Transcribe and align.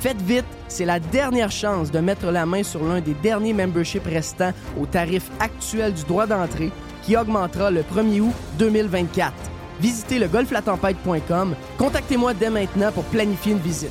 Faites 0.00 0.22
vite, 0.22 0.46
c'est 0.66 0.86
la 0.86 0.98
dernière 0.98 1.50
chance 1.50 1.90
de 1.90 1.98
mettre 1.98 2.30
la 2.30 2.46
main 2.46 2.62
sur 2.62 2.82
l'un 2.82 3.02
des 3.02 3.12
derniers 3.12 3.52
memberships 3.52 4.06
restants 4.06 4.54
au 4.80 4.86
tarif 4.86 5.30
actuel 5.40 5.92
du 5.92 6.04
droit 6.04 6.26
d'entrée 6.26 6.72
qui 7.02 7.18
augmentera 7.18 7.70
le 7.70 7.82
1er 7.82 8.20
août 8.20 8.34
2024. 8.58 9.34
Visitez 9.78 10.18
le 10.18 10.26
golflatempête.com. 10.28 11.54
Contactez-moi 11.76 12.32
dès 12.32 12.48
maintenant 12.48 12.90
pour 12.92 13.04
planifier 13.04 13.52
une 13.52 13.58
visite. 13.58 13.90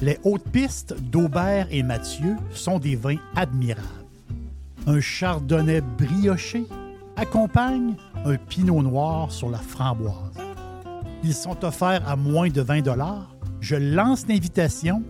Les 0.00 0.18
hautes 0.24 0.48
pistes 0.50 1.00
d'Aubert 1.00 1.68
et 1.70 1.84
Mathieu 1.84 2.34
sont 2.50 2.80
des 2.80 2.96
vins 2.96 3.18
admirables. 3.36 3.86
Un 4.88 5.00
chardonnay 5.00 5.82
brioché 5.82 6.64
accompagne 7.14 7.94
un 8.24 8.34
pinot 8.34 8.82
noir 8.82 9.30
sur 9.30 9.50
la 9.50 9.58
framboise. 9.58 10.41
Ils 11.24 11.34
sont 11.34 11.64
offerts 11.64 12.08
à 12.08 12.16
moins 12.16 12.48
de 12.48 12.60
20 12.60 12.82
Je 13.60 13.76
lance 13.76 14.26
l'invitation. 14.26 15.02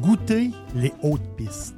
Goûtez 0.00 0.50
les 0.74 0.92
hautes 1.02 1.36
pistes. 1.36 1.77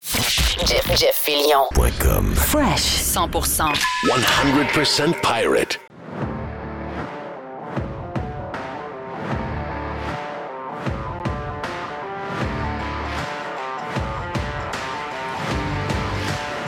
Jeff, 0.65 0.97
Jeff 0.97 1.15
Fillion.com. 1.15 2.33
Fresh 2.35 3.01
100%. 3.01 3.73
100% 4.07 5.13
pirate. 5.21 5.79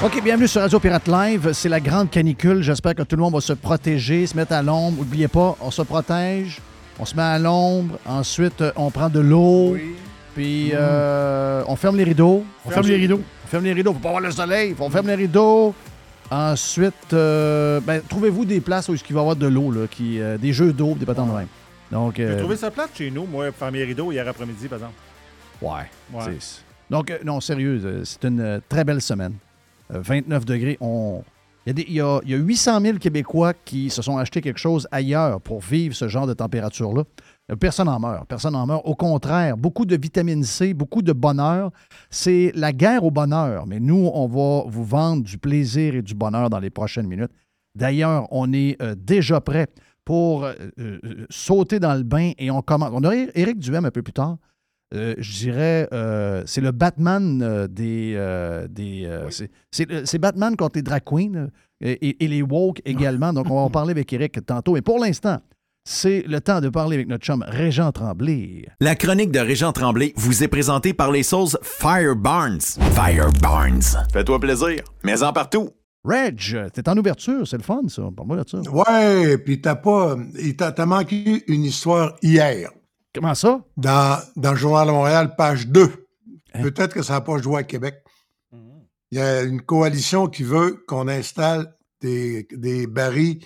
OK, 0.04 0.22
bienvenue 0.22 0.48
sur 0.48 0.62
Radio 0.62 0.80
Pirate 0.80 1.08
Live. 1.08 1.54
C'est 1.54 1.70
la 1.70 1.80
grande 1.80 2.10
canicule. 2.10 2.62
J'espère 2.62 2.94
que 2.94 3.04
tout 3.04 3.16
le 3.16 3.22
monde 3.22 3.34
va 3.34 3.42
se 3.42 3.54
protéger, 3.54 4.28
se 4.28 4.36
mettre 4.36 4.54
à 4.54 4.62
l'ombre. 4.62 4.98
N'oubliez 5.00 5.28
pas, 5.28 5.56
on 5.62 5.72
se 5.72 5.82
protège, 5.82 6.60
on 7.00 7.06
se 7.06 7.16
met 7.16 7.22
à 7.24 7.40
l'ombre. 7.40 7.98
Ensuite, 8.06 8.64
on 8.76 8.92
prend 8.92 9.10
de 9.10 9.20
l'eau. 9.22 9.78
Puis 10.36 10.72
euh, 10.74 11.64
on 11.68 11.76
ferme 11.76 11.98
les 11.98 12.04
rideaux. 12.04 12.44
On 12.66 12.70
ferme 12.70 12.88
les 12.88 12.96
rideaux. 12.96 13.22
On 13.46 13.48
ferme 13.48 13.64
les 13.66 13.74
rideaux. 13.74 13.94
Faut 13.94 14.00
pas 14.00 14.10
voir 14.10 14.22
le 14.22 14.32
soleil. 14.32 14.76
On 14.80 14.90
ferme 14.90 15.08
les 15.08 15.16
rideaux. 15.16 15.74
Ensuite, 16.32 17.14
euh, 17.14 17.80
ben, 17.82 18.02
trouvez-vous 18.08 18.46
des 18.46 18.60
places 18.62 18.90
où 18.90 18.94
il 18.96 19.00
va 19.14 19.20
y 19.20 19.20
avoir 19.20 19.36
de 19.36 19.46
l'eau, 19.46 19.72
là, 19.72 19.86
qui, 19.90 20.20
euh, 20.20 20.38
des 20.38 20.52
jeux 20.54 20.74
d'eau, 20.74 20.96
des 20.96 21.06
patins 21.06 21.26
de 21.28 21.32
même? 21.32 21.48
Donc, 21.92 22.16
J'ai 22.18 22.38
trouvé 22.38 22.56
ça 22.56 22.72
plate 22.72 22.90
chez 22.96 23.12
nous, 23.12 23.26
moi, 23.26 23.52
fermer 23.52 23.80
les 23.80 23.86
rideaux 23.86 24.12
hier 24.12 24.28
après-midi, 24.28 24.68
par 24.68 24.80
exemple. 24.80 24.94
Ouais. 25.62 25.72
Ouais. 26.12 26.36
c'est- 26.40 26.64
Donc, 26.90 27.14
non, 27.24 27.40
sérieux, 27.40 28.02
c'est 28.04 28.24
une 28.26 28.40
euh, 28.40 28.60
très 28.68 28.84
belle 28.84 29.02
semaine. 29.02 29.34
Euh, 29.94 30.00
29 30.02 30.44
degrés. 30.46 30.78
On... 30.82 31.24
Il, 31.66 31.70
y 31.70 31.72
a 31.72 31.74
des- 31.74 31.86
il 31.88 31.94
y 31.94 32.02
a, 32.02 32.20
il 32.24 32.32
y 32.32 32.34
a 32.34 32.38
800 32.38 32.82
000 32.82 32.98
Québécois 32.98 33.54
qui 33.54 33.90
se 33.92 34.02
sont 34.02 34.18
achetés 34.18 34.42
quelque 34.42 34.60
chose 34.60 34.88
ailleurs 34.92 35.40
pour 35.40 35.62
vivre 35.62 35.94
ce 35.96 36.08
genre 36.08 36.26
de 36.26 36.34
température-là. 36.34 37.04
Euh, 37.52 37.56
Personne 37.56 37.88
n'en 37.88 38.00
meurt. 38.00 38.28
Personne 38.28 38.54
n'en 38.54 38.66
meurt. 38.66 38.82
Au 38.86 38.96
contraire, 38.96 39.58
beaucoup 39.58 39.86
de 39.86 39.98
vitamine 39.98 40.44
C, 40.44 40.74
beaucoup 40.74 41.02
de 41.02 41.14
bonheur. 41.14 41.72
C'est 42.10 42.52
la 42.56 42.72
guerre 42.72 43.04
au 43.04 43.12
bonheur. 43.12 43.66
Mais 43.68 43.80
nous, 43.80 44.10
on 44.14 44.28
va 44.28 44.64
vous 44.70 44.84
vendre 44.86 45.24
du 45.24 45.38
plaisir 45.38 45.96
et 45.96 46.02
du 46.02 46.16
bonheur 46.16 46.50
dans 46.50 46.60
les 46.60 46.70
prochaines 46.70 47.08
minutes. 47.08 47.32
D'ailleurs, 47.76 48.28
on 48.32 48.54
est 48.54 48.82
euh, 48.82 48.96
déjà 48.96 49.42
prêt 49.42 49.68
pour 50.06 50.44
euh, 50.46 50.54
euh, 50.80 51.00
sauter 51.30 51.80
dans 51.80 51.96
le 51.96 52.04
bain 52.04 52.32
et 52.38 52.52
on 52.52 52.62
commence. 52.62 52.92
On 52.94 53.04
aura 53.04 53.16
Éric 53.16 53.60
Duhem 53.60 53.86
un 53.86 53.92
peu 53.92 54.02
plus 54.02 54.14
tard. 54.14 54.38
Je 54.96 55.32
dirais, 55.40 55.88
c'est 56.46 56.62
le 56.62 56.70
Batman 56.72 57.66
des. 57.66 58.14
des 58.70 59.28
c'est- 59.72 60.18
Batman 60.20 60.56
contre 60.56 60.78
les 60.78 60.84
drag 60.84 61.02
queens 61.04 61.48
et, 61.82 62.24
et 62.24 62.28
les 62.28 62.44
woke 62.44 62.80
également. 62.86 63.34
Donc, 63.34 63.48
on 63.50 63.56
va 63.56 63.62
en 63.62 63.70
parler 63.72 63.90
avec 63.90 64.14
Éric 64.14 64.46
tantôt. 64.46 64.74
Mais 64.74 64.84
pour 64.84 65.00
l'instant, 65.00 65.40
c'est 65.86 66.24
le 66.28 66.40
temps 66.40 66.62
de 66.62 66.70
parler 66.70 66.96
avec 66.96 67.08
notre 67.08 67.26
chum 67.26 67.44
Régent 67.48 67.92
Tremblay. 67.92 68.68
La 68.80 68.96
chronique 68.96 69.32
de 69.32 69.40
Régent 69.40 69.74
Tremblay 69.74 70.14
vous 70.16 70.44
est 70.44 70.48
présentée 70.48 70.94
par 70.94 71.12
les 71.12 71.24
sauces 71.24 71.58
Fire 71.62 72.16
Barnes. 72.16 72.62
Fire 72.96 73.32
Barnes. 73.42 73.82
Fais-toi 74.12 74.40
plaisir. 74.40 74.84
Mais 75.04 75.24
en 75.24 75.34
partout. 75.34 75.72
Reg, 76.06 76.72
t'es 76.74 76.90
en 76.90 76.98
ouverture, 76.98 77.48
c'est 77.48 77.58
le 77.58 77.64
fun, 77.64 77.82
ça. 77.88 78.04
Parle-moi 78.16 78.44
de 78.44 78.50
ça. 78.50 78.60
Ouais, 78.70 79.38
puis 79.38 79.62
t'as 79.62 79.76
pas. 79.76 80.18
t'as 80.58 80.86
manqué 80.86 81.44
une 81.48 81.64
histoire 81.64 82.16
hier. 82.22 82.72
Comment 83.14 83.36
ça? 83.36 83.62
Dans, 83.78 84.20
dans 84.36 84.52
le 84.52 84.58
Journal 84.58 84.88
de 84.88 84.92
Montréal, 84.92 85.36
page 85.38 85.68
2. 85.68 85.84
Hein? 86.54 86.62
Peut-être 86.62 86.94
que 86.94 87.02
ça 87.04 87.14
n'a 87.14 87.22
pas 87.22 87.38
joué 87.38 87.60
à 87.60 87.64
Québec. 87.64 87.96
Il 89.12 89.18
y 89.18 89.22
a 89.22 89.44
une 89.44 89.62
coalition 89.62 90.28
qui 90.28 90.44
veut 90.44 90.84
qu'on 90.88 91.08
installe 91.08 91.74
des, 92.02 92.48
des 92.52 92.88
barils 92.88 93.40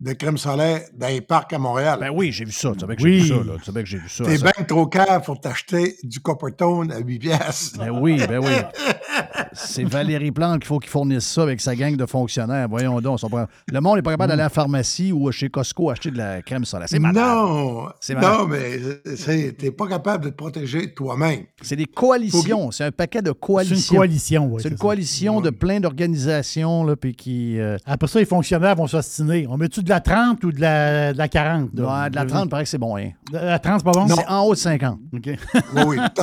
de 0.00 0.12
crème 0.12 0.36
solaire 0.38 0.82
dans 0.94 1.06
les 1.08 1.20
parcs 1.20 1.52
à 1.52 1.58
Montréal. 1.58 1.98
Ben 2.00 2.10
oui, 2.14 2.32
j'ai 2.32 2.44
vu 2.44 2.52
ça. 2.52 2.72
Tu 2.74 2.80
savais 2.80 2.96
que 2.96 3.02
Oui. 3.02 3.20
j'ai 3.20 3.22
vu 3.22 3.28
ça, 3.28 3.44
là. 3.52 3.58
Tu 3.58 3.64
savais 3.64 3.82
que 3.82 3.88
j'ai 3.88 3.98
vu 3.98 4.08
ça. 4.08 4.24
T'es 4.24 4.38
bien 4.38 4.64
trop 4.66 4.86
cave 4.86 5.22
pour 5.24 5.40
t'acheter 5.40 5.96
du 6.02 6.20
Coppertone 6.20 6.90
à 6.92 6.98
8 6.98 7.18
piastres. 7.18 7.78
Ben 7.78 7.90
oui, 7.90 8.16
ben 8.28 8.38
oui. 8.38 8.50
C'est 9.52 9.84
Valérie 9.84 10.32
Plante 10.32 10.58
qu'il 10.60 10.66
faut 10.66 10.80
qu'il 10.80 10.90
fournisse 10.90 11.24
ça 11.24 11.42
avec 11.44 11.60
sa 11.60 11.76
gang 11.76 11.94
de 11.96 12.06
fonctionnaires. 12.06 12.66
Voyons 12.68 13.00
donc. 13.00 13.18
ils 13.18 13.20
sont 13.20 13.28
pas- 13.30 13.46
Le 13.72 13.80
monde 13.80 13.96
n'est 13.96 14.02
pas 14.02 14.10
capable 14.10 14.30
d'aller 14.30 14.40
à 14.42 14.46
la 14.46 14.50
pharmacie 14.50 15.12
ou 15.12 15.30
chez 15.30 15.48
Costco 15.48 15.90
acheter 15.90 16.10
de 16.10 16.18
la 16.18 16.42
crème 16.42 16.64
solaire. 16.64 16.88
C'est 16.88 16.98
malade. 16.98 17.22
Non, 17.24 17.86
C'est 18.00 18.14
malade. 18.14 18.32
non, 18.40 18.46
mais 18.48 18.78
c'est- 19.16 19.52
t'es 19.56 19.70
pas 19.70 19.86
capable 19.86 20.24
de 20.24 20.30
te 20.30 20.34
protéger 20.34 20.92
toi-même. 20.92 21.44
C'est 21.62 21.76
des 21.76 21.86
coalitions. 21.86 22.72
C'est 22.72 22.84
un 22.84 22.90
paquet 22.90 23.22
de 23.22 23.28
C'est 23.28 23.38
coalitions. 23.40 23.92
une 23.94 23.98
coalition, 23.98 24.46
oui. 24.52 24.60
C'est 24.62 24.70
une 24.70 24.76
coalition 24.76 25.40
de 25.40 25.50
plein 25.50 25.78
d'organisations, 25.78 26.82
là, 26.84 26.96
puis 26.96 27.14
qui... 27.14 27.60
euh, 27.60 27.76
Après 27.86 28.08
ça, 28.08 28.18
les 28.18 28.24
fonctionnaires 28.26 28.74
vont 28.74 28.88
s'ostiner. 28.88 29.46
On 29.48 29.56
met-tu 29.56 29.82
de 29.84 29.88
la 29.90 30.00
30 30.00 30.42
ou 30.44 30.52
de 30.52 30.60
la, 30.60 31.12
de 31.12 31.18
la 31.18 31.28
40? 31.28 31.70
là? 31.74 32.02
ouais, 32.04 32.10
de 32.10 32.16
la 32.16 32.24
30, 32.26 32.50
paraît 32.50 32.64
que 32.64 32.68
c'est 32.70 32.78
bon, 32.78 32.96
hein. 32.96 33.10
De 33.30 33.38
La 33.38 33.58
30, 33.58 33.80
c'est 33.80 33.84
pas 33.84 33.92
bon? 33.92 34.08
C'est 34.08 34.26
en 34.26 34.42
haut 34.44 34.54
de 34.54 34.58
50. 34.58 34.98
OK. 35.12 35.26
Oui, 35.26 35.82
oui. 35.86 35.96
to- 36.14 36.22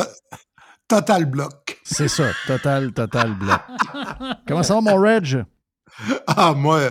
Total 0.87 1.23
bloc. 1.25 1.79
C'est 1.85 2.09
ça. 2.09 2.25
Total, 2.47 2.91
total 2.91 3.33
bloc. 3.35 3.61
Comment 4.45 4.61
ça 4.63 4.73
va, 4.75 4.81
mon 4.81 4.95
Reg? 4.99 5.45
Ah, 6.27 6.53
moi, 6.53 6.81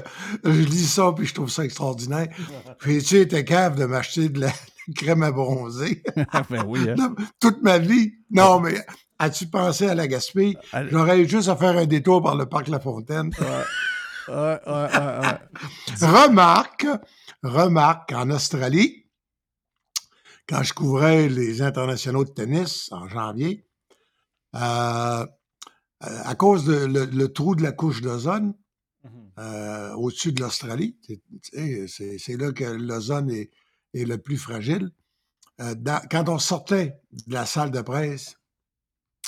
je 0.45 0.51
lis 0.51 0.87
ça 0.87 1.13
puis 1.15 1.27
je 1.27 1.35
trouve 1.35 1.51
ça 1.51 1.65
extraordinaire. 1.65 2.29
Puis 2.79 3.03
tu 3.03 3.17
été 3.19 3.45
cave 3.45 3.79
de 3.79 3.85
m'acheter 3.85 4.29
de 4.31 4.41
la 4.41 4.49
crème 4.97 5.23
à 5.23 5.33
bronzer? 5.33 6.03
Ben 6.49 6.65
oui, 6.67 6.81
hein. 6.89 7.15
Toute 7.41 7.63
ma 7.63 7.77
vie? 7.79 8.13
Non, 8.31 8.61
mais 8.61 8.75
as-tu 9.19 9.47
pensé 9.49 9.87
à 9.89 9.95
la 9.95 10.07
Gaspé? 10.07 10.57
Allez. 10.73 10.89
J'aurais 10.91 11.21
eu 11.21 11.29
juste 11.29 11.49
à 11.49 11.57
faire 11.57 11.77
un 11.77 11.87
détour 11.87 12.23
par 12.23 12.37
le 12.37 12.47
parc 12.47 12.69
La 12.69 12.81
Fontaine. 12.81 13.31
Ouais, 13.39 13.47
ouais, 14.31 14.61
ouais, 14.67 15.19
ouais. 15.21 16.07
Remarque, 16.07 16.87
remarque, 17.43 18.13
en 18.13 18.31
Australie, 18.31 19.07
quand 20.49 20.63
je 20.63 20.73
couvrais 20.73 21.29
les 21.29 21.63
internationaux 21.63 22.25
de 22.25 22.31
tennis 22.31 22.91
en 22.93 23.09
janvier, 23.09 23.67
à 24.53 25.27
cause 26.37 26.65
de 26.65 26.75
le, 26.75 27.33
trou 27.33 27.55
de 27.55 27.63
la 27.63 27.73
couche 27.73 28.01
d'ozone 28.01 28.55
mm-hmm. 29.05 29.93
au-dessus 29.95 30.33
de 30.33 30.41
l'Australie. 30.41 30.97
C'est 31.87 32.37
là 32.37 32.53
que 32.53 32.65
l'ozone 32.65 33.31
est, 33.31 33.51
est, 33.95 34.05
le 34.05 34.19
plus 34.19 34.39
fragile. 34.39 34.91
quand 36.11 36.29
on 36.29 36.39
sortait 36.39 37.01
de 37.27 37.35
la 37.35 37.47
salle 37.47 37.71
de 37.71 37.81
presse, 37.81 38.37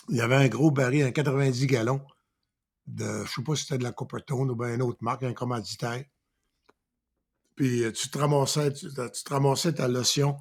il 0.09 0.17
y 0.17 0.21
avait 0.21 0.35
un 0.37 0.49
gros 0.49 0.71
baril, 0.71 1.05
un 1.05 1.13
90 1.13 1.67
gallons, 1.67 2.03
de, 2.87 3.05
je 3.05 3.21
ne 3.21 3.27
sais 3.27 3.43
pas 3.43 3.57
si 3.57 3.63
c'était 3.65 3.79
de 3.79 3.85
la 3.85 3.93
Coppertone 3.93 4.51
ou 4.51 4.57
bien 4.57 4.75
une 4.75 4.83
autre 4.83 4.99
marque, 5.01 5.23
un 5.23 5.33
commanditaire. 5.33 6.05
Puis 7.55 7.83
tu 7.93 8.09
te 8.09 8.19
ramassais, 8.19 8.73
tu, 8.73 8.89
te 8.89 9.29
ramassais 9.31 9.75
ta 9.75 9.89
lotion 9.89 10.37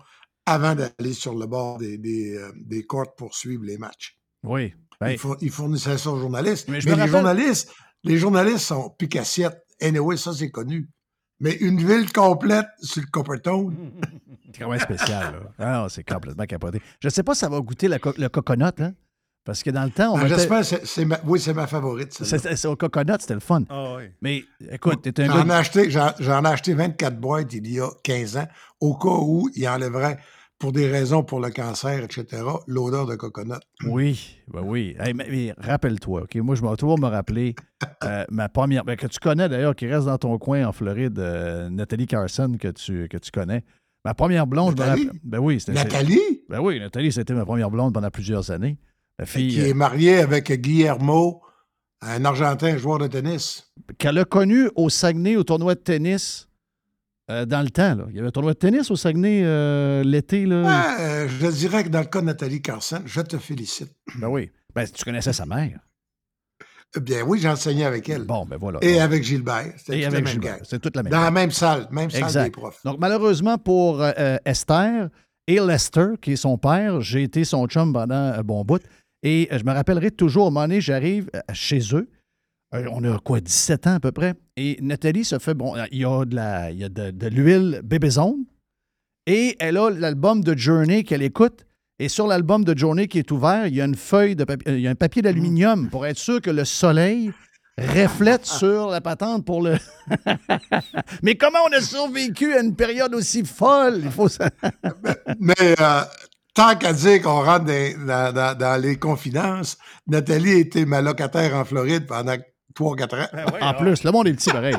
avant 0.46 0.76
d'aller 0.76 1.14
sur 1.14 1.36
le 1.36 1.46
bord 1.46 1.78
des, 1.78 1.98
des, 1.98 2.38
euh, 2.38 2.84
courts 2.88 3.16
pour 3.16 3.36
suivre 3.36 3.64
les 3.64 3.78
matchs. 3.78 4.18
Oui. 4.44 4.74
Ben 5.00 5.16
ils, 5.42 5.50
fournissaient 5.50 5.98
ça 5.98 6.12
aux 6.12 6.20
journalistes. 6.20 6.68
Mais, 6.68 6.80
les 6.80 7.08
journalistes, 7.08 7.74
les 8.04 8.18
journalistes 8.18 8.66
sont 8.66 8.92
picassiettes. 8.92 9.66
Anyway, 9.82 10.18
ça 10.18 10.34
c'est 10.34 10.52
connu. 10.52 10.90
Mais 11.40 11.56
une 11.56 11.78
ville 11.78 12.12
complète 12.12 12.68
sur 12.82 13.02
le 13.02 13.08
Coppertone. 13.08 13.94
c'est 14.46 14.60
quand 14.60 14.70
même 14.70 14.80
spécial. 14.80 15.34
Là. 15.34 15.84
Ah 15.84 15.88
c'est 15.90 16.04
complètement 16.04 16.46
capoté. 16.46 16.82
Je 17.00 17.08
ne 17.08 17.12
sais 17.12 17.24
pas 17.24 17.34
si 17.34 17.40
ça 17.40 17.50
va 17.50 17.60
goûter 17.62 17.88
le 17.88 18.28
coconut. 18.28 18.66
Hein? 18.80 18.94
Parce 19.44 19.64
que 19.64 19.72
dans 19.72 19.84
le 19.84 19.90
temps, 19.90 20.14
on 20.14 20.18
ah, 20.18 20.28
J'espère, 20.28 20.64
c'est, 20.64 21.08
oui, 21.26 21.40
c'est 21.40 21.54
ma 21.54 21.66
favorite. 21.66 22.14
C'est, 22.14 22.66
au 22.68 22.76
coconut, 22.76 23.14
c'était 23.20 23.34
le 23.34 23.40
fun. 23.40 23.64
Ah, 23.70 23.96
oui. 23.98 24.04
Mais 24.22 24.44
écoute, 24.70 25.02
t'es 25.02 25.24
un 25.24 25.28
j'en 25.28 25.50
Ai 25.50 25.54
acheté, 25.54 25.90
j'en, 25.90 26.12
ai 26.44 26.48
acheté 26.48 26.74
24 26.76 27.20
boîtes 27.20 27.52
il 27.54 27.72
y 27.72 27.80
a 27.80 27.90
15 28.04 28.38
ans, 28.38 28.48
au 28.80 28.96
cas 28.96 29.10
où 29.10 29.50
il 29.56 29.68
enlèverait, 29.68 30.20
pour 30.60 30.72
des 30.72 30.88
raisons 30.92 31.24
pour 31.24 31.40
le 31.40 31.50
cancer, 31.50 32.04
etc., 32.04 32.44
l'odeur 32.68 33.08
de 33.08 33.16
coconut. 33.16 33.56
Oui, 33.88 34.38
ben 34.54 34.62
oui. 34.64 34.96
mais, 35.16 35.56
rappelle-toi, 35.58 36.22
OK? 36.22 36.36
Moi, 36.36 36.54
je 36.54 36.62
vais 36.62 36.76
toujours 36.76 37.00
me 37.00 37.08
rappeler 37.08 37.56
euh, 38.04 38.24
ma 38.30 38.48
première... 38.48 38.86
Ben, 38.86 38.96
que 38.96 39.08
tu 39.08 39.18
connais 39.18 39.50
d'ailleurs, 39.50 39.76
qui 39.76 39.88
reste 39.88 40.06
dans 40.06 40.20
ton 40.20 40.38
coin 40.38 40.68
en 40.68 40.72
Floride, 40.72 41.18
euh, 41.18 41.68
Nathalie 41.72 42.06
Carson, 42.06 42.58
que 42.60 42.68
tu, 42.68 43.08
que 43.10 43.18
tu 43.18 43.32
connais. 43.32 43.64
Ma 44.06 44.14
première 44.14 44.46
blonde, 44.46 44.78
Nathalie? 44.78 45.02
je 45.02 45.08
me 45.08 45.12
rappelle... 45.14 45.22
Ben 45.24 45.40
oui, 45.40 45.60
c'était... 45.60 45.74
Nathalie? 45.74 46.44
Ben 46.48 46.60
oui, 46.60 46.80
Nathalie, 46.80 47.12
c'était 47.12 47.34
ma 47.34 47.44
première 47.44 47.72
blonde 47.72 47.96
pendant 47.96 48.12
plusieurs 48.12 48.52
années. 48.52 48.78
Qui 49.26 49.60
est 49.60 49.72
euh, 49.72 49.74
mariée 49.74 50.18
avec 50.18 50.52
Guillermo, 50.52 51.42
un 52.02 52.26
Argentin 52.26 52.78
joueur 52.78 53.00
de 53.00 53.08
tennis. 53.08 53.72
Qu'elle 53.98 54.18
a 54.18 54.26
connu 54.26 54.70
au 54.76 54.90
Saguenay 54.90 55.36
au 55.36 55.44
tournoi 55.44 55.76
de 55.76 55.80
tennis 55.80 56.48
euh, 57.30 57.46
dans 57.46 57.62
le 57.62 57.70
temps. 57.70 57.96
Là. 57.96 58.06
Il 58.10 58.16
y 58.16 58.20
avait 58.20 58.30
un 58.30 58.32
tournoi 58.32 58.54
de 58.54 58.58
tennis 58.58 58.90
au 58.90 58.96
Saguenay 58.96 59.42
euh, 59.44 60.04
l'été. 60.04 60.46
Là. 60.46 61.28
je 61.28 61.48
dirais 61.48 61.84
que 61.84 61.90
dans 61.90 62.00
le 62.00 62.06
cas 62.06 62.22
de 62.22 62.26
Nathalie 62.26 62.62
Carson, 62.62 63.02
je 63.06 63.22
te 63.22 63.38
félicite. 63.38 63.92
Ben 64.16 64.28
oui. 64.28 64.52
Ben, 64.74 64.88
tu 64.88 65.04
connaissais 65.04 65.34
sa 65.34 65.46
mère. 65.46 65.80
Bien 67.00 67.24
oui, 67.24 67.40
j'enseignais 67.40 67.86
avec 67.86 68.10
elle. 68.10 68.24
Bon, 68.24 68.46
ben 68.46 68.58
voilà. 68.58 68.80
Et 68.82 69.00
avec 69.00 69.24
Gilbert. 69.24 69.74
Et 69.90 70.06
avec 70.06 70.28
Gilbert. 70.28 70.60
C'est 70.64 70.80
toute 70.80 70.96
la 70.96 71.04
même 71.04 71.12
Dans 71.12 71.22
la 71.22 71.32
même 71.32 71.52
salle, 71.52 71.88
même 71.92 72.10
salle 72.10 72.46
des 72.46 72.52
profs. 72.52 72.84
Donc, 72.84 72.98
malheureusement 73.00 73.58
pour 73.58 74.04
Esther 74.44 75.10
et 75.48 75.60
Lester, 75.60 76.18
qui 76.22 76.34
est 76.34 76.38
son 76.38 76.58
père, 76.58 77.02
j'ai 77.02 77.24
été 77.24 77.46
son 77.46 77.66
chum 77.68 77.94
pendant 77.94 78.16
un 78.16 78.42
bon 78.42 78.64
bout. 78.66 78.82
Et 79.24 79.48
euh, 79.52 79.60
je 79.60 79.64
me 79.64 79.72
rappellerai 79.72 80.12
toujours, 80.12 80.46
à 80.46 80.48
un 80.48 80.52
moment 80.52 80.68
donné, 80.68 80.82
j'arrive 80.82 81.30
euh, 81.36 81.40
chez 81.54 81.80
eux. 81.94 82.10
Euh, 82.74 82.88
on 82.92 83.04
a 83.04 83.18
quoi, 83.20 83.40
17 83.40 83.88
ans 83.88 83.96
à 83.96 84.00
peu 84.00 84.12
près? 84.12 84.34
Et 84.56 84.78
Nathalie 84.82 85.26
se 85.26 85.40
fait, 85.40 85.54
bon, 85.54 85.76
il 85.92 86.00
y 86.00 86.06
a 86.06 86.26
de, 86.26 86.36
la, 86.36 86.72
il 86.72 86.80
y 86.80 86.84
a 86.84 86.90
de, 86.90 87.28
l'huile 87.28 87.82
Bébézone. 87.84 88.46
Et 89.28 89.56
elle 89.60 89.78
a 89.78 89.90
l'album 89.90 90.44
de 90.44 90.58
Journey 90.58 91.04
qu'elle 91.04 91.22
écoute. 91.22 91.66
Et 92.00 92.10
sur 92.10 92.26
l'album 92.26 92.64
de 92.64 92.76
Journey 92.76 93.08
qui 93.08 93.20
est 93.20 93.30
ouvert, 93.32 93.68
il 93.68 93.76
y 93.76 93.82
a 93.82 93.86
une 93.86 93.96
feuille 93.96 94.36
de 94.36 94.44
papier, 94.44 94.74
il 94.74 94.82
y 94.82 94.88
a 94.88 94.90
un 94.90 94.96
papier 94.96 95.22
d'aluminium 95.22 95.88
pour 95.90 96.08
être 96.08 96.18
sûr 96.18 96.42
que 96.42 96.50
le 96.50 96.66
soleil 96.66 97.32
reflète 97.78 98.46
sur 98.48 98.88
la 98.88 99.02
patente 99.02 99.46
pour 99.46 99.62
le. 99.62 99.78
mais 101.22 101.36
comment 101.36 101.60
on 101.70 101.78
a 101.78 101.82
survécu 101.82 102.56
à 102.56 102.62
une 102.62 102.76
période 102.76 103.14
aussi 103.14 103.46
folle? 103.46 104.02
Il 104.04 104.10
faut 104.10 104.30
ça. 104.30 104.50
mais 105.40 105.76
tant 106.54 106.76
qu'à 106.76 106.94
dire 106.94 107.22
qu'on 107.22 107.44
rentre 107.44 107.66
dans, 107.66 108.82
les 108.82 108.98
confidences, 108.98 109.78
Nathalie 110.08 110.60
était 110.60 110.86
ma 110.86 111.02
locataire 111.02 111.56
en 111.56 111.66
Floride 111.66 112.06
pendant 112.08 112.36
3-4 112.76 113.24
ans. 113.24 113.28
Ben 113.34 113.46
en 113.62 113.74
plus, 113.74 114.04
le 114.04 114.12
monde 114.12 114.28
est 114.28 114.34
petit, 114.34 114.50
pareil. 114.50 114.78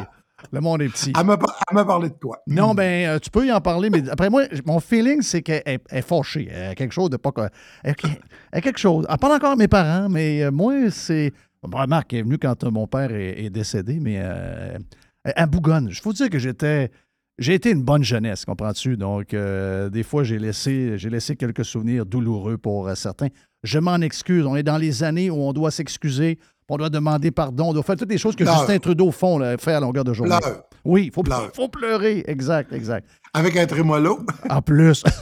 Le 0.51 0.61
monde 0.61 0.83
est 0.83 0.89
petit. 0.89 1.13
Elle 1.17 1.27
m'a 1.27 1.85
parlé 1.85 2.09
de 2.09 2.15
toi. 2.15 2.39
Non, 2.47 2.75
ben, 2.75 3.09
euh, 3.09 3.19
tu 3.19 3.31
peux 3.31 3.47
y 3.47 3.53
en 3.53 3.61
parler, 3.61 3.91
mais 3.91 4.09
après 4.09 4.29
moi, 4.29 4.45
mon 4.67 4.81
feeling, 4.81 5.23
c'est 5.23 5.43
qu'elle 5.43 5.63
est, 5.65 6.03
fâchée. 6.03 6.49
Elle 6.51 6.71
a 6.71 6.75
quelque 6.75 6.93
chose 6.93 7.11
de 7.11 7.17
pas. 7.17 7.31
Elle 7.85 7.95
a 8.53 8.61
quelque 8.61 8.79
chose. 8.79 9.07
Elle 9.09 9.19
parle 9.19 9.35
encore 9.35 9.53
à 9.53 9.57
mes 9.57 9.69
parents, 9.69 10.09
mais 10.09 10.43
euh, 10.43 10.51
moi, 10.51 10.91
c'est. 10.91 11.33
Remarque, 11.63 12.13
elle 12.13 12.19
est 12.19 12.23
venue 12.23 12.39
quand 12.39 12.65
euh, 12.65 12.71
mon 12.71 12.89
père 12.89 13.13
est, 13.13 13.51
décédé, 13.51 14.01
mais 14.01 14.21
elle 15.25 15.47
bougonne. 15.47 15.91
Je 15.91 16.03
faut 16.03 16.13
dire 16.13 16.29
que 16.29 16.41
j'étais 16.41 16.91
j'ai 17.39 17.55
été 17.55 17.71
une 17.71 17.83
bonne 17.83 18.05
jeunesse, 18.05 18.45
comprends-tu? 18.45 18.97
Donc, 18.97 19.35
euh, 19.35 19.89
des 19.89 20.03
fois, 20.03 20.23
j'ai 20.25 20.39
laissé, 20.39 20.99
j'ai 20.99 21.11
laissé 21.11 21.37
quelques 21.37 21.65
souvenirs 21.65 22.07
douloureux 22.07 22.59
pour 22.59 22.89
euh, 22.89 22.95
certains. 22.95 23.29
Je 23.63 23.79
m'en 23.79 23.97
excuse. 23.97 24.45
On 24.47 24.57
est 24.57 24.63
dans 24.63 24.79
les 24.79 25.03
années 25.03 25.31
où 25.31 25.37
on 25.37 25.53
doit 25.53 25.71
s'excuser, 25.71 26.39
on 26.69 26.79
doit 26.79 26.89
demander 26.89 27.31
pardon, 27.31 27.69
on 27.69 27.73
doit 27.75 27.83
faire 27.83 27.97
toutes 27.97 28.11
les 28.11 28.19
choses 28.19 28.35
que 28.35 28.47
Justin 28.47 28.79
Trudeau 28.79 29.11
font, 29.11 29.39
fait 29.59 29.75
à 29.75 29.81
longueur 29.81 30.05
de 30.05 30.15
journée. 30.15 30.35
Oui, 30.85 31.05
il 31.07 31.13
faut, 31.13 31.23
faut, 31.55 31.69
pleurer. 31.69 32.25
Exact, 32.27 32.73
exact. 32.73 33.07
Avec 33.35 33.57
un 33.57 33.67
trémolo. 33.67 34.25
En 34.49 34.63
plus. 34.63 35.03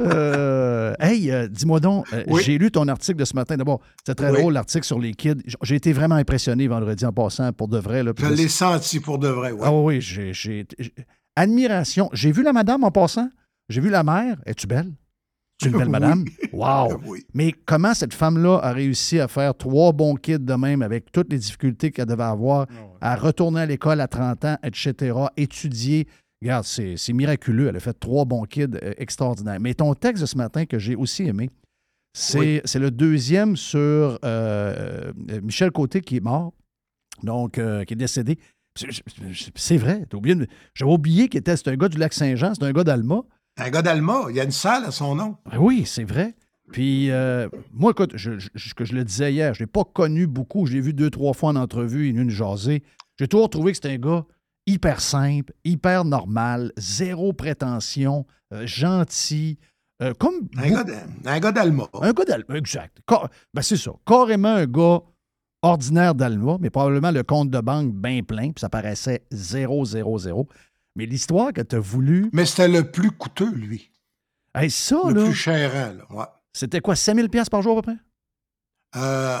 Euh, 0.00 0.94
hey, 1.00 1.30
euh, 1.30 1.48
dis-moi 1.48 1.80
donc, 1.80 2.06
euh, 2.12 2.22
j'ai 2.42 2.58
lu 2.58 2.70
ton 2.70 2.86
article 2.88 3.18
de 3.18 3.24
ce 3.24 3.34
matin. 3.34 3.56
D'abord, 3.56 3.80
c'était 3.98 4.14
très 4.14 4.32
drôle, 4.32 4.52
l'article 4.52 4.84
sur 4.84 4.98
les 4.98 5.14
kids. 5.14 5.42
J'ai 5.62 5.74
été 5.74 5.92
vraiment 5.92 6.16
impressionné 6.16 6.68
vendredi 6.68 7.04
en 7.04 7.12
passant, 7.12 7.52
pour 7.52 7.68
de 7.68 7.78
vrai. 7.78 8.02
Là, 8.02 8.12
Je 8.16 8.26
l'ai 8.26 8.48
senti 8.48 9.00
pour 9.00 9.18
de 9.18 9.28
vrai, 9.28 9.52
oui. 9.52 9.60
Ah 9.62 9.72
oui, 9.72 10.00
j'ai... 10.00 10.66
Admiration. 11.34 12.10
J'ai 12.12 12.30
vu 12.30 12.42
la 12.42 12.52
madame 12.52 12.84
en 12.84 12.90
passant. 12.90 13.30
J'ai 13.68 13.80
vu 13.80 13.88
la 13.88 14.02
mère. 14.02 14.36
Es-tu 14.44 14.66
belle? 14.66 14.92
Tu 15.58 15.68
une 15.68 15.78
belle 15.78 15.88
madame? 15.90 16.24
Wow! 16.52 17.00
Mais 17.34 17.52
comment 17.52 17.94
cette 17.94 18.14
femme-là 18.14 18.58
a 18.62 18.72
réussi 18.72 19.20
à 19.20 19.28
faire 19.28 19.54
trois 19.54 19.92
bons 19.92 20.14
kids 20.14 20.40
de 20.40 20.54
même 20.54 20.82
avec 20.82 21.12
toutes 21.12 21.32
les 21.32 21.38
difficultés 21.38 21.90
qu'elle 21.90 22.06
devait 22.06 22.22
avoir, 22.22 22.66
ah 23.00 23.12
à 23.12 23.16
retourner 23.16 23.62
à 23.62 23.66
l'école 23.66 24.00
à 24.00 24.08
30 24.08 24.44
ans, 24.44 24.56
etc., 24.62 25.14
étudier, 25.36 26.06
Regarde, 26.42 26.64
c'est 26.64 27.12
miraculeux. 27.12 27.68
Elle 27.68 27.76
a 27.76 27.80
fait 27.80 27.92
trois 27.92 28.24
bons 28.24 28.44
kids 28.44 28.68
euh, 28.82 28.94
extraordinaires. 28.96 29.60
Mais 29.60 29.74
ton 29.74 29.94
texte 29.94 30.22
de 30.22 30.26
ce 30.26 30.38
matin 30.38 30.64
que 30.64 30.78
j'ai 30.78 30.96
aussi 30.96 31.24
aimé, 31.24 31.50
c'est 32.14 32.62
le 32.76 32.90
deuxième 32.90 33.56
sur 33.56 33.78
euh, 33.78 34.18
euh, 34.24 35.12
Michel 35.42 35.70
Côté 35.70 36.00
qui 36.00 36.16
est 36.16 36.24
mort, 36.24 36.54
donc 37.22 37.52
qui 37.52 37.60
est 37.60 37.96
décédé. 37.96 38.38
C'est 39.54 39.76
vrai. 39.76 40.06
J'avais 40.74 40.90
oublié 40.90 41.28
qu'il 41.28 41.40
était. 41.40 41.56
C'est 41.56 41.68
un 41.68 41.76
gars 41.76 41.88
du 41.88 41.98
lac 41.98 42.14
Saint-Jean, 42.14 42.54
c'est 42.54 42.64
un 42.64 42.72
gars 42.72 42.84
d'Alma. 42.84 43.22
Un 43.58 43.68
gars 43.68 43.82
d'Alma. 43.82 44.26
Il 44.30 44.36
y 44.36 44.40
a 44.40 44.44
une 44.44 44.50
salle 44.50 44.84
à 44.84 44.90
son 44.90 45.14
nom. 45.14 45.36
Ben 45.50 45.58
oui, 45.58 45.84
c'est 45.84 46.04
vrai. 46.04 46.34
Puis, 46.72 47.10
moi, 47.72 47.90
écoute, 47.90 48.12
je, 48.14 48.38
je, 48.38 48.74
que 48.74 48.86
je 48.86 48.94
le 48.94 49.04
disais 49.04 49.32
hier, 49.32 49.52
je 49.52 49.62
ne 49.62 49.66
l'ai 49.66 49.70
pas 49.70 49.84
connu 49.84 50.26
beaucoup. 50.26 50.64
Je 50.64 50.72
l'ai 50.72 50.80
vu 50.80 50.94
deux, 50.94 51.10
trois 51.10 51.34
fois 51.34 51.50
en 51.50 51.56
entrevue, 51.56 52.08
il 52.08 52.18
une 52.18 52.30
jasée. 52.30 52.82
J'ai 53.18 53.28
toujours 53.28 53.50
trouvé 53.50 53.72
que 53.72 53.76
c'était 53.76 53.90
un 53.90 53.98
gars 53.98 54.24
hyper 54.70 55.00
simple, 55.00 55.52
hyper 55.64 56.04
normal, 56.04 56.72
zéro 56.76 57.32
prétention, 57.32 58.26
euh, 58.52 58.66
gentil. 58.66 59.58
Euh, 60.02 60.14
comme 60.14 60.48
un, 60.56 60.70
gars 61.40 61.52
d'Alma. 61.52 61.84
Un 62.00 62.12
gars 62.12 62.24
d'Alma, 62.24 62.56
exact. 62.56 62.98
Ben, 63.52 63.62
c'est 63.62 63.76
ça. 63.76 63.92
Carrément 64.06 64.54
un 64.54 64.66
gars 64.66 65.00
ordinaire 65.62 66.14
d'Alma, 66.14 66.56
mais 66.60 66.70
probablement 66.70 67.10
le 67.10 67.22
compte 67.22 67.50
de 67.50 67.60
banque 67.60 67.92
bien 67.92 68.22
plein, 68.22 68.52
puis 68.52 68.60
ça 68.60 68.70
paraissait 68.70 69.22
0, 69.30 69.84
0, 69.84 70.18
0. 70.18 70.48
Mais 70.96 71.06
l'histoire 71.06 71.52
que 71.52 71.60
tu 71.60 71.76
as 71.76 71.80
voulu. 71.80 72.30
Mais 72.32 72.46
c'était 72.46 72.68
le 72.68 72.90
plus 72.90 73.10
coûteux, 73.10 73.52
lui. 73.52 73.90
ça, 74.68 75.00
le 75.08 75.14
là. 75.14 75.24
Plus 75.24 75.34
cher, 75.34 75.94
là. 75.94 76.04
Ouais. 76.10 76.24
C'était 76.52 76.80
quoi, 76.80 76.96
5000 76.96 77.28
pièces 77.28 77.50
par 77.50 77.62
jour 77.62 77.78
à 77.78 77.82
peu 77.82 77.92
près? 77.92 78.00
Euh, 78.96 79.40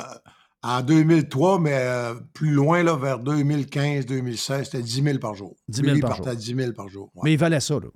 en 0.62 0.82
2003, 0.82 1.58
mais 1.58 1.74
euh, 1.74 2.14
plus 2.34 2.50
loin, 2.50 2.82
là, 2.82 2.96
vers 2.96 3.18
2015-2016, 3.20 4.64
c'était 4.64 4.82
10 4.82 5.02
000 5.02 5.18
par 5.18 5.34
jour. 5.34 5.56
10 5.68 5.82
000 5.82 6.00
par 6.00 6.16
jour. 6.16 6.28
à 6.28 6.34
10 6.34 6.54
000 6.54 6.72
par 6.72 6.88
jour. 6.88 7.10
Mais 7.22 7.32
il 7.32 7.38
valait 7.38 7.60
ça, 7.60 7.74
là. 7.74 7.88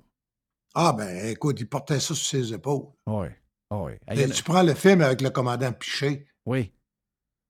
Ah, 0.73 0.93
ben 0.93 1.27
écoute, 1.27 1.59
il 1.59 1.69
portait 1.69 1.99
ça 1.99 2.13
sur 2.13 2.17
ses 2.17 2.53
épaules. 2.53 2.83
Oui. 3.07 3.27
Oui. 3.71 3.93
Tu 4.33 4.43
prends 4.43 4.63
le 4.63 4.73
film 4.73 5.01
avec 5.01 5.21
le 5.21 5.29
commandant 5.29 5.71
Piché. 5.71 6.27
Oui. 6.45 6.71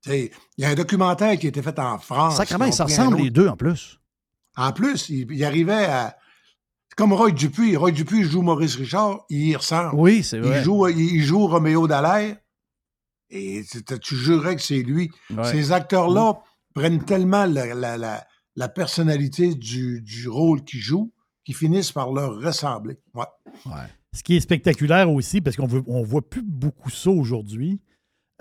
Il 0.07 0.29
y 0.59 0.65
a 0.65 0.69
un 0.69 0.75
documentaire 0.75 1.37
qui 1.37 1.47
a 1.47 1.49
été 1.49 1.61
fait 1.61 1.77
en 1.79 1.97
France. 1.97 2.37
Sacrément, 2.37 2.65
ils 2.65 2.73
se 2.73 2.83
ressemblent 2.83 3.17
les 3.17 3.31
deux 3.31 3.47
en 3.47 3.57
plus. 3.57 3.99
En 4.55 4.71
plus, 4.71 5.09
il, 5.09 5.43
arrivait 5.43 5.85
à. 5.85 6.17
Comme 6.95 7.11
Roy 7.11 7.31
Dupuis. 7.31 7.75
Roy 7.75 7.91
Dupuis 7.91 8.23
joue 8.23 8.41
Maurice 8.41 8.75
Richard, 8.75 9.25
il 9.29 9.47
y 9.47 9.55
ressemble. 9.55 9.95
Oui, 9.95 10.23
c'est 10.23 10.39
vrai. 10.39 10.59
Il 10.59 10.63
joue, 10.63 10.87
il 10.87 11.23
joue 11.23 11.47
Roméo 11.47 11.87
Dallaire. 11.87 12.37
Et 13.35 13.63
tu 14.01 14.15
jurerais 14.15 14.55
que 14.55 14.61
c'est 14.61 14.81
lui. 14.81 15.11
Ces 15.43 15.71
acteurs-là 15.71 16.33
mm. 16.33 16.37
prennent 16.73 17.03
tellement 17.03 17.45
la, 17.45 18.69
personnalité 18.69 19.53
du, 19.55 20.27
rôle 20.27 20.63
qu'ils 20.63 20.79
jouent 20.79 21.11
qu'ils 21.43 21.55
finissent 21.55 21.91
par 21.91 22.11
leur 22.11 22.41
ressembler. 22.41 22.97
Ce 24.13 24.23
qui 24.23 24.35
est 24.35 24.39
spectaculaire 24.39 25.11
aussi, 25.11 25.41
parce 25.41 25.55
qu'on 25.55 25.67
ne 25.67 26.05
voit 26.05 26.27
plus 26.27 26.41
beaucoup 26.41 26.89
ça 26.89 27.11
aujourd'hui, 27.11 27.81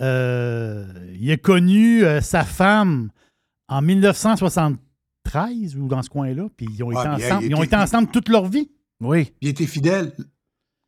Euh, 0.01 0.87
il 1.21 1.31
a 1.31 1.37
connu 1.37 2.05
euh, 2.05 2.21
sa 2.21 2.45
femme 2.45 3.11
en 3.69 3.81
1973 3.81 5.77
ou 5.77 5.87
dans 5.87 6.03
ce 6.03 6.11
coin-là, 6.11 6.49
puis 6.57 6.67
ils 6.69 6.83
ont 6.83 6.91
été 6.91 7.09
ensemble, 7.09 7.45
ils 7.45 7.55
ont 7.55 7.63
été 7.63 7.77
ensemble 7.77 8.11
toute 8.11 8.29
leur 8.29 8.47
vie. 8.47 8.71
Oui. 9.01 9.33
Il 9.41 9.49
était 9.49 9.67
fidèle. 9.67 10.13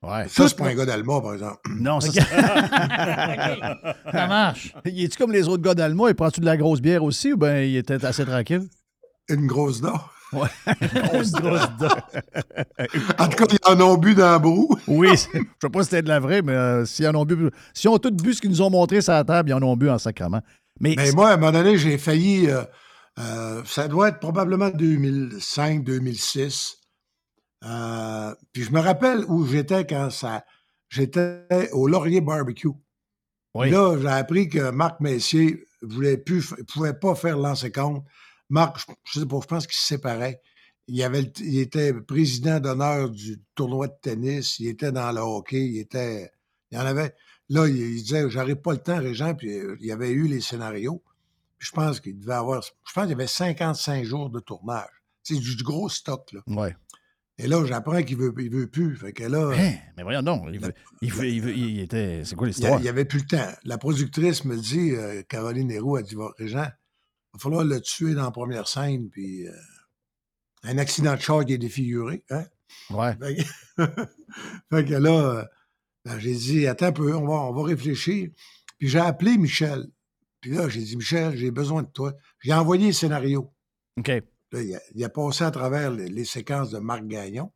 Ouais. 0.02 0.28
Ça, 0.28 0.48
c'est 0.48 0.56
pas 0.56 0.66
un 0.66 0.74
gars 0.74 0.86
d'Allemagne, 0.86 1.22
par 1.22 1.34
exemple. 1.34 1.60
Non, 1.80 2.00
ça, 2.00 2.12
ça 4.12 4.26
marche. 4.26 4.74
Il 4.84 5.04
est-tu 5.04 5.18
comme 5.18 5.32
les 5.32 5.48
autres 5.48 5.62
gars 5.62 5.74
d'Allemagne? 5.74 6.08
Il 6.10 6.14
prend-tu 6.14 6.40
de 6.40 6.46
la 6.46 6.56
grosse 6.56 6.80
bière 6.80 7.02
aussi 7.02 7.32
ou 7.32 7.36
bien 7.36 7.60
il 7.60 7.76
était 7.76 8.04
assez 8.04 8.24
tranquille? 8.24 8.62
Une 9.28 9.46
grosse 9.46 9.80
dent. 9.80 10.00
Ouais. 10.32 10.48
grosse, 11.04 11.32
grosse 11.32 11.68
dent. 11.78 11.88
en 13.18 13.28
tout 13.28 13.36
cas, 13.36 13.46
ils 13.50 13.58
en 13.64 13.80
ont 13.80 13.96
bu 13.96 14.14
dans 14.14 14.34
le 14.34 14.38
brou. 14.38 14.76
oui. 14.86 15.10
Je 15.12 15.16
sais 15.16 15.70
pas 15.72 15.82
si 15.82 15.90
c'était 15.90 16.02
de 16.02 16.08
la 16.08 16.20
vraie, 16.20 16.42
mais 16.42 16.52
euh, 16.52 16.84
s'ils 16.84 17.08
en 17.08 17.14
ont 17.14 17.24
bu. 17.24 17.50
Si 17.74 17.88
ont 17.88 17.98
tous 17.98 18.10
bu 18.10 18.34
ce 18.34 18.40
qu'ils 18.40 18.50
nous 18.50 18.62
ont 18.62 18.70
montré 18.70 19.00
sur 19.00 19.12
la 19.12 19.24
table, 19.24 19.50
ils 19.50 19.54
en 19.54 19.62
ont 19.62 19.76
bu 19.76 19.88
en 19.88 19.98
sacrement. 19.98 20.42
Mais, 20.80 20.94
mais 20.96 21.12
moi, 21.12 21.30
à 21.30 21.34
un 21.34 21.36
moment 21.36 21.52
donné, 21.52 21.78
j'ai 21.78 21.96
failli. 21.96 22.50
Euh, 22.50 22.62
euh, 23.18 23.62
ça 23.64 23.88
doit 23.88 24.08
être 24.08 24.18
probablement 24.18 24.68
2005, 24.68 25.84
2006. 25.84 26.76
Euh, 27.66 28.34
puis 28.52 28.62
je 28.62 28.70
me 28.70 28.80
rappelle 28.80 29.24
où 29.28 29.46
j'étais 29.46 29.86
quand 29.86 30.10
ça. 30.10 30.44
J'étais 30.88 31.42
au 31.72 31.88
Laurier 31.88 32.20
Barbecue. 32.20 32.68
Là, 33.54 33.96
j'ai 33.98 34.08
appris 34.08 34.48
que 34.48 34.70
Marc 34.70 35.00
Messier 35.00 35.66
voulait 35.82 36.18
plus, 36.18 36.54
pouvait 36.72 36.94
pas 36.94 37.14
faire 37.14 37.38
lancer 37.38 37.72
compte. 37.72 38.04
Marc, 38.50 38.78
je 39.04 39.20
sais 39.20 39.26
pas, 39.26 39.38
je 39.40 39.46
pense 39.46 39.66
qu'il 39.66 39.76
se 39.76 39.86
séparait. 39.86 40.40
Il, 40.88 41.02
avait, 41.02 41.32
il 41.40 41.58
était 41.58 41.92
président 41.94 42.60
d'honneur 42.60 43.10
du 43.10 43.42
tournoi 43.54 43.88
de 43.88 43.96
tennis, 44.00 44.60
il 44.60 44.68
était 44.68 44.92
dans 44.92 45.10
le 45.10 45.20
hockey, 45.20 45.66
il 45.66 45.78
était. 45.78 46.30
Il 46.70 46.78
y 46.78 46.80
en 46.80 46.86
avait. 46.86 47.14
Là, 47.48 47.66
il, 47.66 48.02
disait 48.02 48.28
J'arrive 48.30 48.56
pas 48.56 48.72
le 48.72 48.78
temps, 48.78 48.98
Régent, 48.98 49.34
puis 49.34 49.52
euh, 49.52 49.76
il 49.80 49.86
y 49.86 49.92
avait 49.92 50.10
eu 50.10 50.28
les 50.28 50.40
scénarios. 50.40 51.02
je 51.58 51.70
pense 51.72 52.00
qu'il 52.00 52.18
devait 52.18 52.34
avoir. 52.34 52.62
Je 52.62 52.92
pense 52.92 53.04
qu'il 53.04 53.10
y 53.10 53.14
avait 53.14 53.26
55 53.26 54.04
jours 54.04 54.30
de 54.30 54.40
tournage. 54.40 54.90
C'est 55.22 55.38
du, 55.38 55.56
gros 55.64 55.88
stock, 55.88 56.30
là. 56.32 56.40
Ouais. 56.46 56.76
Et 57.38 57.46
là, 57.46 57.64
j'apprends 57.66 58.02
qu'il 58.02 58.16
veut, 58.16 58.32
il 58.38 58.50
veut 58.50 58.66
plus. 58.66 58.96
Fait 58.96 59.12
que 59.12 59.24
là. 59.24 59.52
Hein? 59.54 59.74
mais 59.96 60.02
voyons 60.02 60.22
non. 60.22 60.48
Il, 60.50 60.60
veut, 60.60 60.72
il, 61.02 61.10
veut, 61.10 61.54
il, 61.54 61.80
était. 61.80 62.22
C'est 62.24 62.34
quoi 62.34 62.46
l'histoire? 62.46 62.78
Il 62.78 62.82
n'y 62.82 62.88
avait 62.88 63.04
plus 63.04 63.20
le 63.20 63.26
temps. 63.26 63.52
La 63.64 63.76
productrice 63.76 64.44
me 64.44 64.56
dit, 64.56 64.92
euh, 64.92 65.22
Caroline 65.28 65.70
Héroux, 65.70 65.96
a 65.96 66.02
dit 66.02 66.16
Régent, 66.38 66.64
il 66.64 67.34
va 67.34 67.38
falloir 67.38 67.64
le 67.64 67.80
tuer 67.80 68.14
dans 68.14 68.24
la 68.24 68.30
première 68.30 68.68
scène, 68.68 69.10
puis. 69.10 69.46
Euh, 69.46 69.52
un 70.62 70.78
accident 70.78 71.14
de 71.14 71.20
char 71.20 71.44
qui 71.44 71.52
est 71.52 71.58
défiguré. 71.58 72.24
Hein? 72.30 72.44
Ouais. 72.90 73.16
Fait 74.70 74.84
que, 74.84 74.94
là, 74.94 75.10
euh, 75.10 75.44
ben, 76.04 76.18
j'ai 76.18 76.34
dit, 76.34 76.66
attends 76.66 76.86
un 76.86 76.92
peu, 76.92 77.14
on 77.14 77.26
va, 77.26 77.34
on 77.34 77.52
va 77.52 77.62
réfléchir. 77.62 78.30
Puis 78.78 78.88
j'ai 78.88 78.98
appelé 78.98 79.38
Michel. 79.38 79.86
Puis 80.40 80.50
là, 80.52 80.68
j'ai 80.68 80.80
dit, 80.80 80.96
Michel, 80.96 81.36
j'ai 81.36 81.50
besoin 81.50 81.82
de 81.82 81.88
toi. 81.88 82.14
J'ai 82.40 82.52
envoyé 82.52 82.88
le 82.88 82.92
scénario. 82.92 83.52
OK 83.98 84.10
il, 84.62 85.04
a, 85.04 85.08
passé 85.08 85.44
à 85.44 85.50
travers 85.50 85.90
les, 85.90 86.24
séquences 86.24 86.70
de 86.70 86.78
Marc 86.78 87.06
Gagnon. 87.06 87.52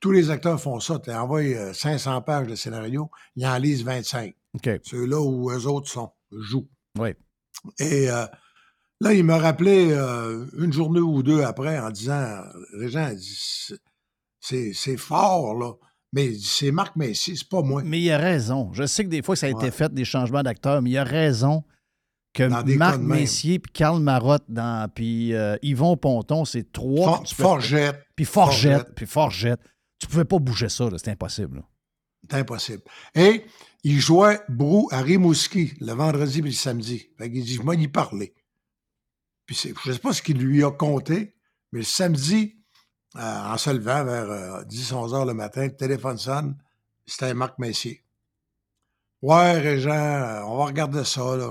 Tous 0.00 0.12
les 0.12 0.30
acteurs 0.30 0.60
font 0.60 0.80
ça. 0.80 0.98
Tu 0.98 1.10
envoies 1.10 1.72
500 1.74 2.22
pages 2.22 2.46
de 2.46 2.54
scénario, 2.54 3.10
ils 3.36 3.46
en 3.46 3.58
lisent 3.58 3.84
25. 3.84 4.34
C'est 4.62 4.82
là 4.94 5.20
où 5.20 5.50
eux 5.50 5.66
autres 5.66 5.88
sont, 5.88 6.10
jouent. 6.32 6.68
Oui. 6.98 7.10
Et 7.78 8.10
euh, 8.10 8.26
là, 9.00 9.12
il 9.12 9.24
m'a 9.24 9.38
rappelé 9.38 9.90
euh, 9.90 10.46
une 10.58 10.72
journée 10.72 11.00
ou 11.00 11.22
deux 11.22 11.42
après 11.42 11.78
en 11.78 11.90
disant 11.90 12.42
Régent, 12.74 13.12
c'est 14.40 14.96
fort, 14.96 15.54
là. 15.54 15.72
Mais 16.12 16.32
c'est 16.40 16.70
Marc 16.70 16.96
Messi, 16.96 17.36
c'est 17.36 17.48
pas 17.48 17.60
moi. 17.60 17.82
Mais 17.84 18.00
il 18.00 18.10
a 18.10 18.16
raison. 18.16 18.72
Je 18.72 18.86
sais 18.86 19.04
que 19.04 19.10
des 19.10 19.20
fois, 19.20 19.36
ça 19.36 19.46
a 19.46 19.50
été 19.50 19.70
fait, 19.70 19.92
des 19.92 20.06
changements 20.06 20.42
d'acteurs, 20.42 20.80
mais 20.80 20.90
il 20.90 20.96
a 20.96 21.04
raison 21.04 21.64
que 22.38 22.76
Marc 22.76 23.00
Messier, 23.00 23.58
puis 23.58 23.72
Karl 23.72 24.00
Marotte, 24.00 24.44
dans, 24.48 24.88
puis 24.92 25.34
euh, 25.34 25.56
Yvon 25.62 25.96
Ponton, 25.96 26.44
c'est 26.44 26.70
trois. 26.72 27.22
Forgette. 27.26 28.06
Puis 28.14 28.24
Forgette. 28.24 28.94
Puis 28.94 29.06
Forgette. 29.06 29.60
Tu 29.98 30.06
pouvais 30.06 30.24
pas 30.24 30.38
bouger 30.38 30.68
ça, 30.68 30.88
c'est 30.96 31.10
impossible. 31.10 31.64
C'est 32.30 32.36
impossible. 32.36 32.82
Et 33.14 33.44
il 33.82 33.98
jouait 33.98 34.40
Brou 34.48 34.88
à 34.92 35.00
Rimouski 35.00 35.74
le 35.80 35.92
vendredi 35.92 36.38
et 36.38 36.42
le 36.42 36.52
samedi. 36.52 37.08
Fait 37.18 37.26
il 37.26 37.44
dit, 37.44 37.54
je 37.54 37.62
m'en 37.62 37.72
y 37.72 37.88
parler. 37.88 38.34
Puis 39.46 39.56
je 39.56 39.88
ne 39.88 39.94
sais 39.94 40.00
pas 40.00 40.12
ce 40.12 40.22
qu'il 40.22 40.38
lui 40.38 40.62
a 40.62 40.70
compté, 40.70 41.34
mais 41.72 41.80
le 41.80 41.84
samedi, 41.84 42.56
euh, 43.16 43.20
en 43.20 43.56
se 43.56 43.70
levant 43.70 44.04
vers 44.04 44.64
10-11 44.66 44.92
euh, 45.12 45.16
heures 45.16 45.26
le 45.26 45.34
matin, 45.34 45.64
le 45.64 45.74
téléphone 45.74 46.18
sonne, 46.18 46.56
c'était 47.06 47.34
Marc 47.34 47.58
Messier. 47.58 48.04
Ouais, 49.22 49.58
Régent, 49.58 50.44
on 50.46 50.58
va 50.58 50.66
regarder 50.66 51.02
ça. 51.02 51.36
Là 51.36 51.50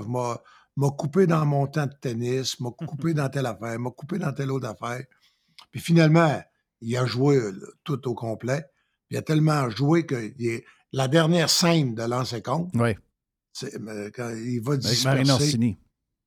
m'a 0.78 0.90
coupé 0.90 1.26
dans 1.26 1.44
mon 1.44 1.66
temps 1.66 1.86
de 1.86 1.94
tennis, 2.00 2.60
m'a 2.60 2.70
coupé 2.70 3.12
dans 3.12 3.28
telle 3.28 3.46
affaire, 3.46 3.78
m'a 3.80 3.90
coupé 3.90 4.18
dans 4.18 4.32
telle 4.32 4.52
autre 4.52 4.68
affaire. 4.68 5.04
Puis 5.72 5.80
finalement, 5.80 6.40
il 6.80 6.96
a 6.96 7.04
joué 7.04 7.36
tout 7.82 8.08
au 8.08 8.14
complet. 8.14 8.64
Il 9.10 9.16
a 9.16 9.22
tellement 9.22 9.68
joué 9.70 10.06
que 10.06 10.32
la 10.92 11.08
dernière 11.08 11.50
scène 11.50 11.96
de 11.96 12.02
l'ancien 12.04 12.40
compte, 12.40 12.70
oui. 12.74 12.94
quand 14.14 14.30
il 14.30 14.60
va 14.62 14.76
disperser... 14.76 15.08
Avec 15.08 15.26
Marina 15.26 15.34
Orsini. 15.34 15.78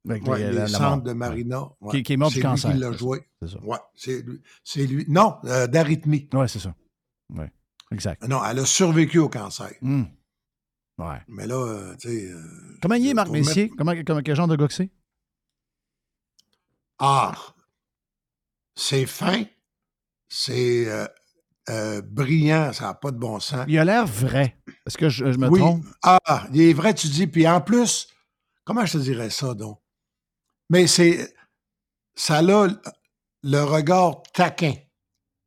Avec 0.10 0.28
les, 0.28 0.68
centres 0.68 1.04
de 1.04 1.14
Marina. 1.14 1.70
Qui, 1.90 2.04
est 2.12 2.18
mort 2.18 2.30
du 2.30 2.42
cancer. 2.42 2.58
C'est 2.58 2.68
lui 2.68 2.74
qui 2.74 2.80
l'a 2.82 2.92
joué. 2.92 3.30
C'est 3.42 3.52
ça. 3.52 3.60
Ouais, 3.64 3.78
c'est 4.66 4.86
lui, 4.86 5.06
Non, 5.08 5.38
euh, 5.46 5.68
d'arythmie. 5.68 6.28
Oui, 6.34 6.50
c'est 6.50 6.60
ça. 6.60 6.76
Oui, 7.30 7.46
exact. 7.92 8.28
Non, 8.28 8.44
elle 8.44 8.60
a 8.60 8.66
survécu 8.66 9.20
au 9.20 9.30
cancer. 9.30 9.72
Hum. 10.98 11.20
Mais 11.28 11.48
là, 11.48 11.56
euh, 11.56 11.96
tu 11.96 12.10
sais. 12.10 12.26
Euh, 12.32 12.78
comment 12.82 12.96
il 12.96 13.08
est, 13.08 13.14
Marc 13.14 13.30
Messier? 13.30 13.70
Comment, 13.70 13.94
quel 14.24 14.36
genre 14.36 14.48
de 14.48 14.56
gars 14.56 14.68
que 14.68 14.74
c'est? 14.74 14.92
Ah! 17.00 17.34
C'est 18.76 19.06
fin. 19.06 19.44
C'est 20.30 20.88
euh, 21.70 22.02
brillant. 22.02 22.72
Ça 22.74 22.86
n'a 22.86 22.94
pas 22.94 23.12
de 23.12 23.18
bon 23.18 23.40
sens. 23.40 23.66
Il 23.68 23.78
a 23.80 23.86
l'air 23.86 24.06
vrai. 24.06 24.58
Est-ce 24.86 24.98
que 24.98 25.10
je, 25.10 25.26
me 25.26 25.50
trompe? 25.50 25.86
Ah, 26.04 26.48
il 26.54 26.62
est 26.62 26.74
vrai, 26.74 26.94
tu 26.94 27.08
dis. 27.08 27.28
Puis 27.28 27.48
en 27.48 27.62
plus, 27.62 28.08
comment 28.64 28.86
je 28.86 28.94
te 28.94 28.98
dirais 29.00 29.30
ça, 29.30 29.54
donc? 29.54 29.80
Mais 30.70 30.88
c'est. 30.88 31.34
Ça 32.16 32.38
a 32.38 32.42
le 32.42 33.64
regard 33.64 34.22
taquin. 34.34 34.74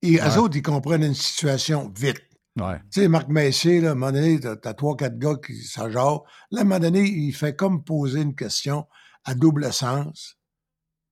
Et 0.02 0.18
eux 0.18 0.38
autres, 0.38 0.56
ils 0.56 0.62
comprennent 0.62 1.04
une 1.04 1.14
situation 1.14 1.90
vite. 1.96 2.22
Ouais. 2.56 2.78
Tu 2.92 3.00
sais, 3.00 3.08
Marc 3.08 3.28
Messier, 3.28 3.80
là, 3.80 3.90
à 3.90 3.92
un 3.92 3.94
moment 3.94 4.12
donné, 4.12 4.38
t'as 4.38 4.74
trois, 4.74 4.96
quatre 4.96 5.18
gars 5.18 5.34
qui 5.44 5.56
s'agenrent. 5.62 6.24
Là, 6.50 6.60
à 6.60 6.62
un 6.62 6.64
moment 6.64 6.78
donné, 6.78 7.02
il 7.02 7.32
fait 7.32 7.56
comme 7.56 7.82
poser 7.82 8.20
une 8.20 8.36
question 8.36 8.86
à 9.24 9.34
double 9.34 9.72
sens. 9.72 10.38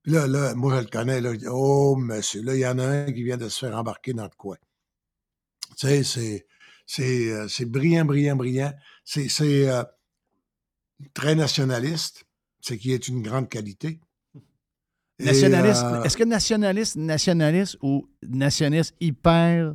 Puis 0.02 0.12
là, 0.12 0.26
là, 0.26 0.54
moi, 0.54 0.76
je 0.76 0.80
le 0.80 0.87
connais, 0.87 1.20
là, 1.20 1.32
oh, 1.50 1.96
monsieur, 1.96 2.42
là, 2.42 2.54
il 2.54 2.61
y 2.61 2.66
en 2.66 2.78
a 2.78 2.84
un 2.84 3.12
qui 3.12 3.25
vient 3.25 3.37
de 3.37 3.49
se 3.49 3.66
faire 3.66 3.76
embarquer 3.76 4.12
dans 4.12 4.25
le 4.25 4.30
coin. 4.37 4.56
Tu 5.76 5.87
sais, 5.87 6.04
c'est, 6.04 6.46
c'est, 6.87 7.30
euh, 7.30 7.49
c'est 7.49 7.64
brillant, 7.64 8.04
brillant, 8.04 8.37
brillant. 8.37 8.72
C'est, 9.04 9.28
c'est 9.28 9.68
euh, 9.68 9.82
très 11.14 11.34
nationaliste, 11.34 12.25
ce 12.61 12.75
qui 12.75 12.92
est 12.92 13.08
une 13.08 13.22
grande 13.22 13.49
qualité. 13.49 14.00
Nationaliste, 15.18 15.82
euh, 15.84 16.02
est-ce 16.02 16.16
que 16.16 16.25
nationaliste, 16.25 16.96
nationaliste 16.96 17.78
ou 17.82 18.08
nationaliste 18.22 18.94
hyper 19.00 19.75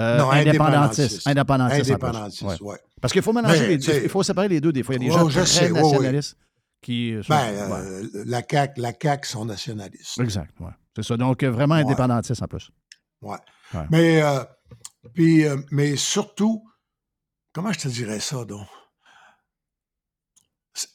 euh, 0.00 0.18
non, 0.18 0.30
indépendantiste. 0.30 1.26
Indépendantiste. 1.26 1.90
Indépendantiste, 1.90 2.60
oui. 2.60 2.76
Parce 3.00 3.12
qu'il 3.12 3.22
faut 3.22 3.32
mélanger 3.32 3.74
il 3.74 4.08
faut 4.08 4.22
séparer 4.22 4.48
les 4.48 4.60
deux. 4.60 4.72
Des 4.72 4.82
fois, 4.82 4.94
il 4.96 5.02
y 5.02 5.06
a 5.06 5.08
des 5.08 5.14
gens 5.14 5.28
très 5.28 5.70
nationalistes 5.70 6.36
qui. 6.82 7.14
Sont, 7.22 7.28
ben, 7.28 7.54
euh, 7.54 8.08
la, 8.26 8.42
CAQ, 8.48 8.80
la 8.80 8.92
CAQ 9.00 9.28
sont 9.28 9.44
nationalistes. 9.44 10.18
Exact, 10.20 10.54
oui. 10.60 10.70
C'est 10.96 11.04
ça. 11.04 11.16
Donc, 11.16 11.44
vraiment 11.44 11.74
indépendantiste 11.74 12.42
en 12.42 12.46
plus. 12.46 12.70
Oui. 13.22 13.36
Mais, 13.90 14.22
euh, 14.22 14.42
puis, 15.14 15.44
mais 15.70 15.96
surtout, 15.96 16.64
comment 17.52 17.72
je 17.72 17.80
te 17.80 17.88
dirais 17.88 18.20
ça, 18.20 18.44
donc? 18.44 18.66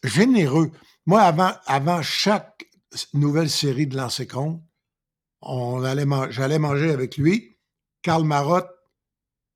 Généreux. 0.03 0.71
Moi, 1.05 1.21
avant, 1.21 1.53
avant 1.65 2.01
chaque 2.01 2.65
nouvelle 3.13 3.49
série 3.49 3.87
de 3.87 3.95
Lancer 3.95 4.27
Compte, 4.27 4.61
j'allais 5.41 6.59
manger 6.59 6.91
avec 6.91 7.17
lui. 7.17 7.57
Karl 8.01 8.23
Marotte 8.23 8.69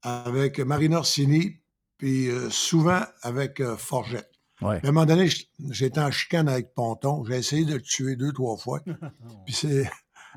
avec 0.04 0.60
Marina 0.60 0.98
Orsini, 0.98 1.60
puis 1.98 2.30
euh, 2.30 2.50
souvent 2.50 3.02
avec 3.22 3.60
euh, 3.60 3.78
Forget. 3.78 4.26
À 4.62 4.76
un 4.76 4.80
moment 4.84 5.06
donné, 5.06 5.30
j'étais 5.72 6.00
en 6.00 6.12
chicane 6.12 6.48
avec 6.48 6.74
Ponton. 6.74 7.26
J'ai 7.26 7.36
essayé 7.36 7.66
de 7.66 7.74
le 7.74 7.82
tuer 7.82 8.16
deux, 8.16 8.32
trois 8.32 8.56
fois. 8.56 8.80
puis 9.46 9.54
c'est 9.54 9.90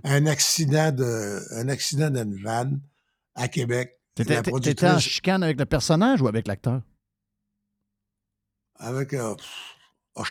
un 0.02 0.26
accident 0.26 0.90
de, 0.90 1.40
un 1.52 1.68
accident 1.68 2.10
d'une 2.10 2.42
vanne 2.42 2.80
à 3.34 3.46
Québec. 3.48 4.00
T'étais 4.14 4.86
en 4.88 4.98
chicane 4.98 5.42
avec 5.42 5.58
le 5.58 5.66
personnage 5.66 6.22
ou 6.22 6.28
avec 6.28 6.48
l'acteur? 6.48 6.80
Avec. 8.76 9.14
Euh, 9.14 9.34
oh, 10.16 10.24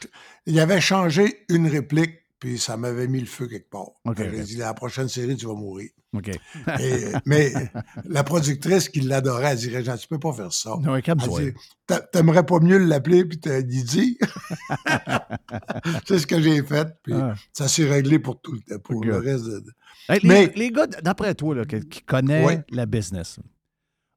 il 0.46 0.60
avait 0.60 0.82
changé 0.82 1.46
une 1.50 1.68
réplique 1.68 2.25
puis 2.40 2.58
ça 2.60 2.78
m'avait 2.78 3.08
mis 3.08 3.20
le 3.20 3.26
feu 3.26 3.48
quelque 3.48 3.70
part. 3.70 3.92
J'ai 4.18 4.44
dit, 4.44 4.58
la 4.58 4.74
prochaine 4.74 5.08
série, 5.08 5.36
tu 5.36 5.46
vas 5.46 5.54
mourir. 5.54 5.90
Mais 7.26 7.52
la 8.06 8.24
productrice 8.24 8.90
qui 8.90 9.02
l'adorait, 9.02 9.52
elle 9.52 9.58
dirait, 9.58 9.84
Jean, 9.84 9.98
tu 9.98 10.08
peux 10.08 10.20
pas 10.20 10.34
faire 10.34 10.54
ça. 10.54 10.76
Non, 10.82 11.00
T'aimerais 12.12 12.46
pas 12.46 12.60
mieux 12.60 12.78
l'appeler 12.78 13.26
puis 13.26 13.40
te 13.40 13.62
dit. 13.62 14.18
c'est 16.08 16.20
ce 16.20 16.28
que 16.28 16.42
j'ai 16.42 16.64
fait, 16.64 16.88
puis 17.04 17.14
ça 17.54 17.68
s'est 17.68 17.88
réglé 17.88 18.20
pour 18.20 18.42
tout 18.42 18.60
pour 18.84 19.04
le 19.04 19.18
reste 19.18 19.46
de... 19.46 19.64
les, 20.10 20.20
mais, 20.24 20.52
les 20.56 20.72
gars, 20.72 20.88
d'après 20.88 21.36
toi, 21.36 21.56
là, 21.56 21.66
qui, 21.66 22.02
connaissent 22.02 22.62
la 22.70 22.86
business, 22.86 23.40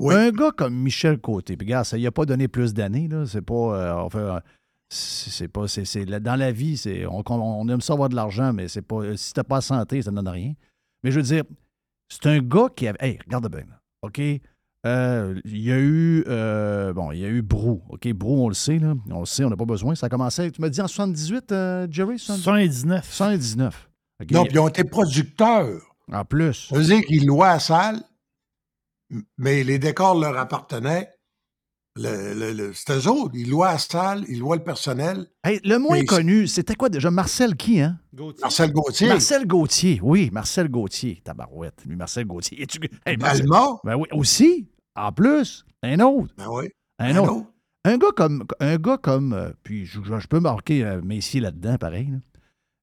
un 0.01 0.31
gars 0.31 0.51
comme 0.57 0.75
Michel 0.75 1.19
Côté, 1.19 1.57
puis 1.57 1.67
regarde, 1.67 1.85
ça 1.85 1.97
lui 1.97 2.07
a 2.07 2.13
pas 2.13 2.25
donné 2.25 2.49
plus 2.49 2.73
d'années, 2.73 3.09
là, 3.09 3.27
c'est 3.27 3.43
pas... 3.43 4.09
Euh, 4.15 4.41
c'est 4.89 5.49
pas. 5.49 5.69
c'est 5.69 6.05
dans 6.05 6.37
la 6.37 6.53
vie, 6.53 6.77
c'est 6.77 7.07
on, 7.07 7.23
on, 7.29 7.69
aime 7.69 7.81
ça 7.81 7.93
avoir 7.93 8.09
de 8.09 8.17
l'argent, 8.17 8.53
mais 8.53 8.69
c'est 8.69 8.83
pas. 8.83 9.17
Si 9.17 9.33
t'as 9.33 9.45
pas 9.45 9.57
la 9.57 9.61
santé, 9.61 10.03
ça 10.03 10.11
ne 10.11 10.17
donne 10.17 10.29
rien. 10.29 10.55
Mais 11.03 11.11
je 11.11 11.17
veux 11.17 11.23
dire, 11.23 11.45
c'est 12.09 12.27
un 12.27 12.41
gars 12.41 12.69
qui 12.75 12.89
avait. 12.89 12.99
Hey, 13.01 13.19
regarde 13.27 13.51
bien. 13.51 13.65
OK? 14.03 14.21
Euh, 14.87 15.41
il 15.45 15.59
y 15.59 15.73
a 15.73 15.79
eu. 15.79 16.25
Euh, 16.29 16.93
bon, 16.93 17.13
il 17.13 17.19
y 17.19 17.25
a 17.25 17.29
eu 17.29 17.43
Brou. 17.43 17.83
OK? 17.91 18.09
Brou, 18.13 18.45
on 18.45 18.49
le 18.49 18.55
sait, 18.55 18.79
là. 18.79 18.95
On 19.11 19.21
le 19.21 19.27
sait, 19.27 19.45
on 19.45 19.51
n'a 19.51 19.57
pas 19.57 19.65
besoin. 19.65 19.95
Ça 19.95 20.07
a 20.07 20.09
commencé. 20.09 20.51
Tu 20.51 20.61
m'as 20.61 20.69
dit 20.69 20.81
en 20.81 20.89
78, 20.89 21.53
euh, 21.53 21.87
Jerry? 21.91 22.19
79. 22.19 23.13
79. 23.13 23.89
Donc, 24.31 24.49
ils 24.51 24.59
ont 24.59 24.69
été 24.69 24.85
producteurs. 24.85 25.83
En 26.11 26.25
plus. 26.25 26.69
Ça 26.71 26.77
veut 26.77 26.85
dire 26.85 27.03
qu'ils 27.03 27.27
louaient 27.27 27.49
la 27.49 27.59
salle, 27.59 28.03
mais 29.37 29.63
les 29.63 29.79
décors 29.79 30.19
leur 30.19 30.39
appartenaient. 30.39 31.11
Le, 31.99 32.53
le, 32.53 32.73
c'était 32.73 32.99
eux 32.99 33.09
autres. 33.09 33.35
Ils 33.35 33.51
louaient 33.51 33.69
la 33.69 33.79
salle, 33.79 34.25
ils 34.29 34.39
louaient 34.39 34.59
le 34.59 34.65
personnel. 34.65 35.27
le 35.45 35.77
moins 35.79 36.05
connu, 36.05 36.47
c'était 36.47 36.75
quoi 36.75 36.89
déjà? 36.89 37.11
Marcel 37.11 37.57
qui, 37.57 37.81
hein? 37.81 37.99
Marcel 38.41 38.73
Gauthier. 38.73 39.09
Marcel 39.09 39.47
Gauthier, 39.47 40.01
oui, 40.03 40.31
Marcel 40.33 40.69
Gauthier. 40.69 41.21
Tabarouette, 41.25 41.85
lui, 41.87 41.97
Marcel 41.97 42.27
Gauthier. 42.27 42.67
Tu... 42.67 42.79
Hey, 43.05 43.17
Ben 43.17 43.97
oui, 43.97 44.09
aussi. 44.13 44.69
En 44.95 45.13
plus, 45.13 45.65
un 45.83 46.01
autre. 46.01 46.35
Ben 46.37 46.49
oui. 46.51 46.69
Un, 46.99 47.17
autre. 47.17 47.47
Un 47.85 47.99
gars 47.99 48.13
comme. 48.17 48.45
Un 48.61 48.77
gars 48.77 48.99
comme 48.99 49.33
euh, 49.33 49.51
puis 49.63 49.87
je, 49.87 50.27
peux 50.29 50.41
marquer 50.41 50.85
euh, 50.85 51.01
Messi 51.03 51.41
là-dedans, 51.41 51.77
pareil. 51.79 52.13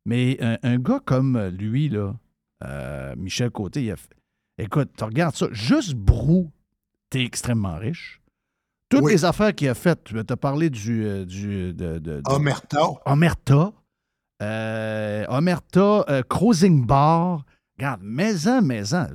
Mais 0.06 0.38
un, 0.64 0.78
gars 0.78 1.02
comme 1.04 1.36
euh, 1.36 1.50
lui, 1.50 1.90
là, 1.90 2.14
Michel 3.18 3.52
Côté, 3.52 3.84
il 3.84 3.92
a 3.92 3.96
Écoute, 4.58 4.92
tu 4.98 5.04
regardes 5.04 5.36
ça, 5.36 5.48
juste 5.52 5.96
Brou, 5.96 6.50
t'es 7.10 7.24
extrêmement 7.26 7.76
riche. 7.76 8.22
Toutes 8.90 9.10
les 9.10 9.26
affaires 9.26 9.54
qu'il 9.54 9.68
a 9.70 9.74
faites, 9.74 10.04
tu 10.04 10.18
as 10.18 10.38
parlé 10.38 10.70
du. 10.70 11.06
Euh, 11.06 11.26
du 11.26 11.74
de, 11.74 11.98
de, 11.98 12.22
Omerta. 12.26 12.88
Omerta. 13.06 13.74
Euh, 14.42 15.26
Omerta, 15.30 16.06
euh, 16.10 16.22
Cruising 16.24 16.86
Bar. 16.86 17.46
Regarde, 17.78 18.02
maison, 18.04 18.62
maison. 18.62 19.08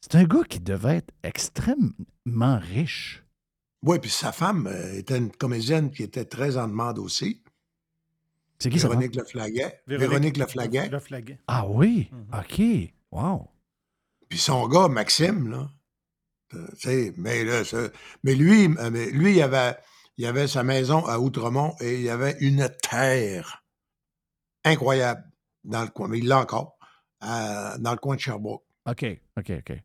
C'est 0.00 0.14
un 0.14 0.24
gars 0.24 0.44
qui 0.48 0.60
devait 0.60 0.96
être 0.96 1.12
extrêmement 1.22 2.58
riche. 2.58 3.24
Oui, 3.82 3.98
puis 3.98 4.10
sa 4.10 4.32
femme 4.32 4.68
était 4.94 5.16
une 5.16 5.30
comédienne 5.30 5.90
qui 5.90 6.02
était 6.02 6.24
très 6.24 6.58
en 6.58 6.68
demande 6.68 6.98
aussi. 6.98 7.42
C'est 8.58 8.68
qui 8.68 8.78
ça? 8.78 8.88
Véronique 8.88 9.14
Leflaguet. 9.14 9.82
Véronique, 9.86 10.36
Véronique 10.36 10.36
Leflaguet. 10.36 11.38
Ah 11.46 11.66
oui? 11.66 12.10
Mm-hmm. 12.12 12.40
OK. 12.40 12.92
Wow. 13.10 13.48
Puis 14.28 14.38
son 14.38 14.68
gars, 14.68 14.88
Maxime, 14.88 15.48
là, 15.50 15.70
mais, 17.16 17.44
là, 17.44 17.62
mais 18.22 18.34
lui, 18.34 18.66
euh, 18.78 18.90
mais 18.90 19.06
lui 19.10 19.36
il, 19.36 19.42
avait, 19.42 19.76
il 20.16 20.26
avait 20.26 20.48
sa 20.48 20.62
maison 20.62 21.04
à 21.06 21.18
Outremont 21.18 21.74
et 21.80 22.00
il 22.00 22.10
avait 22.10 22.36
une 22.40 22.68
terre 22.90 23.64
incroyable 24.64 25.24
dans 25.64 25.82
le 25.82 25.88
coin. 25.88 26.08
Mais 26.08 26.18
il 26.18 26.28
l'a 26.28 26.40
encore, 26.40 26.76
dans 27.20 27.92
le 27.92 27.98
coin 27.98 28.16
de 28.16 28.20
Sherbrooke. 28.20 28.62
OK, 28.86 29.04
OK, 29.38 29.52
OK. 29.58 29.76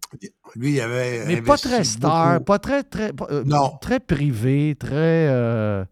Lui, 0.55 0.73
il 0.73 0.81
avait. 0.81 1.25
Mais 1.25 1.41
pas 1.41 1.57
très 1.57 1.83
star, 1.83 2.43
pas 2.43 2.59
très, 2.59 2.83
très. 2.83 3.11
Euh, 3.29 3.43
non. 3.45 3.77
Très 3.81 3.99
privé, 3.99 4.75
très. 4.79 5.27
Euh, 5.29 5.83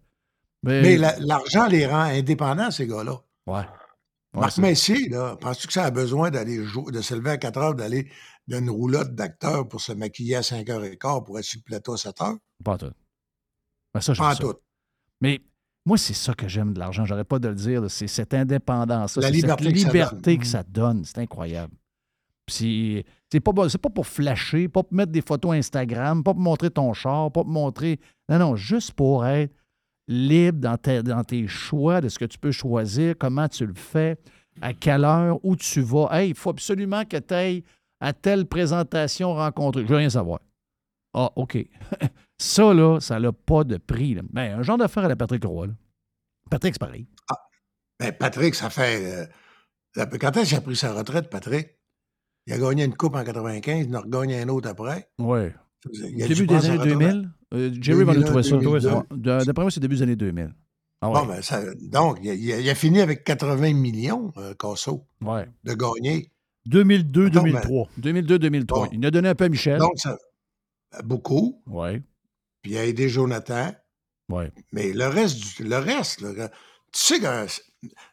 mais, 0.64 0.98
l'argent 0.98 1.68
les 1.68 1.86
rend 1.86 2.04
indépendants, 2.04 2.72
ces 2.72 2.88
gars-là. 2.88 3.20
Ouais. 3.46 3.64
Marc 4.34 4.58
Messier, 4.58 5.10
là, 5.10 5.36
penses-tu 5.40 5.68
que 5.68 5.74
ça 5.74 5.84
a 5.84 5.92
besoin 5.92 6.32
d'aller 6.32 6.58
de 6.58 7.02
se 7.02 7.14
lever 7.14 7.32
à 7.32 7.38
4 7.38 7.58
heures, 7.60 7.76
d'aller 7.76 8.10
d'une 8.48 8.70
roulotte 8.70 9.16
d'acteurs 9.16 9.68
pour 9.68 9.82
se 9.82 9.92
maquiller 9.92 10.36
à 10.36 10.44
5 10.44 10.68
h 10.68 10.98
quart 10.98 11.24
pour 11.24 11.40
être 11.40 11.46
sur 11.46 11.60
le 11.60 11.64
plateau 11.64 11.94
à 11.94 11.98
7 11.98 12.22
heures? 12.22 12.38
Pas 12.64 12.78
tout. 12.78 12.92
Ben 13.94 14.02
ça, 14.02 14.14
pas 14.14 14.36
tout. 14.36 14.54
Mais 15.22 15.42
moi, 15.86 15.98
c'est 15.98 16.14
ça 16.14 16.34
que 16.34 16.48
j'aime 16.48 16.74
de 16.74 16.80
l'argent. 16.80 17.06
J'aurais 17.06 17.26
pas 17.26 17.40
de 17.40 17.50
le 17.50 17.56
dire. 17.56 17.90
C'est 17.90 18.08
cette 18.08 18.34
indépendance, 18.34 19.18
la 19.18 19.30
liberté 19.30 19.66
cette 19.66 19.76
liberté 19.76 20.38
que 20.38 20.46
ça 20.46 20.64
donne. 20.64 21.04
C'est 21.06 21.20
incroyable. 21.20 21.74
c'est 22.48 23.06
pas, 23.44 23.54
pas 23.54 23.90
pour 23.90 24.08
flasher, 24.08 24.68
pas 24.68 24.84
pour 24.84 24.94
mettre 24.94 25.12
des 25.12 25.22
photos 25.22 25.56
Instagram, 25.56 26.24
pas 26.24 26.34
pour 26.34 26.42
montrer 26.42 26.70
ton 26.70 26.94
char, 26.94 27.32
pas 27.32 27.44
pour 27.44 27.52
montrer. 27.52 28.00
Non, 28.30 28.40
non, 28.40 28.56
juste 28.56 28.94
pour 28.94 29.26
être 29.26 29.54
libre 30.08 30.60
dans, 30.60 30.78
dans 31.04 31.24
tes 31.24 31.48
choix 31.48 32.02
de 32.02 32.10
ce 32.10 32.20
que 32.20 32.26
tu 32.26 32.38
peux 32.38 32.52
choisir, 32.52 33.16
comment 33.18 33.48
tu 33.48 33.66
le 33.66 33.74
fais, 33.74 34.18
à 34.62 34.74
quelle 34.74 35.06
heure, 35.06 35.40
où 35.44 35.56
tu 35.56 35.82
vas. 35.82 36.10
Hey, 36.12 36.30
il 36.30 36.36
faut 36.36 36.50
absolument 36.50 37.06
que 37.06 37.18
tu 37.18 37.34
ailles 37.34 37.64
à 38.04 38.12
telle 38.12 38.46
présentation 38.46 39.34
rencontrée. 39.34 39.84
Je 39.84 39.88
veux 39.88 39.96
rien 39.96 40.10
savoir. 40.10 40.42
Ah, 41.14 41.32
OK. 41.38 41.58
ça, 42.38 42.74
là, 42.74 43.00
ça 43.00 43.18
n'a 43.18 43.32
pas 43.32 43.64
de 43.64 43.78
prix. 43.78 44.16
Mais 44.16 44.50
ben, 44.50 44.60
un 44.60 44.62
genre 44.62 44.78
d'affaire 44.78 45.06
à 45.06 45.08
la 45.08 45.16
Patrick 45.16 45.46
Roy. 45.46 45.68
Patrick, 46.50 46.74
c'est 46.74 46.80
pareil. 46.80 47.08
Ah, 47.32 47.38
ben 48.00 48.12
Patrick, 48.12 48.56
ça 48.56 48.70
fait. 48.70 49.30
Euh, 49.96 50.06
quand 50.20 50.36
est-ce 50.36 50.50
qu'il 50.50 50.58
a 50.58 50.62
pris 50.62 50.76
sa 50.76 50.94
retraite, 50.94 51.30
Patrick? 51.30 51.80
Il 52.46 52.54
a 52.54 52.58
gagné 52.58 52.84
une 52.84 52.94
coupe 52.94 53.16
en 53.16 53.24
95, 53.24 53.86
il 53.88 53.96
en 53.96 54.00
a 54.00 54.02
regagné 54.02 54.42
un 54.42 54.50
autre 54.50 54.68
après. 54.68 55.10
Oui. 55.18 55.48
Début 56.18 56.46
des 56.46 56.70
années 56.70 56.84
2000. 56.84 57.30
Euh, 57.54 57.72
Jerry 57.80 58.04
va 58.04 58.16
nous 58.16 58.24
trouver 58.24 58.44
ça. 58.44 59.06
D'après 59.12 59.64
moi, 59.64 59.72
c'est 59.72 59.80
début 59.80 59.96
des 59.96 60.02
années 60.02 60.16
2000. 60.18 60.54
Ah 61.00 61.10
bon, 61.10 61.26
ben 61.26 61.42
ça, 61.42 61.62
donc, 61.82 62.20
il 62.22 62.70
a, 62.70 62.76
fini 62.76 63.02
avec 63.02 63.24
80 63.24 63.74
millions, 63.74 64.32
euh, 64.38 64.54
Casso, 64.56 65.06
ouais. 65.22 65.48
de 65.64 65.74
gagner. 65.74 66.33
2002-2003. 66.70 67.88
2002-2003. 68.00 68.90
Il 68.94 69.06
a 69.06 69.12
donné 69.12 69.30
un 69.30 69.36
peu 69.36 69.46
à 69.46 69.50
Michel. 69.50 69.80
Donc, 69.80 69.98
ça, 69.98 70.18
beaucoup. 71.04 71.62
Oui. 71.68 72.02
Puis 72.62 72.72
il 72.72 72.78
a 72.78 72.86
aidé 72.86 73.10
Jonathan. 73.10 73.74
Oui. 74.30 74.46
Mais 74.72 74.94
le 74.94 75.08
reste, 75.08 75.60
le 75.60 75.78
reste 75.78 76.24
tu 76.94 77.04
sais 77.04 77.20
que 77.20 77.48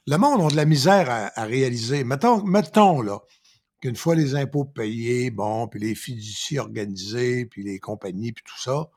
le 0.07 0.17
monde 0.17 0.41
a 0.41 0.49
de 0.49 0.57
la 0.57 0.65
misère 0.65 1.09
à, 1.11 1.45
réaliser. 1.45 2.03
Mettons, 2.03 2.43
mettons 2.43 3.03
là, 3.03 3.21
qu'une 3.81 3.95
fois 3.95 4.15
les 4.15 4.35
impôts 4.35 4.65
payés, 4.65 5.31
bon, 5.31 5.69
puis 5.69 5.81
les 5.81 5.95
fiducies 5.95 6.59
organisées, 6.59 7.47
puis 7.47 7.63
les 7.63 7.79
compagnies, 7.79 8.33
puis 8.33 8.43
tout 8.45 8.59
ça, 8.59 8.91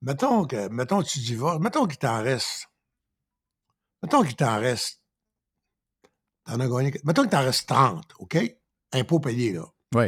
mettons 0.00 0.46
que, 0.46 0.68
mettons 0.68 1.02
que 1.02 1.08
tu 1.08 1.18
divorces, 1.20 1.60
mettons 1.60 1.86
qu'il 1.86 1.98
t'en 1.98 2.22
reste. 2.22 2.68
Mettons 4.02 4.22
qu'il 4.22 4.36
t'en 4.36 4.58
reste. 4.58 5.02
T'en 6.46 6.58
as 6.58 6.68
gagné. 6.68 6.92
Mettons 7.04 7.22
qu'il 7.22 7.30
t'en 7.30 7.42
reste 7.42 7.68
30, 7.68 8.14
OK? 8.18 8.38
Impôts 8.92 9.20
payés, 9.20 9.52
là. 9.52 9.64
Oui. 9.94 10.06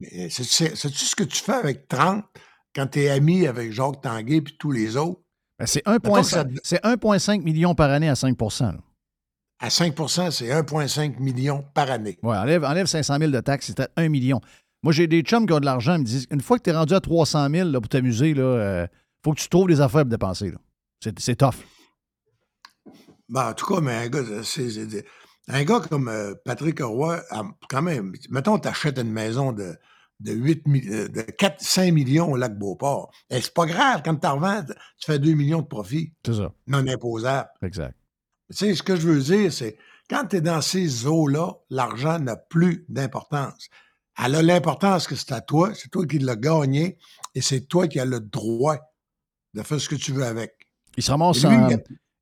Mais 0.00 0.30
sais-tu 0.30 1.04
ce 1.04 1.14
que 1.14 1.24
tu 1.24 1.42
fais 1.42 1.52
avec 1.52 1.88
30 1.88 2.24
quand 2.74 2.86
tu 2.88 3.00
es 3.00 3.10
ami 3.10 3.46
avec 3.46 3.72
Jacques 3.72 4.00
Tanguay 4.02 4.36
et 4.36 4.42
tous 4.58 4.72
les 4.72 4.96
autres? 4.96 5.20
Ben, 5.58 5.66
c'est 5.66 5.84
1,5 5.86 7.42
million 7.42 7.74
par 7.74 7.90
année 7.90 8.08
à 8.08 8.14
5% 8.14 8.74
À 9.60 9.68
5% 9.68 10.30
c'est 10.30 10.48
1,5 10.48 11.20
million 11.20 11.64
par 11.74 11.90
année. 11.90 12.18
Oui, 12.22 12.36
enlève, 12.36 12.64
enlève 12.64 12.86
500 12.86 13.18
000 13.18 13.30
de 13.30 13.40
taxes, 13.40 13.66
c'était 13.66 13.88
1 13.96 14.08
million. 14.08 14.40
Moi, 14.82 14.92
j'ai 14.92 15.06
des 15.06 15.22
chums 15.22 15.46
qui 15.46 15.52
ont 15.52 15.60
de 15.60 15.64
l'argent, 15.64 15.94
ils 15.94 16.00
me 16.00 16.04
disent 16.04 16.26
une 16.32 16.40
fois 16.40 16.58
que 16.58 16.64
tu 16.64 16.70
es 16.70 16.72
rendu 16.72 16.94
à 16.94 17.00
300 17.00 17.48
000 17.50 17.68
là, 17.68 17.80
pour 17.80 17.88
t'amuser, 17.88 18.30
il 18.30 18.40
euh, 18.40 18.86
faut 19.24 19.32
que 19.32 19.40
tu 19.40 19.48
trouves 19.48 19.68
des 19.68 19.80
affaires 19.80 20.02
pour 20.02 20.10
dépenser. 20.10 20.52
C'est 21.18 21.36
tough. 21.36 21.54
Ben, 23.28 23.50
en 23.50 23.54
tout 23.54 23.72
cas, 23.72 23.80
mais 23.80 23.92
un 23.94 24.08
gars, 24.08 24.22
c'est 24.42 24.66
un 25.52 25.64
gars 25.64 25.80
comme 25.80 26.08
euh, 26.08 26.34
Patrick 26.44 26.80
Roy, 26.80 27.20
quand 27.68 27.82
même, 27.82 28.12
mettons, 28.30 28.58
tu 28.58 28.68
achètes 28.68 28.98
une 28.98 29.12
maison 29.12 29.52
de, 29.52 29.76
de, 30.20 30.32
8, 30.32 30.62
euh, 30.66 31.08
de 31.08 31.22
4, 31.22 31.60
5 31.60 31.92
millions 31.92 32.32
au 32.32 32.36
lac 32.36 32.56
Beauport. 32.58 33.12
Et 33.30 33.40
c'est 33.40 33.54
pas 33.54 33.66
grave, 33.66 34.02
quand 34.04 34.16
tu 34.16 34.26
en 34.26 34.36
revends, 34.36 34.62
tu 34.64 35.06
fais 35.06 35.18
2 35.18 35.32
millions 35.34 35.60
de 35.60 35.66
profit. 35.66 36.12
C'est 36.24 36.34
ça. 36.34 36.52
Non 36.66 36.86
imposable. 36.86 37.48
Exact. 37.62 37.94
Tu 38.50 38.56
sais, 38.56 38.74
ce 38.74 38.82
que 38.82 38.96
je 38.96 39.08
veux 39.08 39.20
dire, 39.20 39.52
c'est 39.52 39.76
quand 40.08 40.26
tu 40.26 40.36
es 40.36 40.40
dans 40.40 40.60
ces 40.60 41.06
eaux-là, 41.06 41.54
l'argent 41.70 42.18
n'a 42.18 42.36
plus 42.36 42.84
d'importance. 42.88 43.68
Elle 44.22 44.34
a 44.34 44.42
l'importance 44.42 45.06
que 45.06 45.16
c'est 45.16 45.32
à 45.32 45.40
toi, 45.40 45.72
c'est 45.74 45.90
toi 45.90 46.06
qui 46.06 46.18
l'as 46.18 46.36
gagné 46.36 46.98
et 47.34 47.40
c'est 47.40 47.62
toi 47.62 47.88
qui 47.88 47.98
as 47.98 48.04
le 48.04 48.20
droit 48.20 48.76
de 49.54 49.62
faire 49.62 49.80
ce 49.80 49.88
que 49.88 49.94
tu 49.94 50.12
veux 50.12 50.24
avec. 50.24 50.54
Il 50.96 51.02
se 51.02 51.10
ramasse 51.10 51.44
en, 51.44 51.68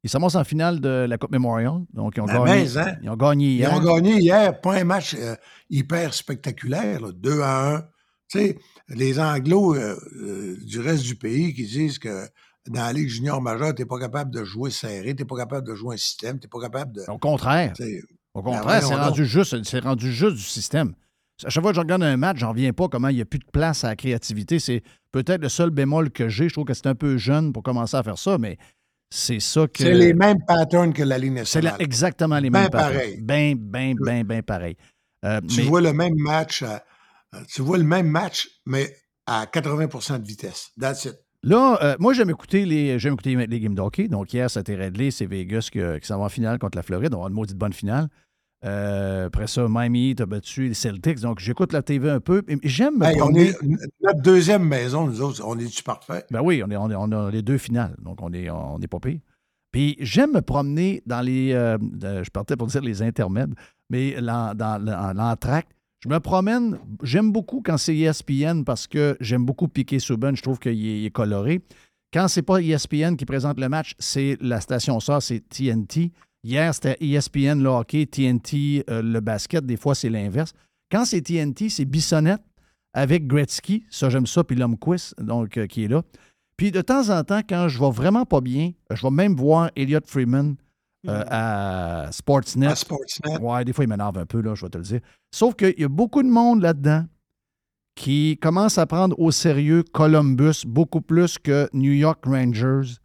ils 0.03 0.11
s'amassent 0.11 0.35
en 0.35 0.45
finale 0.45 0.81
de 0.81 1.07
la 1.09 1.19
Coupe 1.19 1.33
Memorial. 1.33 1.81
Donc, 1.93 2.15
ils 2.17 2.21
ont, 2.23 2.27
ben, 2.27 2.45
gagné, 2.45 2.79
hein. 2.79 2.97
ils 3.03 3.11
ont 3.11 3.17
gagné 3.17 3.49
hier. 3.49 3.71
Ils 3.71 3.79
ont 3.79 3.95
gagné 3.95 4.19
hier. 4.19 4.61
Pas 4.61 4.77
un 4.77 4.85
match 4.85 5.15
euh, 5.15 5.37
hyper 5.69 6.15
spectaculaire, 6.15 7.13
2 7.13 7.41
à 7.43 7.75
1. 7.75 7.81
Tu 7.81 8.39
sais, 8.39 8.59
les 8.89 9.19
Anglos 9.19 9.75
euh, 9.75 9.97
euh, 10.17 10.57
du 10.65 10.81
reste 10.81 11.03
du 11.03 11.17
pays 11.17 11.53
qui 11.53 11.67
disent 11.67 11.99
que 11.99 12.27
dans 12.69 12.81
la 12.81 12.93
Ligue 12.93 13.09
junior 13.09 13.43
majeure, 13.43 13.75
tu 13.75 13.83
n'es 13.83 13.87
pas 13.87 13.99
capable 13.99 14.31
de 14.31 14.45
jouer 14.45 14.71
serré, 14.71 15.15
tu 15.15 15.23
n'es 15.23 15.27
pas 15.27 15.37
capable 15.37 15.67
de 15.67 15.75
jouer 15.75 15.95
un 15.95 15.99
système, 15.99 16.39
tu 16.39 16.47
n'es 16.47 16.51
pas 16.51 16.61
capable 16.61 16.93
de. 16.93 17.03
Au 17.09 17.19
contraire. 17.19 17.73
Au 18.33 18.43
contraire, 18.43 18.83
c'est 18.83 18.95
rendu, 18.95 19.27
juste, 19.27 19.57
rendu 19.83 20.13
juste 20.13 20.37
du 20.37 20.43
système. 20.43 20.95
À 21.45 21.49
chaque 21.49 21.63
fois 21.63 21.73
que 21.73 21.77
je 21.77 21.81
regarde 21.81 22.03
un 22.03 22.17
match, 22.17 22.39
j'en 22.39 22.51
reviens 22.51 22.73
pas 22.73 22.87
comment 22.89 23.09
il 23.09 23.17
n'y 23.17 23.23
a 23.23 23.25
plus 23.25 23.39
de 23.39 23.47
place 23.51 23.83
à 23.83 23.89
la 23.89 23.97
créativité. 23.97 24.59
C'est 24.59 24.83
peut-être 25.11 25.43
le 25.43 25.49
seul 25.49 25.71
bémol 25.71 26.11
que 26.11 26.29
j'ai. 26.29 26.49
Je 26.49 26.55
trouve 26.55 26.67
que 26.67 26.75
c'est 26.75 26.87
un 26.87 26.95
peu 26.95 27.17
jeune 27.17 27.53
pour 27.53 27.63
commencer 27.63 27.97
à 27.97 28.03
faire 28.03 28.19
ça, 28.19 28.39
mais 28.39 28.59
c'est 29.11 29.41
ça 29.41 29.67
que. 29.67 29.83
C'est 29.83 29.95
les 29.95 30.15
mêmes 30.15 30.45
patterns 30.47 30.93
que 30.93 31.03
la 31.03 31.19
ligne 31.19 31.35
nationale. 31.35 31.75
C'est 31.77 31.85
exactement 31.85 32.39
les 32.39 32.51
mêmes 32.51 32.71
patterns. 32.71 32.93
pareil. 32.93 33.21
Ben, 33.21 33.57
ben, 33.57 33.95
ben, 33.99 34.25
ben 34.25 34.43
pareil. 34.43 34.77
Euh, 35.25 35.41
tu 35.49 35.63
vois 35.63 35.81
le 35.81 35.93
même 35.93 36.15
match, 36.17 36.63
euh, 36.63 36.79
tu 37.53 37.63
vois 37.63 37.77
le 37.77 37.85
même 37.85 38.07
match, 38.07 38.49
mais 38.67 38.97
à 39.27 39.47
80% 39.47 40.21
de 40.21 40.27
vitesse. 40.27 40.71
That's 40.81 41.05
it. 41.05 41.19
Là, 41.43 41.79
euh, 41.83 41.97
moi, 41.99 42.13
j'aime 42.13 42.31
écouter 42.31 42.65
les, 42.65 42.99
j'aime 42.99 43.15
écouter 43.15 43.35
les 43.35 43.61
games 43.61 43.75
d'hockey. 43.75 44.09
Donc, 44.09 44.33
hier, 44.33 44.51
c'était 44.51 44.77
Redley, 44.77 45.11
c'est 45.11 45.27
Vegas 45.27 45.69
qui, 45.73 45.81
qui 46.01 46.07
s'en 46.07 46.19
va 46.19 46.27
en 46.27 46.29
finale 46.29 46.59
contre 46.59 46.77
la 46.77 46.83
Floride. 46.83 47.15
On 47.15 47.25
a 47.25 47.29
une 47.29 47.35
maudite 47.35 47.57
bonne 47.57 47.73
finale. 47.73 48.09
Euh, 48.65 49.27
après 49.27 49.47
ça, 49.47 49.67
Miami 49.69 50.15
a 50.19 50.27
battu 50.27 50.69
les 50.69 50.75
Celtics. 50.75 51.21
Donc, 51.21 51.41
j'écoute 51.41 51.73
la 51.73 51.83
TV 51.83 52.11
un 52.11 52.21
peu. 52.21 52.43
J'aime 52.63 52.99
Notre 52.99 54.23
deuxième 54.23 54.65
maison, 54.65 55.07
nous 55.07 55.23
autres, 55.23 55.43
on 55.47 55.59
est-tu 55.59 55.83
parfait? 55.83 56.25
Ben 56.31 56.41
oui, 56.43 56.63
on, 56.65 56.71
est, 56.71 56.77
on, 56.77 57.13
a 57.13 57.31
les 57.31 57.43
deux 57.43 57.59
finales. 57.59 57.97
Donc, 58.03 58.21
on 58.23 58.33
est, 58.33 58.51
on 58.51 58.79
est 58.81 58.87
pas 58.87 59.01
pire. 59.01 59.21
Puis, 59.73 59.97
j'aime 60.01 60.33
me 60.33 60.43
promener 60.43 61.03
dans 61.07 61.21
les. 61.21 61.53
Euh, 61.53 61.79
je 62.01 62.31
partais 62.31 62.57
pour 62.57 62.67
dire 62.67 62.83
les 62.83 63.03
intermèdes, 63.03 63.55
mais 63.89 64.21
dans 64.21 65.13
l'entracte. 65.17 65.71
Je 66.01 66.09
me 66.09 66.19
promène. 66.19 66.79
J'aime 67.03 67.31
beaucoup 67.31 67.63
quand 67.65 67.77
c'est 67.77 67.95
ESPN 67.97 68.65
parce 68.65 68.87
que 68.87 69.17
j'aime 69.21 69.45
beaucoup 69.45 69.69
Piqué 69.69 69.99
Souben. 69.99 70.35
Je 70.35 70.43
trouve 70.43 70.59
qu'il 70.59 71.05
est, 71.05 71.11
coloré. 71.11 71.61
Quand 72.13 72.27
c'est 72.27 72.43
pas 72.43 72.61
ESPN 72.61 73.17
qui 73.17 73.27
présente 73.27 73.61
le 73.61 73.69
match, 73.69 73.95
c'est 73.99 74.39
la 74.41 74.61
station 74.61 74.99
ça, 74.99 75.21
c'est 75.21 75.41
TNT. 75.47 76.11
Hier, 76.43 76.75
c'était 76.75 76.97
ESPN 77.01 77.63
le 77.63 77.69
hockey, 77.69 78.07
TNT 78.07 78.85
euh, 78.89 79.03
le 79.03 79.21
basket. 79.21 79.65
Des 79.67 79.77
fois, 79.77 79.95
c'est 79.95 80.09
l'inverse. 80.09 80.53
Quand 80.91 81.05
c'est 81.05 81.21
TNT, 81.21 81.69
c'est 81.69 81.85
Bissonnette 81.85 82.43
avec 82.93 83.27
Gretzky. 83.27 83.85
Ça, 83.91 84.09
j'aime 84.09 84.27
ça. 84.27 84.43
Puis 84.43 84.59
Quiz, 84.81 85.15
donc, 85.19 85.57
euh, 85.59 85.67
qui 85.67 85.85
est 85.85 85.89
là. 85.89 86.03
Puis 86.57 86.71
de 86.71 86.81
temps 86.81 87.09
en 87.11 87.23
temps, 87.25 87.41
quand 87.49 87.69
je 87.69 87.79
vais 87.79 87.91
vraiment 87.91 88.25
pas 88.25 88.41
bien, 88.41 88.73
je 88.91 89.03
vais 89.03 89.11
même 89.11 89.35
voir 89.35 89.71
Elliot 89.77 90.01
Freeman 90.07 90.57
euh, 91.09 91.25
à 91.29 92.13
Sportsnet. 92.13 92.67
À 92.67 92.75
Sportsnet. 92.75 93.39
Ouais, 93.39 93.65
des 93.65 93.73
fois, 93.73 93.85
il 93.85 93.89
m'énerve 93.89 94.19
un 94.19 94.27
peu, 94.27 94.41
là, 94.41 94.55
je 94.55 94.65
vais 94.65 94.71
te 94.71 94.79
le 94.79 94.85
dire. 94.85 95.01
Sauf 95.35 95.55
qu'il 95.55 95.75
y 95.79 95.85
a 95.85 95.89
beaucoup 95.89 96.23
de 96.23 96.29
monde 96.29 96.63
là-dedans 96.63 97.07
qui 97.95 98.39
commence 98.41 98.79
à 98.79 98.87
prendre 98.87 99.19
au 99.19 99.31
sérieux 99.31 99.83
Columbus 99.93 100.65
beaucoup 100.67 101.01
plus 101.01 101.39
que 101.39 101.69
New 101.73 101.93
York 101.93 102.25
Rangers 102.25 103.00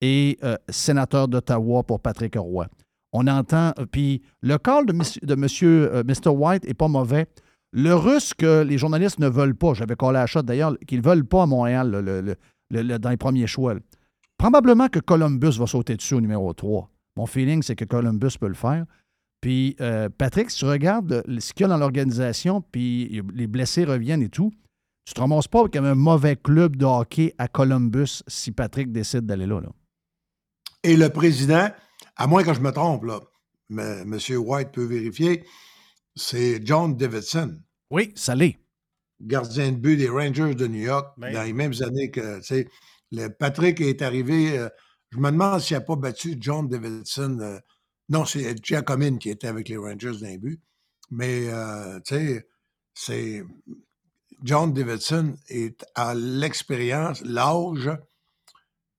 et 0.00 0.38
euh, 0.42 0.56
sénateur 0.68 1.28
d'Ottawa 1.28 1.82
pour 1.82 2.00
Patrick 2.00 2.36
Roy. 2.36 2.66
On 3.12 3.26
entend, 3.26 3.72
euh, 3.78 3.86
puis 3.90 4.22
le 4.42 4.58
call 4.58 4.86
de, 4.86 4.92
de 4.92 5.34
monsieur, 5.34 5.94
euh, 5.94 6.02
Mr. 6.04 6.30
White 6.30 6.64
n'est 6.66 6.74
pas 6.74 6.88
mauvais. 6.88 7.26
Le 7.72 7.94
russe 7.94 8.34
que 8.34 8.62
les 8.62 8.78
journalistes 8.78 9.18
ne 9.18 9.28
veulent 9.28 9.54
pas, 9.54 9.74
j'avais 9.74 9.96
collé 9.96 10.18
à 10.18 10.26
shot 10.26 10.42
d'ailleurs, 10.42 10.78
qu'ils 10.86 11.00
ne 11.00 11.04
veulent 11.04 11.24
pas 11.24 11.42
à 11.42 11.46
Montréal 11.46 11.90
dans 12.70 13.10
les 13.10 13.16
premiers 13.16 13.46
choix. 13.46 13.74
Probablement 14.38 14.88
que 14.88 14.98
Columbus 14.98 15.58
va 15.58 15.66
sauter 15.66 15.96
dessus 15.96 16.14
au 16.14 16.20
numéro 16.20 16.52
3. 16.52 16.90
Mon 17.16 17.26
feeling, 17.26 17.62
c'est 17.62 17.76
que 17.76 17.84
Columbus 17.84 18.36
peut 18.38 18.48
le 18.48 18.54
faire. 18.54 18.84
Puis, 19.40 19.76
Patrick, 20.16 20.50
si 20.50 20.58
tu 20.60 20.64
regardes 20.64 21.22
ce 21.38 21.52
qu'il 21.52 21.62
y 21.62 21.64
a 21.64 21.68
dans 21.68 21.76
l'organisation, 21.76 22.62
puis 22.62 23.22
les 23.34 23.46
blessés 23.46 23.84
reviennent 23.84 24.22
et 24.22 24.28
tout, 24.28 24.52
tu 25.04 25.14
te 25.14 25.20
ramasses 25.20 25.48
pas 25.48 25.60
avec 25.60 25.76
un 25.76 25.94
mauvais 25.94 26.36
club 26.36 26.76
de 26.76 26.84
hockey 26.84 27.34
à 27.36 27.48
Columbus 27.48 28.22
si 28.26 28.52
Patrick 28.52 28.90
décide 28.90 29.26
d'aller 29.26 29.46
là. 29.46 29.60
là. 29.60 29.68
Et 30.86 30.96
le 30.96 31.08
président, 31.08 31.68
à 32.14 32.28
moins 32.28 32.44
que 32.44 32.54
je 32.54 32.60
me 32.60 32.70
trompe, 32.70 33.06
là, 33.06 33.20
mais 33.70 34.02
M. 34.02 34.18
White 34.38 34.70
peut 34.70 34.84
vérifier, 34.84 35.44
c'est 36.14 36.64
John 36.64 36.96
Davidson. 36.96 37.58
Oui, 37.90 38.12
ça 38.14 38.36
l'est. 38.36 38.60
Gardien 39.20 39.72
de 39.72 39.78
but 39.78 39.96
des 39.96 40.08
Rangers 40.08 40.54
de 40.54 40.66
New 40.68 40.82
York 40.82 41.12
ben 41.16 41.32
dans 41.32 41.42
les 41.42 41.52
mêmes 41.52 41.72
années 41.80 42.12
que, 42.12 42.38
tu 42.38 42.68
sais, 43.10 43.28
Patrick 43.30 43.80
est 43.80 44.00
arrivé. 44.00 44.56
Euh, 44.56 44.68
je 45.10 45.18
me 45.18 45.32
demande 45.32 45.60
s'il 45.60 45.76
n'a 45.76 45.80
pas 45.80 45.96
battu 45.96 46.36
John 46.38 46.68
Davidson. 46.68 47.36
Euh, 47.40 47.58
non, 48.08 48.24
c'est 48.24 48.54
Giacomine 48.64 49.18
qui 49.18 49.30
était 49.30 49.48
avec 49.48 49.68
les 49.68 49.78
Rangers 49.78 50.18
d'un 50.20 50.36
but. 50.36 50.60
Mais, 51.10 51.48
euh, 51.48 51.98
tu 52.06 52.14
sais, 52.14 52.48
c'est. 52.94 53.42
John 54.44 54.72
Davidson 54.72 55.34
est 55.48 55.84
à 55.96 56.14
l'expérience, 56.14 57.22
l'âge 57.22 57.90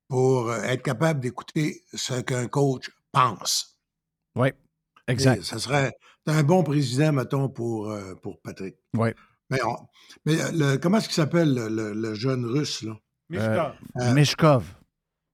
pour 0.08 0.50
euh, 0.50 0.62
être 0.64 0.84
capable 0.84 1.20
d'écouter 1.20 1.84
ce 1.94 2.22
qu'un 2.22 2.48
coach 2.48 2.90
pense. 3.12 3.80
Oui, 4.36 4.50
exact. 5.08 5.44
ce 5.44 5.60
serait 5.60 5.94
un 6.26 6.44
bon 6.44 6.64
président, 6.64 7.14
mettons, 7.14 7.50
pour, 7.50 7.90
euh, 7.90 8.16
pour 8.16 8.40
Patrick. 8.42 8.76
Oui. 8.96 9.10
Mais, 9.50 9.60
mais 10.26 10.42
euh, 10.42 10.78
comment 10.78 10.98
est-ce 10.98 11.08
qu'il 11.08 11.16
s'appelle, 11.16 11.54
le, 11.54 12.14
jeune 12.14 12.46
russe, 12.46 12.84
là? 12.84 13.00
Mishkov. 13.30 13.76
Mishkov. 14.14 14.66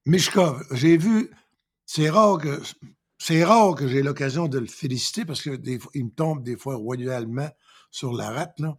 Mishkov. 0.06 0.64
J'ai 0.72 0.98
vu, 0.98 1.32
c'est 1.86 2.10
rare 2.10 2.38
que 2.38 2.62
c'est 3.18 3.44
rare 3.44 3.76
que 3.76 3.88
j'ai 3.88 4.04
l'occasion 4.04 4.48
de 4.48 4.60
le 4.60 4.68
féliciter 4.68 5.26
parce 5.26 5.42
qu'il 5.42 5.54
me 5.54 6.10
tombe 6.10 6.44
des 6.44 6.58
fois 6.58 6.76
royalement 6.76 7.50
sur 7.90 8.14
la 8.14 8.30
rate, 8.30 8.60
là. 8.60 8.78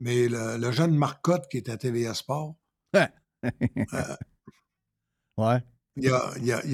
Mais 0.00 0.28
le, 0.28 0.70
jeune 0.70 0.94
Marcotte 0.94 1.48
qui 1.48 1.56
est 1.56 1.68
à 1.68 1.76
TVA 1.76 2.14
Sport, 2.14 2.54
Ouais. 5.38 5.62
Il 5.96 6.10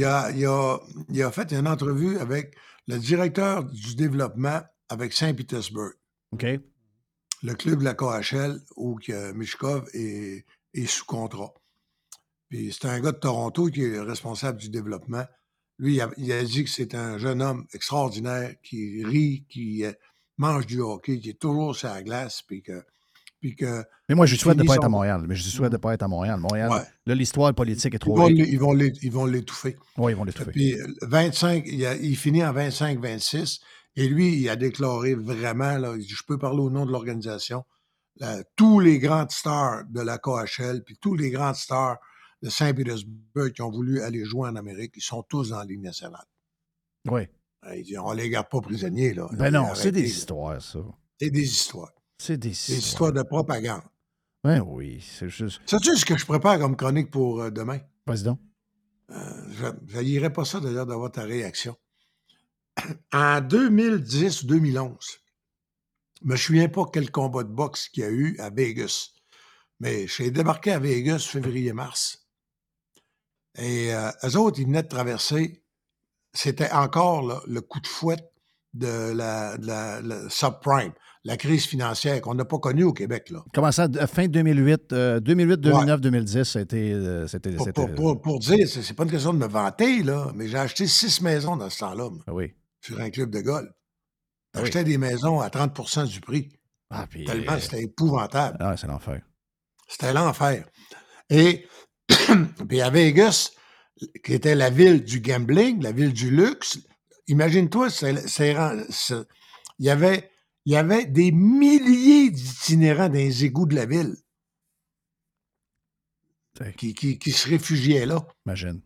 a, 0.04 1.30
fait 1.30 1.52
une 1.52 1.68
entrevue 1.68 2.18
avec 2.18 2.56
le 2.86 2.98
directeur 2.98 3.64
du 3.64 3.94
développement 3.94 4.60
avec 4.88 5.12
Saint-Pétersbourg. 5.12 5.92
OK. 6.32 6.46
Le 7.42 7.54
club 7.54 7.80
de 7.80 7.84
la 7.84 7.94
KHL 7.94 8.58
où 8.76 8.98
Mishkov 9.34 9.88
est, 9.92 10.44
sous 10.86 11.04
contrat. 11.04 11.54
Puis 12.48 12.72
c'est 12.72 12.88
un 12.88 13.00
gars 13.00 13.12
de 13.12 13.18
Toronto 13.18 13.66
qui 13.66 13.82
est 13.82 14.00
responsable 14.00 14.58
du 14.58 14.70
développement. 14.70 15.24
Lui, 15.78 16.00
il 16.16 16.32
a, 16.32 16.44
dit 16.44 16.64
que 16.64 16.70
c'est 16.70 16.94
un 16.94 17.18
jeune 17.18 17.42
homme 17.42 17.66
extraordinaire 17.74 18.54
qui 18.62 19.04
rit, 19.04 19.44
qui 19.48 19.84
euh, 19.84 19.92
mange 20.38 20.66
du 20.66 20.80
hockey, 20.80 21.18
qui 21.18 21.30
est 21.30 21.40
toujours 21.40 21.74
sur 21.74 21.88
la 21.88 22.02
glace, 22.02 22.42
puis 22.42 22.62
que 22.62 22.84
mais 24.08 24.14
moi, 24.14 24.26
je 24.26 24.36
souhaite 24.36 24.56
de 24.56 24.62
ne 24.62 24.68
pas 24.68 24.76
être 24.76 24.84
à 24.84 24.88
Montréal. 24.88 25.24
Mais 25.26 25.34
je 25.34 25.42
souhaite 25.42 25.70
de 25.70 25.76
ne 25.76 25.80
pas 25.80 25.94
être 25.94 26.02
à 26.02 26.08
Montréal. 26.08 26.38
Montréal, 26.40 26.70
là, 27.06 27.14
l'histoire 27.14 27.52
politique 27.54 27.94
est 27.94 27.98
trop 27.98 28.28
ils 28.28 28.48
ils 28.48 28.58
vont 29.12 29.26
l'étouffer. 29.26 29.76
Oui, 29.98 30.12
ils 30.12 30.16
vont 30.16 30.24
l'étouffer. 30.24 30.50
Puis 30.50 30.76
25, 31.02 31.64
il, 31.66 32.16
finit 32.16 32.44
en 32.44 32.52
25-26. 32.52 33.60
Et 33.96 34.08
lui, 34.08 34.36
il 34.36 34.48
a 34.48 34.56
déclaré 34.56 35.14
vraiment, 35.14 35.78
là, 35.78 35.94
je 35.98 36.22
peux 36.26 36.38
parler 36.38 36.60
au 36.60 36.70
nom 36.70 36.84
de 36.84 36.90
l'organisation, 36.90 37.64
tous 38.56 38.80
les 38.80 38.98
grands 38.98 39.28
stars 39.28 39.84
de 39.88 40.00
la 40.00 40.18
KHL, 40.18 40.82
puis 40.84 40.96
tous 41.00 41.14
les 41.14 41.30
grands 41.30 41.54
stars 41.54 41.98
de 42.42 42.48
Saint-Pétersbourg 42.50 43.52
qui 43.54 43.62
ont 43.62 43.70
voulu 43.70 44.00
aller 44.00 44.24
jouer 44.24 44.48
en 44.48 44.56
Amérique, 44.56 44.92
ils 44.96 45.02
sont 45.02 45.22
tous 45.22 45.50
dans 45.50 45.58
la 45.58 45.64
Ligue 45.64 45.82
nationale. 45.82 46.26
Oui. 47.08 47.28
Il 47.74 47.82
dit, 47.82 47.96
on 47.96 48.12
ne 48.12 48.16
les 48.16 48.28
garde 48.28 48.48
pas 48.50 48.60
prisonniers. 48.60 49.14
Là. 49.14 49.28
Ben 49.32 49.50
non, 49.50 49.74
c'est 49.74 49.92
des 49.92 50.08
histoires, 50.08 50.60
ça. 50.60 50.80
C'est 51.18 51.30
des 51.30 51.44
histoires. 51.44 51.92
C'est 52.26 52.38
des 52.38 52.72
histoires. 52.72 53.12
de 53.12 53.20
propagande. 53.20 53.82
Ben 54.42 54.62
oui, 54.62 55.04
c'est 55.06 55.28
juste. 55.28 55.60
Sais-tu 55.66 55.94
ce 55.94 56.06
que 56.06 56.16
je 56.16 56.24
prépare 56.24 56.58
comme 56.58 56.74
chronique 56.74 57.10
pour 57.10 57.42
euh, 57.42 57.50
demain? 57.50 57.80
Président. 58.06 58.38
Euh, 59.10 59.74
je 59.88 60.28
pas 60.28 60.44
ça 60.46 60.58
d'ailleurs 60.58 60.86
d'avoir 60.86 61.12
ta 61.12 61.24
réaction. 61.24 61.76
En 63.12 63.42
2010 63.42 64.42
ou 64.42 64.46
2011, 64.46 64.96
je 66.22 66.26
me 66.26 66.36
souviens 66.36 66.68
pas 66.70 66.84
quel 66.90 67.10
combat 67.10 67.42
de 67.42 67.50
boxe 67.50 67.90
qu'il 67.90 68.04
y 68.04 68.06
a 68.06 68.10
eu 68.10 68.38
à 68.38 68.48
Vegas. 68.48 69.10
Mais 69.80 70.06
j'ai 70.06 70.30
débarqué 70.30 70.72
à 70.72 70.78
Vegas 70.78 71.28
février-mars. 71.30 72.26
Et 73.58 73.94
euh, 73.94 74.10
eux 74.24 74.36
autres, 74.38 74.60
ils 74.60 74.66
venaient 74.66 74.82
de 74.82 74.88
traverser. 74.88 75.62
C'était 76.32 76.70
encore 76.70 77.44
le 77.46 77.60
coup 77.60 77.80
de 77.80 77.86
fouet 77.86 78.16
de 78.72 79.12
la, 79.12 79.58
de 79.58 79.66
la 79.66 80.30
subprime 80.30 80.94
la 81.24 81.36
crise 81.38 81.64
financière 81.64 82.20
qu'on 82.20 82.34
n'a 82.34 82.44
pas 82.44 82.58
connue 82.58 82.84
au 82.84 82.92
Québec. 82.92 83.30
Là. 83.30 83.42
Comment 83.54 83.72
ça, 83.72 83.88
fin 84.06 84.26
2008, 84.26 84.92
2008, 85.20 85.56
2009, 85.60 86.00
2010, 86.00 86.44
c'était... 86.44 86.92
Euh, 86.92 87.26
c'était 87.26 87.52
pour, 87.52 87.90
pour, 87.94 88.20
pour, 88.20 88.38
dire, 88.38 88.68
c'est 88.68 88.94
pas 88.94 89.04
une 89.04 89.10
question 89.10 89.32
de 89.32 89.38
me 89.38 89.46
vanter, 89.46 90.02
là, 90.02 90.30
mais 90.34 90.48
j'ai 90.48 90.58
acheté 90.58 90.86
six 90.86 91.22
maisons 91.22 91.56
dans 91.56 91.70
ce 91.70 91.78
temps-là. 91.80 92.10
Oui. 92.28 92.52
Sur 92.80 93.00
un 93.00 93.08
club 93.08 93.30
de 93.30 93.40
golf. 93.40 93.68
J'achetais 94.54 94.84
des 94.84 94.98
maisons 94.98 95.40
à 95.40 95.48
30% 95.48 96.06
du 96.06 96.20
prix. 96.20 96.50
Ah, 96.90 97.06
puis, 97.08 97.24
Tellement 97.24 97.52
euh, 97.52 97.58
c'était 97.58 97.82
épouvantable. 97.82 98.58
Ah, 98.60 98.76
c'est 98.76 98.86
l'enfer. 98.86 99.20
C'était 99.88 100.12
l'enfer. 100.12 100.66
Et 101.30 101.66
puis 102.68 102.80
à 102.82 102.90
Vegas, 102.90 103.50
qui 104.22 104.34
était 104.34 104.54
la 104.54 104.70
ville 104.70 105.02
du 105.02 105.20
gambling, 105.20 105.82
la 105.82 105.92
ville 105.92 106.12
du 106.12 106.30
luxe, 106.30 106.78
imagine-toi, 107.26 107.88
il 108.02 109.86
y 109.86 109.90
avait 109.90 110.30
il 110.64 110.72
y 110.72 110.76
avait 110.76 111.06
des 111.06 111.30
milliers 111.32 112.30
d'itinérants 112.30 113.08
dans 113.08 113.14
les 113.14 113.44
égouts 113.44 113.66
de 113.66 113.74
la 113.74 113.86
ville 113.86 114.16
qui, 116.76 116.94
qui, 116.94 117.32
se 117.32 117.48
réfugiaient 117.48 118.06
là. 118.06 118.24
Imagine. 118.46 118.80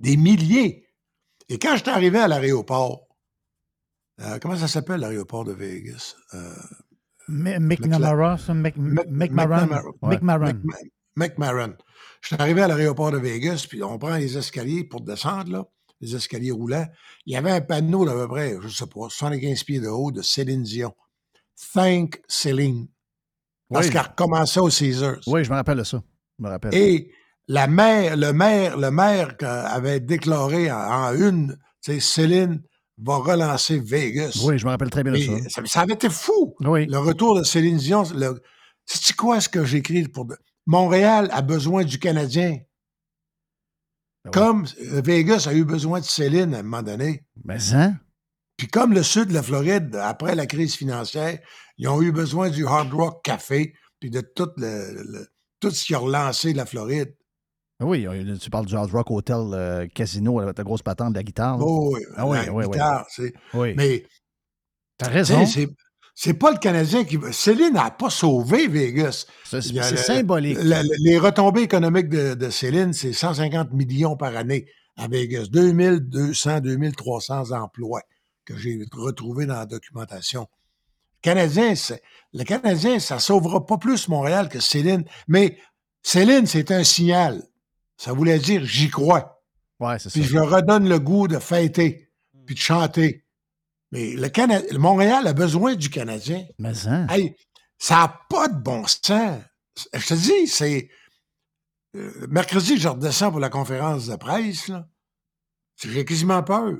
Des 0.00 0.16
milliers. 0.16 0.86
Et 1.48 1.58
quand 1.58 1.76
j'étais 1.76 1.90
arrivé 1.90 2.18
à 2.18 2.28
l'aéroport, 2.28 3.08
Euh, 4.20 4.38
comment 4.40 4.56
ça 4.56 4.66
s'appelle 4.66 5.00
l'aéroport 5.00 5.44
de 5.44 5.52
Vegas? 5.52 6.16
Euh, 6.34 6.52
McNamara, 7.28 8.36
McMarron. 10.02 10.60
McMarron. 11.14 11.74
Je 12.20 12.28
suis 12.28 12.36
arrivé 12.36 12.62
à 12.62 12.68
l'aéroport 12.68 13.12
de 13.12 13.18
Vegas, 13.18 13.66
puis 13.68 13.82
on 13.84 13.96
prend 13.98 14.16
les 14.16 14.36
escaliers 14.36 14.82
pour 14.82 15.02
descendre, 15.02 15.52
là, 15.52 15.64
les 16.00 16.16
escaliers 16.16 16.50
roulants. 16.50 16.86
Il 17.26 17.34
y 17.34 17.36
avait 17.36 17.52
un 17.52 17.60
panneau 17.60 18.04
d'à 18.04 18.12
peu 18.14 18.26
près, 18.26 18.56
je 18.60 18.66
ne 18.66 18.72
sais 18.72 18.86
pas, 18.86 19.08
75 19.08 19.64
pieds 19.64 19.80
de 19.80 19.88
haut 19.88 20.10
de 20.10 20.22
Céline 20.22 20.64
Dion. 20.64 20.92
Thank 21.74 22.20
Céline. 22.28 22.88
Parce 23.70 23.86
Oui. 23.86 23.92
qu'elle 23.92 24.02
recommençait 24.02 24.60
au 24.60 24.68
Caesars. 24.68 25.20
Oui, 25.26 25.44
je 25.44 25.50
me 25.50 25.56
rappelle 25.56 25.78
de 25.78 25.84
ça. 25.84 26.02
Je 26.38 26.44
me 26.44 26.48
rappelle. 26.48 26.74
Et 26.74 27.10
la 27.46 27.66
le 27.66 27.72
maire, 28.32 28.76
le 28.76 28.90
maire 28.90 29.34
avait 29.40 30.00
déclaré 30.00 30.70
en, 30.70 30.76
en 30.76 31.14
une, 31.14 31.58
Céline 31.80 32.62
va 32.98 33.16
relancer 33.16 33.78
Vegas. 33.78 34.40
Oui, 34.44 34.58
je 34.58 34.64
me 34.64 34.70
rappelle 34.70 34.90
très 34.90 35.02
bien 35.02 35.12
de 35.12 35.18
ça. 35.18 35.48
ça, 35.48 35.62
ça 35.64 35.80
avait 35.80 35.94
été 35.94 36.10
fou. 36.10 36.54
Oui. 36.60 36.86
Le 36.86 36.98
retour 36.98 37.38
de 37.38 37.42
Céline 37.42 37.76
Dion. 37.76 38.02
Le... 38.14 38.40
C'est 38.84 39.14
quoi 39.16 39.40
ce 39.40 39.48
que 39.48 39.64
j'écris 39.64 40.06
pour. 40.08 40.26
Montréal 40.66 41.28
a 41.32 41.40
besoin 41.40 41.84
du 41.84 41.98
Canadien. 41.98 42.50
Ben 44.24 44.26
oui. 44.26 44.30
Comme 44.32 44.66
Vegas 44.80 45.46
a 45.48 45.54
eu 45.54 45.64
besoin 45.64 46.00
de 46.00 46.04
Céline 46.04 46.54
à 46.54 46.58
un 46.58 46.62
moment 46.62 46.82
donné. 46.82 47.24
Mais 47.44 47.72
hein? 47.72 47.98
Puis 48.58 48.66
comme 48.68 48.92
le 48.92 49.02
sud 49.02 49.28
de 49.28 49.34
la 49.34 49.42
Floride, 49.42 49.94
après 50.02 50.34
la 50.34 50.44
crise 50.46 50.74
financière, 50.74 51.38
ils 51.78 51.88
ont 51.88 52.02
eu 52.02 52.12
besoin 52.12 52.50
du 52.50 52.66
Hard 52.66 52.92
Rock 52.92 53.24
Café, 53.24 53.72
puis 54.00 54.10
de 54.10 54.20
tout, 54.20 54.50
le, 54.56 54.92
le- 54.94 55.26
tout 55.60 55.70
ce 55.70 55.84
qui 55.84 55.94
a 55.94 55.98
relancé 55.98 56.52
la 56.52 56.66
Floride. 56.66 57.14
Oui, 57.80 58.04
euh, 58.08 58.36
tu 58.36 58.50
parles 58.50 58.66
du 58.66 58.74
Hard 58.74 58.90
Rock 58.90 59.10
Hotel 59.12 59.36
euh, 59.52 59.86
Casino 59.94 60.40
avec 60.40 60.56
ta 60.56 60.64
grosse 60.64 60.82
patente 60.82 61.12
de 61.12 61.18
la 61.18 61.22
guitare. 61.22 61.56
Oh, 61.60 61.94
oui, 61.94 62.00
Ah 62.16 62.26
oui, 62.26 62.38
la 62.44 62.52
oui, 62.52 62.64
oui. 62.64 62.70
guitare, 62.72 63.06
c'est- 63.08 63.32
oui. 63.54 63.74
Mais 63.76 64.04
T'as 64.98 65.08
raison. 65.10 65.44
c'est 66.16 66.34
pas 66.34 66.50
le 66.50 66.58
Canadien 66.58 67.04
qui. 67.04 67.16
Céline 67.30 67.74
n'a 67.74 67.92
pas 67.92 68.10
sauvé 68.10 68.66
Vegas. 68.66 69.26
C'est 69.44 69.64
le- 69.72 69.82
symbolique. 69.96 70.58
la- 70.60 70.82
la- 70.82 70.96
les 70.98 71.16
retombées 71.18 71.62
économiques 71.62 72.08
de, 72.08 72.34
de 72.34 72.50
Céline, 72.50 72.92
c'est 72.92 73.12
150 73.12 73.72
millions 73.72 74.16
par 74.16 74.34
année 74.36 74.66
à 74.96 75.06
Vegas. 75.06 75.46
2200, 75.52 76.58
2300 76.58 77.52
emplois 77.52 78.00
que 78.48 78.56
j'ai 78.56 78.84
retrouvés 78.92 79.46
dans 79.46 79.56
la 79.56 79.66
documentation. 79.66 80.48
Canadien, 81.20 81.74
c'est- 81.74 82.02
le 82.32 82.44
Canadien, 82.44 82.98
ça 82.98 83.18
sauvera 83.18 83.66
pas 83.66 83.76
plus 83.78 84.08
Montréal 84.08 84.48
que 84.48 84.60
Céline. 84.60 85.04
Mais 85.26 85.58
Céline, 86.02 86.46
c'est 86.46 86.70
un 86.70 86.84
signal. 86.84 87.42
Ça 87.96 88.12
voulait 88.12 88.38
dire 88.38 88.64
j'y 88.64 88.88
crois. 88.88 89.42
Ouais, 89.80 89.98
c'est 89.98 90.08
ça. 90.10 90.18
Puis 90.18 90.24
je 90.24 90.34
leur 90.34 90.48
redonne 90.50 90.88
le 90.88 90.98
goût 90.98 91.28
de 91.28 91.38
fêter, 91.38 92.10
puis 92.46 92.54
de 92.54 92.60
chanter. 92.60 93.24
Mais 93.92 94.12
le, 94.14 94.28
Cana- 94.28 94.62
le 94.70 94.78
Montréal 94.78 95.26
a 95.26 95.32
besoin 95.32 95.74
du 95.74 95.90
Canadien. 95.90 96.46
Mais 96.58 96.86
hein? 96.86 97.06
Hey, 97.10 97.34
ça 97.78 97.96
n'a 97.96 98.20
pas 98.30 98.48
de 98.48 98.56
bon 98.58 98.86
sens. 98.86 99.40
Je 99.94 100.06
te 100.06 100.14
dis, 100.14 100.46
c'est. 100.46 100.88
euh, 101.96 102.26
mercredi, 102.28 102.76
je 102.78 102.88
redescends 102.88 103.30
pour 103.30 103.40
la 103.40 103.50
conférence 103.50 104.06
de 104.06 104.16
presse. 104.16 104.68
là. 104.68 104.86
J'ai 105.82 106.04
quasiment 106.04 106.42
peur. 106.42 106.72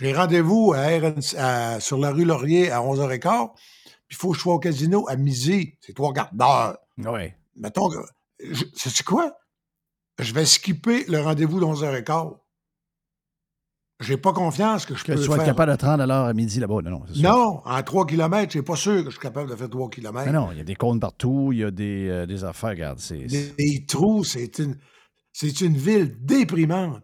J'ai 0.00 0.12
rendez-vous 0.12 0.74
à 0.74 1.80
sur 1.80 1.98
la 1.98 2.10
rue 2.10 2.24
Laurier 2.24 2.70
à 2.70 2.80
11h15, 2.80 3.50
puis 3.54 3.92
il 4.10 4.16
faut 4.16 4.30
que 4.30 4.36
je 4.36 4.40
sois 4.42 4.54
au 4.54 4.58
casino 4.58 5.08
à 5.08 5.16
midi. 5.16 5.74
C'est 5.80 5.94
trois 5.94 6.12
quarts 6.12 6.30
d'heure. 6.32 6.78
Oui. 6.98 7.32
Mettons 7.56 7.88
que. 7.90 7.96
Sais-tu 8.74 9.02
quoi? 9.02 9.36
Je 10.20 10.32
vais 10.32 10.44
skipper 10.46 11.04
le 11.08 11.20
rendez-vous 11.20 11.58
de 11.60 11.64
11h15. 11.64 12.36
J'ai 14.00 14.16
pas 14.16 14.32
confiance 14.32 14.86
que 14.86 14.94
je 14.94 15.02
Que 15.02 15.12
peux 15.12 15.18
tu 15.18 15.24
sois 15.24 15.36
faire. 15.38 15.46
capable 15.46 15.72
de 15.72 15.76
te 15.76 15.84
rendre 15.84 16.04
à 16.04 16.06
l'heure 16.06 16.26
à 16.26 16.32
midi 16.32 16.60
là-bas. 16.60 16.82
Non, 16.84 16.90
non. 16.90 17.02
Non, 17.16 17.62
en 17.64 17.82
3 17.82 18.06
km, 18.06 18.44
je 18.44 18.58
suis 18.58 18.62
pas 18.62 18.76
sûr 18.76 18.98
que 18.98 19.06
je 19.06 19.10
suis 19.10 19.18
capable 19.18 19.50
de 19.50 19.56
faire 19.56 19.68
3 19.68 19.90
km. 19.90 20.24
Mais 20.24 20.32
non, 20.32 20.52
il 20.52 20.58
y 20.58 20.60
a 20.60 20.64
des 20.64 20.76
cônes 20.76 21.00
partout, 21.00 21.50
il 21.52 21.58
y 21.58 21.64
a 21.64 21.72
des, 21.72 22.08
euh, 22.08 22.24
des 22.24 22.44
affaires, 22.44 22.70
regarde. 22.70 23.00
C'est, 23.00 23.26
des, 23.26 23.50
des 23.58 23.84
trous, 23.86 24.22
c'est 24.22 24.60
une, 24.60 24.78
c'est 25.32 25.60
une 25.62 25.76
ville 25.76 26.16
déprimante. 26.24 27.02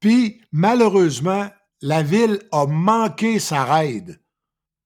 Puis, 0.00 0.40
malheureusement, 0.50 1.48
la 1.86 2.02
ville 2.02 2.38
a 2.50 2.64
manqué 2.66 3.38
sa 3.38 3.62
raide 3.64 4.18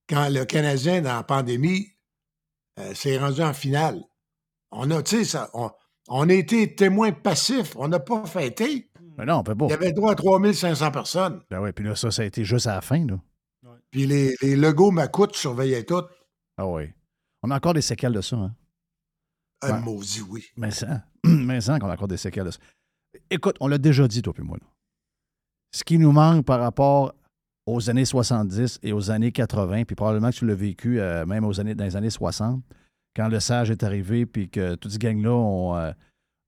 quand 0.09 0.29
le 0.31 0.45
Canadien, 0.45 1.01
dans 1.01 1.15
la 1.15 1.23
pandémie, 1.23 1.87
euh, 2.81 2.93
s'est 2.95 3.19
rendu 3.19 3.41
en 3.41 3.53
finale. 3.53 4.03
On 4.73 4.91
a, 4.91 5.01
tu 5.05 5.19
sais, 5.19 5.25
ça, 5.25 5.49
on, 5.55 5.71
on 6.09 6.29
a 6.29 6.33
été 6.33 6.75
témoins 6.75 7.13
passifs, 7.13 7.77
on 7.77 7.87
n'a 7.87 8.01
pas 8.01 8.27
fêté. 8.27 8.91
Mais 9.17 9.27
non, 9.27 9.37
on 9.37 9.43
peut 9.45 9.55
pas. 9.55 9.67
Il 9.67 9.71
y 9.71 9.75
avait 9.75 9.93
droit 9.93 10.11
à 10.13 10.15
3500 10.17 10.91
personnes. 10.91 11.41
Ben 11.51 11.61
ouais, 11.61 11.73
puis 11.73 11.85
là, 11.85 11.95
ça, 11.95 12.11
ça 12.11 12.23
a 12.23 12.25
été 12.25 12.43
juste 12.45 12.67
à 12.67 12.75
la 12.75 12.81
fin, 12.81 13.07
là. 13.07 13.21
Puis 13.93 14.07
les, 14.07 14.35
les 14.43 14.57
Legos 14.57 14.91
Macoute 14.91 15.37
surveillaient 15.37 15.85
tout. 15.85 16.03
Ah 16.57 16.67
oui. 16.67 16.93
On 17.43 17.51
a 17.53 17.57
encore 17.57 17.75
des 17.75 17.81
séquelles 17.83 18.13
de 18.13 18.21
ça, 18.21 18.37
hein? 18.37 18.55
Un 19.63 19.75
Ouais. 19.75 19.81
maudit 19.81 20.21
oui. 20.23 20.45
Mais 20.57 20.71
ça, 20.73 21.05
mais 21.25 21.61
ça 21.61 21.79
qu'on 21.79 21.89
a 21.89 21.95
encore 21.95 22.09
des 22.09 22.17
séquelles 22.17 22.47
de 22.47 22.51
ça. 22.51 22.59
Écoute, 23.31 23.57
on 23.61 23.69
l'a 23.69 23.79
déjà 23.79 24.07
dit, 24.09 24.21
toi 24.23 24.33
puis 24.33 24.43
moi. 24.43 24.57
là. 24.61 24.67
Ce 25.71 25.85
qui 25.85 25.99
nous 25.99 26.13
manque 26.13 26.45
par 26.45 26.61
rapport 26.61 27.15
aux 27.67 27.91
années 27.91 28.05
70 28.07 28.79
et 28.83 28.93
aux 28.93 29.11
années 29.11 29.33
80, 29.33 29.85
puis 29.85 29.95
probablement 29.95 30.31
que 30.31 30.37
tu 30.37 30.47
l'as 30.47 30.55
vécu 30.55 31.01
euh, 31.01 31.27
même 31.27 31.45
aux 31.45 31.61
années, 31.61 31.75
dans 31.75 31.85
les 31.85 31.97
années 31.97 32.09
60, 32.11 32.63
quand 33.15 33.29
le 33.29 33.41
sage 33.41 33.71
est 33.71 33.83
arrivé, 33.83 34.25
puis 34.27 34.49
que 34.49 34.75
toutes 34.77 34.93
ces 34.93 34.99
gangs-là 34.99 35.33
ont, 35.33 35.77
euh, 35.77 35.93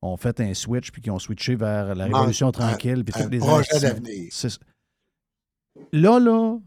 ont 0.02 0.16
fait 0.16 0.40
un 0.40 0.54
switch, 0.54 0.90
puis 0.90 1.02
qu'ils 1.02 1.12
ont 1.12 1.18
switché 1.18 1.56
vers 1.56 1.94
la 1.94 2.06
révolution 2.06 2.48
un- 2.48 2.52
tranquille, 2.52 3.04
puis 3.04 3.12
un 3.20 3.24
toutes 3.24 3.32
les 3.32 3.38
projet 3.38 3.80
d'avenir. 3.80 4.28
Là, 5.92 6.18
là, 6.18 6.58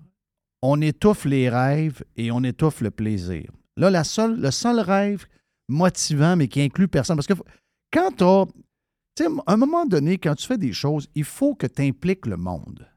on 0.62 0.82
étouffe 0.82 1.26
les 1.26 1.50
rêves 1.50 2.04
et 2.16 2.32
on 2.32 2.44
étouffe 2.44 2.82
le 2.82 2.92
plaisir. 2.92 3.50
Là, 3.76 3.90
la 3.90 4.04
seule, 4.04 4.40
le 4.40 4.52
seul 4.52 4.80
rêve 4.80 5.26
motivant, 5.68 6.36
mais 6.36 6.48
qui 6.48 6.62
inclut 6.62 6.88
personne. 6.88 7.16
Parce 7.18 7.28
que 7.28 7.34
quand 7.92 8.12
tu 8.16 8.24
as. 8.24 8.46
À 9.20 9.54
un 9.54 9.58
moment 9.58 9.86
donné, 9.86 10.18
quand 10.18 10.36
tu 10.36 10.48
fais 10.48 10.58
des 10.58 10.74
choses, 10.74 11.08
il 11.14 11.24
faut 11.24 11.54
que 11.54 11.68
tu 11.68 11.84
impliques 11.84 12.26
le 12.26 12.38
monde. 12.38 12.88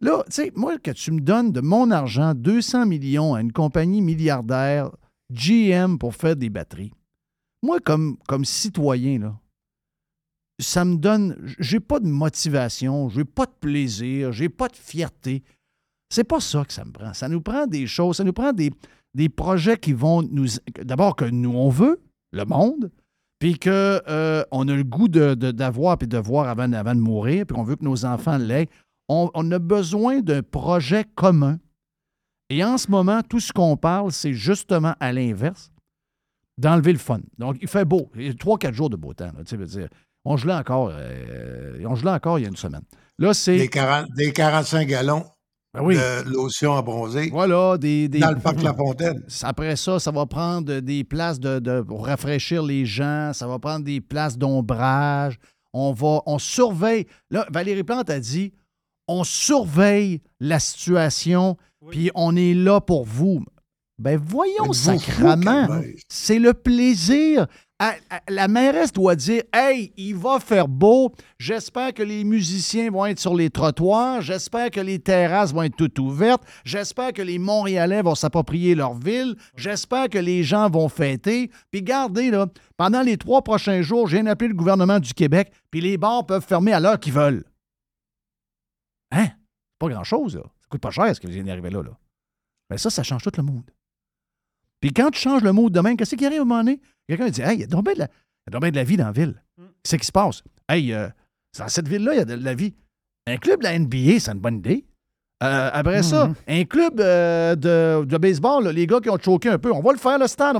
Là, 0.00 0.22
tu 0.26 0.32
sais, 0.32 0.52
moi, 0.54 0.78
que 0.78 0.90
tu 0.90 1.10
me 1.10 1.20
donnes 1.20 1.52
de 1.52 1.60
mon 1.60 1.90
argent 1.90 2.34
200 2.34 2.86
millions 2.86 3.34
à 3.34 3.40
une 3.40 3.52
compagnie 3.52 4.02
milliardaire, 4.02 4.90
GM, 5.32 5.98
pour 5.98 6.14
faire 6.14 6.36
des 6.36 6.50
batteries, 6.50 6.92
moi, 7.62 7.80
comme, 7.80 8.16
comme 8.28 8.44
citoyen, 8.44 9.38
ça 10.60 10.84
me 10.84 10.96
donne. 10.96 11.36
J'ai 11.58 11.80
pas 11.80 12.00
de 12.00 12.06
motivation, 12.06 13.08
j'ai 13.08 13.24
pas 13.24 13.46
de 13.46 13.54
plaisir, 13.58 14.32
j'ai 14.32 14.48
pas 14.48 14.68
de 14.68 14.76
fierté. 14.76 15.42
C'est 16.10 16.24
pas 16.24 16.40
ça 16.40 16.64
que 16.64 16.72
ça 16.72 16.84
me 16.84 16.92
prend. 16.92 17.12
Ça 17.14 17.28
nous 17.28 17.40
prend 17.40 17.66
des 17.66 17.86
choses, 17.86 18.16
ça 18.16 18.24
nous 18.24 18.32
prend 18.32 18.52
des, 18.52 18.70
des 19.14 19.28
projets 19.28 19.76
qui 19.76 19.92
vont 19.92 20.22
nous. 20.22 20.46
D'abord, 20.82 21.16
que 21.16 21.24
nous, 21.24 21.52
on 21.52 21.68
veut, 21.68 22.00
le 22.32 22.44
monde, 22.44 22.90
puis 23.38 23.58
qu'on 23.58 23.68
a 23.70 24.74
le 24.74 24.82
goût 24.82 25.08
de- 25.08 25.34
de- 25.34 25.50
d'avoir 25.50 25.96
puis 25.98 26.08
de 26.08 26.18
voir 26.18 26.48
avant, 26.48 26.68
de 26.68 27.00
mourir, 27.00 27.46
puis 27.46 27.54
qu'on 27.54 27.62
veut 27.62 27.76
que 27.76 27.84
nos 27.84 28.04
enfants 28.04 28.38
l'aient. 28.38 28.68
On, 29.08 29.30
a 29.52 29.58
besoin 29.58 30.20
d'un 30.20 30.42
projet 30.42 31.04
commun. 31.14 31.58
Et 32.50 32.62
en 32.62 32.76
ce 32.76 32.90
moment, 32.90 33.22
tout 33.22 33.40
ce 33.40 33.52
qu'on 33.52 33.76
parle, 33.76 34.12
c'est 34.12 34.34
justement 34.34 34.94
à 35.00 35.12
l'inverse, 35.12 35.70
d'enlever 36.58 36.92
le 36.92 36.98
fun. 36.98 37.20
Donc, 37.38 37.56
il 37.62 37.68
fait 37.68 37.86
beau. 37.86 38.10
Il 38.14 38.26
y 38.26 38.28
a 38.28 38.34
trois, 38.34 38.58
quatre 38.58 38.74
jours 38.74 38.90
de 38.90 38.96
beau 38.96 39.14
temps. 39.14 39.30
veux 39.56 39.66
dire, 39.66 39.88
on 40.26 40.36
gelait 40.36 40.54
encore, 40.54 40.90
euh, 40.92 41.78
encore 42.06 42.38
il 42.38 42.42
y 42.42 42.44
a 42.44 42.48
une 42.48 42.56
semaine. 42.56 42.82
Là, 43.18 43.32
c'est. 43.32 43.56
Des, 43.56 43.68
40 43.68 44.10
des 44.14 44.32
45 44.32 44.86
gallons 44.86 45.24
Ben 45.74 45.82
oui. 45.82 45.96
de 45.96 46.30
lotion 46.30 46.74
à 46.76 46.82
bronzer 46.82 47.28
Voilà, 47.30 47.76
des. 47.78 48.08
des- 48.08 48.20
dans 48.20 48.30
le 48.30 48.38
parc 48.40 48.62
La 48.62 48.72
Fontaine. 48.74 49.22
Après 49.42 49.76
ça, 49.76 49.98
ça 50.00 50.10
va 50.10 50.24
prendre 50.26 50.80
des 50.80 51.04
places 51.04 51.38
de, 51.38 51.58
de- 51.58 51.82
pour 51.82 52.06
rafraîchir 52.06 52.62
les 52.62 52.86
gens, 52.86 53.32
ça 53.34 53.46
va 53.46 53.58
prendre 53.58 53.84
des 53.84 54.00
places 54.00 54.38
d'ombrage. 54.38 55.38
On 55.74 55.92
va, 55.92 56.22
on 56.26 56.38
surveille. 56.38 57.06
Là, 57.30 57.46
Valérie 57.52 57.84
Plante 57.84 58.08
a 58.08 58.18
dit, 58.18 58.52
on 59.06 59.24
surveille 59.24 60.22
la 60.40 60.58
situation, 60.58 61.56
puis 61.90 62.10
on 62.14 62.34
est 62.36 62.54
là 62.54 62.80
pour 62.80 63.04
vous. 63.04 63.44
Ben 63.98 64.18
voyons, 64.18 64.70
Calvaire? 65.18 65.68
C'est 66.08 66.38
le 66.38 66.54
plaisir. 66.54 67.46
À- 67.80 67.94
à- 68.10 68.20
la 68.28 68.48
mairesse 68.48 68.92
doit 68.92 69.14
dire 69.14 69.42
Hey, 69.52 69.92
il 69.96 70.16
va 70.16 70.40
faire 70.40 70.66
beau. 70.66 71.14
J'espère 71.38 71.94
que 71.94 72.02
les 72.02 72.24
musiciens 72.24 72.90
vont 72.90 73.06
être 73.06 73.20
sur 73.20 73.36
les 73.36 73.50
trottoirs. 73.50 74.20
J'espère 74.20 74.70
que 74.72 74.80
les 74.80 74.98
terrasses 74.98 75.52
vont 75.54 75.62
être 75.62 75.76
toutes 75.76 75.96
ouvertes. 76.00 76.42
J'espère 76.64 77.12
que 77.12 77.22
les 77.22 77.38
Montréalais 77.38 78.02
vont 78.02 78.16
s'approprier 78.16 78.74
leur 78.74 78.94
ville. 78.94 79.36
J'espère 79.54 80.08
que 80.08 80.18
les 80.18 80.42
gens 80.42 80.68
vont 80.68 80.88
fêter. 80.88 81.52
Puis 81.70 81.82
gardez, 81.82 82.32
là, 82.32 82.46
pendant 82.76 83.02
les 83.02 83.16
trois 83.16 83.42
prochains 83.42 83.80
jours, 83.82 84.08
j'ai 84.08 84.26
appelé 84.26 84.48
le 84.48 84.54
gouvernement 84.54 84.98
du 84.98 85.14
Québec, 85.14 85.52
puis 85.70 85.80
les 85.80 85.96
bars 85.98 86.26
peuvent 86.26 86.44
fermer 86.44 86.72
à 86.72 86.80
l'heure 86.80 86.98
qu'ils 86.98 87.12
veulent. 87.12 87.44
Hein? 89.12 89.28
Pas 89.78 89.88
grand-chose, 89.88 90.34
là. 90.34 90.42
Ça 90.42 90.66
coûte 90.68 90.80
pas 90.80 90.90
cher 90.90 91.14
ce 91.14 91.20
que 91.20 91.28
vient 91.28 91.44
d'arriver 91.44 91.70
là, 91.70 91.82
là. 91.82 91.96
Mais 92.70 92.78
ça, 92.78 92.90
ça 92.90 93.04
change 93.04 93.22
tout 93.22 93.30
le 93.36 93.42
monde. 93.44 93.70
Puis 94.80 94.92
quand 94.92 95.10
tu 95.10 95.20
changes 95.20 95.42
le 95.42 95.52
mot 95.52 95.70
demain, 95.70 95.96
qu'est-ce 95.96 96.14
qui 96.16 96.24
arrive 96.26 96.38
à 96.40 96.42
un 96.42 96.44
moment 96.44 96.60
donné? 96.62 96.80
Quelqu'un 97.08 97.28
dit 97.30 97.42
Hey, 97.42 97.54
il 97.56 97.60
y 97.60 97.64
a 97.64 97.66
donc 97.66 97.84
bien 97.84 97.94
de 97.94 97.98
la, 98.00 98.04
il 98.06 98.46
y 98.46 98.48
a 98.48 98.50
donc 98.52 98.62
bien 98.62 98.70
de 98.70 98.76
la 98.76 98.84
vie 98.84 98.96
dans 98.96 99.06
la 99.06 99.12
ville. 99.12 99.42
Qu'est-ce 99.82 99.96
qui 99.96 100.06
se 100.06 100.12
passe? 100.12 100.42
Hey, 100.68 100.92
euh, 100.92 101.08
dans 101.58 101.68
cette 101.68 101.88
ville-là, 101.88 102.14
il 102.14 102.18
y 102.18 102.20
a 102.20 102.24
de 102.24 102.34
la 102.34 102.54
vie. 102.54 102.74
Un 103.26 103.36
club 103.36 103.60
de 103.60 103.64
la 103.64 103.78
NBA, 103.78 104.20
c'est 104.20 104.30
une 104.32 104.38
bonne 104.40 104.56
idée. 104.58 104.84
Euh, 105.42 105.70
après 105.72 106.02
ça, 106.02 106.26
Mhm. 106.28 106.34
un 106.48 106.64
club 106.64 107.00
euh, 107.00 107.54
de, 107.54 108.04
de 108.04 108.18
baseball, 108.18 108.64
là, 108.64 108.72
les 108.72 108.86
gars 108.86 108.98
qui 109.00 109.08
ont 109.10 109.18
choqué 109.18 109.48
un 109.50 109.58
peu, 109.58 109.72
on 109.72 109.80
va 109.80 109.92
le 109.92 109.98
faire 109.98 110.18
le 110.18 110.26
stade. 110.26 110.56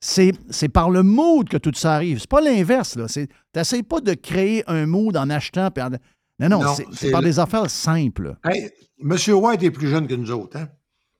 C'est, 0.00 0.32
c'est 0.50 0.68
par 0.68 0.90
le 0.90 1.02
mood 1.02 1.48
que 1.48 1.56
tout 1.56 1.72
ça 1.74 1.94
arrive. 1.94 2.18
C'est 2.20 2.28
pas 2.28 2.40
l'inverse. 2.40 2.96
Là. 2.96 3.08
C'est, 3.08 3.28
t'essayes 3.52 3.82
pas 3.82 4.00
de 4.00 4.14
créer 4.14 4.62
un 4.68 4.86
mood 4.86 5.16
en 5.16 5.28
achetant. 5.30 5.70
puis 5.70 5.82
en- 5.82 5.90
Non, 5.90 6.48
non, 6.50 6.62
Non, 6.62 6.74
c'est, 6.74 6.84
c'est 6.92 7.06
c'est 7.06 7.10
par 7.10 7.22
le- 7.22 7.28
des 7.28 7.38
affaires 7.38 7.68
simples. 7.70 8.36
Hey, 8.44 8.70
Monsieur 9.00 9.34
White 9.34 9.62
est 9.62 9.70
plus 9.70 9.88
jeune 9.88 10.06
que 10.06 10.14
nous 10.14 10.30
autres, 10.30 10.58
hein? 10.58 10.68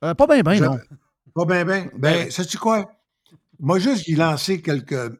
Euh, 0.05 0.15
pas 0.15 0.27
bien, 0.27 0.43
bien, 0.43 0.61
non. 0.61 0.79
Pas 1.37 1.44
bien, 1.44 1.66
bien. 1.66 1.90
Ben, 1.99 2.31
sais-tu 2.31 2.57
quoi? 2.57 2.90
Moi, 3.61 3.79
juste 3.79 4.09
y 4.09 4.14
lancer 4.14 4.62
quelques 4.62 4.92
euh, 4.94 5.18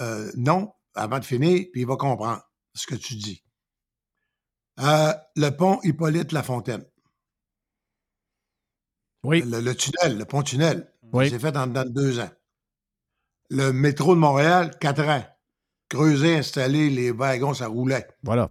euh, 0.00 0.30
noms 0.36 0.72
avant 0.94 1.18
de 1.18 1.24
finir, 1.24 1.66
puis 1.72 1.80
il 1.80 1.86
va 1.88 1.96
comprendre 1.96 2.40
ce 2.72 2.86
que 2.86 2.94
tu 2.94 3.16
dis. 3.16 3.42
Euh, 4.78 5.12
le 5.34 5.50
pont 5.50 5.80
Hippolyte 5.82 6.30
Lafontaine. 6.30 6.84
Oui. 9.24 9.42
Le, 9.44 9.60
le 9.60 9.74
tunnel, 9.74 10.18
le 10.18 10.24
pont-tunnel. 10.24 10.88
Oui. 11.12 11.28
C'est 11.28 11.40
fait 11.40 11.56
en 11.56 11.66
dedans 11.66 11.84
de 11.84 11.90
deux 11.90 12.20
ans. 12.20 12.30
Le 13.50 13.72
métro 13.72 14.14
de 14.14 14.20
Montréal, 14.20 14.70
quatre 14.80 15.02
ans. 15.02 15.24
Creuser, 15.88 16.36
installer 16.36 16.90
les 16.90 17.10
wagons, 17.10 17.54
ça 17.54 17.66
roulait. 17.66 18.06
Voilà. 18.22 18.50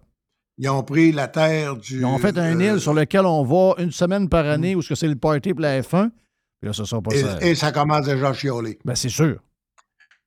Ils 0.58 0.68
ont 0.68 0.82
pris 0.82 1.12
la 1.12 1.28
terre 1.28 1.76
du. 1.76 2.00
Ils 2.00 2.04
ont 2.04 2.18
fait 2.18 2.36
un 2.36 2.60
euh, 2.60 2.74
île 2.74 2.80
sur 2.80 2.92
lequel 2.92 3.24
on 3.24 3.42
va 3.42 3.82
une 3.82 3.90
semaine 3.90 4.28
par 4.28 4.44
année 4.44 4.74
où 4.74 4.82
ce 4.82 4.90
que 4.90 4.94
c'est 4.94 5.08
le 5.08 5.16
party 5.16 5.54
pour 5.54 5.62
la 5.62 5.80
F1. 5.80 6.10
Puis 6.60 6.68
là, 6.68 6.72
ça 6.72 6.84
sera 6.84 7.00
pas 7.00 7.10
ça. 7.16 7.38
et, 7.40 7.54
ça 7.54 7.72
commence 7.72 8.04
déjà 8.06 8.28
à 8.28 8.32
chialer. 8.34 8.78
Ben, 8.84 8.94
c'est 8.94 9.08
sûr. 9.08 9.40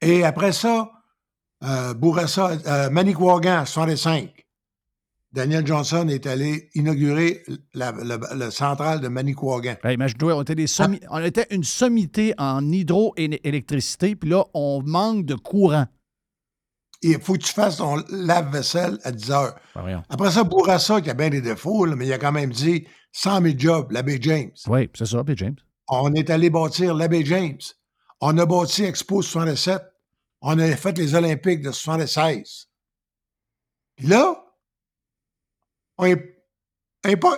Et 0.02 0.24
après 0.24 0.52
ça, 0.52 0.90
euh, 1.64 1.94
Bourassa, 1.94 2.58
euh, 2.68 2.90
Manicouagan, 2.90 3.66
65. 3.66 4.32
Daniel 5.32 5.66
Johnson 5.66 6.08
est 6.10 6.28
allé 6.28 6.70
inaugurer 6.76 7.44
la, 7.74 7.92
la- 7.92 8.18
la 8.36 8.52
centrale 8.52 9.00
de 9.02 9.08
Manicouagan. 9.08 9.76
Hey, 9.84 9.96
imagine-toi, 9.96 10.36
on 10.36 10.42
était, 10.44 10.54
des 10.56 10.68
sommi- 10.68 11.02
on 11.10 11.24
était 11.24 11.48
une 11.50 11.64
sommité 11.64 12.36
en 12.38 12.64
hydroélectricité, 12.72 14.16
puis 14.16 14.30
là, 14.30 14.46
on 14.54 14.82
manque 14.86 15.26
de 15.26 15.36
courant. 15.36 15.86
Il 17.02 17.20
faut 17.20 17.34
que 17.34 17.40
tu 17.40 17.52
fasses 17.52 17.78
ton 17.78 17.98
lave-vaisselle 18.10 18.98
à 19.04 19.12
10 19.12 19.32
heures. 19.32 19.56
Ben. 19.76 20.04
Après 20.10 20.32
ça, 20.32 20.44
Bourassa, 20.44 21.02
qui 21.02 21.10
a 21.10 21.14
bien 21.14 21.30
des 21.30 21.42
défauts, 21.42 21.86
là, 21.86 21.96
mais 21.96 22.06
il 22.06 22.14
a 22.14 22.18
quand 22.20 22.32
même 22.32 22.52
dit 22.52 22.88
100 23.12 23.42
000 23.42 23.56
jobs, 23.58 23.92
l'abbé 23.92 24.20
James. 24.22 24.52
Oui, 24.68 24.90
c'est 24.94 25.06
ça, 25.08 25.24
puis 25.24 25.36
James. 25.38 25.56
On 26.02 26.14
est 26.14 26.30
allé 26.30 26.50
bâtir 26.50 26.94
l'abbé 26.96 27.26
James. 27.26 27.60
On 28.22 28.38
a 28.38 28.46
bâti 28.46 28.84
Expo 28.84 29.22
67. 29.22 29.82
On 30.42 30.58
a 30.60 30.76
fait 30.76 30.98
les 30.98 31.16
Olympiques 31.16 31.62
de 31.62 31.72
76. 31.72 32.68
Puis 33.96 34.08
là, 34.08 34.36
on 35.98 36.06
est, 36.06 37.18
pas, 37.18 37.38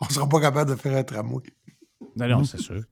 on 0.00 0.08
sera 0.08 0.28
pas 0.28 0.40
capable 0.40 0.70
de 0.70 0.76
faire 0.76 0.96
un 0.96 1.02
tramway. 1.02 1.42
Non, 2.16 2.28
non, 2.28 2.44
c'est 2.44 2.60
sûr. 2.60 2.82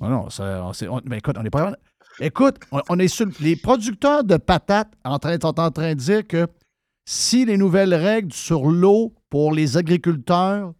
Non, 0.00 0.08
non, 0.10 0.30
ça, 0.30 0.64
on, 0.90 1.00
ben, 1.00 1.16
écoute, 1.16 1.36
on 1.38 1.44
est 1.44 1.50
pas. 1.50 1.74
Écoute, 2.20 2.56
on, 2.70 2.98
est 2.98 3.08
sur. 3.08 3.26
Les 3.40 3.56
producteurs 3.56 4.24
de 4.24 4.36
patates 4.36 4.92
sont 5.04 5.60
en 5.60 5.70
train 5.70 5.94
de 5.94 5.98
dire 5.98 6.26
que 6.26 6.46
si 7.04 7.44
les 7.44 7.56
nouvelles 7.56 7.94
règles 7.94 8.32
sur 8.32 8.66
l'eau 8.66 9.14
pour 9.30 9.52
les 9.52 9.76
agriculteurs, 9.76 10.72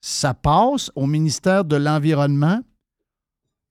ça 0.00 0.34
passe 0.34 0.90
au 0.94 1.06
ministère 1.06 1.64
de 1.64 1.76
l'Environnement, 1.76 2.60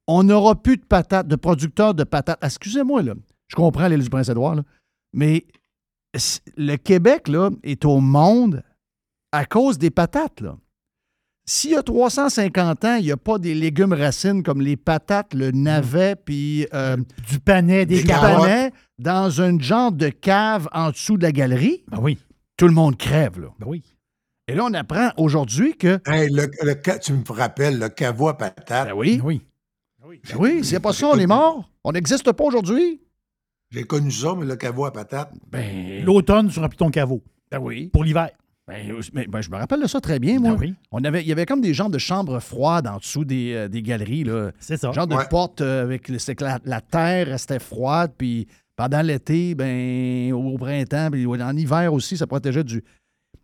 on 0.08 0.24
n'aura 0.24 0.56
plus 0.56 0.78
de 0.78 0.86
patates, 0.86 1.28
de 1.28 1.36
producteurs 1.36 1.94
de 1.94 2.04
patates. 2.04 2.40
Excusez-moi, 2.44 3.02
là. 3.04 3.14
Je 3.48 3.56
comprends 3.56 3.88
l'île 3.88 4.02
du 4.04 4.10
Prince-Édouard. 4.10 4.58
Mais 5.14 5.46
le 6.58 6.76
Québec, 6.78 7.28
là, 7.28 7.50
est 7.64 7.86
au 7.86 8.00
monde 8.00 8.64
à 9.32 9.46
cause 9.46 9.78
des 9.78 9.90
patates, 9.92 10.42
là. 10.42 10.58
S'il 11.50 11.72
y 11.72 11.76
a 11.76 11.82
350 11.84 12.84
ans, 12.84 12.96
il 12.96 13.06
n'y 13.06 13.12
a 13.12 13.16
pas 13.16 13.38
des 13.38 13.54
légumes 13.54 13.94
racines 13.94 14.44
comme 14.44 14.60
les 14.60 14.76
patates, 14.76 15.34
le 15.34 15.52
navet, 15.52 16.18
puis 16.18 16.68
euh, 16.74 16.98
Du 17.30 17.40
panais, 17.40 17.86
des 17.86 17.96
Des 17.98 18.02
du 18.02 18.08
carottes. 18.10 18.42
panais 18.42 18.72
dans 19.00 19.40
un 19.42 19.58
genre 19.58 19.94
de 19.94 20.10
cave 20.10 20.68
en 20.74 20.90
dessous 20.92 21.16
de 21.18 21.24
la 21.24 21.32
galerie, 21.32 21.86
Ben 21.88 22.00
oui. 22.02 22.18
tout 22.58 22.68
le 22.68 22.74
monde 22.74 22.98
crève, 22.98 23.40
là. 23.40 23.48
Ben 23.60 23.66
oui. 23.70 23.82
Et 24.50 24.56
là, 24.56 24.66
on 24.66 24.74
apprend 24.74 25.12
aujourd'hui 25.16 25.74
que. 25.78 26.00
Hey, 26.06 26.30
le, 26.30 26.48
le 26.64 26.76
ca- 26.84 27.00
tu 27.00 27.14
me 27.14 27.24
rappelles, 27.32 27.80
le 27.80 27.88
caveau 27.88 28.28
à 28.28 28.38
patate. 28.38 28.90
Ben 28.90 28.94
oui, 28.94 29.18
Ben 29.18 29.26
oui. 29.26 29.42
Ben 30.08 30.36
oui, 30.40 30.64
s'il 30.64 30.72
n'y 30.72 30.78
a 30.78 30.80
pas 30.80 30.94
ça, 30.94 31.08
on 31.08 31.18
est 31.18 31.28
mort. 31.28 31.70
On 31.84 31.92
n'existe 31.92 32.32
pas 32.32 32.44
aujourd'hui. 32.44 33.02
J'ai 33.72 33.84
connu 33.84 34.12
ça, 34.12 34.34
mais 34.38 34.46
le 34.46 34.56
caveau 34.56 34.86
à 34.86 34.92
patate. 34.94 35.32
Ben, 35.52 36.04
L'automne, 36.06 36.50
tu 36.50 36.60
remplis 36.60 36.78
ton 36.78 36.90
caveau. 36.90 37.22
ben 37.52 37.60
oui. 37.60 37.88
Pour 37.92 38.04
l'hiver. 38.04 38.30
Ben, 38.68 38.94
mais- 39.14 39.28
ben, 39.28 39.42
je 39.42 39.50
me 39.50 39.56
rappelle 39.56 39.82
de 39.82 39.88
ça 39.88 40.02
très 40.02 40.20
bien, 40.20 40.40
moi. 40.40 40.52
Ben 40.52 40.58
oui. 40.60 40.74
On 40.92 41.04
avait, 41.04 41.22
il 41.22 41.28
y 41.28 41.32
avait 41.32 41.46
comme 41.46 41.62
des 41.62 41.74
genres 41.74 41.90
de 41.90 41.98
chambres 41.98 42.40
froides 42.40 42.88
en 42.88 42.98
dessous 42.98 43.24
des, 43.26 43.54
euh, 43.54 43.68
des 43.70 43.82
galeries, 43.82 44.24
là. 44.26 44.52
C'est 44.60 44.78
ça. 44.78 44.92
genre 44.92 45.08
de 45.08 45.16
porte 45.30 45.62
euh, 45.62 45.84
avec 45.84 46.10
le, 46.10 46.20
c'est 46.20 46.36
que 46.36 46.44
la, 46.44 46.60
la 46.66 46.82
terre 46.82 47.28
restait 47.28 47.60
froide, 47.60 48.12
puis 48.18 48.48
pendant 48.76 49.02
l'été, 49.02 49.56
ben 49.56 50.34
au 50.34 50.58
printemps, 50.58 51.10
puis 51.12 51.26
en 51.26 51.56
hiver 51.58 51.94
aussi, 51.94 52.18
ça 52.18 52.28
protégeait 52.28 52.64
du. 52.66 52.84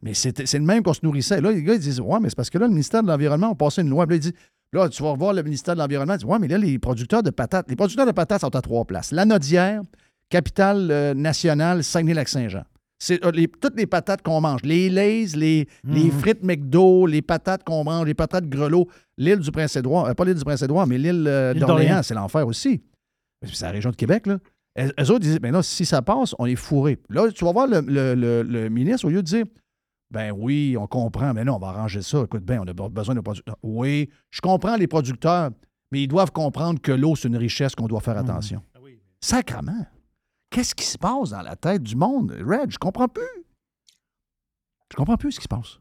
Mais 0.02 0.14
c'était- 0.14 0.46
c'est 0.46 0.60
le 0.60 0.66
même 0.66 0.84
qu'on 0.84 0.94
se 0.94 1.00
nourrissait. 1.04 1.40
Là, 1.40 1.52
les 1.52 1.64
gars, 1.64 1.74
ils 1.76 1.80
disent 1.80 2.02
Ouais, 2.02 2.20
mais 2.22 2.30
c'est 2.30 2.36
parce 2.36 2.50
que 2.50 2.58
là, 2.58 2.66
le 2.68 2.72
ministère 2.74 3.02
de 3.02 3.08
l'Environnement 3.08 3.52
a 3.52 3.56
passé 3.56 3.82
une 3.82 3.90
loi. 3.90 4.06
Puis 4.06 4.18
là, 4.18 4.24
il 4.26 4.32
dit 4.32 4.38
Là, 4.74 4.90
tu 4.90 5.02
vas 5.04 5.12
revoir 5.12 5.34
le 5.34 5.44
ministère 5.44 5.76
de 5.76 5.80
l'Environnement. 5.80 6.14
Il 6.16 6.20
dit 6.20 6.26
Ouais, 6.26 6.40
mais 6.40 6.48
là, 6.48 6.58
les 6.58 6.80
producteurs 6.80 7.24
de 7.24 7.30
patates, 7.30 7.70
les 7.70 7.76
producteurs 7.76 8.06
de 8.06 8.12
patates 8.12 8.42
sont 8.42 8.56
à 8.56 8.62
trois 8.62 8.84
places. 8.86 9.12
La 9.12 9.26
Nodière, 9.26 9.82
capitale 10.30 10.90
euh, 10.92 11.14
nationale, 11.14 11.84
Saguenay-Lac-Saint-Jean. 11.84 12.64
C'est 13.00 13.24
euh, 13.26 13.32
les- 13.32 13.48
toutes 13.48 13.76
les 13.78 13.86
patates 13.86 14.22
qu'on 14.22 14.42
mange. 14.42 14.62
Les 14.64 14.90
Lays, 14.90 15.26
les, 15.36 15.68
les 15.84 16.10
frites 16.12 16.44
McDo, 16.44 17.06
les 17.06 17.22
patates 17.22 17.64
qu'on 17.64 17.84
mange, 17.84 18.06
les 18.08 18.14
patates 18.14 18.48
grelots. 18.48 18.88
L'île 19.18 19.40
du 19.40 19.52
Prince-Édouard, 19.52 20.06
euh, 20.06 20.14
pas 20.14 20.26
l'île 20.26 20.36
du 20.36 20.44
Prince-Édouard, 20.44 20.88
mais 20.88 20.98
l'île 20.98 21.28
d'Orléans, 21.68 22.02
c'est 22.04 22.14
l'enfer 22.16 22.48
aussi. 22.48 22.82
C'est 23.46 23.66
la 23.66 23.72
région 23.72 23.92
de 23.92 23.96
Québec, 23.96 24.26
là. 24.28 24.38
Eux 24.80 25.12
autres 25.12 25.20
disaient, 25.20 25.38
ben 25.40 25.52
là, 25.54 25.62
si 25.62 25.86
ça 25.86 26.02
passe, 26.02 26.34
on 26.40 26.48
est 26.48 26.56
fourré. 26.56 26.98
Là, 27.10 27.30
tu 27.32 27.46
vas 27.46 27.52
voir 27.52 27.68
le, 27.68 27.82
le- 27.82 28.16
le- 28.16 28.42
le 28.42 28.70
ministre, 28.70 29.06
au 29.06 29.10
lieu 29.10 29.18
de 29.22 29.28
dire, 29.28 29.46
ben 30.14 30.32
oui, 30.32 30.78
on 30.80 30.86
comprend, 30.86 31.34
mais 31.34 31.44
non, 31.44 31.56
on 31.56 31.60
va 31.60 31.70
arranger 31.70 32.04
ça. 32.04 32.22
Écoute, 32.24 32.44
ben, 32.44 32.60
on 32.60 32.68
a 32.68 32.90
besoin 32.90 33.16
de 33.16 33.20
producteurs. 33.20 33.58
Oui, 33.64 34.12
je 34.30 34.42
comprends 34.42 34.76
les 34.76 34.86
producteurs, 34.86 35.50
mais 35.92 36.04
ils 36.04 36.08
doivent 36.08 36.32
comprendre 36.32 36.80
que 36.80 36.92
l'eau, 36.92 37.16
c'est 37.16 37.28
une 37.28 37.36
richesse 37.36 37.74
qu'on 37.74 37.88
doit 37.88 38.00
faire 38.00 38.18
attention. 38.18 38.62
Sacrement. 39.20 39.88
Qu'est-ce 40.52 40.76
qui 40.76 40.86
se 40.86 41.00
passe 41.00 41.32
dans 41.32 41.42
la 41.42 41.56
tête 41.56 41.82
du 41.82 41.96
monde? 41.96 42.32
Red, 42.32 42.70
je 42.70 42.78
comprends 42.78 43.08
plus. 43.08 43.24
Je 44.92 44.96
comprends 44.96 45.18
plus 45.18 45.32
ce 45.32 45.40
qui 45.40 45.46
se 45.46 45.48
passe. 45.48 45.80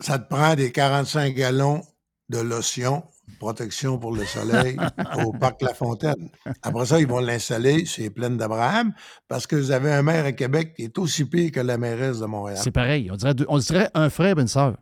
Ça 0.00 0.20
te 0.20 0.28
prend 0.32 0.54
des 0.54 0.70
45 0.70 1.34
gallons 1.34 1.82
de 2.28 2.38
lotion, 2.38 3.02
protection 3.38 3.98
pour 3.98 4.14
le 4.14 4.24
soleil, 4.24 4.76
au 5.24 5.32
parc 5.32 5.62
La 5.62 5.74
Fontaine. 5.74 6.30
Après 6.62 6.86
ça, 6.86 6.98
ils 7.00 7.06
vont 7.06 7.20
l'installer 7.20 7.84
sur 7.86 8.02
les 8.02 8.10
plaines 8.10 8.36
d'Abraham 8.36 8.92
parce 9.28 9.46
que 9.46 9.56
vous 9.56 9.70
avez 9.70 9.92
un 9.92 10.02
maire 10.02 10.24
à 10.24 10.32
Québec 10.32 10.74
qui 10.76 10.84
est 10.84 10.98
aussi 10.98 11.24
pire 11.24 11.52
que 11.52 11.60
la 11.60 11.78
mairesse 11.78 12.18
de 12.20 12.26
Montréal. 12.26 12.58
C'est 12.62 12.70
pareil. 12.70 13.10
On 13.10 13.16
dirait, 13.16 13.34
deux- 13.34 13.46
on 13.48 13.58
dirait 13.58 13.90
un 13.94 14.10
frère 14.10 14.38
et 14.38 14.40
une 14.42 14.48
sœur. 14.48 14.76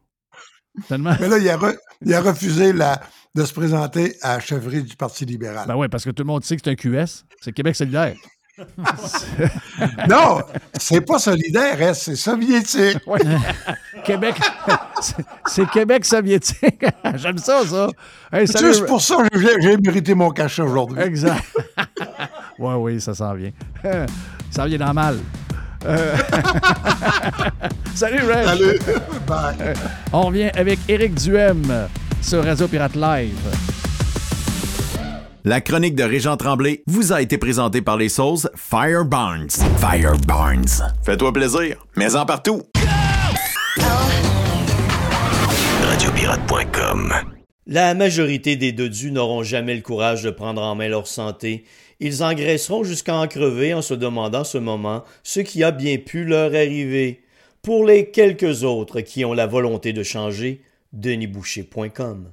Tellement. 0.88 1.14
Mais 1.20 1.28
là, 1.28 1.38
il 1.38 1.48
a, 1.48 1.56
re- 1.56 1.76
il 2.02 2.14
a 2.14 2.20
refusé 2.22 2.72
la- 2.72 3.00
de 3.34 3.44
se 3.44 3.52
présenter 3.52 4.16
à 4.22 4.34
la 4.34 4.40
chefferie 4.40 4.82
du 4.82 4.96
Parti 4.96 5.24
libéral. 5.24 5.66
Ben 5.68 5.76
oui, 5.76 5.88
parce 5.88 6.04
que 6.04 6.11
tout 6.11 6.22
le 6.22 6.26
monde 6.28 6.44
sait 6.44 6.56
que 6.56 6.62
c'est 6.64 6.70
un 6.70 6.74
QS. 6.74 7.24
C'est 7.40 7.52
Québec 7.52 7.76
solidaire. 7.76 8.16
Non, 10.08 10.40
c'est 10.78 11.00
pas 11.00 11.18
solidaire, 11.18 11.76
hein, 11.80 11.94
c'est 11.94 12.16
soviétique. 12.16 12.98
Ouais. 13.06 13.20
Québec. 14.04 14.34
c'est- 15.46 15.68
Québec 15.70 16.04
soviétique. 16.04 16.84
J'aime 17.14 17.38
ça, 17.38 17.62
ça. 17.64 17.88
Hey, 18.32 18.46
Juste 18.46 18.86
pour 18.86 19.00
ça, 19.00 19.16
j'ai 19.34 19.60
j'ai 19.60 19.76
mérité 19.76 20.14
mon 20.14 20.30
cachet 20.30 20.62
aujourd'hui. 20.62 21.00
Exact. 21.00 21.44
oui, 22.58 22.74
oui, 22.74 23.00
ça 23.00 23.14
s'en 23.14 23.34
vient. 23.34 23.52
ça 24.50 24.66
vient 24.66 24.78
dans 24.78 24.94
mal. 24.94 25.18
Euh, 25.86 26.16
Salut, 27.94 28.22
Red. 28.22 28.44
Salut. 28.46 28.78
Bye. 29.26 29.74
On 30.12 30.22
revient 30.22 30.50
avec 30.56 30.80
Éric 30.88 31.14
Duhem 31.14 31.88
sur 32.20 32.44
Radio 32.44 32.66
Pirate 32.66 32.96
Live. 32.96 33.88
La 35.48 35.62
chronique 35.62 35.94
de 35.94 36.04
Régent 36.04 36.37
Tremblay 36.37 36.82
vous 36.87 37.11
a 37.14 37.22
été 37.22 37.38
présentée 37.38 37.80
par 37.80 37.96
les 37.96 38.11
sauces 38.11 38.51
Fire 38.55 39.07
Barnes. 39.07 39.49
Fire 39.78 40.18
Barnes. 40.26 40.68
Fais-toi 41.03 41.32
plaisir, 41.32 41.86
mais 41.96 42.16
en 42.16 42.26
partout. 42.26 42.64
Radiopirate.com. 45.88 47.14
La 47.66 47.94
majorité 47.94 48.57
des 48.57 48.72
dodus 48.72 49.11
n'auront 49.11 49.42
jamais 49.42 49.74
le 49.74 49.80
courage 49.80 50.22
de 50.22 50.28
prendre 50.28 50.61
en 50.61 50.74
main 50.74 50.88
leur 50.88 51.07
santé. 51.07 51.64
Ils 51.99 52.22
engraisseront 52.22 52.84
jusqu'à 52.84 53.16
en 53.16 53.26
crever 53.26 53.72
en 53.72 53.80
se 53.80 53.94
demandant 53.94 54.44
ce 54.44 54.59
moment 54.59 55.03
ce 55.22 55.40
qui 55.40 55.64
a 55.64 55.70
bien 55.70 55.96
pu 55.96 56.26
leur 56.26 56.55
arriver. 56.55 57.22
Pour 57.62 57.86
les 57.86 58.11
quelques 58.11 58.64
autres 58.64 59.01
qui 59.01 59.24
ont 59.24 59.32
la 59.32 59.46
volonté 59.46 59.94
de 59.94 60.03
changer, 60.03 60.61
denisboucher.com. 60.92 62.32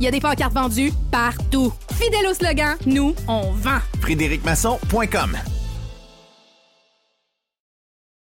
il 0.00 0.04
y 0.04 0.08
a 0.08 0.10
des 0.10 0.20
pancartes 0.20 0.54
vendues 0.54 0.92
partout. 1.10 1.72
Fidèle 1.92 2.26
au 2.30 2.34
slogan, 2.34 2.76
nous, 2.86 3.14
on 3.28 3.52
vend. 3.52 3.78
FrédéricMasson.com 4.00 5.36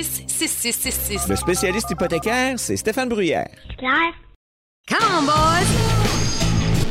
266-6666. 0.00 1.28
Le 1.28 1.36
spécialiste 1.36 1.90
hypothécaire, 1.90 2.58
c'est 2.58 2.76
Stéphane 2.76 3.08
Bruyère. 3.08 3.48
Claire. 3.76 4.12
Come 4.88 5.06
on, 5.18 5.22
boys! 5.24 5.66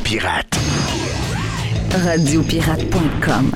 Pirate. 0.04 0.46
Radiopirate.com 2.04 3.50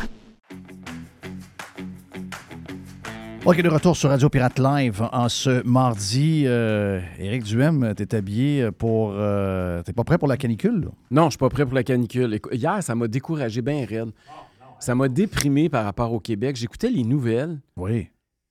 OK, 3.46 3.60
de 3.60 3.68
retour 3.68 3.94
sur 3.96 4.08
Radio 4.08 4.28
Pirate 4.30 4.58
Live 4.58 5.02
en 5.12 5.28
ce 5.28 5.62
mardi. 5.66 6.44
Euh, 6.46 7.00
Éric 7.18 7.42
Duhem, 7.44 7.94
t'es 7.94 8.14
habillé 8.14 8.70
pour... 8.72 9.12
Euh, 9.14 9.82
t'es 9.82 9.92
pas 9.92 10.02
prêt 10.02 10.16
pour 10.18 10.28
la 10.28 10.36
canicule? 10.38 10.80
là? 10.80 10.88
Non, 11.10 11.24
je 11.26 11.30
suis 11.30 11.38
pas 11.38 11.50
prêt 11.50 11.64
pour 11.66 11.74
la 11.74 11.84
canicule. 11.84 12.34
Écou- 12.34 12.52
Hier, 12.54 12.82
ça 12.82 12.94
m'a 12.94 13.06
découragé 13.06 13.60
bien 13.62 13.84
raide. 13.86 14.10
Ça 14.80 14.94
m'a 14.94 15.08
déprimé 15.08 15.68
par 15.68 15.84
rapport 15.84 16.12
au 16.12 16.20
Québec. 16.20 16.56
J'écoutais 16.56 16.88
les 16.90 17.04
nouvelles. 17.04 17.60
Oui. 17.76 18.08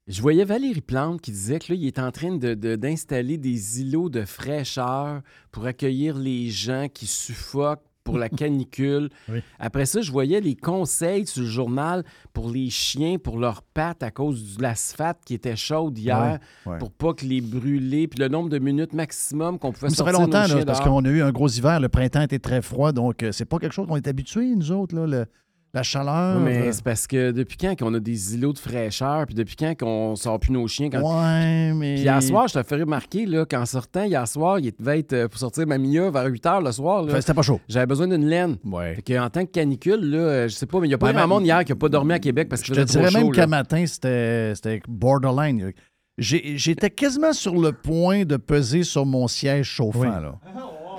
Je 0.07 0.21
voyais 0.21 0.43
Valérie 0.43 0.81
Plante 0.81 1.21
qui 1.21 1.31
disait 1.31 1.59
que 1.59 1.71
là, 1.71 1.79
il 1.79 1.87
est 1.87 1.97
en 1.99 2.11
train 2.11 2.35
de- 2.35 2.55
de- 2.55 2.75
d'installer 2.75 3.37
des 3.37 3.79
îlots 3.81 4.09
de 4.09 4.25
fraîcheur 4.25 5.21
pour 5.51 5.65
accueillir 5.65 6.17
les 6.17 6.49
gens 6.49 6.87
qui 6.93 7.05
suffoquent 7.07 7.83
pour 8.03 8.17
la 8.17 8.27
canicule. 8.51 9.09
Oui. 9.29 9.39
Après 9.59 9.85
ça, 9.85 10.01
je 10.01 10.11
voyais 10.11 10.41
les 10.41 10.57
conseils 10.57 11.25
sur 11.25 11.41
le 11.43 11.47
journal 11.47 12.03
pour 12.33 12.49
les 12.49 12.69
chiens, 12.69 13.17
pour 13.17 13.37
leurs 13.39 13.61
pattes 13.61 14.03
à 14.03 14.11
cause 14.11 14.57
de 14.57 14.61
l'asphalte 14.61 15.19
qui 15.25 15.35
était 15.35 15.55
chaude 15.55 15.97
hier, 15.97 16.37
Ouais, 16.65 16.73
ouais. 16.73 16.79
pour 16.79 16.91
pas 16.91 17.13
que 17.13 17.23
les 17.25 17.39
brûler, 17.39 18.09
puis 18.09 18.19
le 18.19 18.27
nombre 18.27 18.49
de 18.49 18.59
minutes 18.59 18.91
maximum 18.91 19.57
qu'on 19.57 19.71
pouvait 19.71 19.87
Ça 19.89 20.03
fait 20.03 20.11
sortir 20.11 20.19
nos 20.19 20.25
longtemps, 20.25 20.39
là, 20.41 20.47
chiens 20.47 20.65
parce 20.65 20.81
qu'on 20.81 21.05
a 21.05 21.09
eu 21.09 21.21
un 21.21 21.31
gros 21.31 21.47
hiver. 21.47 21.79
Le 21.79 21.87
printemps 21.87 22.23
était 22.23 22.39
très 22.39 22.61
froid, 22.61 22.91
donc 22.91 23.23
euh, 23.23 23.31
c'est 23.31 23.45
pas 23.45 23.57
quelque 23.57 23.71
chose 23.73 23.87
qu'on 23.87 23.95
est 23.95 24.07
habitué, 24.09 24.53
nous 24.53 24.73
autres, 24.73 24.93
là, 24.95 25.07
le- 25.07 25.25
la 25.73 25.81
chaleur. 25.81 26.37
Oui, 26.37 26.43
mais 26.43 26.71
c'est 26.71 26.83
parce 26.83 27.07
que 27.07 27.31
depuis 27.31 27.57
quand 27.57 27.75
qu'on 27.77 27.93
a 27.95 27.99
des 27.99 28.35
îlots 28.35 28.53
de 28.53 28.59
fraîcheur, 28.59 29.25
puis 29.25 29.33
depuis 29.33 29.55
quand 29.55 29.73
qu'on 29.77 30.15
sort 30.15 30.39
plus 30.39 30.51
nos 30.51 30.67
chiens. 30.67 30.89
Quand... 30.91 30.99
Ouais, 31.01 31.73
mais... 31.73 31.95
Puis 31.95 32.03
hier 32.03 32.21
soir, 32.21 32.47
je 32.47 32.53
te 32.59 32.63
fait 32.63 32.75
remarquer, 32.75 33.25
là, 33.25 33.45
qu'en 33.45 33.65
sortant, 33.65 34.03
hier 34.03 34.27
soir, 34.27 34.59
il 34.59 34.71
devait 34.77 34.99
être 34.99 35.13
euh, 35.13 35.27
pour 35.27 35.39
sortir 35.39 35.65
ma 35.65 35.79
Mia 35.79 36.11
vers 36.11 36.25
8 36.27 36.43
h 36.45 36.63
le 36.63 36.71
soir. 36.71 37.05
C'était 37.19 37.33
pas 37.33 37.41
chaud. 37.41 37.59
J'avais 37.67 37.87
besoin 37.87 38.07
d'une 38.07 38.25
laine. 38.25 38.57
Ouais. 38.63 38.95
Fait 38.95 39.01
que, 39.01 39.19
en 39.19 39.29
tant 39.29 39.45
que 39.45 39.51
canicule, 39.51 39.99
là, 40.11 40.17
euh, 40.17 40.47
je 40.47 40.53
sais 40.53 40.67
pas, 40.67 40.79
mais 40.79 40.87
il 40.87 40.91
y 40.91 40.93
a 40.93 40.97
pas 40.99 41.07
Ouais, 41.07 41.13
grand 41.13 41.21
mais- 41.21 41.27
monde 41.27 41.45
hier 41.45 41.63
qui 41.65 41.71
a 41.71 41.75
pas 41.75 41.89
dormi 41.89 42.13
à 42.13 42.19
Québec 42.19 42.49
parce 42.49 42.61
que 42.61 42.67
Je 42.67 42.73
te 42.79 42.85
dirais 42.85 43.09
même 43.11 43.31
qu'à 43.31 43.47
matin, 43.47 43.83
c'était 43.87 44.53
borderline. 44.87 45.71
J'étais 46.19 46.91
quasiment 46.91 47.33
sur 47.33 47.55
le 47.59 47.71
point 47.71 48.25
de 48.25 48.37
peser 48.37 48.83
sur 48.83 49.05
mon 49.07 49.27
siège 49.27 49.65
chauffant. 49.65 50.01
Oui. 50.01 50.07
Là. 50.07 50.35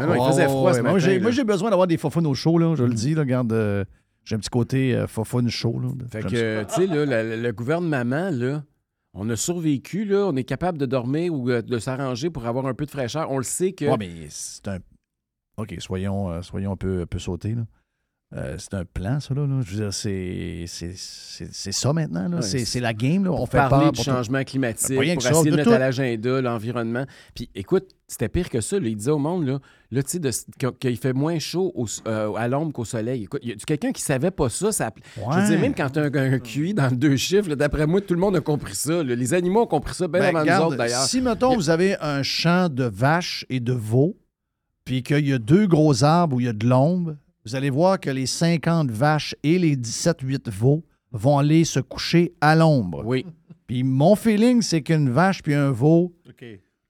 Non, 0.00 0.06
non, 0.08 0.14
il 0.26 0.32
faisait 0.32 0.48
froid 0.48 0.72
ce 0.74 0.80
matin. 0.80 1.18
Moi, 1.20 1.30
j'ai 1.30 1.44
besoin 1.44 1.70
d'avoir 1.70 1.86
des 1.86 1.96
fofounes 1.96 2.26
au 2.26 2.34
chaud, 2.34 2.58
là, 2.58 2.74
je 2.74 2.82
le 2.82 2.92
dis. 2.94 3.14
Là, 3.14 3.20
regarde, 3.20 3.52
euh, 3.52 3.84
j'ai 4.24 4.36
un 4.36 4.38
petit 4.38 4.50
côté 4.50 4.94
euh, 4.94 5.06
fofoune 5.06 5.48
chaud. 5.48 5.78
Là. 5.80 5.88
Fait 6.10 6.22
que, 6.22 6.64
tu 6.64 6.74
sais, 6.74 6.86
là, 6.86 7.36
le, 7.36 7.52
gouvernement, 7.52 8.30
là, 8.30 8.64
on 9.12 9.28
a 9.30 9.36
survécu, 9.36 10.04
là, 10.04 10.26
on 10.26 10.36
est 10.36 10.44
capable 10.44 10.78
de 10.78 10.86
dormir 10.86 11.32
ou 11.32 11.50
euh, 11.50 11.62
de 11.62 11.78
s'arranger 11.78 12.30
pour 12.30 12.46
avoir 12.46 12.66
un 12.66 12.74
peu 12.74 12.86
de 12.86 12.90
fraîcheur. 12.90 13.30
On 13.30 13.38
le 13.38 13.44
sait 13.44 13.72
que. 13.72 13.84
Ouais, 13.84 13.96
mais 13.98 14.26
c'est 14.30 14.66
un... 14.68 14.78
OK, 15.56 15.74
soyons, 15.78 16.30
euh, 16.30 16.42
soyons 16.42 16.72
un 16.72 16.76
peu, 16.76 17.02
un 17.02 17.06
peu 17.06 17.18
sautés. 17.18 17.54
Là. 17.54 17.62
Euh, 18.36 18.56
c'est 18.58 18.74
un 18.74 18.84
plan, 18.84 19.20
ça. 19.20 19.32
Là, 19.32 19.46
là. 19.46 19.60
Je 19.64 19.70
veux 19.76 19.80
dire, 19.82 19.94
c'est 19.94 20.64
c'est- 20.66 20.96
c'est- 20.96 21.48
c'est 21.52 21.70
ça 21.72 21.92
maintenant. 21.92 22.28
là. 22.28 22.38
Ouais, 22.38 22.42
c'est 22.42 22.80
la 22.80 22.92
game. 22.92 23.24
Là. 23.24 23.30
On 23.30 23.46
fait 23.46 23.58
parler 23.58 23.92
du 23.92 23.98
tout. 23.98 24.02
changement 24.04 24.42
climatique, 24.42 24.92
pour 24.94 25.02
essayer 25.04 25.44
de 25.44 25.50
de 25.50 25.56
mettre 25.56 25.68
tout. 25.68 25.74
à 25.74 25.78
l'agenda 25.78 26.40
l'environnement. 26.40 27.04
Puis 27.34 27.48
écoute, 27.54 27.90
c'était 28.08 28.28
pire 28.28 28.50
que 28.50 28.60
ça. 28.60 28.80
là. 28.80 28.88
il 28.88 28.96
disait 28.96 29.12
au 29.12 29.18
monde 29.18 29.46
là, 29.46 29.60
là 29.92 30.02
tu 30.02 30.18
sais, 30.20 30.70
qu'il 30.80 30.96
fait 30.96 31.12
moins 31.12 31.38
chaud 31.38 31.70
au- 31.76 31.86
euh, 32.08 32.32
à 32.34 32.48
l'ombre 32.48 32.72
qu'au 32.72 32.84
soleil. 32.84 33.22
Écoute, 33.22 33.40
il 33.44 33.50
y 33.50 33.52
a 33.52 33.56
quelqu'un 33.56 33.92
qui 33.92 34.02
savait 34.02 34.32
pas 34.32 34.48
ça. 34.48 34.72
ça 34.72 34.90
Je 35.16 35.20
veux 35.20 35.26
Ouais. 35.28 35.46
dire, 35.48 35.60
même 35.60 35.74
quand 35.74 35.90
tu 35.90 36.00
as 36.00 36.02
un, 36.02 36.32
un 36.32 36.38
QI 36.40 36.74
dans 36.74 36.90
deux 36.90 37.16
chiffres, 37.16 37.54
d'après 37.54 37.86
moi, 37.86 38.00
tout 38.00 38.14
le 38.14 38.20
monde 38.20 38.34
a 38.34 38.40
compris 38.40 38.74
ça. 38.74 39.02
là. 39.04 39.14
Les 39.14 39.32
animaux 39.32 39.62
ont 39.62 39.66
compris 39.68 39.94
ça 39.94 40.08
bien 40.08 40.20
Ben, 40.20 40.28
avant 40.30 40.40
regarde, 40.40 40.62
nous 40.62 40.68
autres, 40.70 40.76
d'ailleurs. 40.78 41.04
Si, 41.04 41.20
mettons, 41.20 41.54
vous 41.54 41.70
avez 41.70 41.96
un 42.00 42.24
champ 42.24 42.68
de 42.68 42.82
vaches 42.84 43.46
et 43.48 43.60
de 43.60 43.72
veaux, 43.72 44.16
puis 44.84 45.04
qu'il 45.04 45.28
y 45.28 45.32
a 45.32 45.38
deux 45.38 45.68
gros 45.68 46.02
arbres 46.02 46.34
où 46.36 46.40
il 46.40 46.46
y 46.46 46.48
a 46.48 46.52
de 46.52 46.66
l'ombre, 46.66 47.14
vous 47.44 47.54
allez 47.54 47.70
voir 47.70 48.00
que 48.00 48.10
les 48.10 48.26
50 48.26 48.90
vaches 48.90 49.34
et 49.42 49.58
les 49.58 49.76
17-8 49.76 50.50
veaux 50.50 50.82
vont 51.12 51.38
aller 51.38 51.64
se 51.64 51.80
coucher 51.80 52.32
à 52.40 52.56
l'ombre. 52.56 53.02
Oui. 53.04 53.26
Puis 53.66 53.82
mon 53.82 54.16
feeling, 54.16 54.62
c'est 54.62 54.82
qu'une 54.82 55.10
vache 55.10 55.42
puis 55.42 55.54
un 55.54 55.70
veau 55.70 56.12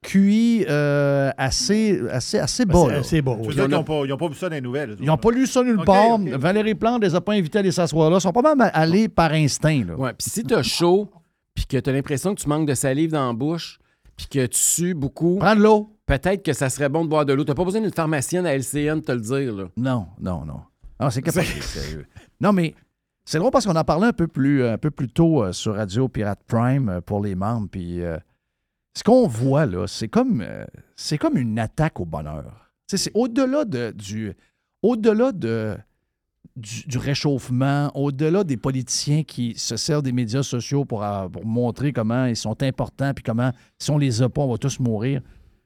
QI 0.04 0.66
euh, 0.68 1.30
assez, 1.38 1.98
assez, 2.10 2.38
assez 2.38 2.66
bas. 2.66 2.86
Assez 2.92 3.22
bas, 3.22 3.36
Tu 3.36 3.42
veux 3.42 3.48
oui. 3.48 3.54
dire 3.54 3.64
qu'ils 3.64 3.72
n'ont 3.74 3.84
pas, 3.84 4.02
ils 4.04 4.28
vu 4.30 4.34
ça 4.36 4.48
dans 4.48 4.54
les 4.54 4.60
nouvelles. 4.60 4.96
Ils 5.00 5.06
n'ont 5.06 5.16
pas 5.16 5.30
lu 5.30 5.46
ça 5.46 5.62
nulle 5.62 5.82
part. 5.84 6.18
Valérie 6.18 6.74
Plante 6.74 7.02
les 7.02 7.14
a 7.14 7.20
pas 7.20 7.32
invités 7.32 7.58
à 7.58 7.60
aller 7.60 7.72
s'asseoir 7.72 8.10
là. 8.10 8.18
Ils 8.18 8.20
sont 8.20 8.32
pas 8.32 8.54
mal 8.54 8.70
allés 8.74 9.08
par 9.08 9.32
instinct. 9.32 9.84
Là. 9.86 9.94
Ouais, 9.96 10.12
puis 10.12 10.28
si 10.28 10.42
t'as 10.44 10.62
chaud, 10.62 11.08
puis 11.54 11.66
que 11.66 11.78
t'as 11.78 11.92
l'impression 11.92 12.34
que 12.34 12.40
tu 12.40 12.48
manques 12.48 12.68
de 12.68 12.74
salive 12.74 13.12
dans 13.12 13.26
la 13.26 13.32
bouche, 13.32 13.78
puis 14.16 14.26
que 14.26 14.46
tu 14.46 14.58
sues 14.58 14.94
beaucoup. 14.94 15.38
Prends 15.38 15.56
de 15.56 15.62
l'eau. 15.62 15.93
Peut-être 16.06 16.42
que 16.44 16.52
ça 16.52 16.68
serait 16.68 16.88
bon 16.88 17.04
de 17.04 17.08
boire 17.08 17.24
de 17.24 17.32
l'eau. 17.32 17.44
T'as 17.44 17.54
pas 17.54 17.64
besoin 17.64 17.80
d'une 17.80 17.92
pharmacienne 17.92 18.46
à 18.46 18.54
LCN 18.54 19.00
de 19.00 19.04
te 19.04 19.12
le 19.12 19.20
dire, 19.20 19.54
là. 19.54 19.64
Non, 19.76 20.06
non, 20.20 20.44
non. 20.44 20.60
Ah, 20.98 21.10
c'est 21.10 21.22
capable. 21.22 21.46
sérieux. 21.46 22.06
Non, 22.40 22.52
mais 22.52 22.74
c'est 23.24 23.38
drôle 23.38 23.50
parce 23.50 23.64
qu'on 23.66 23.76
en 23.76 23.84
parlait 23.84 24.08
un 24.08 24.12
peu 24.12 24.26
plus, 24.26 24.64
un 24.64 24.78
peu 24.78 24.90
plus 24.90 25.08
tôt 25.08 25.42
euh, 25.42 25.52
sur 25.52 25.74
Radio 25.74 26.08
Pirate 26.08 26.40
Prime 26.46 26.88
euh, 26.88 27.00
pour 27.00 27.22
les 27.22 27.34
membres. 27.34 27.68
Puis 27.70 28.02
euh, 28.02 28.18
ce 28.96 29.02
qu'on 29.02 29.26
voit 29.26 29.66
là, 29.66 29.86
c'est 29.86 30.08
comme, 30.08 30.42
euh, 30.42 30.64
c'est 30.94 31.18
comme 31.18 31.36
une 31.36 31.58
attaque 31.58 31.98
au 32.00 32.04
bonheur. 32.04 32.70
C'est 32.86 33.10
au-delà 33.14 33.64
de, 33.64 33.92
du, 33.92 34.34
au-delà 34.82 35.32
de, 35.32 35.76
du, 36.54 36.86
du 36.86 36.98
réchauffement, 36.98 37.90
au-delà 37.94 38.44
des 38.44 38.56
politiciens 38.56 39.24
qui 39.24 39.54
se 39.56 39.76
servent 39.76 40.02
des 40.02 40.12
médias 40.12 40.42
sociaux 40.42 40.84
pour, 40.84 41.02
euh, 41.02 41.28
pour 41.28 41.44
montrer 41.46 41.92
comment 41.92 42.26
ils 42.26 42.36
sont 42.36 42.62
importants, 42.62 43.12
puis 43.14 43.24
comment, 43.24 43.52
si 43.78 43.90
on 43.90 43.98
les 43.98 44.22
a 44.22 44.28
pas, 44.28 44.42
on 44.42 44.52
va 44.52 44.58
tous 44.58 44.78
mourir. 44.80 45.22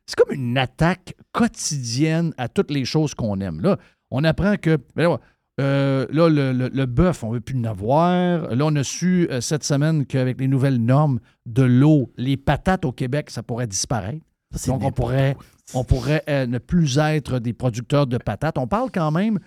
C'est 0.09 0.17
comme 0.17 0.35
une 0.35 0.57
attaque 0.57 1.15
quotidienne 1.33 2.33
à 2.39 2.49
toutes 2.49 2.71
les 2.71 2.85
choses 2.87 3.15
qu'on 3.15 3.41
aime. 3.41 3.61
Là, 3.61 3.77
on 4.11 4.25
apprend 4.25 4.57
que 4.57 4.79
ben 4.97 5.11
là, 5.11 5.21
euh, 5.61 6.07
là, 6.11 6.29
le, 6.31 6.53
le- 6.53 6.71
le 6.73 6.87
bœuf, 6.87 7.25
on 7.25 7.29
ne 7.31 7.35
veut 7.35 7.41
plus 7.41 7.59
en 7.59 7.65
avoir. 7.65 8.49
Là, 8.55 8.65
on 8.65 8.75
a 8.77 8.85
su 8.85 9.29
euh, 9.31 9.41
cette 9.43 9.65
semaine 9.65 10.07
qu'avec 10.07 10.41
les 10.41 10.49
nouvelles 10.49 10.79
normes 10.83 11.19
de 11.47 11.63
l'eau, 11.63 12.11
les 12.17 12.37
patates 12.39 12.85
au 12.87 12.93
Québec, 12.93 13.29
ça 13.31 13.43
pourrait 13.43 13.67
disparaître. 13.67 14.25
Donc, 14.73 14.83
on 14.83 14.93
pourrait, 14.93 15.37
on 15.75 15.85
pourrait 15.85 16.23
euh, 16.29 16.47
ne 16.47 16.59
plus 16.59 16.97
être 16.99 17.39
des 17.39 17.53
producteurs 17.53 18.07
de 18.07 18.17
patates. 18.17 18.57
On 18.57 18.67
parle 18.67 18.91
quand 18.91 19.11
même 19.11 19.39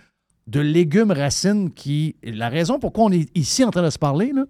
de 0.48 0.60
légumes 0.60 1.12
racines 1.12 1.72
qui. 1.72 2.18
La 2.24 2.50
raison 2.50 2.78
pourquoi 2.78 3.06
on 3.06 3.12
est 3.12 3.36
ici 3.36 3.64
en 3.64 3.72
train 3.72 3.82
de 3.84 3.90
se 3.90 3.98
parler, 4.00 4.32
là, 4.32 4.46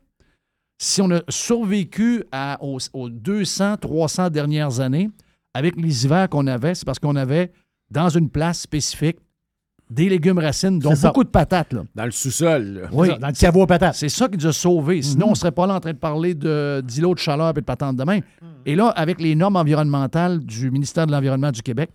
si 0.78 1.02
on 1.02 1.10
a 1.12 1.22
survécu 1.30 2.24
à- 2.34 2.58
aux, 2.62 2.80
aux 2.94 3.08
200, 3.10 3.78
300 3.78 4.30
dernières 4.32 4.80
années, 4.82 5.10
avec 5.54 5.76
les 5.76 6.06
hivers 6.06 6.30
qu'on 6.30 6.48
avait, 6.48 6.76
c'est 6.76 6.86
parce 6.86 7.00
qu'on 7.00 7.16
avait, 7.16 7.52
dans 7.90 8.10
une 8.10 8.30
place 8.30 8.60
spécifique, 8.62 9.18
des 9.90 10.08
légumes 10.08 10.40
racines, 10.40 10.80
dont 10.80 10.96
ça. 10.96 11.10
beaucoup 11.10 11.26
de 11.26 11.30
patates. 11.30 11.74
Là. 11.74 11.84
Dans 11.94 12.06
le 12.06 12.12
sous-sol. 12.12 12.88
Oui, 12.94 13.10
ça, 13.10 13.18
dans 13.18 13.28
le 13.28 13.34
caveau 13.34 13.64
à 13.64 13.68
patates. 13.68 13.96
C'est 13.96 14.08
ça 14.08 14.30
qui 14.30 14.38
nous 14.38 14.48
a 14.48 14.54
sauvés. 14.54 15.02
Sinon, 15.02 15.26
Mhm. 15.26 15.28
on 15.28 15.32
ne 15.32 15.36
serait 15.36 15.52
pas 15.52 15.68
là 15.68 15.74
en 15.76 15.80
train 15.82 15.92
de 15.92 15.98
parler 15.98 16.34
d'îlots 16.34 17.14
de 17.14 17.20
chaleur 17.20 17.50
et 17.50 17.54
de 17.54 17.60
patentes 17.60 17.98
de 17.98 18.04
main. 18.06 18.20
Et 18.66 18.76
là, 18.76 18.88
avec 18.90 19.20
les 19.20 19.36
normes 19.36 19.58
environnementales 19.58 20.40
du 20.40 20.72
ministère 20.72 21.08
de 21.08 21.12
l'Environnement 21.12 21.52
du 21.52 21.62
Québec, 21.62 21.90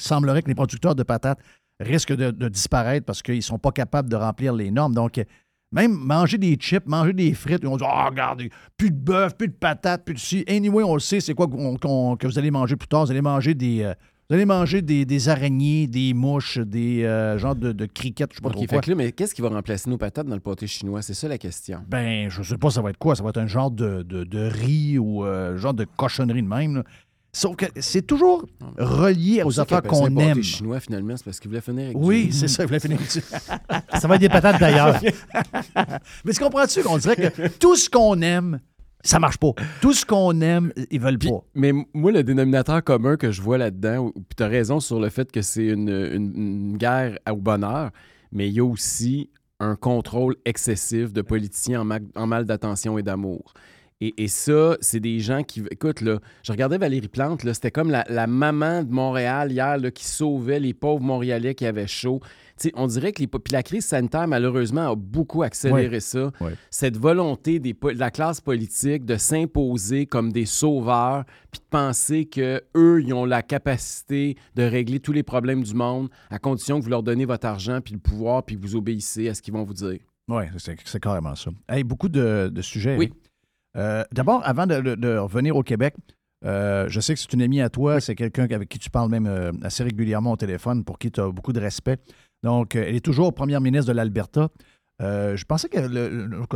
il 0.00 0.02
semblerait 0.02 0.42
que 0.42 0.48
les 0.48 0.56
producteurs 0.56 0.96
de 0.96 1.04
patates 1.04 1.38
risquent 1.78 2.16
de, 2.16 2.32
de 2.32 2.48
disparaître 2.48 3.06
parce 3.06 3.22
qu'ils 3.22 3.36
ne 3.36 3.40
sont 3.40 3.58
pas 3.58 3.70
capables 3.70 4.08
de 4.08 4.16
remplir 4.16 4.52
les 4.52 4.72
normes. 4.72 4.94
Donc, 4.94 5.22
même 5.72 5.92
manger 5.92 6.38
des 6.38 6.54
chips, 6.56 6.86
manger 6.86 7.12
des 7.12 7.34
frites, 7.34 7.64
vont 7.64 7.76
dire 7.76 7.86
Ah, 7.90 8.08
regardez, 8.08 8.50
plus 8.76 8.90
de 8.90 8.96
bœuf, 8.96 9.36
plus 9.36 9.48
de 9.48 9.52
patates, 9.52 10.04
plus 10.04 10.14
de 10.14 10.18
ci. 10.20 10.44
Anyway, 10.48 10.82
on 10.82 10.94
le 10.94 11.00
sait, 11.00 11.20
c'est 11.20 11.34
quoi 11.34 11.46
que 11.46 12.26
vous 12.26 12.38
allez 12.38 12.50
manger 12.50 12.76
plus 12.76 12.88
tard. 12.88 13.04
Vous 13.04 13.10
allez 13.10 13.20
manger 13.22 13.54
des. 13.54 13.82
euh, 13.82 13.94
vous 14.30 14.34
allez 14.36 14.44
manger 14.44 14.82
des, 14.82 15.06
des 15.06 15.28
araignées, 15.30 15.86
des 15.86 16.12
mouches, 16.12 16.58
des 16.58 17.02
euh, 17.04 17.38
genres 17.38 17.56
de, 17.56 17.72
de 17.72 17.86
criquettes, 17.86 18.30
je 18.32 18.36
sais 18.36 18.42
pas 18.42 18.50
trop 18.50 18.60
fait 18.60 18.66
quoi. 18.66 18.80
que 18.82 18.90
là, 18.90 18.96
mais 18.96 19.12
qu'est-ce 19.12 19.34
qui 19.34 19.40
va 19.40 19.48
remplacer 19.48 19.88
nos 19.88 19.96
patates 19.96 20.26
dans 20.26 20.34
le 20.34 20.40
pâté 20.42 20.66
chinois? 20.66 21.00
C'est 21.00 21.14
ça 21.14 21.28
la 21.28 21.38
question. 21.38 21.78
Ben, 21.88 22.28
je 22.28 22.42
sais 22.42 22.58
pas, 22.58 22.68
ça 22.68 22.82
va 22.82 22.90
être 22.90 22.98
quoi? 22.98 23.16
Ça 23.16 23.22
va 23.22 23.30
être 23.30 23.38
un 23.38 23.46
genre 23.46 23.70
de, 23.70 24.02
de- 24.02 24.24
de 24.24 24.38
riz 24.40 24.98
ou 24.98 25.24
euh, 25.24 25.56
genre 25.56 25.72
de 25.72 25.84
cochonnerie 25.96 26.42
de 26.42 26.46
même. 26.48 26.76
là. 26.76 26.82
Sauf 27.40 27.54
que 27.54 27.66
c'est 27.76 28.02
toujours 28.04 28.44
relié 28.78 29.42
aux 29.44 29.60
affaires 29.60 29.82
qu'on 29.82 30.16
aime. 30.18 30.42
chinois, 30.42 30.80
finalement, 30.80 31.16
c'est 31.16 31.24
parce 31.24 31.38
qu'ils 31.38 31.48
voulaient 31.50 31.60
finir 31.60 31.84
avec 31.84 31.96
Oui, 31.96 32.26
du- 32.26 32.32
c'est 32.32 32.48
ça, 32.48 32.64
il 32.64 32.66
voulait 32.66 32.80
finir. 32.80 32.98
Ça 33.94 34.08
va 34.08 34.16
être 34.16 34.20
des 34.20 34.28
patates 34.28 34.58
d'ailleurs. 34.58 35.00
Mais 36.24 36.32
tu 36.32 36.40
comprends-tu 36.42 36.82
qu'on 36.82 36.98
dirait 36.98 37.16
que 37.16 37.48
tout 37.58 37.76
ce 37.76 37.88
qu'on 37.88 38.20
aime, 38.22 38.58
ça 39.04 39.20
marche 39.20 39.36
pas. 39.38 39.52
Tout 39.80 39.92
ce 39.92 40.04
qu'on 40.04 40.40
aime, 40.40 40.72
ils 40.90 41.00
veulent 41.00 41.18
pas. 41.18 41.44
Mais 41.54 41.72
moi, 41.94 42.10
le 42.10 42.24
dénominateur 42.24 42.82
commun 42.82 43.16
que 43.16 43.30
je 43.30 43.40
vois 43.40 43.58
là-dedans, 43.58 44.10
puis 44.14 44.24
tu 44.36 44.42
as 44.42 44.48
raison 44.48 44.80
sur 44.80 44.98
le 44.98 45.08
fait 45.08 45.30
que 45.30 45.40
c'est 45.42 45.66
une, 45.66 45.88
une- 45.88 46.32
une 46.36 46.76
guerre 46.76 47.18
au 47.30 47.36
bonheur, 47.36 47.90
mais 48.32 48.48
il 48.48 48.54
y 48.54 48.60
a 48.60 48.64
aussi 48.64 49.30
un 49.60 49.76
contrôle 49.76 50.34
excessif 50.44 51.12
de 51.12 51.22
politiciens 51.22 51.82
en, 51.82 51.84
ma- 51.84 51.98
en 52.16 52.26
mal 52.26 52.44
d'attention 52.44 52.98
et 52.98 53.02
d'amour. 53.02 53.54
Et, 54.00 54.22
et 54.22 54.28
ça, 54.28 54.76
c'est 54.80 55.00
des 55.00 55.18
gens 55.18 55.42
qui. 55.42 55.62
Écoute, 55.72 56.00
là, 56.02 56.20
je 56.44 56.52
regardais 56.52 56.78
Valérie 56.78 57.08
Plante, 57.08 57.42
là, 57.42 57.52
c'était 57.52 57.72
comme 57.72 57.90
la, 57.90 58.04
la 58.08 58.28
maman 58.28 58.84
de 58.84 58.92
Montréal 58.92 59.50
hier 59.50 59.76
là, 59.76 59.90
qui 59.90 60.04
sauvait 60.04 60.60
les 60.60 60.72
pauvres 60.72 61.02
Montréalais 61.02 61.56
qui 61.56 61.66
avaient 61.66 61.88
chaud. 61.88 62.20
On 62.74 62.86
dirait 62.86 63.12
que 63.12 63.20
les, 63.20 63.26
puis 63.26 63.52
la 63.52 63.62
crise 63.64 63.84
sanitaire, 63.86 64.26
malheureusement, 64.28 64.92
a 64.92 64.94
beaucoup 64.96 65.42
accéléré 65.42 65.88
Ouais. 65.96 66.00
ça. 66.00 66.30
Ouais. 66.40 66.54
Cette 66.70 66.96
volonté 66.96 67.58
des 67.58 67.72
de 67.72 67.98
la 67.98 68.10
classe 68.12 68.40
politique 68.40 69.04
de 69.04 69.16
s'imposer 69.16 70.06
comme 70.06 70.32
des 70.32 70.46
sauveurs, 70.46 71.24
puis 71.50 71.60
de 71.60 71.66
penser 71.68 72.26
que 72.26 72.62
eux, 72.76 73.02
ils 73.04 73.12
ont 73.14 73.24
la 73.24 73.42
capacité 73.42 74.36
de 74.54 74.62
régler 74.62 75.00
tous 75.00 75.12
les 75.12 75.22
problèmes 75.24 75.62
du 75.64 75.74
monde, 75.74 76.08
à 76.30 76.38
condition 76.38 76.78
que 76.78 76.84
vous 76.84 76.90
leur 76.90 77.02
donnez 77.02 77.24
votre 77.24 77.46
argent, 77.46 77.80
puis 77.80 77.94
le 77.94 78.00
pouvoir, 78.00 78.44
puis 78.44 78.56
que 78.56 78.62
vous 78.62 78.76
obéissez 78.76 79.28
à 79.28 79.34
ce 79.34 79.42
qu'ils 79.42 79.54
vont 79.54 79.64
vous 79.64 79.74
dire. 79.74 79.98
Oui, 80.28 80.44
c'est 80.84 81.00
carrément 81.00 81.34
ça. 81.34 81.50
Hey, 81.68 81.82
beaucoup 81.84 82.08
de, 82.08 82.48
de 82.52 82.62
sujets. 82.62 82.96
Oui. 82.96 83.06
Eric. 83.06 83.14
Euh, 83.76 84.04
D'abord, 84.12 84.42
avant 84.44 84.66
de, 84.66 84.80
de- 84.80 84.94
de 84.94 85.16
revenir 85.18 85.56
au 85.56 85.62
Québec, 85.62 85.94
euh, 86.44 86.86
je 86.88 87.00
sais 87.00 87.14
que 87.14 87.20
c'est 87.20 87.32
une 87.32 87.42
amie 87.42 87.60
à 87.60 87.68
toi, 87.68 88.00
c'est 88.00 88.14
quelqu'un 88.14 88.44
avec 88.50 88.68
qui 88.68 88.78
tu 88.78 88.90
parles 88.90 89.10
même 89.10 89.26
euh, 89.26 89.52
assez 89.62 89.82
régulièrement 89.82 90.32
au 90.32 90.36
téléphone, 90.36 90.84
pour 90.84 90.98
qui 90.98 91.10
tu 91.10 91.20
as 91.20 91.28
beaucoup 91.30 91.52
de 91.52 91.60
respect. 91.60 91.98
Donc, 92.42 92.76
elle 92.76 92.94
est 92.94 93.04
toujours 93.04 93.34
première 93.34 93.60
ministre 93.60 93.88
de 93.88 93.96
l'Alberta. 93.96 94.48
Je 95.00 95.44
pensais 95.44 95.68
que 95.68 95.78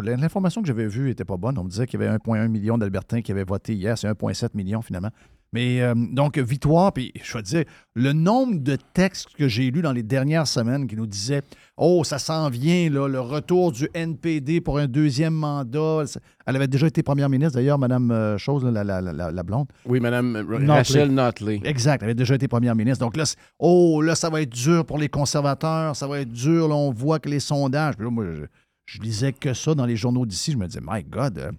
l'information 0.00 0.62
que 0.62 0.66
j'avais 0.66 0.86
vue 0.88 1.06
n'était 1.08 1.24
pas 1.24 1.36
bonne. 1.36 1.58
On 1.58 1.64
me 1.64 1.68
disait 1.68 1.86
qu'il 1.86 2.00
y 2.00 2.04
avait 2.04 2.16
1,1 2.16 2.48
million 2.48 2.76
d'Albertains 2.78 3.20
qui 3.22 3.30
avaient 3.32 3.44
voté 3.44 3.74
hier. 3.74 3.96
C'est 3.98 4.08
1,7 4.08 4.50
million 4.54 4.82
finalement. 4.82 5.10
Mais 5.54 5.82
euh, 5.82 5.94
donc, 5.94 6.38
victoire, 6.38 6.92
puis 6.92 7.12
je 7.22 7.32
vais 7.36 7.42
te 7.42 7.48
dire, 7.48 7.64
le 7.94 8.12
nombre 8.14 8.58
de 8.58 8.76
textes 8.94 9.28
que 9.36 9.48
j'ai 9.48 9.70
lus 9.70 9.82
dans 9.82 9.92
les 9.92 10.02
dernières 10.02 10.46
semaines 10.46 10.86
qui 10.86 10.96
nous 10.96 11.06
disaient 11.06 11.42
Oh, 11.76 12.04
ça 12.04 12.18
s'en 12.18 12.48
vient, 12.48 12.88
là, 12.90 13.06
le 13.08 13.20
retour 13.20 13.72
du 13.72 13.88
NPD 13.92 14.60
pour 14.60 14.78
un 14.78 14.86
deuxième 14.86 15.34
mandat. 15.34 16.04
Elle 16.46 16.56
avait 16.56 16.68
déjà 16.68 16.86
été 16.86 17.02
première 17.02 17.28
ministre, 17.28 17.54
d'ailleurs, 17.54 17.78
Mme 17.78 18.10
euh, 18.10 18.38
Chose, 18.38 18.64
la, 18.64 18.82
la- 18.84 19.00
la- 19.00 19.30
la 19.30 19.42
blonde. 19.42 19.66
Oui, 19.86 20.00
Mme 20.00 20.40
Notley. 20.42 20.66
Rachel 20.66 21.10
Notley. 21.12 21.60
Exact, 21.64 22.00
elle 22.02 22.06
avait 22.08 22.14
déjà 22.14 22.34
été 22.34 22.48
première 22.48 22.74
ministre. 22.74 23.04
Donc 23.04 23.16
là, 23.16 23.24
oh, 23.58 24.00
là, 24.00 24.14
ça 24.14 24.30
va 24.30 24.40
être 24.42 24.50
dur 24.52 24.86
pour 24.86 24.96
les 24.98 25.08
conservateurs, 25.08 25.94
ça 25.96 26.06
va 26.06 26.20
être 26.20 26.32
dur. 26.32 26.68
Là, 26.68 26.74
on 26.74 26.92
voit 26.92 27.18
que 27.18 27.28
les 27.28 27.40
sondages. 27.40 27.96
Puis 27.96 28.04
là, 28.04 28.10
moi, 28.10 28.24
je, 28.24 28.42
je 28.86 29.00
lisais 29.02 29.32
que 29.32 29.52
ça 29.54 29.74
dans 29.74 29.86
les 29.86 29.96
journaux 29.96 30.24
d'ici. 30.24 30.52
Je 30.52 30.56
me 30.56 30.66
disais, 30.66 30.80
my 30.86 31.02
God, 31.04 31.38
euh, 31.38 31.50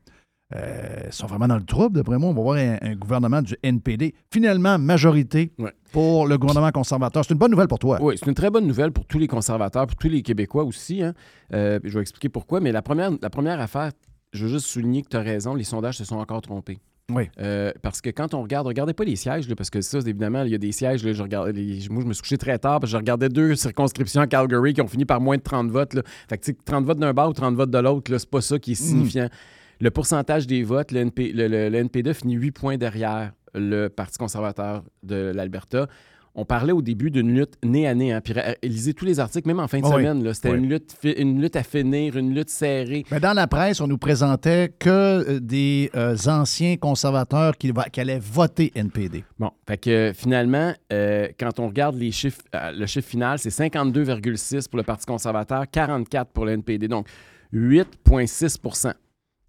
euh, 0.55 1.03
ils 1.07 1.13
sont 1.13 1.27
vraiment 1.27 1.47
dans 1.47 1.57
le 1.57 1.63
trouble, 1.63 1.95
d'après 1.95 2.17
moi. 2.17 2.29
On 2.29 2.33
va 2.33 2.41
voir 2.41 2.57
un, 2.57 2.77
un 2.81 2.95
gouvernement 2.95 3.41
du 3.41 3.55
NPD. 3.63 4.13
Finalement, 4.31 4.77
majorité 4.77 5.51
pour 5.91 6.27
le 6.27 6.37
gouvernement 6.37 6.71
conservateur. 6.71 7.23
C'est 7.25 7.33
une 7.33 7.39
bonne 7.39 7.51
nouvelle 7.51 7.67
pour 7.67 7.79
toi. 7.79 7.99
Oui, 8.01 8.15
c'est 8.19 8.27
une 8.27 8.35
très 8.35 8.49
bonne 8.49 8.67
nouvelle 8.67 8.91
pour 8.91 9.05
tous 9.05 9.19
les 9.19 9.27
conservateurs, 9.27 9.87
pour 9.87 9.95
tous 9.95 10.09
les 10.09 10.21
Québécois 10.21 10.63
aussi. 10.63 11.01
hein. 11.03 11.13
Euh, 11.53 11.79
je 11.83 11.93
vais 11.97 12.01
expliquer 12.01 12.29
pourquoi. 12.29 12.59
Mais 12.59 12.71
la 12.71 12.81
première, 12.81 13.11
la 13.21 13.29
première 13.29 13.59
affaire, 13.59 13.91
je 14.33 14.45
veux 14.45 14.51
juste 14.51 14.65
souligner 14.67 15.01
que 15.03 15.09
tu 15.09 15.17
as 15.17 15.21
raison, 15.21 15.55
les 15.55 15.63
sondages 15.63 15.97
se 15.97 16.05
sont 16.05 16.17
encore 16.17 16.41
trompés. 16.41 16.79
Oui. 17.11 17.23
Euh, 17.39 17.71
parce 17.81 17.99
que 17.99 18.09
quand 18.09 18.33
on 18.33 18.41
regarde, 18.41 18.65
regardez 18.65 18.93
pas 18.93 19.03
les 19.03 19.17
sièges, 19.17 19.47
là, 19.49 19.55
parce 19.55 19.69
que 19.69 19.81
ça, 19.81 19.99
évidemment, 19.99 20.43
il 20.43 20.51
y 20.51 20.55
a 20.55 20.57
des 20.57 20.71
sièges, 20.71 21.03
là, 21.03 21.11
je 21.11 21.21
regarde, 21.21 21.49
les- 21.49 21.87
moi, 21.89 22.01
je 22.01 22.07
me 22.07 22.13
suis 22.13 22.21
couché 22.21 22.37
très 22.37 22.57
tard, 22.57 22.79
parce 22.79 22.91
que 22.91 22.93
je 22.93 22.97
regardais 22.97 23.27
deux 23.27 23.55
circonscriptions 23.55 24.21
à 24.21 24.27
Calgary 24.27 24.73
qui 24.73 24.81
ont 24.81 24.87
fini 24.87 25.03
par 25.03 25.19
moins 25.19 25.35
de 25.35 25.41
30 25.41 25.69
votes. 25.69 25.95
Là. 25.95 26.01
Fait 26.29 26.37
que, 26.37 26.45
tu 26.45 26.51
sais, 26.51 26.57
30 26.65 26.85
votes 26.85 26.99
d'un 26.99 27.13
bas 27.13 27.27
ou 27.27 27.33
30 27.33 27.55
votes 27.55 27.69
de 27.71 27.77
l'autre, 27.77 28.09
c'est 28.17 28.29
pas 28.29 28.39
ça 28.41 28.57
qui 28.57 28.71
est 28.71 28.75
signifiant. 28.75 29.27
Le 29.81 29.89
pourcentage 29.91 30.47
des 30.47 30.63
votes, 30.63 30.91
le, 30.91 31.01
NP, 31.01 31.31
le, 31.33 31.47
le- 31.47 31.69
le 31.69 31.77
NPD 31.77 32.13
finit 32.13 32.35
8 32.35 32.51
points 32.51 32.77
derrière 32.77 33.33
le 33.53 33.87
Parti 33.89 34.17
conservateur 34.17 34.83
de 35.03 35.31
l'Alberta. 35.35 35.87
On 36.35 36.45
parlait 36.45 36.71
au 36.73 36.81
début 36.81 37.11
d'une 37.11 37.31
lutte 37.37 37.53
nez 37.63 37.85
à 37.87 37.93
nez. 37.93 38.11
Hein, 38.11 38.19
puis 38.19 38.33
euh, 38.35 38.53
lisez 38.63 38.95
tous 38.95 39.05
les 39.05 39.19
articles, 39.19 39.47
même 39.47 39.59
en 39.59 39.67
fin 39.67 39.79
de 39.79 39.85
Ah 39.85 39.89
oui. 39.95 40.03
semaine. 40.03 40.33
C'était 40.33 40.49
Oui. 40.49 40.57
une, 40.57 40.67
lutte, 40.69 40.95
fi- 40.99 41.11
une 41.11 41.39
lutte 41.39 41.55
à 41.55 41.61
finir, 41.61 42.17
une 42.17 42.33
lutte 42.33 42.49
serrée. 42.49 43.05
Mais 43.11 43.19
dans 43.19 43.33
la 43.33 43.45
presse, 43.45 43.79
on 43.81 43.87
nous 43.87 43.99
présentait 43.99 44.73
que 44.79 44.89
euh, 44.89 45.39
des 45.39 45.91
euh, 45.95 46.15
anciens 46.25 46.75
conservateurs 46.77 47.55
qui, 47.55 47.71
allaient 47.97 48.17
voter 48.19 48.71
NPD. 48.73 49.23
Bon, 49.37 49.51
fait 49.67 49.77
que 49.77 50.11
finalement, 50.15 50.73
euh, 50.91 51.27
quand 51.39 51.59
on 51.59 51.67
regarde 51.67 51.95
les 51.97 52.09
chiffres, 52.11 52.41
euh, 52.55 52.71
le 52.71 52.87
chiffre 52.87 53.07
final, 53.07 53.37
c'est 53.37 53.49
52,6 53.51 54.67
pour 54.69 54.77
le 54.77 54.83
Parti 54.83 55.05
conservateur, 55.05 55.65
44 55.69 56.31
pour 56.31 56.45
le 56.45 56.53
NPD. 56.53 56.87
Donc, 56.87 57.05
8,6 57.53 58.57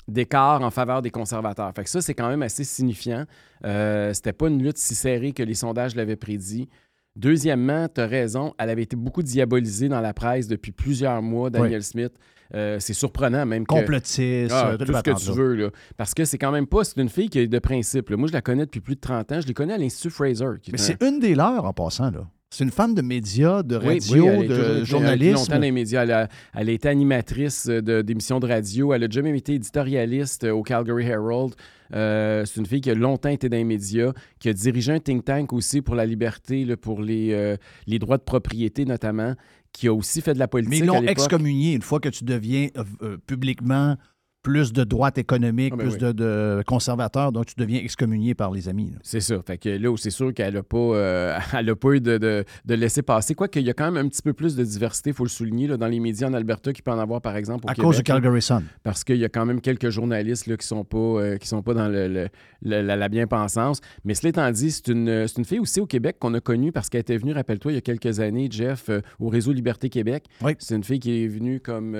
d'écart 0.08 0.62
en 0.62 0.70
faveur 0.70 1.02
des 1.02 1.10
conservateurs. 1.10 1.72
Fait 1.74 1.84
que 1.84 1.90
ça, 1.90 2.00
c'est 2.02 2.14
quand 2.14 2.28
même 2.28 2.42
assez 2.42 2.64
signifiant. 2.64 3.24
Euh, 3.64 4.12
C'était 4.12 4.32
pas 4.32 4.48
une 4.48 4.62
lutte 4.62 4.78
si 4.78 4.94
serrée 4.94 5.32
que 5.32 5.42
les 5.42 5.54
sondages 5.54 5.94
l'avaient 5.96 6.16
prédit. 6.16 6.68
Deuxièmement, 7.16 7.86
tu 7.88 8.00
as 8.00 8.06
raison, 8.06 8.54
elle 8.58 8.70
avait 8.70 8.82
été 8.82 8.96
beaucoup 8.96 9.22
diabolisée 9.22 9.88
dans 9.88 10.00
la 10.00 10.12
presse 10.12 10.48
depuis 10.48 10.72
plusieurs 10.72 11.22
mois, 11.22 11.48
Daniel 11.48 11.82
Smith. 11.82 12.12
Euh, 12.54 12.78
c'est 12.80 12.92
surprenant 12.92 13.46
même 13.46 13.66
que... 13.66 13.74
Complotiste, 13.74 14.52
Ah, 14.52 14.70
euh, 14.72 14.76
tout 14.76 14.92
ce 14.92 15.00
que 15.02 15.10
tu 15.24 15.32
veux, 15.32 15.54
là. 15.54 15.70
Parce 15.96 16.12
que 16.12 16.24
c'est 16.24 16.38
quand 16.38 16.50
même 16.52 16.66
pas... 16.66 16.84
C'est 16.84 17.00
une 17.00 17.08
fille 17.08 17.28
qui 17.28 17.38
est 17.38 17.46
de 17.46 17.58
principe. 17.58 18.10
là. 18.10 18.16
Moi, 18.16 18.28
je 18.28 18.32
la 18.32 18.42
connais 18.42 18.66
depuis 18.66 18.80
plus 18.80 18.96
de 18.96 19.00
30 19.00 19.32
ans. 19.32 19.40
Je 19.40 19.46
les 19.46 19.54
connais 19.54 19.74
à 19.74 19.78
l'Institut 19.78 20.10
Fraser. 20.10 20.44
qui 20.60 20.70
Mais 20.72 20.80
un- 20.80 20.82
c'est 20.82 21.02
une 21.02 21.20
des 21.20 21.34
leurs 21.34 21.64
en 21.64 21.72
passant, 21.72 22.10
là. 22.10 22.26
C'est 22.54 22.62
une 22.62 22.70
femme 22.70 22.94
de 22.94 23.02
médias, 23.02 23.64
de 23.64 23.74
radio, 23.74 24.24
oui, 24.24 24.28
elle 24.28 24.38
a 24.38 24.40
toujours 24.42 24.42
été- 24.42 24.48
de 24.80 24.84
journalisme. 24.84 25.34
longtemps 25.34 25.54
dans 25.54 25.60
les 25.60 25.72
médias. 25.72 26.02
Elle 26.04 26.12
a, 26.12 26.28
elle 26.54 26.68
a 26.68 26.72
été 26.72 26.88
animatrice 26.88 27.68
euh, 27.68 27.82
de- 27.82 28.00
d'émissions 28.02 28.38
de, 28.38 28.46
radio. 28.46 28.92
Elle 28.94 29.02
a 29.02 29.08
jamais 29.10 29.36
été 29.36 29.54
éditorialiste 29.54 30.44
euh, 30.44 30.52
au 30.52 30.62
Calgary 30.62 31.04
Herald. 31.04 31.54
Euh, 31.94 32.44
c'est 32.44 32.60
une 32.60 32.66
fille 32.66 32.80
qui 32.80 32.90
a 32.90 32.94
longtemps 32.94 33.28
été 33.28 33.48
dans 33.48 33.56
les 33.56 33.64
médias, 33.64 34.12
qui 34.38 34.48
a 34.48 34.52
dirigé 34.52 34.92
un 34.92 35.00
think 35.00 35.24
tank 35.24 35.52
aussi 35.52 35.82
pour 35.82 35.96
la 35.96 36.06
liberté, 36.06 36.64
là, 36.64 36.76
pour 36.76 37.02
les, 37.02 37.32
euh, 37.32 37.56
les 37.88 37.98
droits 37.98 38.18
de 38.18 38.22
propriété 38.22 38.84
notamment, 38.84 39.34
qui 39.72 39.88
a 39.88 39.92
aussi 39.92 40.20
fait 40.20 40.34
de 40.34 40.38
la 40.38 40.46
politique. 40.46 40.70
Mais 40.70 40.78
ils 40.78 40.86
l'ont 40.86 41.02
excommunié 41.02 41.74
une 41.74 41.82
fois 41.82 41.98
que 41.98 42.08
tu 42.08 42.22
deviens 42.22 42.68
euh, 43.02 43.16
publiquement 43.26 43.96
plus 44.44 44.72
de 44.72 44.84
droite 44.84 45.18
économique, 45.18 45.72
Ah 45.74 45.76
ben 45.78 45.84
plus 45.88 45.94
oui. 45.94 45.98
de, 46.00 46.12
de 46.12 46.62
conservateur, 46.66 47.32
donc 47.32 47.46
tu 47.46 47.54
deviens 47.56 47.80
excommunié 47.80 48.34
par 48.34 48.52
les 48.52 48.68
amis. 48.68 48.92
C'est 49.02 49.20
ça. 49.20 49.36
Fait 49.44 49.58
que 49.58 49.70
là, 49.70 49.92
c'est 49.96 50.10
sûr 50.10 50.32
qu'elle 50.34 50.54
n'a 50.54 50.62
pas, 50.62 50.76
euh, 50.76 51.36
elle 51.58 51.70
a 51.70 51.74
pas 51.74 51.92
eu 51.94 52.00
de, 52.00 52.18
de, 52.18 52.44
de 52.66 52.74
laisser 52.74 53.02
passer. 53.02 53.34
Quoique, 53.34 53.58
il 53.58 53.66
y 53.66 53.70
a 53.70 53.72
quand 53.74 53.90
même 53.90 54.04
un 54.04 54.08
petit 54.08 54.20
peu 54.22 54.34
plus 54.34 54.54
de 54.54 54.62
diversité, 54.62 55.10
il 55.10 55.16
faut 55.16 55.24
le 55.24 55.30
souligner, 55.30 55.66
là, 55.66 55.76
dans 55.78 55.88
les 55.88 55.98
médias 55.98 56.28
en 56.28 56.34
Alberta 56.34 56.72
qu'il 56.74 56.84
peut 56.84 56.90
en 56.92 56.98
avoir, 56.98 57.20
par 57.22 57.36
exemple, 57.36 57.64
au 57.66 57.70
À 57.70 57.74
Québec, 57.74 57.86
cause 57.86 57.96
du. 57.96 58.02
Calgary 58.04 58.42
Sun. 58.42 58.62
Parce 58.82 59.02
qu'il 59.02 59.16
y 59.16 59.24
a 59.24 59.30
quand 59.30 59.46
même 59.46 59.62
quelques 59.62 59.88
journalistes 59.88 60.46
là, 60.46 60.56
qui 60.58 60.66
sont 60.66 60.84
pas 60.84 60.98
euh, 60.98 61.36
qui 61.38 61.48
sont 61.48 61.62
pas 61.62 61.72
dans 61.74 61.88
le, 61.88 62.06
le- 62.06 62.28
le- 62.62 62.82
la, 62.82 62.96
la 62.96 63.08
bien-pensance. 63.08 63.80
Mais 64.04 64.12
cela 64.14 64.28
étant 64.28 64.50
dit, 64.50 64.70
c'est 64.70 64.88
une, 64.88 65.08
une 65.36 65.44
fille 65.46 65.58
aussi 65.60 65.80
au 65.80 65.86
Québec 65.86 66.16
qu'on 66.18 66.34
a 66.34 66.40
connue 66.40 66.70
parce 66.70 66.90
qu'elle 66.90 67.00
était 67.00 67.16
venue, 67.16 67.32
rappelle-toi, 67.32 67.72
il 67.72 67.76
y 67.76 67.78
a 67.78 67.80
quelques 67.80 68.20
années, 68.20 68.48
Jeff, 68.50 68.90
euh, 68.90 69.00
au 69.18 69.28
réseau 69.30 69.52
Liberté 69.52 69.88
Québec. 69.88 70.26
C'est 70.58 70.76
une 70.76 70.84
fille 70.84 71.00
qui 71.00 71.24
est 71.24 71.28
venue 71.28 71.60
comme 71.60 71.96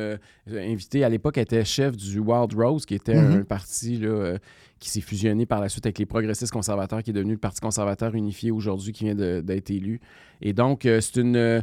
invitée. 0.50 1.04
À 1.04 1.08
l'époque, 1.08 1.36
elle 1.38 1.44
était 1.44 1.64
chef 1.64 1.96
du 1.96 2.10
Wild 2.40 2.54
Rose, 2.54 2.86
qui 2.86 2.94
était 2.94 3.14
Mhm. 3.20 3.40
un 3.40 3.44
parti 3.44 3.96
là, 3.98 4.08
euh, 4.08 4.38
qui 4.80 4.90
s'est 4.90 5.00
fusionné 5.00 5.46
par 5.46 5.60
la 5.60 5.68
suite 5.70 5.86
avec 5.86 5.98
les 5.98 6.04
progressistes 6.06 6.52
conservateurs, 6.52 7.02
qui 7.02 7.10
est 7.10 7.14
devenu 7.14 7.32
le 7.32 7.38
Parti 7.38 7.60
conservateur 7.60 8.14
unifié 8.14 8.50
aujourd'hui, 8.50 8.92
qui 8.92 9.04
vient 9.04 9.14
d'être 9.14 9.70
élu. 9.70 10.00
Et 10.42 10.52
donc, 10.52 10.84
euh, 10.84 11.00
c'est 11.00 11.20
une, 11.20 11.36
euh, 11.36 11.60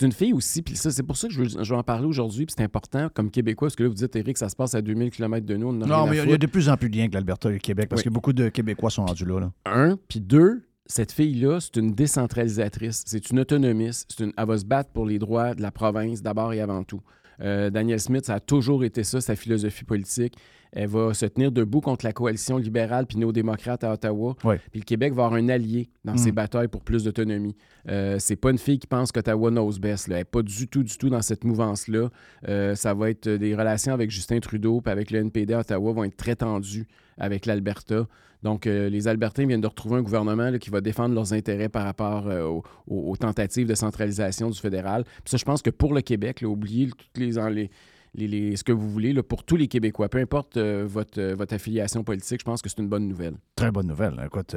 une 0.00 0.12
fille 0.12 0.32
aussi, 0.32 0.62
puis 0.62 0.76
ça, 0.76 0.90
c'est 0.90 1.02
pour 1.02 1.16
ça 1.18 1.28
que 1.28 1.34
je 1.34 1.42
veux, 1.42 1.48
je 1.62 1.70
veux 1.72 1.78
en 1.78 1.82
parler 1.82 2.06
aujourd'hui, 2.06 2.46
puis 2.46 2.54
c'est 2.56 2.64
important 2.64 3.08
comme 3.12 3.30
Québécois, 3.30 3.66
parce 3.68 3.76
que 3.76 3.82
là, 3.82 3.88
vous 3.90 3.94
dites, 3.94 4.16
Eric, 4.16 4.38
ça 4.38 4.48
se 4.48 4.56
passe 4.56 4.74
à 4.74 4.80
2000 4.80 5.10
km 5.10 5.44
de 5.44 5.56
nous. 5.56 5.68
on 5.68 5.72
Non, 5.72 6.06
mais 6.06 6.18
il 6.24 6.30
y 6.30 6.32
a 6.32 6.38
de 6.38 6.46
plus 6.46 6.68
en 6.70 6.76
plus 6.78 6.88
de 6.88 6.96
liens 6.96 7.08
que 7.08 7.14
l'Alberta 7.14 7.50
et 7.50 7.54
le 7.54 7.58
Québec, 7.58 7.88
parce 7.90 8.00
Oui. 8.00 8.04
que 8.04 8.10
beaucoup 8.10 8.32
de 8.32 8.48
Québécois 8.48 8.90
sont 8.90 9.04
rendus 9.04 9.26
là. 9.26 9.40
là. 9.40 9.52
Un, 9.66 9.98
puis 10.08 10.20
deux, 10.20 10.62
cette 10.86 11.12
fille-là, 11.12 11.58
c'est 11.60 11.76
une 11.76 11.92
décentralisatrice, 11.92 13.02
c'est 13.06 13.30
une 13.30 13.40
autonomiste, 13.40 14.18
une, 14.20 14.32
elle 14.36 14.46
va 14.46 14.56
se 14.58 14.64
battre 14.64 14.90
pour 14.90 15.04
les 15.04 15.18
droits 15.18 15.54
de 15.54 15.60
la 15.62 15.70
province 15.70 16.22
d'abord 16.22 16.52
et 16.54 16.60
avant 16.60 16.84
tout. 16.84 17.00
Euh, 17.40 17.70
Daniel 17.70 18.00
Smith, 18.00 18.26
ça 18.26 18.34
a 18.34 18.40
toujours 18.40 18.84
été 18.84 19.04
ça, 19.04 19.20
sa 19.20 19.36
philosophie 19.36 19.84
politique. 19.84 20.36
Elle 20.72 20.88
va 20.88 21.12
se 21.12 21.26
tenir 21.26 21.52
debout 21.52 21.80
contre 21.80 22.04
la 22.04 22.12
coalition 22.12 22.56
libérale 22.56 23.06
puis 23.06 23.18
néo-démocrate 23.18 23.84
à 23.84 23.92
Ottawa. 23.92 24.34
Puis 24.70 24.80
le 24.80 24.84
Québec 24.84 25.12
va 25.12 25.26
avoir 25.26 25.38
un 25.38 25.48
allié 25.50 25.90
dans 26.04 26.16
ses 26.16 26.32
Mm. 26.32 26.34
batailles 26.34 26.68
pour 26.68 26.80
plus 26.82 27.04
d'autonomie. 27.04 27.54
Euh, 27.88 28.16
c'est 28.18 28.36
pas 28.36 28.50
une 28.50 28.58
fille 28.58 28.78
qui 28.78 28.86
pense 28.86 29.12
qu'Ottawa 29.12 29.50
knows 29.50 29.72
best. 29.78 30.08
là. 30.08 30.16
Elle 30.16 30.20
n'est 30.20 30.24
pas 30.24 30.42
du 30.42 30.68
tout, 30.68 30.82
du 30.82 30.96
tout 30.96 31.10
dans 31.10 31.20
cette 31.22 31.44
mouvance-là. 31.44 32.08
Euh, 32.48 32.74
ça 32.74 32.94
va 32.94 33.10
être 33.10 33.28
des 33.28 33.54
relations 33.54 33.92
avec 33.92 34.10
Justin 34.10 34.40
Trudeau 34.40 34.80
puis 34.80 34.90
avec 34.90 35.10
le 35.10 35.18
NPD 35.18 35.52
à 35.54 35.60
Ottawa 35.60 35.92
vont 35.92 36.04
être 36.04 36.16
très 36.16 36.36
tendues 36.36 36.86
avec 37.18 37.44
l'Alberta. 37.46 38.06
Donc, 38.42 38.66
euh, 38.66 38.88
les 38.88 39.06
Albertains 39.06 39.46
viennent 39.46 39.60
de 39.60 39.66
retrouver 39.68 39.96
un 39.98 40.02
gouvernement 40.02 40.50
là, 40.50 40.58
qui 40.58 40.70
va 40.70 40.80
défendre 40.80 41.14
leurs 41.14 41.32
intérêts 41.32 41.68
par 41.68 41.84
rapport 41.84 42.26
euh, 42.26 42.60
aux, 42.88 43.16
tentatives 43.16 43.68
de 43.68 43.74
centralisation 43.74 44.50
du 44.50 44.58
fédéral. 44.58 45.04
Puis 45.04 45.22
ça, 45.30 45.36
je 45.36 45.44
pense 45.44 45.62
que 45.62 45.70
pour 45.70 45.94
le 45.94 46.00
Québec, 46.00 46.40
là, 46.40 46.48
toutes 46.48 47.18
les, 47.18 47.30
les, 47.50 47.70
ce 48.16 48.62
que 48.62 48.72
vous 48.72 48.90
voulez, 48.90 49.12
là, 49.12 49.22
pour 49.22 49.44
tous 49.44 49.56
les 49.56 49.68
Québécois, 49.68 50.08
peu 50.08 50.18
importe 50.18 50.56
euh, 50.56 50.84
votre, 50.86 51.18
euh, 51.20 51.34
votre 51.34 51.54
affiliation 51.54 52.04
politique, 52.04 52.40
je 52.40 52.44
pense 52.44 52.62
que 52.62 52.68
c'est 52.68 52.78
une 52.80 52.88
bonne 52.88 53.08
nouvelle. 53.08 53.34
Très 53.56 53.70
bonne 53.70 53.86
nouvelle. 53.86 54.20
Écoute, 54.24 54.54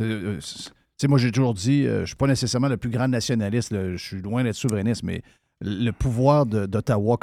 euh, 0.00 0.38
moi, 1.08 1.18
j'ai 1.18 1.32
toujours 1.32 1.54
dit, 1.54 1.84
je 1.84 2.04
suis 2.04 2.16
pas 2.16 2.26
nécessairement 2.26 2.68
le 2.68 2.76
plus 2.76 2.90
grand 2.90 3.08
nationaliste, 3.08 3.72
je 3.74 3.96
suis 3.96 4.22
loin 4.22 4.44
d'être 4.44 4.54
souverainiste, 4.54 5.02
mais 5.02 5.22
le 5.60 5.90
pouvoir 5.90 6.46
d'Ottawa, 6.46 7.18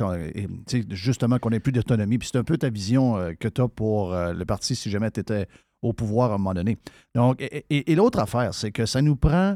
justement, 0.89 1.39
qu'on 1.39 1.49
ait 1.51 1.59
plus 1.59 1.71
d'autonomie, 1.71 2.17
puis 2.17 2.29
c'est 2.31 2.37
un 2.37 2.43
peu 2.43 2.57
ta 2.57 2.69
vision 2.69 3.33
que 3.39 3.47
tu 3.47 3.61
as 3.61 3.67
pour 3.67 4.13
le 4.13 4.43
parti 4.45 4.75
si 4.75 4.89
jamais 4.89 5.09
tu 5.11 5.19
étais 5.19 5.47
au 5.81 5.93
pouvoir 5.93 6.31
à 6.31 6.35
un 6.35 6.37
moment 6.37 6.53
donné. 6.53 6.77
Donc, 7.15 7.41
et- 7.41 7.91
et 7.91 7.95
l'autre 7.95 8.19
affaire, 8.19 8.53
c'est 8.53 8.71
que 8.71 8.85
ça 8.85 9.01
nous 9.01 9.15
prend. 9.15 9.55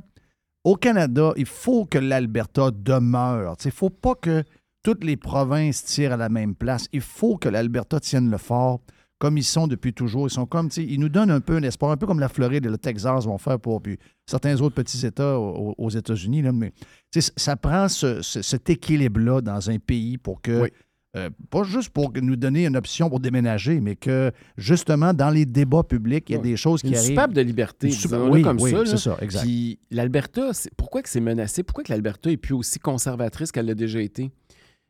Au 0.63 0.76
Canada, 0.76 1.32
il 1.38 1.45
faut 1.45 1.86
que 1.86 1.99
l'Alberta 1.99 2.72
demeure. 2.72 3.55
Il 3.63 3.68
ne 3.68 3.72
faut 3.72 3.91
pas 3.91 4.16
que 4.16 4.43
toutes 4.86 5.03
les 5.03 5.17
provinces 5.17 5.83
tirent 5.83 6.13
à 6.13 6.17
la 6.17 6.29
même 6.29 6.53
place. 6.53 6.88
Il 6.93 7.01
faut 7.01 7.38
que 7.38 7.49
l'Alberta 7.49 7.99
tienne 7.99 8.29
le 8.29 8.38
fort 8.38 8.81
comme 9.17 9.36
ils 9.38 9.43
sont 9.43 9.65
depuis 9.65 9.93
toujours. 9.93 10.27
Ils 10.27 10.29
sont 10.29 10.45
comme, 10.45 10.69
ils 10.77 10.99
nous 10.99 11.09
donnent 11.09 11.31
un 11.31 11.39
peu 11.39 11.55
un 11.55 11.63
espoir, 11.63 11.89
un 11.91 11.97
peu 11.97 12.05
comme 12.05 12.19
la 12.19 12.29
Floride 12.29 12.65
et 12.65 12.69
le 12.69 12.77
Texas 12.77 13.25
vont 13.25 13.39
faire 13.39 13.59
pour 13.59 13.81
puis 13.81 13.97
certains 14.27 14.61
autres 14.61 14.75
petits 14.75 15.03
États 15.05 15.39
aux, 15.39 15.73
aux 15.75 15.89
États-Unis. 15.89 16.43
Mais 16.53 16.71
ça 17.36 17.55
prend 17.55 17.88
ce- 17.89 18.21
ce- 18.21 18.41
cet 18.43 18.69
équilibre-là 18.69 19.41
dans 19.41 19.69
un 19.71 19.79
pays 19.79 20.17
pour 20.19 20.41
que, 20.41 20.69
euh, 21.15 21.29
pas 21.49 21.63
juste 21.63 21.89
pour 21.89 22.11
nous 22.21 22.36
donner 22.36 22.67
une 22.67 22.75
option 22.77 23.09
pour 23.09 23.21
déménager, 23.21 23.79
mais 23.79 23.95
que 23.95 24.31
justement, 24.57 25.13
dans 25.13 25.29
les 25.29 25.45
débats 25.45 25.83
publics, 25.83 26.29
il 26.29 26.33
y 26.33 26.36
a 26.36 26.41
des 26.41 26.57
choses 26.57 26.81
qui 26.81 26.89
Une 26.89 26.95
arrivent. 26.97 27.09
soupape 27.11 27.33
de 27.33 27.41
liberté, 27.41 27.88
Une 27.88 28.29
oui, 28.29 28.41
comme 28.43 28.59
oui, 28.59 28.71
ça. 28.71 28.86
c'est 28.86 28.97
ça, 28.97 29.17
exact. 29.21 29.43
Puis 29.43 29.79
l'Alberta, 29.91 30.51
pourquoi 30.77 31.01
que 31.01 31.09
c'est 31.09 31.21
menacé? 31.21 31.63
Pourquoi 31.63 31.86
que 31.86 31.91
l'Alberta 31.91 32.29
est 32.29 32.38
plus 32.38 32.53
aussi 32.53 32.79
conservatrice 32.79 33.51
qu'elle 33.53 33.65
l'a 33.67 33.75
déjà 33.75 34.01
été? 34.01 34.29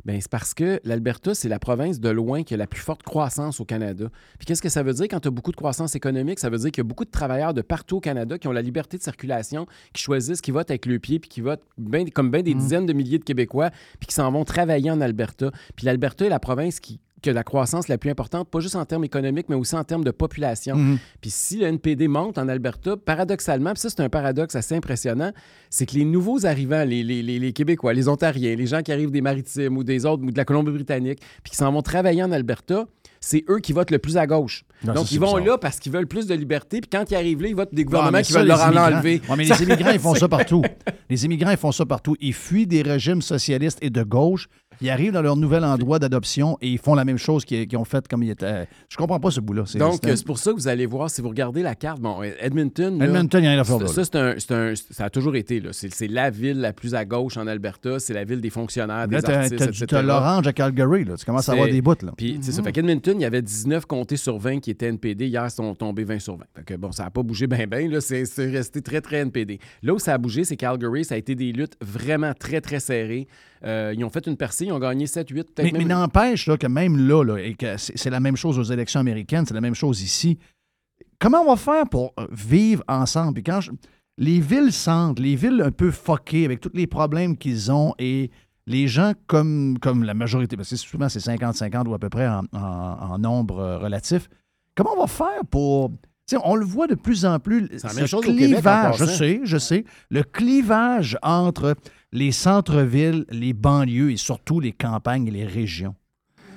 Ben, 0.06 0.22
c'est 0.22 0.30
parce 0.30 0.54
que 0.54 0.80
l'Alberta, 0.84 1.34
c'est 1.34 1.50
la 1.50 1.58
province 1.58 2.00
de 2.00 2.10
loin 2.10 2.44
qui 2.44 2.54
a 2.54 2.58
la 2.58 2.68
plus 2.68 2.80
forte 2.80 3.02
croissance 3.02 3.60
au 3.60 3.66
Canada. 3.66 4.10
Puis 4.38 4.46
qu'est-ce 4.46 4.62
que 4.62 4.70
ça 4.70 4.84
veut 4.84 4.94
dire 4.94 5.08
quand 5.10 5.20
tu 5.20 5.28
as 5.28 5.32
beaucoup 5.32 5.52
de 5.52 5.56
croissance 5.56 5.96
économique? 5.96 6.38
Ça 6.38 6.50
veut 6.50 6.60
dire 6.60 6.72
qu'il 6.72 6.84
y 6.84 6.86
a 6.86 6.88
beaucoup 6.88 7.06
de 7.06 7.10
travailleurs 7.10 7.56
de 7.56 7.64
partout 7.64 7.98
au 7.98 8.00
Canada 8.00 8.38
qui 8.38 8.48
ont 8.48 8.52
la 8.52 8.62
liberté 8.62 8.98
de 8.98 9.04
circulation, 9.04 9.66
qui 9.94 10.04
choisissent, 10.04 10.42
qui 10.42 10.52
votent 10.52 10.70
avec 10.70 10.86
le 10.86 11.00
pied, 11.00 11.20
puis 11.20 11.30
qui 11.30 11.42
votent 11.42 11.64
ben- 11.80 12.10
comme 12.12 12.30
bien 12.30 12.44
des 12.44 12.54
dizaines 12.54 12.86
de 12.86 12.94
milliers 12.94 13.18
de 13.18 13.24
Québécois, 13.24 13.72
puis 14.00 14.08
qui 14.08 14.14
s'en 14.14 14.32
vont 14.32 14.46
travailler 14.46 14.92
en 14.92 15.02
Alberta. 15.02 15.50
Puis 15.76 15.88
l'Alberta 15.88 16.24
est 16.26 16.30
la 16.30 16.40
province 16.40 16.80
qui 16.80 17.00
qui 17.26 17.30
a 17.32 17.34
la 17.34 17.44
croissance 17.44 17.88
la 17.88 17.98
plus 17.98 18.10
importante, 18.12 18.48
pas 18.50 18.60
juste 18.60 18.76
en 18.76 18.86
termes 18.86 19.04
économiques, 19.04 19.48
mais 19.50 19.56
aussi 19.56 19.76
en 19.76 19.84
termes 19.84 20.04
de 20.04 20.12
population. 20.12 20.76
Mhm. 20.76 20.98
Puis 21.20 21.32
si 21.32 21.58
le 21.58 21.66
NPD 21.66 22.08
monte 22.08 22.38
en 22.38 22.48
Alberta, 22.48 22.96
paradoxalement, 22.98 23.72
puis 23.74 23.82
ça 23.82 23.90
c'est 23.90 24.02
un 24.02 24.10
paradoxe 24.10 24.56
assez 24.56 24.76
impressionnant, 24.76 25.32
c'est 25.70 25.86
que 25.88 25.96
les 25.96 26.06
nouveaux 26.06 26.46
arrivants, 26.46 26.84
les, 26.86 27.04
les- 27.04 27.24
les- 27.24 27.40
les 27.40 27.54
Québécois, 27.54 27.94
les 27.94 28.08
Ontariens, 28.08 28.56
les 28.56 28.68
gens 28.68 28.82
qui 28.84 28.92
arrivent 28.92 29.12
des 29.12 29.22
Maritimes 29.22 29.76
ou 29.76 29.84
des 29.84 30.06
autres, 30.06 30.24
ou 30.24 30.32
de 30.32 30.38
la 30.38 30.46
Colombie-Britannique, 30.46 31.20
puis 31.44 31.52
qui 31.52 31.58
s'en 31.58 31.72
vont 31.72 31.82
travailler 31.82 32.22
en 32.24 32.32
Alberta, 32.32 32.86
c'est 33.20 33.44
eux 33.50 33.58
qui 33.60 33.74
votent 33.74 33.90
le 33.92 33.98
plus 33.98 34.18
à 34.18 34.28
gauche. 34.28 34.64
Non, 34.84 34.94
Donc, 34.94 35.12
ils 35.12 35.20
vont 35.20 35.34
bizarre. 35.38 35.46
là 35.54 35.58
parce 35.58 35.80
qu'ils 35.80 35.92
veulent 35.92 36.06
plus 36.06 36.28
de 36.28 36.36
liberté, 36.36 36.80
puis 36.80 36.90
quand 36.92 37.10
ils 37.10 37.16
arrivent 37.16 37.42
là, 37.42 37.48
ils 37.48 37.56
votent 37.56 37.74
des 37.74 37.84
gouvernements 37.84 38.22
qui 38.22 38.32
ça, 38.32 38.40
veulent 38.40 38.48
leur 38.50 38.62
en 38.62 38.76
enlever. 38.76 39.20
Ouais, 39.28 39.36
mais 39.36 39.46
Ça- 39.46 39.56
les 39.58 39.64
immigrants, 39.64 39.92
ils 39.92 40.00
font 40.00 40.14
ça 40.14 40.28
partout. 40.28 40.62
Les 41.10 41.26
immigrants, 41.26 41.50
ils 41.50 41.58
font 41.58 41.72
ça 41.72 41.86
partout. 41.88 42.16
Ils 42.22 42.34
fuient 42.34 42.68
des 42.68 42.84
régimes 42.84 43.24
socialistes 43.24 43.80
et 43.82 43.90
de 43.90 44.04
gauche. 44.04 44.48
Ils 44.82 44.90
arrivent 44.90 45.12
dans 45.14 45.22
leur 45.22 45.36
nouvel 45.36 45.64
endroit 45.64 46.00
d'adoption 46.00 46.58
et 46.62 46.70
ils 46.70 46.78
font 46.78 46.96
la 46.96 47.06
même 47.06 47.18
chose 47.18 47.46
qu'ils 47.46 47.78
ont 47.78 47.86
fait 47.86 48.08
comme 48.08 48.24
ils 48.24 48.30
étaient. 48.32 48.68
Je 48.90 48.98
comprends 48.98 49.20
pas 49.20 49.32
ce 49.32 49.40
bout-là. 49.40 49.64
Donc, 49.76 50.00
c'est 50.04 50.26
pour 50.26 50.38
ça 50.38 50.52
que 50.52 50.56
vous 50.58 50.68
allez 50.68 50.86
voir, 50.86 51.10
si 51.10 51.22
vous 51.22 51.30
regardez 51.30 51.62
la 51.62 51.76
carte, 51.76 52.00
bon, 52.00 52.22
Edmonton. 52.40 53.02
Edmonton, 53.02 53.42
il 53.42 53.46
y 53.46 53.48
a 53.48 53.52
rien 53.52 53.60
à 53.62 53.64
faire 53.64 53.78
ça, 53.78 53.84
là, 53.84 53.90
ça, 53.90 54.04
c'est 54.04 54.52
un- 54.52 54.72
un- 54.72 54.74
ça 54.76 55.06
a 55.06 55.10
toujours 55.10 55.36
été. 55.36 55.60
là. 55.60 55.70
C'est 55.72 56.08
la 56.08 56.30
ville 56.30 56.60
la 56.60 56.74
plus 56.74 56.96
à 56.96 57.06
gauche 57.06 57.38
en 57.38 57.48
Alberta. 57.48 58.00
C'est 58.00 58.14
la 58.14 58.24
ville 58.24 58.42
des 58.42 58.50
fonctionnaires, 58.50 59.08
des 59.08 59.18
Là, 59.18 59.22
artistes, 59.26 59.58
t'as- 59.58 59.66
etc. 59.66 59.86
t'as 59.88 60.02
l'orange 60.02 60.48
à 60.48 60.54
Calgary. 60.54 61.04
Là. 61.06 61.16
Tu 61.18 61.26
commences 61.26 61.50
à 61.50 61.54
avoir 61.54 61.68
des 61.68 61.82
bouts. 61.82 61.96
Là. 62.04 62.12
Puis, 62.18 62.38
c'est 62.42 62.52
ça. 62.52 62.60
Mhm. 62.62 62.66
Fait 62.66 62.72
qu'Edmonton, 62.74 63.14
il 63.18 63.22
y 63.22 63.26
avait 63.26 63.42
19 63.42 63.86
comtés 63.86 64.18
sur 64.18 64.38
20 64.38 64.60
qui 64.60 64.72
étaient 64.72 64.88
NPD. 64.88 65.28
Hier, 65.28 65.46
ils 65.46 65.52
sont 65.52 65.74
tombés 65.76 66.04
20 66.04 66.20
sur 66.20 66.36
20. 66.38 66.46
Fait 66.56 66.64
que 66.64 66.74
bon, 66.76 66.92
ça 66.92 67.04
n'a 67.04 67.10
pas 67.10 67.24
bougé 67.24 67.48
bien, 67.48 67.68
bien. 67.68 67.90
c'est 68.00 68.24
resté 68.52 68.82
très, 68.82 69.02
très 69.02 69.18
NPD. 69.18 69.60
Là 69.84 69.94
où 69.94 70.00
ça 70.00 70.14
a 70.14 70.18
bougé, 70.18 70.44
c'est 70.44 70.58
Calgary. 70.58 71.06
Ça 71.06 71.16
a 71.16 71.18
été 71.18 71.36
des 71.36 71.52
luttes 71.52 71.76
vraiment 71.82 72.34
très, 72.34 72.62
très 72.62 72.80
serrées. 72.80 73.28
Euh, 73.66 73.94
ils 73.96 74.04
ont 74.04 74.10
fait 74.10 74.28
une 74.28 74.38
percée. 74.38 74.66
Ils 74.66 74.72
ont 74.72 74.80
gagné 74.80 75.06
7-8, 75.06 75.26
peut-être 75.54 75.64
Mais, 75.74 75.80
mais 75.80 75.86
n'empêche 75.86 76.50
que 76.58 76.68
même 76.68 76.98
là, 77.08 77.24
là, 77.24 77.38
et 77.38 77.56
que 77.56 77.78
c'est 77.78 78.10
la 78.10 78.20
même 78.20 78.36
chose 78.38 78.60
aux 78.60 78.64
élections 78.64 79.00
américaines, 79.00 79.46
c'est 79.46 79.54
la 79.56 79.62
même 79.62 79.74
chose 79.76 80.02
ici. 80.02 80.38
Comment 81.20 81.42
on 81.42 81.48
va 81.48 81.56
faire 81.56 81.88
pour 81.90 82.14
euh, 82.20 82.28
vivre 82.32 82.84
ensemble? 82.88 83.34
Puis 83.36 83.44
quand 83.44 83.62
je- 83.62 83.72
les 84.18 84.40
villes 84.40 84.72
centres, 84.72 85.22
les 85.22 85.36
villes 85.36 85.62
un 85.66 85.72
peu 85.72 85.92
fuckées 85.92 86.46
avec 86.46 86.62
tous 86.62 86.72
les 86.74 86.88
problèmes 86.88 87.36
qu'ils 87.38 87.72
ont 87.72 87.94
et 88.00 88.30
les 88.68 88.88
gens 88.88 89.14
comme, 89.28 89.78
comme 89.80 90.04
la 90.04 90.14
majorité, 90.14 90.56
parce 90.58 90.70
que 90.70 90.76
souvent 90.76 91.10
c'est 91.10 91.20
50-50 91.20 91.88
ou 91.88 91.94
à 91.94 92.00
peu 92.00 92.10
près 92.10 92.28
en, 92.28 92.44
en- 92.54 92.60
en 93.12 93.18
nombre 93.20 93.60
euh, 93.60 93.78
relatif, 93.80 94.30
comment 94.76 94.92
on 94.96 95.02
va 95.02 95.08
faire 95.08 95.44
pour. 95.50 95.90
Tu 96.28 96.36
sais, 96.36 96.42
on 96.44 96.56
le 96.56 96.66
voit 96.66 96.88
de 96.88 96.96
plus 96.96 97.24
en 97.26 97.40
plus. 97.40 97.68
C'est 97.78 97.84
la 97.88 97.94
même 97.94 98.08
chose 98.08 98.26
au 98.26 98.32
Québec, 98.34 98.44
en 98.44 98.54
clivage, 98.56 98.98
je 98.98 99.06
sais, 99.06 99.42
je 99.44 99.58
sais, 99.58 99.86
le 100.10 100.24
clivage 100.24 101.18
entre 101.22 101.76
les 102.16 102.32
centres-villes, 102.32 103.26
les 103.30 103.52
banlieues 103.52 104.12
et 104.14 104.18
surtout 104.18 104.62
les 104.62 104.72
campagnes 104.72 105.28
et 105.28 105.32
les 105.32 105.46
régions. 105.46 105.96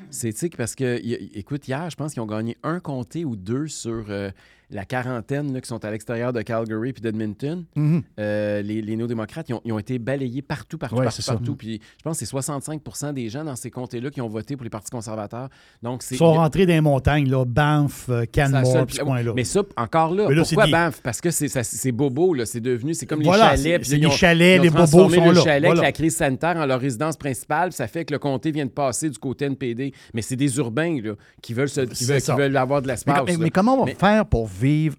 C'est, 0.09 0.35
sais, 0.35 0.49
parce 0.51 0.77
que, 0.77 1.01
écoute, 1.37 1.67
hier, 1.67 1.91
je 1.91 1.97
pense 1.97 2.13
qu'ils 2.13 2.23
ont 2.23 2.27
gagné 2.27 2.57
un 2.63 2.79
comté 2.79 3.25
ou 3.25 3.35
deux 3.35 3.67
sur 3.67 4.07
euh, 4.09 4.31
la 4.71 4.85
quarantaine 4.85 5.53
là, 5.55 5.61
qui 5.61 5.69
sont 5.69 5.83
à 5.85 5.91
l'extérieur 5.91 6.33
de 6.33 6.43
Calgary 6.43 6.93
puis 6.93 7.01
d'Edmonton, 7.03 7.65
Mhm. 7.75 8.03
euh, 8.21 8.61
les, 8.63 8.83
les 8.83 8.97
néo-démocrates, 8.97 9.49
ils 9.49 9.55
ont, 9.55 9.61
ils 9.65 9.73
ont 9.73 9.79
été 9.79 9.99
balayés 9.99 10.43
partout, 10.43 10.77
partout, 10.79 10.97
Ouais, 10.97 11.05
partout, 11.05 11.23
partout. 11.27 11.53
Mhm. 11.53 11.57
Puis 11.57 11.81
je 11.99 12.03
pense 12.03 12.19
que 12.19 12.25
c'est 12.27 12.31
65% 12.31 13.13
des 13.13 13.29
gens 13.31 13.45
dans 13.45 13.57
ces 13.57 13.71
comtés-là 13.71 14.11
qui 14.11 14.21
ont 14.21 14.29
voté 14.29 14.57
pour 14.57 14.65
les 14.65 14.71
partis 14.71 14.91
conservateurs. 14.91 15.49
Donc, 15.83 16.03
c'est. 16.03 16.17
Ils 16.17 16.19
sont 16.19 16.35
rentrés 16.35 16.67
dans 16.67 16.75
les 16.75 16.81
montagnes, 16.81 17.29
là, 17.31 17.45
Banff, 17.47 18.07
euh, 18.11 18.25
Canmore, 18.31 18.67
seule- 18.67 18.87
puis 18.87 18.97
ce 18.97 19.03
coin-là. 19.03 19.33
Mais 19.35 19.45
ça, 19.45 19.63
encore 19.77 20.15
là, 20.15 20.27
pourquoi 20.27 20.67
Banff? 20.67 21.01
Parce 21.03 21.21
que 21.21 21.31
c'est 21.31 21.93
bobo, 21.93 22.35
là. 22.35 22.45
C'est 22.47 22.61
devenu, 22.61 22.95
c'est 22.95 23.07
comme 23.07 23.23
Voilà, 23.23 23.53
les 23.57 23.63
chalets. 23.63 23.81
puis 23.81 23.91
c'est 23.91 23.97
ils 23.97 24.01
les 24.01 24.07
ont- 24.07 24.11
chalets, 24.11 24.57
ils 24.57 24.61
ont 24.61 24.63
les 24.65 24.71
bobos 24.71 24.87
sont 24.87 25.09
le 25.29 25.33
là, 25.33 25.41
chalet 25.43 25.61
voilà. 25.67 25.81
avec 25.81 25.83
la 25.83 25.93
crise 25.93 26.17
sanitaire 26.17 26.57
en 26.57 26.67
leur 26.67 26.81
résidence 26.81 27.17
principale. 27.17 27.73
Ça 27.73 27.87
fait 27.87 28.05
que 28.05 28.13
le 28.13 28.19
comté 28.19 28.51
vient 28.51 28.67
de 28.67 28.71
passer 28.71 29.09
du 29.09 29.19
côté 29.19 29.47
NPD. 29.47 29.93
Mais 30.15 30.23
c'est 30.23 30.37
des 30.37 30.57
urbains, 30.59 31.01
là, 31.01 31.13
qui 31.43 31.55
veulent, 31.55 31.69
se- 31.69 31.81
qui 31.83 32.05
veulent, 32.05 32.17
qui 32.21 32.27
ça. 32.27 32.35
veulent 32.37 32.57
avoir 32.57 32.83
de 32.83 32.89
l'espace. 32.89 33.23
mais- 33.27 33.33
là. 33.33 33.39
mais 33.41 33.51
comment 33.51 33.83
on 33.83 33.85
va 33.85 33.95
faire 33.95 34.27
pour 34.27 34.47
vivre? 34.59 34.97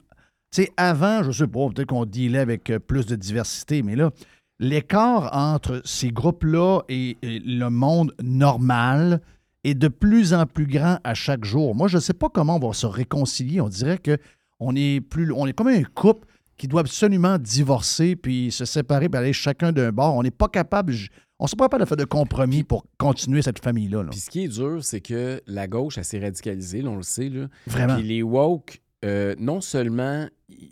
Tu 0.52 0.64
sais, 0.64 0.72
avant, 0.78 1.24
je 1.24 1.32
sais 1.32 1.48
pas, 1.48 1.68
peut-être 1.70 1.90
qu'on 1.90 2.06
dealait 2.06 2.40
avec 2.40 2.70
euh, 2.70 2.80
plus 2.80 3.06
de 3.06 3.16
diversité, 3.16 3.84
mais 3.84 3.96
là, 3.96 4.12
l'écart 4.60 5.30
entre 5.34 5.82
ces 5.86 6.10
groupes-là 6.10 6.82
et, 6.90 7.18
et 7.22 7.40
le 7.40 7.70
monde 7.70 8.14
normal 8.22 9.22
est 9.64 9.76
de 9.76 9.88
plus 9.88 10.34
en 10.34 10.46
plus 10.46 10.68
grand 10.68 10.98
à 11.04 11.14
chaque 11.14 11.46
jour. 11.46 11.76
Moi, 11.76 11.88
je 11.88 11.98
ne 11.98 12.02
sais 12.02 12.14
pas 12.14 12.30
comment 12.30 12.56
on 12.56 12.68
va 12.68 12.74
se 12.74 12.86
réconcilier. 12.86 13.62
On 13.62 13.70
dirait 13.70 13.98
que 13.98 14.18
on 14.60 14.76
est 14.76 15.02
plus, 15.02 15.32
on 15.32 15.48
est 15.48 15.54
comme 15.54 15.68
un 15.68 15.84
couple 15.84 16.28
qui 16.58 16.68
doit 16.68 16.82
absolument 16.82 17.38
divorcer 17.38 18.16
puis 18.16 18.52
se 18.52 18.66
séparer 18.66 19.08
puis 19.08 19.18
aller 19.18 19.34
chacun 19.34 19.72
d'un 19.72 19.92
bord. 19.92 20.16
On 20.16 20.24
n'est 20.24 20.32
pas 20.32 20.50
capable, 20.50 20.94
on 21.40 21.46
ne 21.46 21.50
pas 21.58 21.66
capable 21.66 21.84
de 21.84 21.88
faire 21.88 21.98
de 21.98 22.04
compromis 22.04 22.64
pour 22.64 22.86
continuer 22.98 23.42
cette 23.42 23.64
famille-là. 23.64 24.04
là. 24.04 24.10
Puis 24.10 24.20
ce 24.20 24.30
qui 24.30 24.44
est 24.44 24.50
dur, 24.50 24.84
c'est 24.84 25.00
que 25.00 25.42
la 25.48 25.68
gauche, 25.68 25.98
elle 25.98 26.06
s'est 26.06 26.20
radicalisée, 26.20 26.82
là, 26.82 26.90
on 26.90 26.98
le 26.98 27.04
sait. 27.04 27.30
Là. 27.30 27.48
Vraiment. 27.66 27.96
Puis 27.96 28.04
les 28.04 28.22
woke, 28.22 28.82
euh, 29.06 29.36
non 29.40 29.62
seulement, 29.62 30.28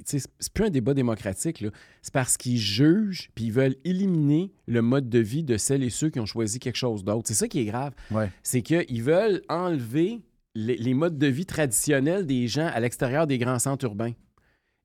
c'est 0.05 0.27
plus 0.53 0.65
un 0.65 0.69
débat 0.69 0.93
démocratique, 0.93 1.63
c'est 2.01 2.13
parce 2.13 2.35
qu'ils 2.35 2.57
jugent 2.57 3.29
puis 3.35 3.45
ils 3.45 3.51
veulent 3.51 3.75
éliminer 3.85 4.51
le 4.67 4.81
mode 4.81 5.09
de 5.09 5.19
vie 5.19 5.43
de 5.43 5.57
celles 5.57 5.83
et 5.83 5.89
ceux 5.89 6.09
qui 6.09 6.19
ont 6.19 6.25
choisi 6.25 6.59
quelque 6.59 6.75
chose 6.75 7.03
d'autre. 7.03 7.27
C'est 7.27 7.33
ça 7.33 7.47
qui 7.47 7.59
est 7.59 7.65
grave. 7.65 7.93
Ouais. 8.11 8.29
C'est 8.43 8.61
qu'ils 8.61 9.03
veulent 9.03 9.41
enlever 9.47 10.21
les, 10.55 10.75
les 10.75 10.93
modes 10.93 11.17
de 11.17 11.27
vie 11.27 11.45
traditionnels 11.45 12.25
des 12.25 12.47
gens 12.47 12.67
à 12.67 12.79
l'extérieur 12.79 13.27
des 13.27 13.37
grands 13.37 13.59
centres 13.59 13.85
urbains. 13.85 14.13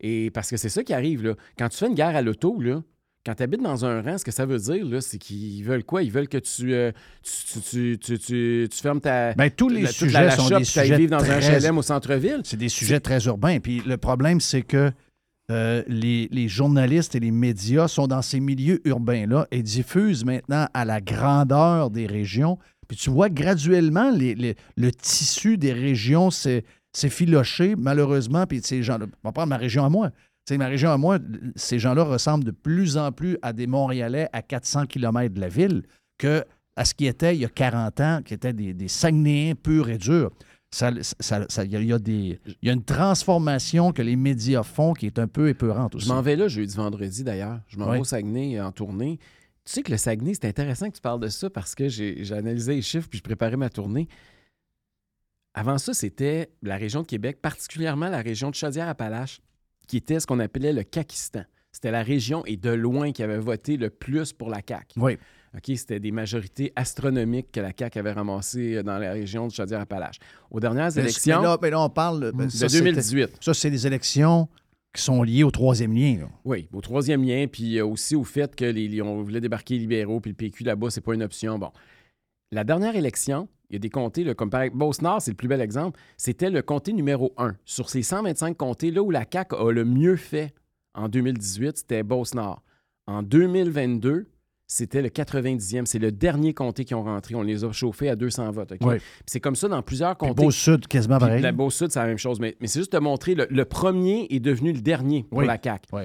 Et 0.01 0.31
parce 0.31 0.51
que 0.51 0.57
c'est 0.57 0.69
ça 0.69 0.83
qui 0.85 0.93
arrive, 0.93 1.23
là. 1.23 1.35
Quand 1.57 1.69
tu 1.69 1.79
fais 1.79 1.87
une 1.87 1.95
guerre 1.95 2.17
à 2.17 2.23
l'auto, 2.23 2.61
là, 2.61 2.83
quand 3.25 3.35
tu 3.35 3.43
habites 3.43 3.63
dans 3.63 3.85
un 3.85 4.03
rang, 4.03 4.19
ce 4.19 4.25
que 4.25 4.31
ça 4.33 4.47
veut 4.47 4.59
dire, 4.59 4.85
là, 4.85 5.01
c'est 5.01 5.19
qu'ils 5.19 5.63
veulent 5.65 5.85
quoi? 5.85 6.03
Ils 6.03 6.11
veulent 6.11 6.29
que 6.29 6.39
tu, 6.39 6.75
euh, 6.75 6.91
tu, 7.71 7.99
tu, 7.99 8.19
tu, 8.19 8.69
fermes 8.83 9.01
ta. 9.01 9.33
Ben, 9.35 9.49
tous 9.51 9.69
les 9.69 9.83
la- 9.83 9.93
sujets 9.93 10.13
la- 10.13 10.25
la 10.27 10.37
sont 10.37 10.49
shop, 10.49 10.59
des 10.59 10.65
sujets 10.65 10.97
vivre 10.97 11.11
dans 11.19 11.25
un 11.31 11.39
HLM 11.41 11.79
au 11.79 11.83
centre-ville. 11.83 12.41
C'est 12.45 12.57
des 12.57 12.69
sujets 12.69 13.01
très 13.01 13.25
urbains. 13.27 13.61
Puis 13.61 13.81
le 13.87 13.97
problème, 13.97 14.41
c'est 14.41 14.63
que 14.63 14.91
euh, 15.51 15.83
les, 15.87 16.29
les 16.33 16.49
journalistes 16.49 17.15
et 17.15 17.21
les 17.21 17.31
médias 17.31 17.87
sont 17.89 18.07
dans 18.07 18.23
ces 18.23 18.41
milieux 18.41 18.81
urbains-là 18.87 19.47
et 19.51 19.63
diffusent 19.63 20.25
maintenant 20.25 20.67
à 20.75 20.85
la 20.85 21.01
grandeur 21.01 21.91
des 21.91 22.07
régions. 22.07 22.59
Puis 22.89 22.97
tu 22.97 23.11
vois 23.11 23.29
graduellement 23.29 24.11
les- 24.11 24.35
les- 24.35 24.57
le 24.77 24.91
tissu 24.91 25.59
des 25.59 25.73
régions 25.73 26.31
filoché, 27.09 27.75
malheureusement. 27.77 28.47
Puis 28.47 28.61
ces 28.63 28.83
gens-là, 28.83 29.07
on 29.23 29.29
va 29.29 29.33
prendre 29.33 29.49
ma 29.49 29.57
région 29.57 29.85
à 29.85 29.89
moi. 29.89 30.11
Tu 30.45 30.55
sais, 30.55 30.59
ma 30.59 30.67
région 30.67 30.91
à 30.91 30.97
moi, 30.99 31.19
ces 31.55 31.79
gens-là 31.79 32.03
ressemblent 32.03 32.45
de 32.45 32.51
plus 32.51 32.97
en 32.97 33.13
plus 33.13 33.39
à 33.43 33.53
des 33.53 33.67
Montréalais 33.69 34.29
à 34.33 34.43
400 34.43 34.87
km 34.87 35.33
de 35.35 35.41
la 35.41 35.49
ville 35.49 35.83
que 36.19 36.45
à 36.75 36.85
ce 36.85 36.95
qui 36.95 37.07
était 37.07 37.37
il 37.37 37.43
y 37.43 37.45
a 37.45 37.49
40 37.49 38.01
ans, 38.01 38.21
qui 38.25 38.35
étaient 38.35 38.53
des, 38.53 38.75
des 38.75 38.89
Saguenayens 38.89 39.55
purs 39.55 39.89
et 39.89 39.99
durs. 39.99 40.31
Ça- 40.75 40.91
ça- 41.21 41.45
ça- 41.51 41.65
Il 41.65 41.71
y, 41.71 41.77
a- 41.77 41.81
il 41.81 41.87
y 41.89 41.93
a 41.93 41.99
des- 41.99 42.41
il 42.63 42.67
y 42.67 42.71
a 42.71 42.73
une 42.73 42.83
transformation 42.83 43.93
que 43.93 44.01
les 44.03 44.17
médias 44.17 44.63
font 44.63 44.95
qui 44.95 45.05
est 45.07 45.19
un 45.19 45.29
peu 45.29 45.49
épeurante 45.51 45.95
aussi. 45.95 46.07
Je 46.07 46.13
m'en 46.13 46.23
vais 46.23 46.35
là 46.35 46.49
jeudi, 46.49 46.75
vendredi 46.75 47.23
d'ailleurs. 47.25 47.61
Je 47.69 47.77
m'en 47.77 47.87
Oui. 47.87 47.93
vais 47.97 47.99
au 48.01 48.05
Saguenay 48.05 48.59
en 48.61 48.73
tournée. 48.73 49.19
Tu 49.65 49.73
sais 49.75 49.83
que 49.83 49.93
le 49.93 49.99
Saguenay, 49.99 50.33
c'est 50.35 50.47
intéressant 50.49 50.89
que 50.89 50.95
tu 50.97 51.03
parles 51.03 51.21
de 51.21 51.29
ça 51.29 51.51
parce 51.51 51.75
que 51.77 51.89
j'ai 51.89 52.25
j'ai 52.25 52.35
analysé 52.35 52.75
les 52.75 52.83
chiffres 52.83 53.07
puis 53.09 53.19
je 53.19 53.23
préparais 53.23 53.57
ma 53.59 53.69
tournée. 53.69 54.09
Avant 55.55 55.77
ça, 55.79 55.93
c'était 55.93 56.51
la 56.63 56.77
région 56.79 57.03
de 57.03 57.07
Québec, 57.07 57.39
particulièrement 57.43 58.09
la 58.09 58.23
région 58.23 58.49
de 58.49 58.55
Chaudière-Appalaches, 58.55 59.41
qui 59.93 59.99
était 59.99 60.21
ce 60.21 60.27
qu'on 60.27 60.41
appelait 60.41 60.73
le 60.73 60.85
Kakistan. 60.85 61.43
C'était 61.71 61.91
la 61.91 62.03
région 62.03 62.47
et 62.47 62.57
de 62.57 62.71
loin 62.71 63.13
qui 63.13 63.23
avait 63.23 63.37
voté 63.37 63.77
le 63.77 63.91
plus 63.91 64.33
pour 64.33 64.49
la 64.49 64.61
CAQ. 64.67 64.99
Oui. 64.99 65.19
OK, 65.55 65.77
c'était 65.77 66.01
des 66.01 66.11
majorités 66.13 66.73
astronomiques 66.77 67.53
que 67.53 67.61
la 67.61 67.73
CAQ 67.79 67.99
avait 67.99 68.13
ramassées 68.13 68.77
euh, 68.77 68.83
dans 68.83 68.97
la 68.97 69.13
région 69.13 69.47
de 69.49 69.53
Chaudière-Appalaches. 69.53 70.17
Aux 70.51 70.61
dernières 70.61 70.97
élections. 70.97 71.41
Mais 71.43 71.47
là, 71.47 71.59
mais 71.61 71.69
là, 71.69 71.81
on 71.83 71.91
parle 71.91 72.33
ben, 72.33 72.47
de 72.47 72.51
ça, 72.51 72.71
c'était- 72.71 72.85
2018. 72.85 73.37
Ça, 73.43 73.53
c'est 73.53 73.71
des 73.71 73.87
élections 73.87 74.49
qui 74.97 75.03
sont 75.03 75.23
liées 75.23 75.45
au 75.45 75.51
troisième 75.51 75.93
lien. 75.93 76.21
là. 76.21 76.31
Oui, 76.47 76.71
au 76.73 76.81
troisième 76.81 77.23
lien, 77.23 77.45
puis 77.53 77.77
euh, 77.79 77.85
aussi 77.85 78.17
au 78.17 78.25
fait 78.25 78.57
que 78.57 78.65
les- 78.65 79.03
on 79.03 79.21
voulait 79.23 79.43
débarquer 79.43 79.75
les 79.75 79.81
libéraux, 79.81 80.21
puis 80.21 80.31
le 80.31 80.37
PQ 80.37 80.65
là-bas, 80.65 80.89
c'est 80.89 81.03
pas 81.03 81.13
une 81.13 81.23
option. 81.23 81.59
Bon. 81.59 81.71
La 82.51 82.65
dernière 82.65 82.97
élection, 82.97 83.47
il 83.73 83.77
y 83.77 83.77
a 83.77 83.79
des 83.81 83.91
comtés, 83.91 84.23
là, 84.23 84.35
comme 84.35 84.51
par 84.51 84.61
exemple, 84.63 84.79
Beauce-Nord, 84.79 85.23
c'est 85.23 85.31
le 85.31 85.37
plus 85.37 85.49
bel 85.49 85.61
exemple, 85.63 85.99
c'était 86.19 86.51
le 86.51 86.61
comté 86.63 86.93
numéro 86.93 87.33
1. 87.39 87.57
Sur 87.65 87.89
ces 87.89 88.03
125 88.03 88.55
comtés, 88.57 88.91
là 88.91 89.03
où 89.03 89.11
la 89.11 89.25
CAQ 89.31 89.57
a 89.57 89.71
le 89.73 89.85
mieux 89.87 90.17
fait 90.17 90.53
en 90.95 91.09
2018, 91.09 91.79
c'était 91.79 92.03
Beauce-Nord. 92.03 92.63
En 93.07 93.23
2022, 93.23 94.27
c'était 94.67 95.03
le 95.03 95.09
90e. 95.09 95.87
C'est 95.87 95.99
le 95.99 96.13
dernier 96.13 96.55
comté 96.55 96.85
qui 96.85 96.95
ont 96.95 97.03
rentré. 97.03 97.35
On 97.35 97.43
les 97.43 97.65
a 97.65 97.73
chauffés 97.73 98.09
à 98.09 98.17
200 98.17 98.51
votes. 98.53 98.75
Oui. 98.83 98.97
C'est 99.27 99.41
comme 99.41 99.57
ça 99.57 99.69
dans 99.69 99.83
plusieurs 99.83 100.17
comtés. 100.17 100.43
Beau-Sud, 100.45 100.87
quasiment 100.87 101.19
pareil. 101.19 101.43
La 101.43 101.53
Beau-Sud, 101.53 101.91
c'est 101.91 101.99
la 101.99 102.07
même 102.07 102.19
chose. 102.19 102.41
Mais, 102.41 102.57
mais 102.61 102.67
c'est 102.67 102.79
juste 102.81 102.93
de 102.93 102.99
montrer, 102.99 103.35
le, 103.35 103.47
le 103.51 103.65
premier 103.65 104.27
est 104.31 104.41
devenu 104.41 104.73
le 104.73 104.81
dernier 104.81 105.25
pour 105.25 105.39
Oui. 105.41 105.47
la 105.47 105.59
CAQ. 105.63 105.87
Oui. 105.93 106.03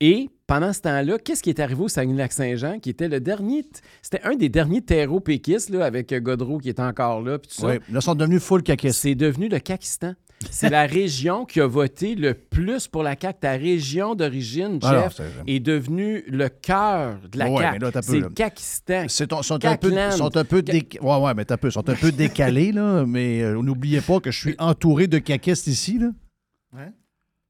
Et 0.00 0.28
pendant 0.46 0.72
ce 0.72 0.80
temps-là, 0.82 1.18
qu'est-ce 1.18 1.42
qui 1.42 1.50
est 1.50 1.60
arrivé 1.60 1.82
au 1.82 1.88
Saguenay-Lac-Saint-Jean, 1.88 2.78
qui 2.80 2.90
était 2.90 3.08
le 3.08 3.20
dernier, 3.20 3.64
c'était 4.02 4.20
un 4.24 4.34
des 4.34 4.48
derniers 4.48 4.82
terreaux 4.82 5.20
péquistes, 5.20 5.70
là, 5.70 5.84
avec 5.84 6.12
euh, 6.12 6.20
Godreau 6.20 6.58
qui 6.58 6.68
était 6.68 6.82
encore 6.82 7.22
là, 7.22 7.38
puis 7.38 7.48
tout 7.48 7.60
ça. 7.62 7.68
Oui. 7.68 7.74
Là, 7.74 7.80
ils 8.00 8.02
sont 8.02 8.14
devenus 8.14 8.42
full 8.42 8.62
caquistes. 8.62 9.00
C'est 9.00 9.14
devenu 9.14 9.48
le 9.48 9.58
Kakistan. 9.60 10.14
C'est 10.50 10.68
la 10.68 10.84
région 10.86 11.46
qui 11.46 11.60
a 11.60 11.66
voté 11.66 12.16
le 12.16 12.34
plus 12.34 12.86
pour 12.88 13.02
la 13.02 13.14
CAQ. 13.18 13.38
Ta 13.40 13.52
région 13.52 14.14
d'origine, 14.14 14.78
Ah 14.82 15.04
Jeff, 15.04 15.14
c'est- 15.16 15.24
est 15.50 15.60
devenue 15.60 16.24
le 16.26 16.48
cœur 16.50 17.18
de 17.32 17.38
la 17.38 17.48
Ouais, 17.50 17.62
CAQ. 17.62 17.72
mais 17.72 17.78
là, 17.78 17.92
t'as 17.92 18.02
peu, 18.02 18.12
C'est 18.12 18.20
le 18.20 18.28
Kakistan. 18.28 19.04
C'est 19.08 19.26
ton- 19.28 19.42
sont 19.42 19.64
un 19.64 19.76
peu, 19.76 19.90
sont 20.10 20.36
un 20.36 20.44
peu, 20.44 20.62
ouais, 20.62 20.98
ouais, 21.00 21.34
mais 21.34 21.44
t'as 21.46 21.56
peu, 21.56 21.70
sont 21.70 21.88
un 21.88 21.94
peu 21.94 22.12
décalés, 22.12 22.72
là, 22.72 23.06
mais 23.06 23.40
euh, 23.42 23.62
n'oubliez 23.62 24.00
pas 24.02 24.20
que 24.20 24.30
je 24.30 24.38
suis 24.38 24.54
entouré 24.58 25.06
de 25.06 25.18
caquistes 25.18 25.68
ici, 25.68 25.98
là. 25.98 26.10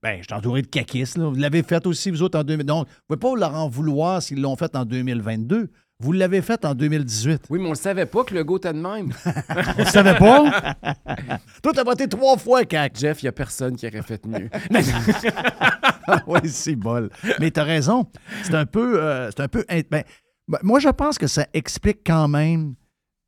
Ben, 0.05 0.19
je 0.19 0.25
suis 0.25 0.35
entouré 0.35 0.61
de 0.61 0.67
caquistes, 0.67 1.17
là. 1.17 1.31
Vous 1.31 1.35
l'avez 1.35 1.63
fait 1.63 1.87
aussi, 1.87 2.11
vous 2.11 2.23
autres, 2.23 2.39
en 2.39 2.45
2000. 2.45 2.67
Donc, 2.67 2.87
vous 3.09 3.15
ne 3.15 3.17
pouvez 3.17 3.33
pas 3.33 3.41
leur 3.41 3.55
en 3.55 3.71
vouloir 3.71 4.21
s'ils 4.23 4.39
l'ont 4.39 4.55
fait 4.55 4.77
en 4.77 4.85
2022. 4.85 5.71
Vous 5.99 6.13
l'avez 6.13 6.43
fait 6.43 6.63
en 6.67 6.75
2018. 6.75 7.45
Oui, 7.49 7.59
mais 7.59 7.69
on 7.69 7.71
ne 7.71 7.75
savait 7.75 8.05
pas 8.05 8.23
que 8.23 8.35
le 8.35 8.45
go 8.45 8.59
était 8.59 8.75
de 8.75 8.79
même. 8.81 9.15
On 9.79 9.81
ne 9.81 9.87
savait 9.87 10.19
pas? 10.19 10.75
Toi, 11.63 11.73
t'as 11.73 11.85
voté 11.85 12.07
trois 12.07 12.37
fois, 12.37 12.65
CAC. 12.67 12.99
Jeff, 12.99 13.23
il 13.23 13.25
n'y 13.25 13.29
a 13.31 13.33
personne 13.33 13.77
qui 13.77 13.87
aurait 13.87 14.03
fait 14.03 14.27
mieux. 14.27 14.51
oui, 16.27 16.41
c'est 16.45 16.77
bol. 16.77 17.09
Mais 17.41 17.51
tu 17.51 17.61
as 17.61 17.65
raison. 17.65 18.07
C'est 18.43 18.55
un 18.57 18.67
peu. 18.67 19.03
euh, 19.03 19.31
c'est 19.31 19.43
un 19.43 19.49
peu 19.49 19.65
ben, 19.69 19.85
ben, 19.91 20.59
moi, 20.63 20.81
je 20.81 20.91
pense 20.91 21.17
que 21.17 21.29
ça 21.29 21.47
explique 21.55 22.01
quand 22.05 22.29
même 22.29 22.75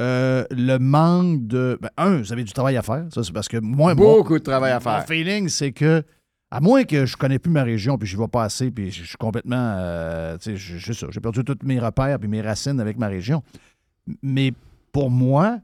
euh, 0.02 0.44
le 0.50 0.76
manque 0.76 1.46
de. 1.46 1.78
ben, 1.80 1.88
un, 1.96 2.18
vous 2.18 2.32
avez 2.34 2.44
du 2.44 2.52
travail 2.52 2.76
à 2.76 2.82
faire. 2.82 3.06
Ça, 3.14 3.22
c'est 3.22 3.32
parce 3.32 3.48
que 3.48 3.56
moi. 3.56 3.94
Beaucoup 3.94 4.38
de 4.38 4.44
travail 4.44 4.72
à 4.72 4.80
faire. 4.80 4.98
Mon 4.98 5.06
feeling, 5.06 5.48
c'est 5.48 5.72
que. 5.72 6.02
À 6.50 6.60
moins 6.60 6.84
que 6.84 7.06
je 7.06 7.16
connais 7.16 7.38
plus 7.40 7.50
ma 7.50 7.64
région, 7.64 7.98
puis 7.98 8.06
je 8.08 8.16
vais 8.16 8.28
pas 8.28 8.44
assez, 8.44 8.70
puis 8.70 8.90
je 8.92 9.02
suis 9.04 9.16
complètement. 9.16 9.74
euh, 9.78 10.38
tu 10.38 10.56
sais, 10.58 10.92
ça, 10.94 11.06
J'ai 11.10 11.20
perdu 11.20 11.42
tous 11.44 11.56
mes 11.64 11.78
repères 11.80 12.18
puis 12.20 12.28
mes 12.28 12.40
racines 12.40 12.78
avec 12.80 12.96
ma 12.98 13.08
région. 13.08 13.42
Mais 14.22 14.52
pour 14.92 15.10
moi, 15.10 15.58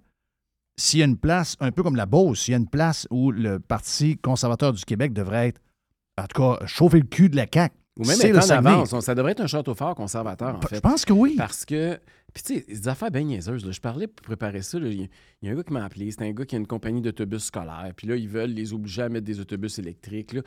s'il 0.76 0.98
y 0.98 1.02
a 1.02 1.06
une 1.06 1.16
place, 1.18 1.56
un 1.60 1.70
peu 1.70 1.82
comme 1.84 1.94
la 1.96 2.06
Beauce, 2.06 2.40
s'il 2.42 2.52
y 2.52 2.54
a 2.54 2.58
une 2.58 2.68
place 2.68 3.06
où 3.10 3.30
le 3.30 3.60
Parti 3.60 4.16
conservateur 4.18 4.72
du 4.72 4.84
Québec 4.84 5.12
devrait 5.12 5.48
être, 5.48 5.60
en 6.18 6.26
tout 6.26 6.42
cas, 6.42 6.66
chauffer 6.66 6.98
le 6.98 7.06
cul 7.06 7.28
de 7.28 7.36
la 7.36 7.46
CAQ, 7.52 7.74
Ou 7.98 8.04
même 8.06 8.16
c'est 8.16 8.30
être 8.30 8.44
en 8.50 8.56
avance. 8.56 8.98
Ça 9.00 9.14
devrait 9.14 9.32
être 9.32 9.40
un 9.42 9.46
château 9.46 9.74
fort 9.74 9.94
conservateur, 9.94 10.56
en 10.56 10.60
fait. 10.62 10.76
Je 10.76 10.80
pense 10.80 11.04
que 11.04 11.12
oui. 11.12 11.36
Parce 11.38 11.64
que, 11.64 12.00
puis 12.34 12.42
tu 12.42 12.54
sais, 12.58 12.64
des 12.66 12.88
affaires 12.88 13.10
bien 13.12 13.22
niaiseuses. 13.22 13.64
là. 13.64 13.70
Je 13.70 13.80
parlais 13.80 14.08
pour 14.08 14.24
préparer 14.26 14.62
ça. 14.62 14.78
Il 14.78 15.00
y, 15.00 15.04
a- 15.04 15.06
il 15.42 15.46
y 15.46 15.48
a 15.48 15.52
un 15.52 15.56
gars 15.56 15.62
qui 15.62 15.72
m'a 15.72 15.84
appelé. 15.84 16.10
C'est 16.10 16.22
un 16.22 16.32
gars 16.32 16.44
qui 16.44 16.56
a 16.56 16.58
une 16.58 16.66
compagnie 16.66 17.00
d'autobus 17.00 17.44
scolaires. 17.44 17.92
Puis 17.96 18.08
là, 18.08 18.16
ils 18.16 18.28
veulent 18.28 18.50
les 18.50 18.72
obliger 18.72 19.02
à 19.02 19.08
mettre 19.08 19.26
des 19.26 19.38
autobus 19.40 19.78
électriques. 19.78 20.32
Là. 20.32 20.42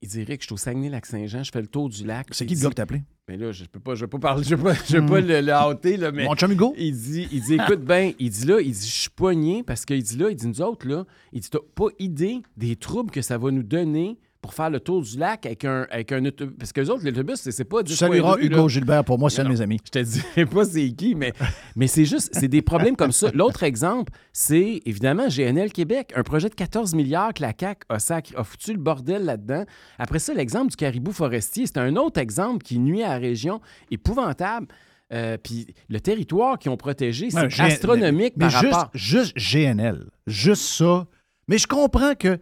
Il 0.00 0.08
dirait 0.08 0.36
que 0.36 0.42
je 0.42 0.46
suis 0.46 0.54
au 0.54 0.56
Saguenay-Lac-Saint-Jean, 0.56 1.42
je 1.42 1.50
fais 1.50 1.60
le 1.60 1.66
tour 1.66 1.88
du 1.88 2.06
lac. 2.06 2.28
C'est 2.30 2.46
qui 2.46 2.54
le 2.54 2.60
gars 2.60 2.70
t'as 2.70 2.84
appelé? 2.84 3.02
Ben 3.26 3.38
là, 3.38 3.50
je 3.50 3.64
peux 3.64 3.80
pas, 3.80 3.96
je 3.96 4.04
peux 4.04 4.18
pas 4.18 4.28
parler, 4.28 4.44
je 4.44 4.54
peux 4.54 4.62
pas, 4.62 4.74
je 4.74 4.98
peux 4.98 5.06
pas 5.06 5.20
le, 5.20 5.40
le 5.40 5.52
hâter, 5.52 5.96
là, 5.96 6.12
mais. 6.12 6.24
Mon 6.24 6.36
chum 6.36 6.52
Hugo? 6.52 6.72
Il 6.78 6.92
dit, 6.92 7.26
il 7.32 7.42
dit, 7.42 7.54
écoute 7.54 7.84
bien, 7.84 8.12
il 8.18 8.30
dit 8.30 8.46
là, 8.46 8.60
il 8.60 8.70
dit, 8.70 8.86
je 8.86 9.00
suis 9.00 9.10
poigné 9.10 9.64
parce 9.64 9.84
qu'il 9.84 10.02
dit 10.02 10.16
là, 10.16 10.30
il 10.30 10.36
dit, 10.36 10.46
nous 10.46 10.62
autres, 10.62 10.86
là, 10.86 11.04
il 11.32 11.40
dit, 11.40 11.50
t'as 11.50 11.58
pas 11.74 11.88
idée 11.98 12.42
des 12.56 12.76
troubles 12.76 13.10
que 13.10 13.22
ça 13.22 13.38
va 13.38 13.50
nous 13.50 13.64
donner 13.64 14.18
pour 14.40 14.54
faire 14.54 14.70
le 14.70 14.78
tour 14.78 15.02
du 15.02 15.18
lac 15.18 15.44
avec 15.46 15.64
un, 15.64 15.86
avec 15.90 16.12
un 16.12 16.24
autobus. 16.24 16.54
Parce 16.58 16.72
que 16.72 16.80
les 16.80 16.90
autres, 16.90 17.04
l'autobus, 17.04 17.40
c'est 17.40 17.50
c'est 17.50 17.64
pas 17.64 17.78
Tu 17.82 17.92
10 17.92 17.96
salueras 17.96 18.36
vue, 18.36 18.46
Hugo 18.46 18.62
là. 18.62 18.68
Gilbert, 18.68 19.04
pour 19.04 19.18
moi, 19.18 19.30
c'est 19.30 19.40
un 19.40 19.44
de 19.44 19.48
mes 19.50 19.60
amis. 19.60 19.80
Je 19.84 19.90
te 19.90 19.98
dirai 19.98 20.46
pas 20.50 20.64
c'est 20.64 20.88
qui, 20.92 21.14
mais, 21.16 21.32
mais 21.74 21.88
c'est 21.88 22.04
juste, 22.04 22.30
c'est 22.32 22.46
des 22.48 22.62
problèmes 22.62 22.94
comme 22.94 23.10
ça. 23.12 23.30
L'autre 23.34 23.64
exemple, 23.64 24.12
c'est 24.32 24.80
évidemment 24.86 25.26
GNL 25.28 25.72
Québec, 25.72 26.12
un 26.14 26.22
projet 26.22 26.48
de 26.48 26.54
14 26.54 26.94
milliards 26.94 27.34
que 27.34 27.42
la 27.42 27.52
CAQ 27.58 27.84
a, 27.88 27.98
sacré- 27.98 28.36
a 28.36 28.44
foutu 28.44 28.72
le 28.72 28.78
bordel 28.78 29.24
là-dedans. 29.24 29.64
Après 29.98 30.20
ça, 30.20 30.32
l'exemple 30.34 30.70
du 30.70 30.76
caribou 30.76 31.10
forestier, 31.12 31.66
c'est 31.66 31.78
un 31.78 31.96
autre 31.96 32.20
exemple 32.20 32.62
qui 32.62 32.78
nuit 32.78 33.02
à 33.02 33.08
la 33.08 33.18
région, 33.18 33.60
épouvantable. 33.90 34.68
Euh, 35.12 35.36
Puis 35.42 35.66
le 35.88 36.00
territoire 36.00 36.58
qu'ils 36.58 36.70
ont 36.70 36.76
protégé, 36.76 37.30
c'est 37.30 37.60
astronomique 37.60 38.34
mais 38.36 38.48
par 38.50 38.60
juste, 38.60 38.72
rapport. 38.74 38.90
Juste 38.94 39.36
GNL. 39.36 40.06
Juste 40.26 40.62
ça. 40.62 41.06
Mais 41.48 41.58
je 41.58 41.66
comprends 41.66 42.14
que. 42.14 42.38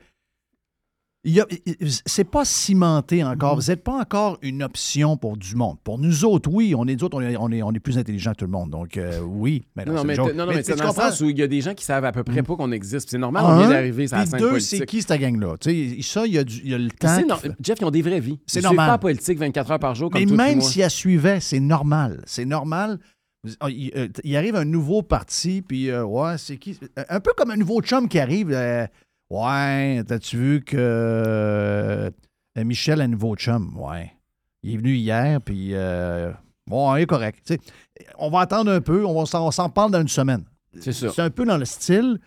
C'est 2.06 2.24
pas 2.24 2.44
cimenté 2.44 3.24
encore. 3.24 3.56
Vous 3.56 3.68
n'êtes 3.68 3.82
pas 3.82 3.98
encore 4.00 4.38
une 4.42 4.62
option 4.62 5.16
pour 5.16 5.36
du 5.36 5.56
monde. 5.56 5.76
Pour 5.82 5.98
nous 5.98 6.24
autres, 6.24 6.48
oui, 6.52 6.74
on 6.76 6.86
est, 6.86 7.02
autres, 7.02 7.16
on 7.16 7.20
est, 7.20 7.36
on 7.36 7.50
est, 7.50 7.62
on 7.62 7.72
est 7.72 7.80
plus 7.80 7.98
intelligents 7.98 8.32
que 8.32 8.36
tout 8.38 8.44
le 8.44 8.50
monde. 8.52 8.70
Donc, 8.70 8.96
euh, 8.96 9.20
oui. 9.20 9.64
Mais 9.74 9.84
Non, 9.84 9.92
non, 9.94 9.98
c'est 10.02 10.06
mais, 10.06 10.16
non, 10.16 10.26
non, 10.46 10.52
c'est 10.62 10.76
dans 10.76 10.86
le 10.86 10.92
sens 10.92 11.20
où 11.20 11.28
il 11.28 11.38
y 11.38 11.42
a 11.42 11.48
des 11.48 11.60
gens 11.60 11.74
qui 11.74 11.84
savent 11.84 12.04
à 12.04 12.12
peu 12.12 12.22
près 12.24 12.42
pas 12.42 12.54
qu'on 12.56 12.70
existe. 12.72 13.10
C'est 13.10 13.18
normal, 13.18 13.44
on 13.44 13.58
vient 13.58 13.68
d'arriver 13.70 14.06
sur 14.06 14.16
la 14.16 14.22
puis 14.22 14.30
scène 14.30 14.40
deux, 14.40 14.50
politique. 14.50 14.78
c'est 14.78 14.86
qui 14.86 15.02
cette 15.02 15.20
gang-là? 15.20 15.54
Ça, 15.60 16.26
il 16.26 16.32
y, 16.32 16.38
a 16.38 16.44
du- 16.44 16.60
il 16.62 16.70
y 16.70 16.74
a 16.74 16.78
le 16.78 16.90
temps. 16.90 17.16
Jeff, 17.60 17.78
ils 17.80 17.84
ont 17.84 17.90
des 17.90 18.02
vraies 18.02 18.20
vies. 18.20 18.38
C'est 18.46 18.62
normal. 18.62 18.88
pas 18.88 18.98
politique 18.98 19.38
24 19.38 19.70
heures 19.72 19.78
par 19.78 19.94
jour 19.94 20.10
comme 20.10 20.20
Mais 20.20 20.26
toi 20.26 20.36
même 20.36 20.60
si 20.60 20.80
elle 20.80 20.90
suivait, 20.90 21.40
c'est 21.40 21.60
normal. 21.60 22.22
C'est 22.26 22.44
normal. 22.44 22.98
Il, 23.68 23.92
euh, 23.96 24.08
il 24.24 24.36
arrive 24.36 24.56
un 24.56 24.64
nouveau 24.64 25.02
parti, 25.02 25.62
puis 25.62 25.88
euh, 25.88 26.04
ouais, 26.04 26.36
c'est 26.36 26.56
qui? 26.56 26.78
Un 27.08 27.20
peu 27.20 27.30
comme 27.36 27.50
un 27.52 27.56
nouveau 27.56 27.80
chum 27.80 28.08
qui 28.08 28.18
arrive. 28.18 28.50
euh, 28.52 28.86
ouais, 29.30 30.02
t'as-tu 30.04 30.36
vu 30.36 30.64
que 30.64 30.76
euh, 30.78 32.10
Michel 32.56 33.00
a 33.00 33.04
un 33.04 33.08
nouveau 33.08 33.34
chum? 33.36 33.76
Ouais. 33.78 34.12
Il 34.62 34.74
est 34.74 34.76
venu 34.78 34.94
hier, 34.94 35.40
puis 35.40 35.70
euh, 35.74 36.32
bon, 36.66 36.94
il 36.96 37.02
est 37.02 37.06
correct. 37.06 37.54
On 38.18 38.30
va 38.30 38.40
attendre 38.40 38.70
un 38.72 38.80
peu, 38.80 39.04
on 39.04 39.18
va 39.18 39.26
s'en- 39.26 39.46
on 39.46 39.50
s'en 39.50 39.68
parle 39.68 39.90
dans 39.92 40.00
une 40.00 40.08
semaine. 40.08 40.44
C'est 40.80 40.92
ça. 40.92 41.10
C'est 41.14 41.22
un 41.22 41.30
peu 41.30 41.44
dans 41.44 41.56
le 41.58 41.64
style. 41.64 42.18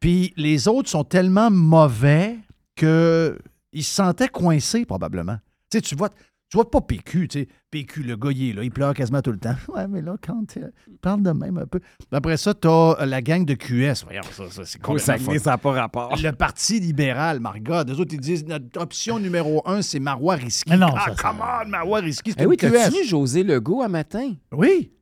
Puis 0.00 0.32
les 0.36 0.68
autres 0.68 0.88
sont 0.88 1.04
tellement 1.04 1.50
mauvais 1.50 2.36
qu'ils 2.76 3.36
se 3.82 3.82
sentaient 3.94 4.28
coincés, 4.28 4.84
probablement. 4.84 5.36
Tu 5.70 5.78
sais, 5.78 5.82
tu 5.82 5.94
vois, 5.96 6.10
tu 6.50 6.56
vois 6.56 6.70
pas 6.70 6.80
PQ, 6.80 7.28
tu 7.28 7.40
sais. 7.40 7.48
PQ, 7.70 8.02
le 8.04 8.16
gars, 8.16 8.30
il 8.32 8.50
est 8.50 8.52
là, 8.54 8.62
il 8.62 8.70
pleure 8.70 8.94
quasiment 8.94 9.20
tout 9.20 9.32
le 9.32 9.38
temps. 9.38 9.54
Ouais, 9.68 9.86
mais 9.86 10.00
là, 10.00 10.16
quand 10.20 10.56
euh, 10.56 10.70
parle 11.02 11.22
de 11.22 11.30
même 11.30 11.58
un 11.58 11.66
peu. 11.66 11.80
Après 12.10 12.38
ça, 12.38 12.54
t'as 12.54 13.04
la 13.04 13.20
gang 13.20 13.44
de 13.44 13.54
QS. 13.54 14.04
Voyons, 14.04 14.22
ça, 14.32 14.50
ça 14.50 14.64
c'est 14.64 14.80
complètement 14.80 15.38
ça 15.38 15.50
n'a 15.50 15.58
pas 15.58 15.72
rapport. 15.72 16.16
Le 16.16 16.30
Parti 16.32 16.80
libéral, 16.80 17.40
Margot. 17.40 17.84
Les 17.86 18.00
autres, 18.00 18.14
ils 18.14 18.20
disent 18.20 18.46
notre 18.46 18.80
option 18.80 19.18
numéro 19.18 19.62
un, 19.66 19.82
c'est 19.82 20.00
Marois 20.00 20.36
Risky. 20.36 20.70
Mais 20.70 20.78
non, 20.78 20.88
ah, 20.96 21.04
ça, 21.08 21.16
ça- 21.16 21.22
come 21.22 21.42
on, 21.42 21.68
Marois 21.68 22.00
Risky, 22.00 22.32
c'est 22.32 22.42
Eh 22.42 22.46
oui, 22.46 22.56
t'as-tu 22.56 23.04
José 23.04 23.42
Legault 23.42 23.82
un 23.82 23.88
matin? 23.88 24.32
Oui. 24.52 24.92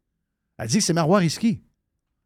Elle 0.58 0.68
dit 0.68 0.78
que 0.78 0.84
c'est 0.84 0.92
Marois 0.92 1.18
Risky. 1.18 1.62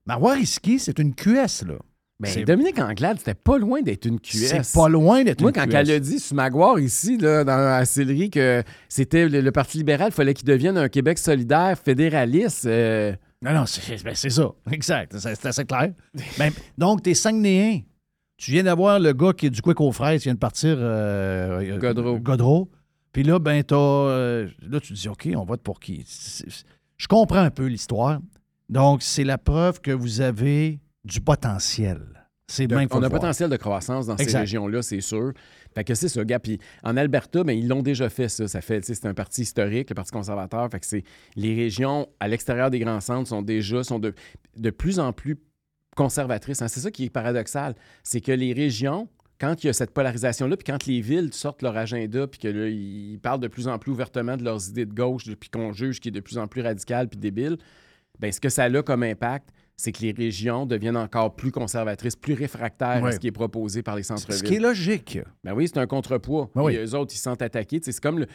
Marois 0.07 0.33
Risky, 0.35 0.79
c'est 0.79 0.99
une 0.99 1.15
QS, 1.15 1.65
là. 1.67 1.79
Ben, 2.21 2.45
Dominique 2.45 2.79
Anglade, 2.79 3.19
c'était 3.19 3.35
pas 3.35 3.57
loin 3.59 3.81
d'être 3.83 4.05
une 4.05 4.21
QS. 4.21 4.63
C'est 4.63 4.73
pas 4.75 4.89
loin 4.89 5.25
d'être 5.25 5.41
Moi, 5.41 5.51
une 5.51 5.55
quand 5.55 5.67
QS. 5.67 5.75
elle 5.75 5.91
a 5.93 5.99
dit 5.99 6.19
sur 6.21 6.37
Maguire 6.37 6.79
ici, 6.79 7.17
là, 7.17 7.45
dans 7.45 7.57
la 7.57 7.85
Sillery, 7.87 8.29
que 8.31 8.63
c'était 8.89 9.29
le, 9.29 9.41
le 9.41 9.53
Parti 9.53 9.79
libéral, 9.79 10.09
il 10.11 10.15
fallait 10.15 10.35
qu'il 10.35 10.47
devienne 10.47 10.77
un 10.77 10.89
Québec 10.89 11.19
solidaire, 11.19 11.79
fédéraliste. 11.79 12.67
euh, 12.67 13.15
Non, 13.43 13.53
non, 13.55 13.65
c'est 13.67 14.03
ben, 14.05 14.15
c'est 14.15 14.29
ça. 14.31 14.51
Exact. 14.71 15.17
C'est 15.19 15.47
assez 15.47 15.65
clair. 15.65 15.93
Ben, 16.39 16.53
donc, 16.77 17.03
t'es 17.03 17.15
Saguenéen. 17.15 17.81
Tu 18.37 18.53
viens 18.53 18.63
d'avoir 18.65 18.99
le 19.01 19.13
gars 19.13 19.33
qui 19.33 19.47
est 19.47 19.51
du 19.51 19.61
Quick 19.63 19.81
aux 19.81 19.93
fraises, 19.93 20.21
qui 20.23 20.29
vient 20.29 20.35
de 20.35 20.39
partir. 20.39 20.77
euh, 20.79 21.61
euh, 21.61 21.79
Godreau. 21.79 22.19
Godreau. 22.19 22.71
Puis 23.13 23.23
là, 23.23 23.39
ben, 23.39 23.63
t'as. 23.65 23.77
euh, 23.77 24.49
là, 24.69 24.79
tu 24.81 24.95
te 24.95 24.99
dis, 24.99 25.09
OK, 25.09 25.29
on 25.37 25.45
vote 25.45 25.63
pour 25.63 25.81
qui? 25.81 26.05
Je 26.97 27.07
comprends 27.09 27.41
un 27.41 27.51
peu 27.51 27.67
l'histoire. 27.67 28.21
Donc, 28.69 29.03
c'est 29.03 29.25
la 29.25 29.37
preuve 29.39 29.81
que 29.81 29.91
vous 29.91 30.21
avez 30.21 30.79
du 31.05 31.21
potentiel. 31.21 32.01
C'est 32.47 32.67
bien 32.67 32.85
on 32.91 33.03
a 33.03 33.07
un 33.07 33.11
potentiel 33.11 33.49
de 33.49 33.57
croissance 33.57 34.07
dans 34.07 34.17
ces 34.17 34.37
régions-là, 34.37 34.83
c'est 34.83 35.01
sûr. 35.01 35.33
Fait 35.73 35.85
que 35.85 35.95
c'est 35.95 36.09
ça, 36.09 36.25
gars. 36.25 36.41
Puis 36.41 36.59
en 36.83 36.97
Alberta, 36.97 37.45
ben, 37.45 37.57
ils 37.57 37.69
l'ont 37.69 37.83
déjà 37.83 38.09
fait, 38.09 38.29
ça. 38.29 38.49
Ça 38.49 38.61
fait, 38.61 38.85
c'est 38.85 39.07
un 39.07 39.15
parti 39.15 39.43
historique, 39.43 39.89
le 39.91 39.95
Parti 39.95 40.11
conservateur. 40.11 40.69
Fait 40.69 40.81
que 40.81 40.87
c'est 40.87 41.05
les 41.37 41.55
régions 41.55 42.09
à 42.19 42.27
l'extérieur 42.27 42.71
des 42.71 42.81
grands 42.81 43.01
centres 43.01 43.29
sont 43.29 43.43
déjà 43.43 43.85
sont 43.85 44.01
de, 44.01 44.15
de 44.57 44.71
plus 44.71 44.99
en 44.99 45.13
plus 45.13 45.37
conservatrices. 45.97 46.61
hein. 46.61 46.67
C'est 46.67 46.81
ça 46.81 46.91
qui 46.91 47.05
est 47.05 47.11
paradoxal. 47.11 47.77
C'est 48.03 48.21
que 48.21 48.33
les 48.33 48.53
régions, 48.53 49.09
quand 49.39 49.63
il 49.63 49.69
y 49.69 49.71
a 49.71 49.73
cette 49.73 49.93
polarisation-là, 49.93 50.57
puis 50.57 50.65
quand 50.73 50.87
les 50.87 51.01
villes 51.01 51.33
sortent 51.33 51.63
leur 51.63 51.77
agenda, 51.77 52.27
puis 52.27 52.41
que 52.41 52.49
là, 52.49 52.69
ils 52.69 53.21
parlent 53.21 53.41
de 53.41 53.49
plus 53.49 53.69
en 53.69 53.79
plus 53.79 53.93
ouvertement 53.93 54.37
de 54.37 54.43
leurs 54.43 54.69
idées 54.69 54.87
de 54.87 54.95
gauche, 54.95 55.25
puis 55.39 55.51
qu'on 55.51 55.73
juge 55.73 56.01
qui 56.01 56.09
est 56.09 56.13
de 56.13 56.21
plus 56.21 56.39
en 56.39 56.49
plus 56.49 56.63
radical 56.63 57.09
puis 57.09 57.19
débile, 57.19 57.59
ben, 58.19 58.33
ce 58.33 58.41
que 58.41 58.49
ça 58.49 58.65
a 58.65 58.83
comme 58.83 59.05
impact, 59.05 59.51
c'est 59.81 59.93
que 59.93 60.03
les 60.03 60.13
régions 60.13 60.67
deviennent 60.67 60.97
encore 60.97 61.35
plus 61.35 61.51
conservatrices, 61.53 62.15
plus 62.17 62.35
réfractaires 62.35 63.03
à 63.05 63.13
ce 63.13 63.19
qui 63.19 63.29
est 63.29 63.33
proposé 63.33 63.83
par 63.83 63.97
les 63.97 64.03
centres-villes. 64.03 64.39
Ce 64.39 64.43
qui 64.43 64.57
est 64.57 64.61
logique. 64.61 65.19
Ben 65.43 65.55
oui, 65.55 65.69
c'est 65.69 65.79
un 65.79 65.87
contrepoids. 65.87 66.51
Ben 66.55 66.63
oui. 66.63 66.75
Et 66.75 66.85
eux 66.85 66.95
autres, 66.95 67.15
ils 67.15 67.17
se 67.17 67.23
sentent 67.23 67.41
attaqués. 67.43 67.81
Tu 67.81 67.87
sais, 67.87 67.93
C'est 67.93 68.03
comme 68.03 68.19
le, 68.19 68.27
tu 68.27 68.33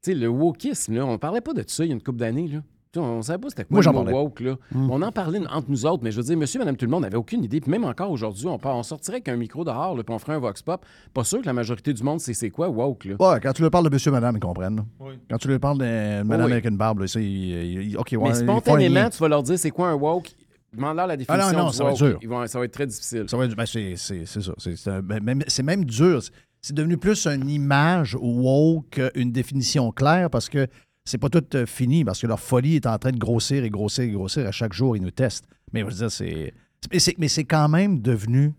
sais, 0.00 0.14
le 0.14 0.28
wokisme. 0.28 0.94
Là. 0.94 1.04
On 1.04 1.18
parlait 1.18 1.42
pas 1.42 1.52
de 1.52 1.62
ça 1.66 1.84
il 1.84 1.88
y 1.88 1.90
a 1.90 1.94
une 1.94 2.02
couple 2.02 2.18
d'années. 2.18 2.50
On 2.98 3.18
ne 3.18 3.22
savait 3.22 3.38
pas 3.38 3.50
c'était 3.50 3.64
quoi 3.64 3.82
Moi, 3.82 4.04
le 4.04 4.10
woke. 4.10 4.40
Là. 4.40 4.56
On 4.74 5.02
en 5.02 5.12
parlait 5.12 5.38
entre 5.50 5.68
nous 5.70 5.84
autres, 5.84 6.02
mais 6.02 6.10
je 6.10 6.16
veux 6.16 6.22
dire, 6.22 6.36
monsieur, 6.38 6.58
madame, 6.58 6.78
tout 6.78 6.86
le 6.86 6.90
monde 6.90 7.02
n'avait 7.02 7.18
aucune 7.18 7.44
idée. 7.44 7.60
Puis 7.60 7.70
même 7.70 7.84
encore 7.84 8.10
aujourd'hui, 8.10 8.46
on, 8.46 8.58
part- 8.58 8.74
on 8.74 8.82
sortirait 8.82 9.16
avec 9.16 9.28
un 9.28 9.36
micro 9.36 9.64
dehors, 9.64 9.94
là, 9.94 10.02
puis 10.02 10.14
on 10.14 10.18
ferait 10.18 10.32
un 10.32 10.38
vox 10.38 10.62
pop. 10.62 10.82
Pas 11.12 11.22
sûr 11.24 11.42
que 11.42 11.46
la 11.46 11.52
majorité 11.52 11.92
du 11.92 12.02
monde 12.02 12.20
sait 12.20 12.32
c'est 12.32 12.48
quoi 12.48 12.70
woke. 12.70 13.04
Là. 13.04 13.16
Ouais, 13.20 13.38
quand 13.42 13.52
tu 13.52 13.60
leur 13.60 13.70
parles 13.70 13.84
de 13.84 13.90
monsieur, 13.90 14.10
madame, 14.12 14.36
ils 14.36 14.40
comprennent. 14.40 14.76
là. 14.76 14.84
Quand 15.30 15.36
tu 15.36 15.48
leur 15.48 15.60
parles 15.60 15.76
de 15.76 16.22
madame 16.22 16.46
oui. 16.46 16.52
avec 16.52 16.64
une 16.64 16.78
barbe, 16.78 17.00
là, 17.00 17.06
ça, 17.06 17.20
ils- 17.20 17.26
ils- 17.26 17.82
ils- 17.90 17.96
OK, 17.98 18.12
ouais, 18.12 18.18
mais 18.30 18.34
spontanément, 18.34 19.10
tu 19.10 19.18
vas 19.18 19.28
leur 19.28 19.42
dire 19.42 19.58
c'est 19.58 19.70
quoi 19.70 19.88
un 19.90 19.94
woke? 19.94 20.30
Demande-leur 20.76 21.06
la 21.06 21.14
Ah 21.14 21.16
définition 21.16 21.52
non, 21.52 21.64
non, 21.64 21.72
ça 21.72 21.84
va 21.84 21.90
être 21.90 21.96
dur. 22.04 22.18
Ils 22.22 22.28
vont- 22.28 22.46
ça 22.46 22.58
va 22.58 22.64
être 22.64 22.72
très 22.72 22.86
difficile. 22.86 23.24
Ça 23.28 23.36
va 23.36 23.44
être- 23.46 23.56
ben, 23.56 23.66
c'est 23.66 23.94
c'est- 23.96 24.24
c'est 24.26 24.42
ça. 24.42 24.52
C'est 24.58 25.02
ben, 25.02 25.20
même, 25.64 25.84
dur. 25.84 26.22
C'est 26.62 26.74
devenu 26.74 26.96
plus 26.96 27.26
une 27.26 27.48
image 27.48 28.16
woke 28.20 28.90
qu'une 29.14 29.32
définition 29.32 29.90
claire 29.92 30.30
parce 30.30 30.48
que 30.48 30.66
c'est 31.04 31.18
pas 31.18 31.28
tout 31.28 31.44
euh, 31.54 31.66
fini, 31.66 32.04
parce 32.04 32.20
que 32.20 32.26
leur 32.26 32.40
folie 32.40 32.76
est 32.76 32.86
en 32.86 32.98
train 32.98 33.12
de 33.12 33.18
grossir 33.18 33.62
et 33.64 33.70
grossir 33.70 34.04
et 34.04 34.10
grossir. 34.10 34.46
À 34.46 34.52
chaque 34.52 34.72
jour, 34.72 34.96
ils 34.96 35.02
nous 35.02 35.10
testent. 35.12 35.46
Mais 35.72 35.80
je 35.80 35.86
veux 35.86 35.92
dire, 35.92 36.10
c'est. 36.10 36.52
mais 36.92 36.98
c'est- 36.98 37.18
Mais 37.18 37.28
c'est 37.28 37.44
quand 37.44 37.68
même 37.68 38.00
devenu 38.00 38.52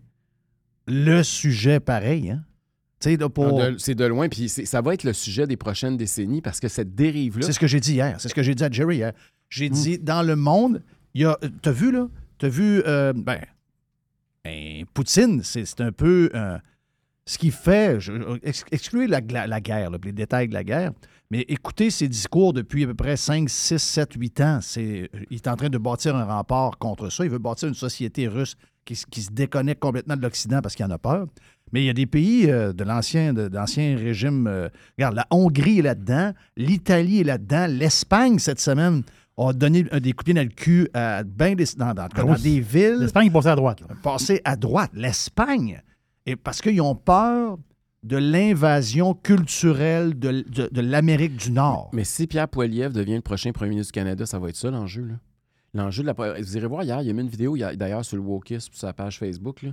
le 0.86 1.22
sujet 1.22 1.80
pareil. 1.80 2.30
Hein? 2.30 2.42
Là, 3.04 3.28
pour. 3.28 3.60
Ah, 3.60 3.70
de- 3.70 3.78
C'est 3.78 3.94
de 3.94 4.04
loin, 4.04 4.28
puis 4.28 4.48
c'est- 4.48 4.64
ça 4.64 4.80
va 4.80 4.94
être 4.94 5.04
le 5.04 5.12
sujet 5.12 5.46
des 5.46 5.56
prochaines 5.56 5.96
décennies 5.96 6.40
parce 6.42 6.58
que 6.60 6.68
cette 6.68 6.94
dérive-là. 6.94 7.46
C'est 7.46 7.52
ce 7.52 7.60
que 7.60 7.66
j'ai 7.68 7.80
dit 7.80 7.92
hier. 7.92 8.16
C'est 8.18 8.28
ce 8.28 8.34
que 8.34 8.42
j'ai 8.42 8.54
dit 8.54 8.64
à 8.64 8.70
Jerry 8.70 8.96
hier. 8.96 9.12
J'ai 9.50 9.68
dit, 9.70 9.98
dans 9.98 10.22
le 10.22 10.34
monde, 10.36 10.82
il 11.14 11.22
y 11.22 11.24
a. 11.24 11.36
T'as 11.62 11.72
vu, 11.72 11.92
là? 11.92 12.08
T'as 12.38 12.48
vu. 12.48 12.82
euh, 12.86 13.12
ben, 13.14 13.40
ben, 14.44 14.84
Poutine, 14.94 15.42
c'est 15.42 15.80
un 15.80 15.92
peu. 15.92 16.30
euh, 16.34 16.58
ce 17.26 17.36
qu'il 17.36 17.52
fait, 17.52 17.98
excluez 18.72 19.06
la, 19.06 19.20
la- 19.46 19.60
guerre, 19.60 19.90
les 19.90 20.12
détails 20.12 20.48
de 20.48 20.54
la 20.54 20.64
guerre, 20.64 20.92
mais 21.30 21.44
écoutez 21.48 21.90
ses 21.90 22.08
discours 22.08 22.54
depuis 22.54 22.84
à 22.84 22.86
peu 22.86 22.94
près 22.94 23.18
5, 23.18 23.50
6, 23.50 23.76
7, 23.76 24.14
8 24.14 24.40
ans. 24.40 24.60
Il 24.76 25.08
est 25.30 25.46
en 25.46 25.54
train 25.54 25.68
de 25.68 25.76
bâtir 25.76 26.16
un 26.16 26.24
rempart 26.24 26.78
contre 26.78 27.10
ça. 27.10 27.24
Il 27.26 27.30
veut 27.30 27.36
bâtir 27.38 27.68
une 27.68 27.74
société 27.74 28.28
russe 28.28 28.54
qui, 28.86 28.94
qui 29.10 29.20
se 29.20 29.30
déconnecte 29.30 29.78
complètement 29.82 30.16
de 30.16 30.22
l'Occident 30.22 30.62
parce 30.62 30.74
qu'il 30.74 30.86
en 30.86 30.90
a 30.90 30.96
peur. 30.96 31.26
Mais 31.70 31.82
il 31.82 31.84
y 31.84 31.90
a 31.90 31.92
des 31.92 32.06
pays 32.06 32.50
euh, 32.50 32.72
de 32.72 32.82
l'ancien 32.82 33.34
régime. 33.98 34.46
euh, 34.46 34.70
regarde, 34.96 35.16
la 35.16 35.26
Hongrie 35.30 35.80
est 35.80 35.82
là-dedans, 35.82 36.32
l'Italie 36.56 37.20
est 37.20 37.24
là-dedans, 37.24 37.66
l'Espagne 37.68 38.38
cette 38.38 38.58
semaine 38.60 39.02
a 39.38 39.52
donné 39.52 39.84
un 39.92 40.00
des 40.00 40.12
coups 40.12 40.24
de 40.26 40.32
pied 40.32 40.34
dans 40.34 40.42
le 40.48 40.54
cul 40.54 40.88
à 40.94 41.22
ben 41.22 41.54
des, 41.54 41.64
dans, 41.76 41.94
dans- 41.94 42.08
Ah 42.14 42.22
dans 42.22 42.32
oui. 42.34 42.42
des 42.42 42.60
villes. 42.60 42.96
L'Espagne 43.00 43.26
est 43.28 43.30
passée 43.30 43.48
à 43.48 43.56
droite. 43.56 43.80
là. 43.80 43.86
Passé 44.02 44.40
à 44.44 44.56
droite. 44.56 44.90
L'Espagne. 44.94 45.80
Et 46.26 46.36
parce 46.36 46.60
qu'ils 46.60 46.80
ont 46.80 46.94
peur 46.94 47.58
de 48.02 48.16
l'invasion 48.16 49.14
culturelle 49.14 50.18
de, 50.18 50.44
de- 50.48 50.68
de 50.70 50.80
l'Amérique 50.80 51.36
du 51.36 51.50
Nord. 51.50 51.90
Mais 51.92 52.04
si 52.04 52.26
Pierre 52.26 52.48
Poilievre 52.48 52.92
devient 52.92 53.16
le 53.16 53.20
prochain 53.22 53.52
premier 53.52 53.70
ministre 53.70 53.92
du 53.92 53.98
Canada, 54.00 54.24
ça 54.26 54.38
va 54.38 54.48
être 54.48 54.56
ça 54.56 54.70
l'enjeu. 54.70 55.02
là. 55.04 55.14
L'enjeu 55.74 56.02
de 56.02 56.06
la. 56.08 56.14
Vous 56.40 56.56
irez 56.56 56.66
voir 56.66 56.82
hier, 56.84 57.00
il 57.02 57.06
y 57.06 57.10
a 57.10 57.12
mis 57.12 57.22
une 57.22 57.28
vidéo 57.28 57.54
il 57.56 57.60
y 57.60 57.64
a- 57.64 57.74
d'ailleurs 57.76 58.04
sur 58.04 58.16
le 58.16 58.22
Wokisme, 58.22 58.72
sur 58.72 58.80
sa 58.80 58.92
page 58.92 59.18
Facebook. 59.18 59.62
là. 59.62 59.70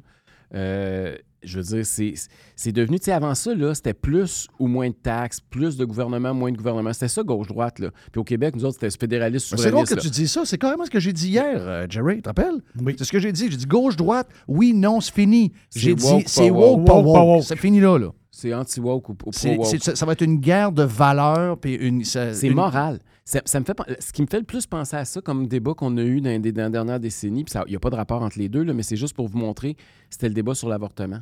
Euh, 0.54 1.16
je 1.46 1.58
veux 1.58 1.64
dire, 1.64 1.86
c'est 1.86 2.14
c'est 2.56 2.72
devenu, 2.72 3.00
tu 3.00 3.06
sais, 3.06 3.12
avant 3.12 3.36
ça, 3.36 3.54
là, 3.54 3.74
c'était 3.74 3.94
plus 3.94 4.48
ou 4.60 4.68
moins 4.68 4.90
de 4.90 4.94
taxes, 4.96 5.40
plus 5.40 5.78
de 5.78 5.86
gouvernement, 5.86 6.34
moins 6.34 6.52
de 6.52 6.58
gouvernement. 6.58 6.92
C'était 6.94 7.08
ça, 7.08 7.24
gauche-droite. 7.24 7.80
là. 7.80 7.90
Puis 8.12 8.20
au 8.20 8.24
Québec, 8.24 8.56
nous 8.56 8.66
autres, 8.66 8.78
c'était 8.82 8.90
fédéraliste, 8.98 9.52
Mais 9.52 9.58
C'est 9.58 9.72
drôle 9.72 9.86
souverainiste. 9.88 9.92
que 9.92 9.96
là. 9.96 10.02
tu 10.16 10.22
dis 10.22 10.28
ça. 10.28 10.46
C'est 10.46 10.58
carrément 10.58 10.86
ce 10.86 10.90
que 10.92 11.00
j'ai 11.00 11.14
dit 11.14 11.30
hier, 11.30 11.58
euh, 11.60 11.86
Jerry. 11.90 12.18
Tu 12.18 12.22
te 12.24 12.30
rappelles? 12.30 12.62
C'est 12.98 13.04
ce 13.06 13.12
que 13.12 13.20
j'ai 13.20 13.32
dit. 13.32 13.50
J'ai 13.52 13.58
dit 13.58 13.66
gauche-droite, 13.66 14.28
oui, 14.48 14.74
non, 14.74 15.02
c'est 15.02 15.14
fini. 15.14 15.52
J'ai 15.76 15.90
C'est 15.92 15.96
dit 15.96 16.04
woke, 16.06 16.24
c'est 16.28 16.50
woke, 16.50 16.86
pas 16.86 16.94
Woke, 16.96 17.06
pas 17.14 17.20
woke. 17.24 17.36
woke. 17.38 17.44
C'est 17.44 17.58
fini 17.58 17.80
là. 17.80 17.98
là. 17.98 18.10
C'est 18.32 18.54
anti-woke 18.54 19.08
ou, 19.10 19.14
pro-woke. 19.14 19.66
ça, 19.82 19.96
ça 19.96 20.06
va 20.06 20.12
être 20.12 20.22
une 20.22 20.40
guerre 20.42 20.74
de 20.74 20.84
valeurs. 20.84 21.58
puis 21.58 21.76
une. 21.76 22.04
ça- 22.04 22.34
C'est 22.34 22.48
une- 22.48 22.56
moral. 22.56 23.00
Ça, 23.24 23.42
ça 23.46 23.60
me 23.60 23.66
fait, 23.66 23.76
ce 24.00 24.12
qui 24.12 24.22
me 24.22 24.28
fait 24.28 24.38
le 24.40 24.46
plus 24.46 24.68
penser 24.68 24.98
à 24.98 25.04
ça 25.06 25.20
comme 25.22 25.48
débat 25.48 25.74
qu'on 25.74 25.98
a 25.98 26.02
eu 26.04 26.22
dans, 26.22 26.30
les- 26.44 26.52
dans 26.52 26.64
la 26.64 26.70
dernière 26.70 27.00
décennie, 27.00 27.44
puis 27.44 27.52
ça- 27.54 27.64
il 27.66 27.72
n'y 27.72 27.76
a 27.76 27.80
pas 27.80 27.90
de 27.90 27.96
rapport 27.96 28.22
entre 28.22 28.38
les 28.38 28.50
deux, 28.50 28.62
là, 28.64 28.74
mais 28.74 28.84
c'est 28.84 28.98
juste 28.98 29.16
pour 29.16 29.28
vous 29.28 29.38
montrer, 29.38 29.76
c'était 30.12 30.28
le 30.28 30.36
débat 30.36 30.54
sur 30.54 30.68
l'avortement. 30.70 31.22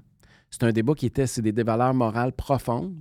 C'est 0.53 0.63
un 0.63 0.71
débat 0.71 0.93
qui 0.93 1.07
était, 1.07 1.25
c'est 1.25 1.41
des, 1.41 1.51
des 1.51 1.63
valeurs 1.63 1.95
morales 1.95 2.31
profondes. 2.33 2.93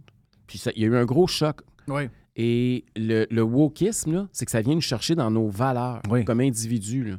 Puis 0.46 0.56
ça- 0.58 0.70
il 0.74 0.80
y 0.82 0.84
a 0.86 0.88
eu 0.88 0.96
un 0.96 1.04
gros 1.04 1.26
choc. 1.26 1.60
Oui. 1.86 2.04
Et 2.34 2.84
le, 2.96 3.26
le 3.30 3.42
wokisme, 3.42 4.26
c'est 4.32 4.46
que 4.46 4.50
ça 4.50 4.62
vient 4.62 4.74
nous 4.74 4.80
chercher 4.80 5.14
dans 5.14 5.30
nos 5.30 5.48
valeurs 5.48 6.00
comme 6.24 6.40
individus. 6.40 7.04
là. 7.04 7.16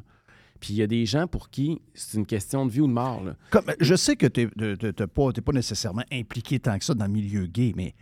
Puis 0.58 0.74
il 0.74 0.76
y 0.76 0.82
a 0.82 0.86
des 0.88 1.06
gens 1.06 1.26
pour 1.28 1.50
qui 1.50 1.80
c'est 1.94 2.18
une 2.18 2.26
question 2.26 2.66
de 2.66 2.70
vie 2.72 2.80
ou 2.80 2.88
de 2.88 2.92
mort. 2.92 3.22
là. 3.22 3.36
Comme, 3.50 3.66
je 3.78 3.94
sais 3.94 4.16
que 4.16 4.26
tu 4.26 4.48
n'es 4.56 4.92
pas, 5.06 5.32
t'es 5.32 5.40
pas 5.40 5.52
nécessairement 5.52 6.02
impliqué 6.10 6.58
tant 6.58 6.76
que 6.78 6.84
ça 6.84 6.94
dans 6.94 7.06
le 7.06 7.12
milieu 7.12 7.46
gay, 7.46 7.72
mais 7.76 7.94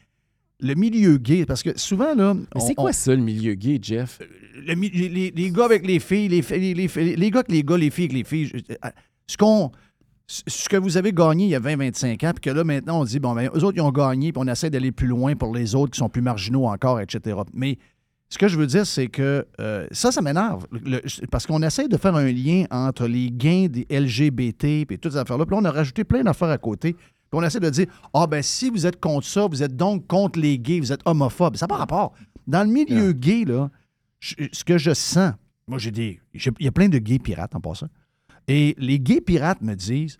le 0.60 0.74
milieu 0.74 1.18
gay, 1.18 1.44
parce 1.44 1.62
que 1.62 1.76
souvent, 1.78 2.14
là. 2.14 2.34
Mais 2.34 2.60
c'est 2.60 2.74
quoi 2.74 2.90
on- 2.90 2.92
ça, 2.94 3.14
le 3.14 3.20
milieu 3.22 3.54
gay, 3.54 3.78
Jeff? 3.82 4.20
le 4.64 4.74
mi- 4.74 4.88
les, 4.90 5.50
gars 5.50 5.64
avec 5.64 5.84
les 5.86 5.98
filles, 5.98 6.28
les, 6.28 6.40
les, 6.40 6.74
les- 6.74 7.16
les 7.16 7.30
gars 7.30 7.40
avec 7.40 7.50
les 7.50 7.62
gars, 7.64 7.76
les 7.76 7.90
filles 7.90 8.04
avec 8.04 8.16
les 8.16 8.24
filles. 8.24 8.52
euh, 8.84 8.88
Ce, 9.26 9.36
qu'on, 9.36 9.72
ce 10.26 10.68
que 10.68 10.76
vous 10.76 10.96
avez 10.96 11.12
gagné 11.12 11.44
il 11.46 11.50
y 11.50 11.54
a 11.54 11.60
20-25 11.60 12.26
ans, 12.26 12.32
puis 12.32 12.40
que 12.40 12.50
là, 12.50 12.64
maintenant, 12.64 13.00
on 13.00 13.04
dit, 13.04 13.18
bon, 13.18 13.34
ben, 13.34 13.50
eux 13.54 13.64
autres, 13.64 13.76
ils 13.76 13.80
ont 13.82 13.90
gagné, 13.92 14.32
puis 14.32 14.42
on 14.42 14.48
essaie 14.50 14.70
d'aller 14.70 14.92
plus 14.92 15.06
loin 15.08 15.34
pour 15.36 15.54
les 15.54 15.74
autres 15.74 15.92
qui 15.92 15.98
sont 15.98 16.08
plus 16.08 16.22
marginaux 16.22 16.66
encore, 16.66 17.00
etc. 17.00 17.36
Mais 17.52 17.78
ce 18.30 18.38
que 18.38 18.48
je 18.48 18.56
veux 18.56 18.66
dire, 18.66 18.86
c'est 18.86 19.08
que 19.08 19.46
euh, 19.60 19.86
ça, 19.90 20.10
ça 20.10 20.22
m'énerve. 20.22 20.66
Parce 21.30 21.46
qu'on 21.46 21.62
essaie 21.62 21.86
de 21.88 21.96
faire 21.98 22.14
un 22.16 22.30
lien 22.32 22.64
entre 22.70 23.06
les 23.06 23.30
gains 23.30 23.66
des 23.68 23.86
LGBT 23.90 24.64
et 24.90 24.98
toutes 24.98 25.12
ces 25.12 25.18
affaires-là. 25.18 25.44
Puis 25.44 25.54
là, 25.54 25.60
on 25.60 25.64
a 25.66 25.70
rajouté 25.70 26.02
plein 26.04 26.22
d'affaires 26.22 26.48
à 26.48 26.56
côté. 26.56 26.94
Puis 26.94 27.02
on 27.32 27.42
essaie 27.42 27.60
de 27.60 27.68
dire 27.68 27.86
Ah, 28.14 28.26
ben 28.26 28.42
si 28.42 28.70
vous 28.70 28.86
êtes 28.86 28.98
contre 29.00 29.26
ça, 29.26 29.46
vous 29.46 29.62
êtes 29.62 29.76
donc 29.76 30.06
contre 30.06 30.38
les 30.40 30.58
gays, 30.58 30.80
vous 30.80 30.92
êtes 30.92 31.00
homophobe. 31.04 31.56
Ça 31.56 31.64
n'a 31.64 31.68
pas 31.68 31.76
rapport. 31.76 32.14
Dans 32.46 32.62
le 32.66 32.72
milieu 32.72 33.12
gay, 33.12 33.44
là, 33.44 33.70
je- 34.18 34.36
ce 34.52 34.64
que 34.64 34.78
je 34.78 34.94
sens, 34.94 35.32
moi, 35.68 35.78
j'ai 35.78 35.90
des. 35.90 36.20
Il 36.32 36.52
y 36.64 36.68
a 36.68 36.72
plein 36.72 36.88
de 36.88 36.98
gays 36.98 37.18
pirates 37.18 37.54
en 37.54 37.60
passant. 37.60 37.88
Et 38.48 38.74
les 38.78 38.98
gays 38.98 39.20
pirates 39.20 39.62
me 39.62 39.74
disent 39.74 40.18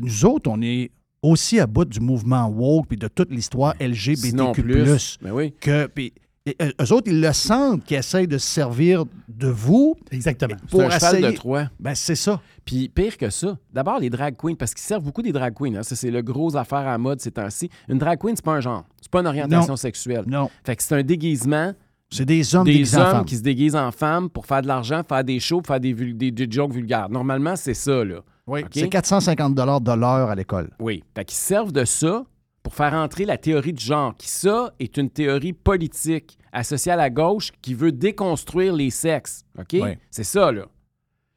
Nous 0.00 0.24
autres, 0.24 0.50
on 0.50 0.60
est 0.62 0.90
aussi 1.22 1.58
à 1.60 1.66
bout 1.66 1.84
du 1.84 2.00
mouvement 2.00 2.46
woke 2.48 2.86
puis 2.88 2.96
de 2.98 3.08
toute 3.08 3.30
l'histoire 3.30 3.74
LGBTQ. 3.80 4.62
Plus. 4.62 5.18
Ben 5.22 5.32
oui. 5.32 5.52
Que, 5.60 5.86
puis, 5.86 6.12
et, 6.48 6.54
euh, 6.62 6.70
eux 6.80 6.92
autres, 6.92 7.10
ils 7.10 7.20
le 7.20 7.32
sentent 7.32 7.84
qu'ils 7.84 7.96
essayent 7.96 8.28
de 8.28 8.38
se 8.38 8.46
servir 8.46 9.04
de 9.28 9.48
vous. 9.48 9.96
Exactement. 10.12 10.54
Pour 10.70 10.80
c'est 10.82 10.86
un 10.86 10.90
cheval 10.90 11.14
essayer- 11.16 11.32
de 11.32 11.36
Troie. 11.36 11.70
Ben, 11.80 11.94
c'est 11.96 12.14
ça. 12.14 12.40
Puis 12.64 12.88
pire 12.88 13.16
que 13.16 13.30
ça, 13.30 13.58
d'abord 13.72 13.98
les 13.98 14.10
drag 14.10 14.36
queens, 14.36 14.54
parce 14.54 14.72
qu'ils 14.72 14.84
servent 14.84 15.02
beaucoup 15.02 15.22
des 15.22 15.32
drag 15.32 15.52
queens. 15.54 15.74
hein. 15.74 15.82
Ça, 15.82 15.96
c'est 15.96 16.10
le 16.10 16.22
gros 16.22 16.54
affaire 16.56 16.78
à 16.78 16.92
la 16.92 16.98
mode 16.98 17.20
ces 17.20 17.32
temps-ci. 17.32 17.68
Une 17.88 17.98
drag 17.98 18.18
queen, 18.20 18.36
c'est 18.36 18.44
pas 18.44 18.52
un 18.54 18.60
genre. 18.60 18.84
C'est 19.00 19.10
pas 19.10 19.20
une 19.20 19.26
orientation 19.26 19.72
Non. 19.72 19.76
sexuelle. 19.76 20.24
Non. 20.28 20.48
Fait 20.64 20.76
que 20.76 20.82
c'est 20.84 20.94
un 20.94 21.02
déguisement. 21.02 21.72
C'est 22.10 22.24
des 22.24 22.54
hommes 22.54 22.64
des 22.64 22.96
en 22.96 23.24
qui 23.24 23.36
se 23.36 23.42
déguisent 23.42 23.74
en 23.76 23.90
femmes 23.90 24.30
pour 24.30 24.46
faire 24.46 24.62
de 24.62 24.68
l'argent, 24.68 25.02
faire 25.08 25.24
des 25.24 25.40
shows, 25.40 25.60
pour 25.60 25.74
faire 25.74 25.80
des, 25.80 25.92
vul- 25.92 26.16
des, 26.16 26.30
des 26.30 26.46
jokes 26.50 26.72
vulgaires. 26.72 27.08
Normalement, 27.08 27.56
c'est 27.56 27.74
ça, 27.74 28.04
là. 28.04 28.20
Oui, 28.46 28.64
c'est 28.70 28.88
450 28.88 29.54
de 29.56 29.92
l'heure 29.92 30.30
à 30.30 30.34
l'école. 30.36 30.70
Oui. 30.78 31.02
Fait 31.16 31.24
qu'ils 31.24 31.36
servent 31.36 31.72
de 31.72 31.84
ça 31.84 32.24
pour 32.62 32.74
faire 32.74 32.94
entrer 32.94 33.24
la 33.24 33.36
théorie 33.38 33.72
du 33.72 33.84
genre, 33.84 34.16
qui, 34.16 34.28
ça, 34.28 34.72
est 34.78 34.96
une 34.96 35.10
théorie 35.10 35.52
politique 35.52 36.38
associée 36.52 36.92
à 36.92 36.96
la 36.96 37.10
gauche 37.10 37.50
qui 37.60 37.74
veut 37.74 37.90
déconstruire 37.92 38.72
les 38.74 38.90
sexes. 38.90 39.42
OK? 39.58 39.66
Oui. 39.74 39.90
C'est 40.10 40.24
ça, 40.24 40.52
là. 40.52 40.66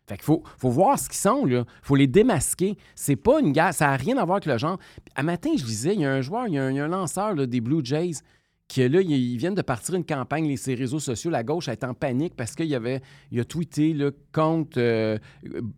Fait 0.08 0.16
qu'il 0.16 0.24
faut, 0.24 0.44
faut 0.58 0.70
voir 0.70 0.98
ce 0.98 1.08
qu'ils 1.08 1.18
sont, 1.20 1.46
là. 1.46 1.66
faut 1.84 1.96
les 1.96 2.08
démasquer. 2.08 2.78
C'est 2.96 3.16
pas 3.16 3.40
une 3.42 3.52
guerre, 3.52 3.74
ça 3.74 3.88
n'a 3.88 3.96
rien 3.96 4.18
à 4.18 4.26
voir 4.26 4.38
avec 4.38 4.46
le 4.48 4.58
genre. 4.58 4.78
À 5.16 5.22
matin, 5.24 5.52
je 5.56 5.64
disais, 5.64 5.94
il 5.94 6.02
y 6.02 6.06
a 6.06 6.12
un 6.12 6.22
joueur, 6.22 6.48
il 6.48 6.54
y 6.54 6.58
a 6.60 6.64
un, 6.66 6.70
il 6.72 6.78
y 6.78 6.80
a 6.80 6.86
un 6.86 6.90
lanceur 6.90 7.36
là, 7.36 7.46
des 7.46 7.62
Blue 7.62 7.82
Jays 7.84 8.14
qui, 8.70 8.88
là, 8.88 9.02
ils, 9.02 9.36
viennent 9.38 9.56
de 9.56 9.64
partir 9.64 9.96
une 9.96 10.06
campagne, 10.06 10.48
les, 10.48 10.56
ses 10.56 10.76
réseaux 10.76 11.00
sociaux, 11.00 11.32
la 11.32 11.44
gauche 11.44 11.68
est 11.68 11.84
en 11.84 11.96
panique 11.96 12.36
parce 12.38 12.54
qu'il 12.54 12.68
y 12.68 12.76
avait, 12.76 13.02
il 13.32 13.40
a 13.40 13.44
tweeté 13.44 13.94
là, 13.94 14.12
contre 14.32 14.78
euh, 14.78 15.18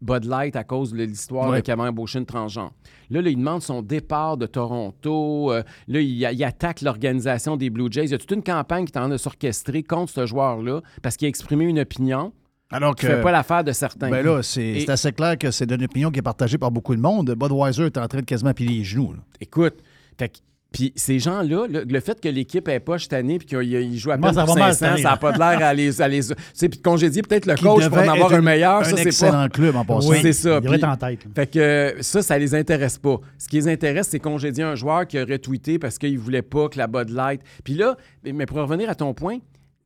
Bud 0.02 0.26
Light 0.26 0.58
à 0.58 0.66
cause 0.66 0.92
de 0.92 1.02
l'histoire 1.02 1.50
Ouais. 1.50 1.68
avait 1.70 1.82
embauché 1.82 2.20
une 2.20 2.26
transgenre. 2.26 2.74
Là, 3.10 3.22
là, 3.22 3.30
il 3.30 3.38
demande 3.38 3.62
son 3.62 3.82
départ 3.82 4.36
de 4.36 4.46
Toronto. 4.46 5.54
Euh, 5.54 5.64
là, 5.88 6.02
il, 6.02 6.10
il 6.18 6.44
attaque 6.44 6.82
l'organisation 6.82 7.56
des 7.56 7.70
Blue 7.70 7.88
Jays. 7.90 8.06
Il 8.06 8.12
y 8.12 8.14
a 8.14 8.18
toute 8.18 8.32
une 8.32 8.44
campagne 8.44 8.84
qui 8.86 8.92
est 8.92 8.98
en 8.98 9.04
train 9.04 9.10
de 9.10 9.18
s'orchestrer 9.18 9.84
contre 9.84 10.12
ce 10.12 10.26
joueur-là 10.26 10.82
parce 11.02 11.16
qu'il 11.16 11.28
a 11.28 11.30
exprimé 11.30 11.64
une 11.66 11.80
opinion. 11.80 12.34
Alors 12.72 12.96
que- 12.96 13.08
fait 13.08 13.22
pas 13.22 13.32
l'affaire 13.32 13.64
de 13.64 13.72
certains. 13.72 14.10
Ben 14.10 14.26
là, 14.26 14.44
c'est 14.44 14.90
assez 14.90 15.14
clair 15.14 15.38
que 15.38 15.50
c'est 15.52 15.70
une 15.72 15.84
opinion 15.84 16.12
qui 16.12 16.20
est 16.20 16.24
partagée 16.24 16.58
par 16.58 16.72
beaucoup 16.72 16.96
de 16.96 17.02
monde. 17.02 17.34
Budweiser 17.38 17.86
est 17.86 17.98
en 17.98 18.08
train 18.08 18.20
de 18.20 18.26
quasiment 18.26 18.54
piler 18.54 18.76
les 18.80 18.84
genoux. 18.84 19.14
là. 19.14 19.20
Écoute, 19.40 19.76
fait 20.18 20.30
que- 20.30 20.40
puis 20.72 20.94
ces 20.96 21.20
gens-là, 21.20 21.68
le, 21.70 21.84
le 21.84 22.00
fait 22.00 22.20
que 22.22 22.30
l'équipe 22.30 22.68
est 22.70 22.80
pas 22.80 22.98
cette 22.98 23.12
année 23.14 23.38
puis 23.40 23.46
qu'ils 23.48 23.98
jouent 24.00 24.12
à 24.12 24.18
Moi, 24.18 24.30
peine 24.30 24.36
ça 24.40 24.46
pour 24.46 24.56
va 24.56 24.60
mal 24.62 24.74
500, 24.74 24.80
cette 24.80 24.88
année, 24.94 25.02
ça 25.04 25.10
n'a 25.10 25.18
pas 25.18 25.32
de 25.34 25.38
l'air 25.40 25.68
à 25.68 25.74
les... 25.74 26.02
À 26.02 26.08
les 26.08 26.22
tu 26.24 26.34
sais, 26.54 26.70
puis 26.70 26.78
de 26.80 26.84
congédier 26.84 27.22
peut-être 27.24 27.46
le 27.46 27.56
coach 27.56 27.88
pour 27.90 27.98
en 27.98 28.08
avoir 28.08 28.34
un 28.34 28.42
meilleur, 28.42 28.80
un 28.80 28.84
ça, 28.86 28.96
c'est 28.96 29.08
excellent 29.08 29.32
pas... 29.32 29.50
club 29.50 29.76
en 29.76 29.84
passant. 29.86 30.10
Oui, 30.10 30.18
c'est 30.22 30.30
Il 30.30 30.34
ça. 30.34 30.60
devrait 30.62 30.78
être 30.78 30.84
en 30.86 30.96
tête. 30.96 31.20
Fait 31.36 31.48
que 31.48 31.96
ça, 32.00 32.22
ça 32.22 32.38
les 32.38 32.56
intéresse 32.56 32.98
pas. 32.98 33.18
Ce 33.38 33.48
qui 33.50 33.58
les 33.58 33.68
intéresse, 33.68 34.08
c'est 34.10 34.20
congédier 34.20 34.64
un 34.64 34.76
joueur 34.76 35.06
qui 35.08 35.20
aurait 35.22 35.40
tweeté 35.40 35.78
parce 35.78 35.98
qu'il 35.98 36.18
voulait 36.18 36.42
pas 36.42 36.70
que 36.70 36.78
la 36.78 36.88
Bud 36.88 37.10
Light... 37.10 37.42
Puis 37.64 37.74
là, 37.74 37.98
mais 38.24 38.46
pour 38.46 38.58
revenir 38.58 38.90
à 38.90 38.96
ton 38.96 39.14
point, 39.14 39.40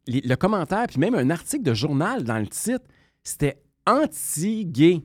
les- 0.07 0.21
le 0.21 0.35
commentaire, 0.35 0.85
puis 0.87 0.99
même 0.99 1.15
un 1.15 1.29
article 1.31 1.63
de 1.63 1.73
journal 1.73 2.23
dans 2.23 2.37
le 2.37 2.47
titre, 2.47 2.85
c'était 3.23 3.57
anti-gay. 3.87 5.01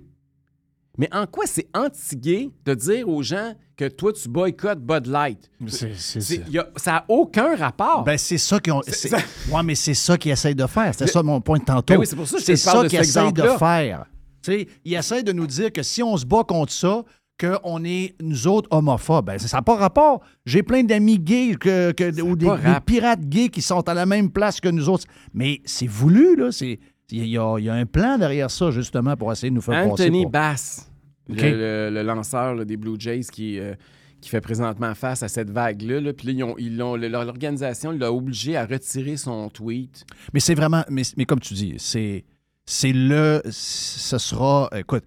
Mais 1.01 1.09
en 1.14 1.26
quoi 1.26 1.46
c'est 1.46 1.66
anti-gay 1.74 2.51
de 2.66 2.74
dire 2.74 3.09
aux 3.09 3.22
gens 3.22 3.55
que 3.74 3.88
toi, 3.88 4.12
tu 4.12 4.28
boycottes 4.28 4.80
Bud 4.80 5.07
Light? 5.07 5.51
C'est- 5.66 5.94
c'est- 5.96 6.20
C'est- 6.20 6.48
y 6.51 6.59
a- 6.59 6.68
ça 6.76 6.92
n'a 6.92 7.05
aucun 7.09 7.57
rapport. 7.57 8.05
Ben, 8.05 8.18
c'est 8.18 8.36
ça 8.36 8.61
qu'ils 8.61 8.74
ont. 8.74 8.82
C'est- 8.84 8.92
c'est- 8.92 9.09
ça- 9.09 9.16
Ouais, 9.51 9.62
mais 9.62 9.74
c'est 9.74 9.94
ça 9.94 10.18
qu'ils 10.18 10.30
essayent 10.32 10.55
de 10.55 10.66
faire. 10.66 10.92
C'était 10.94 11.11
ça 11.11 11.22
mon 11.22 11.40
point 11.40 11.59
de 11.59 11.64
tantôt. 11.64 11.94
Ben 11.94 12.01
oui, 12.01 12.07
c'est 12.07 12.16
pour 12.16 12.28
ça 12.28 12.36
que 12.36 12.42
je 12.42 12.46
te 12.48 12.55
C'est 12.55 12.64
parle 12.66 12.76
ça 12.76 12.82
de 12.84 12.88
qu'ils 12.90 13.01
essayent 13.01 13.32
de 13.32 13.42
faire. 13.59 14.05
Tu 14.42 14.53
sais, 14.53 14.68
ils 14.84 14.94
essayent 14.94 15.24
de 15.24 15.32
nous 15.32 15.46
dire 15.46 15.72
que 15.72 15.82
si 15.82 16.03
on 16.03 16.14
se 16.18 16.26
bat 16.26 16.44
contre 16.46 16.72
ça, 16.72 17.03
qu'on 17.40 17.82
est, 17.84 18.14
nous 18.20 18.46
autres, 18.46 18.68
homophobes. 18.70 19.24
Ben, 19.24 19.38
ça 19.38 19.57
n'a 19.57 19.62
pas 19.62 19.76
rapport. 19.76 20.20
J'ai 20.44 20.62
plein 20.62 20.82
d'amis 20.84 21.18
gays 21.18 21.57
que, 21.59 21.92
que- 21.92 22.20
ou 22.20 22.36
des, 22.36 22.46
pirates 22.84 23.22
gays 23.26 23.48
qui 23.48 23.62
sont 23.62 23.88
à 23.88 23.94
la 23.94 24.05
même 24.05 24.30
place 24.30 24.61
que 24.61 24.68
nous 24.68 24.90
autres. 24.90 25.05
Mais 25.32 25.62
c'est 25.64 25.86
voulu, 25.86 26.36
là. 26.36 26.53
C'est- 26.53 26.78
Il 27.12 27.26
y, 27.26 27.38
a, 27.38 27.59
il 27.59 27.64
y 27.64 27.68
a 27.68 27.74
un 27.74 27.86
plan 27.86 28.18
derrière 28.18 28.51
ça, 28.53 28.70
justement, 28.70 29.16
pour 29.16 29.32
essayer 29.32 29.51
de 29.51 29.57
nous 29.57 29.61
faire 29.61 29.82
passer 29.82 30.05
Anthony 30.05 30.22
pour- 30.22 30.30
Bass, 30.30 30.89
le- 31.35 31.41
OK. 31.41 31.43
le, 31.43 31.91
le 31.93 32.03
lanceur 32.03 32.55
là, 32.55 32.64
des 32.64 32.76
Blue 32.76 32.97
Jays 32.99 33.22
qui, 33.33 33.59
euh, 33.59 33.74
qui 34.20 34.28
fait 34.28 34.41
présentement 34.41 34.95
face 34.95 35.22
à 35.22 35.28
cette 35.28 35.51
vague-là. 35.51 36.01
là. 36.01 36.12
Puis 36.12 36.26
là, 36.28 36.33
ils 36.33 36.45
ont- 36.45 36.59
ils 36.59 36.76
leur- 36.76 36.97
l'organisation 36.97 37.91
l'a 37.93 38.12
obligé 38.12 38.57
à 38.57 38.66
retirer 38.66 39.16
son 39.16 39.49
tweet. 39.49 40.05
Mais 40.35 40.41
c'est 40.41 40.55
vraiment, 40.55 40.85
mais, 40.91 41.03
mais 41.16 41.24
comme 41.24 41.41
tu 41.41 41.55
dis, 41.55 41.74
c'est, 41.78 42.24
c'est 42.66 42.93
le, 42.93 43.41
ce 43.51 44.18
sera, 44.18 44.68
écoute, 44.76 45.05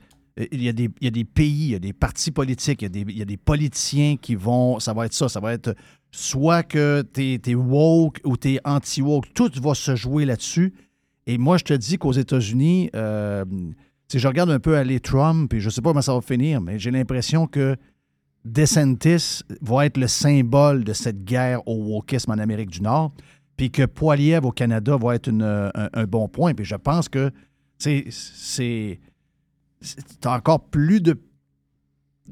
il 0.52 0.64
y, 0.64 0.68
a 0.70 0.74
des, 0.74 0.90
il 1.00 1.06
y 1.06 1.08
a 1.08 1.12
des 1.12 1.26
pays, 1.26 1.66
il 1.66 1.72
y 1.72 1.76
a 1.76 1.80
des 1.80 1.94
partis 1.94 2.32
politiques, 2.32 2.82
il 2.82 2.86
y 2.86 2.88
a 2.88 2.90
des, 2.90 3.02
il 3.02 3.18
y 3.20 3.22
a 3.22 3.26
des 3.26 3.38
politiciens 3.38 4.18
qui 4.18 4.34
vont, 4.34 4.80
ça 4.80 4.92
va 4.94 5.06
être 5.06 5.14
ça, 5.14 5.30
ça 5.30 5.40
va 5.40 5.54
être 5.54 5.76
soit 6.10 6.64
que 6.64 7.04
tu 7.14 7.40
es, 7.46 7.54
woke 7.56 8.20
ou 8.26 8.36
tu 8.36 8.54
es 8.56 8.60
anti-woke, 8.66 9.32
tout 9.36 9.52
va 9.62 9.76
se 9.76 9.96
jouer 9.96 10.26
là-dessus. 10.26 10.74
Et 11.28 11.38
moi, 11.38 11.58
je 11.58 11.64
te 11.66 11.74
dis 11.76 11.98
qu'aux 12.00 12.12
États-Unis, 12.14 12.90
euh, 12.96 13.46
si 14.14 14.20
je 14.20 14.28
regarde 14.28 14.51
un 14.51 14.59
peu 14.59 14.78
aller 14.78 14.99
Trump, 14.99 15.51
et 15.55 15.59
je 15.59 15.72
sais 15.72 15.82
pas 15.82 15.89
comment 15.89 16.03
ça 16.03 16.14
va 16.14 16.22
finir, 16.22 16.61
mais 16.61 16.78
j'ai 16.78 16.91
l'impression 16.91 17.47
que 17.47 17.76
DeSantis 18.45 19.41
va 19.59 19.88
être 19.88 19.97
le 19.97 20.05
symbole 20.05 20.84
de 20.84 20.93
cette 20.93 21.24
guerre 21.24 21.68
au 21.68 21.78
wokisme 21.78 22.30
en 22.30 22.38
Amérique 22.38 22.70
du 22.70 22.84
Nord, 22.84 23.11
puis 23.57 23.72
que 23.72 23.88
Poiliev 23.88 24.45
au 24.45 24.51
Canada 24.51 24.97
va 24.97 25.16
être 25.16 25.32
un, 25.32 26.03
bon 26.05 26.28
point. 26.28 26.53
Puis 26.53 26.64
je 26.64 26.76
pense 26.76 27.09
que 27.09 27.32
c'est 27.80 28.99
encore 30.26 30.64
plus 30.66 31.01
de 31.01 31.20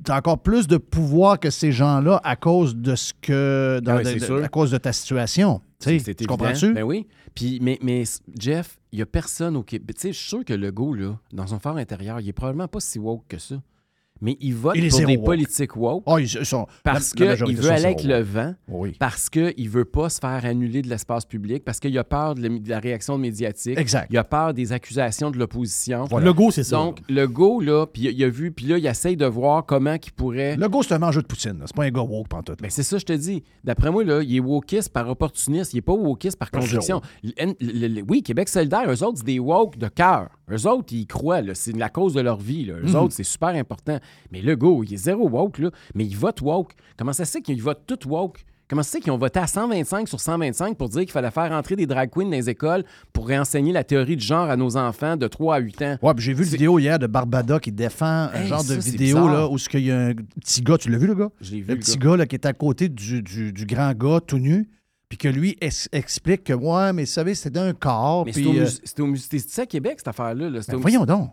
t'as 0.04 0.18
encore 0.18 0.40
plus 0.40 0.68
de 0.68 0.78
pouvoir 0.78 1.40
que 1.40 1.50
ces 1.50 1.72
gens-là 1.72 2.20
à 2.24 2.36
cause 2.36 2.76
de 2.76 2.96
ce 2.96 3.14
que 3.22 3.80
dans- 3.84 3.94
Ah 3.94 3.98
oui, 3.98 4.04
de- 4.04 4.10
c'est 4.10 4.16
de- 4.20 4.26
sûr. 4.26 4.44
à 4.44 4.48
cause 4.48 4.72
de 4.72 4.78
ta 4.78 4.94
situation. 4.94 5.62
Tu 5.80 6.00
C'est 6.00 6.14
tu 6.16 6.26
comprends-tu? 6.26 6.74
Ben 6.74 6.84
oui. 6.84 7.08
Puis, 7.34 7.60
mais, 7.62 7.80
mais 7.82 8.04
Jeff, 8.38 8.78
il 8.92 8.98
n'y 8.98 9.02
a 9.02 9.06
personne 9.06 9.56
au 9.56 9.64
Québec. 9.64 9.96
Tu 9.96 10.02
sais, 10.02 10.14
je 10.14 10.18
suis 10.20 10.28
sûr 10.30 10.46
que 10.46 10.54
le 10.54 10.72
go, 10.72 10.94
là, 10.94 11.18
dans 11.34 11.48
son 11.48 11.60
fort 11.60 11.78
intérieur, 11.78 12.20
il 12.20 12.28
est 12.30 12.34
probablement 12.34 12.68
pas 12.68 12.80
si 12.80 13.00
woke 13.00 13.24
que 13.28 13.38
ça. 13.38 13.56
Mais 14.22 14.38
il 14.40 14.54
vote 14.54 14.76
Il 14.78 14.88
pour 14.90 15.00
des 15.00 15.18
woke. 15.18 15.26
politiques 15.26 15.76
woke. 15.76 16.04
Ils 16.20 16.46
sont- 16.46 16.68
parce 16.84 17.14
qu'il 17.14 17.26
veut 17.28 17.72
aller 17.72 17.86
avec 17.86 18.04
le 18.04 18.20
vent, 18.22 18.54
Oui. 18.68 18.96
parce 19.00 19.30
qu'il 19.30 19.54
ne 19.58 19.70
veut 19.70 19.86
pas 19.86 20.10
se 20.10 20.20
faire 20.20 20.46
annuler 20.46 20.82
de 20.84 20.90
l'espace 20.90 21.26
public, 21.26 21.64
parce 21.66 21.80
qu'il 21.80 21.98
a 21.98 22.04
peur 22.04 22.36
de 22.36 22.48
la, 22.70 22.80
réaction 22.80 23.18
médiatique. 23.18 23.78
Exact. 23.80 24.08
Il 24.12 24.18
a 24.18 24.24
peur 24.24 24.54
des 24.54 24.74
accusations 24.74 25.32
de 25.32 25.38
l'opposition. 25.40 26.06
Voilà. 26.06 26.26
Le 26.28 26.34
go, 26.34 26.52
c'est 26.52 26.64
ça. 26.64 26.76
Donc, 26.76 27.00
le 27.10 27.28
go, 27.28 27.62
là, 27.62 27.86
puis 27.88 28.04
il 28.04 28.24
a 28.24 28.30
vu, 28.30 28.52
puis 28.52 28.66
là, 28.68 28.78
il 28.78 28.86
essaye 28.86 29.18
de 29.18 29.26
voir 29.26 29.66
comment 29.66 29.96
il 29.96 30.12
pourrait... 30.12 30.56
Le 30.56 30.68
gars, 30.70 30.80
c'est 30.84 30.94
un 30.94 31.00
mangeur 31.00 31.24
de 31.24 31.28
poutine. 31.28 31.60
C'est 31.66 31.76
pas 31.76 31.84
un 31.86 31.90
gars 31.92 32.02
woke 32.02 32.28
pantoute. 32.28 32.62
Ben, 32.62 32.70
c'est 32.70 32.84
ça, 32.84 32.98
je 33.00 33.06
te 33.06 33.14
dis. 33.14 33.44
D'après 33.64 33.90
moi, 33.92 34.04
là, 34.04 34.22
il 34.22 34.36
est 34.36 34.40
wokiste 34.40 34.90
par 34.90 35.10
opportuniste. 35.10 35.74
Il 35.74 35.78
n'est 35.78 35.82
pas 35.82 35.94
wokiste 35.94 36.38
par 36.38 36.52
conviction. 36.52 37.02
Oui, 38.08 38.24
Québec 38.24 38.50
solidaire, 38.50 38.84
eux 38.90 39.04
autres, 39.04 39.20
c'est 39.20 39.26
des 39.26 39.40
woke 39.40 39.78
de 39.78 39.88
cœur. 39.88 40.30
Eux 40.52 40.68
autres, 40.68 40.88
ils 40.92 41.02
y 41.02 41.08
croient. 41.08 41.42
C'est 41.54 41.76
la 41.76 41.90
cause 41.90 42.14
de 42.14 42.22
leur 42.22 42.38
vie. 42.38 42.66
Là. 42.66 42.74
Eux 42.76 42.88
Mhm. 42.90 42.96
autres, 42.96 43.14
c'est 43.14 43.24
super 43.24 43.50
important. 43.50 44.00
Mais 44.32 44.42
le 44.42 44.56
go, 44.56 44.84
il 44.84 44.94
est 44.94 44.98
zéro 44.98 45.28
woke, 45.30 45.60
là, 45.60 45.72
mais 45.96 46.06
il 46.06 46.16
vote 46.16 46.42
woke. 46.42 46.74
Comment 46.98 47.14
ça 47.14 47.26
se 47.26 47.32
fait 47.32 47.42
qu'il 47.42 47.62
vote 47.62 47.82
tout 47.88 48.00
woke? 48.08 48.44
Comment 48.68 48.84
c'est 48.84 49.02
qu'ils 49.02 49.12
ont 49.12 49.18
voté 49.18 49.38
à 49.38 49.48
125 49.48 50.08
sur 50.08 50.22
125 50.22 50.78
pour 50.78 50.88
dire 50.88 51.02
qu'il 51.02 51.12
fallait 51.12 51.30
faire 51.30 51.52
entrer 51.52 51.76
des 51.76 51.86
drag 51.86 52.10
queens 52.10 52.24
dans 52.24 52.30
les 52.32 52.50
écoles 52.50 52.86
pour 53.12 53.28
réenseigner 53.28 53.74
la 53.74 53.84
théorie 53.84 54.16
du 54.16 54.26
genre 54.26 54.50
à 54.50 54.56
nos 54.56 54.78
enfants 54.78 55.18
de 55.18 55.28
3 55.28 55.56
à 55.56 55.60
8 55.60 55.82
ans? 55.82 55.98
Ouais, 56.02 56.14
puis 56.14 56.24
j'ai 56.24 56.34
vu 56.34 56.46
une 56.46 56.50
vidéo 56.52 56.80
hier 56.80 56.98
de 56.98 57.06
Barbada 57.06 57.60
qui 57.60 57.74
défend 57.74 58.30
un 58.34 58.46
genre 58.46 58.64
de 58.64 58.70
ça, 58.70 58.90
vidéo 58.90 59.28
là, 59.28 59.50
où 59.50 59.58
il 59.74 59.80
y 59.82 59.92
a 59.92 60.00
un 60.00 60.14
petit 60.40 60.62
gars, 60.62 60.78
tu 60.78 60.90
l'as 60.90 60.98
vu 60.98 61.08
le 61.08 61.16
gars? 61.16 61.30
Je 61.42 61.52
l'ai 61.52 61.60
vu, 61.60 61.68
Le 61.68 61.74
le 61.74 61.80
petit 61.82 61.98
gars. 61.98 62.12
gars 62.12 62.16
là, 62.18 62.26
qui 62.26 62.36
est 62.36 62.46
à 62.46 62.54
côté 62.54 62.88
du, 62.88 63.22
du- 63.22 63.52
du 63.52 63.66
grand 63.66 63.92
gars 63.94 64.22
tout 64.26 64.38
nu, 64.38 64.70
puis 65.10 65.18
que 65.18 65.28
lui 65.28 65.58
ex- 65.60 65.90
explique 65.92 66.46
que, 66.46 66.54
ouais, 66.54 66.94
mais 66.94 67.02
vous 67.04 67.08
savez, 67.12 67.36
c'était 67.36 67.60
un 67.60 67.74
corps. 67.74 68.26
Mais 68.26 68.32
c'est 68.32 68.46
au, 68.46 68.54
euh, 68.54 68.70
au 69.00 69.06
mus- 69.08 69.18
c'était- 69.18 69.40
c'était 69.40 69.62
à 69.64 69.66
Québec, 69.66 69.96
cette 69.98 70.08
affaire-là. 70.08 70.50
là. 70.50 70.60
Ben 70.66 70.78
voyons 70.78 71.04
donc. 71.06 71.30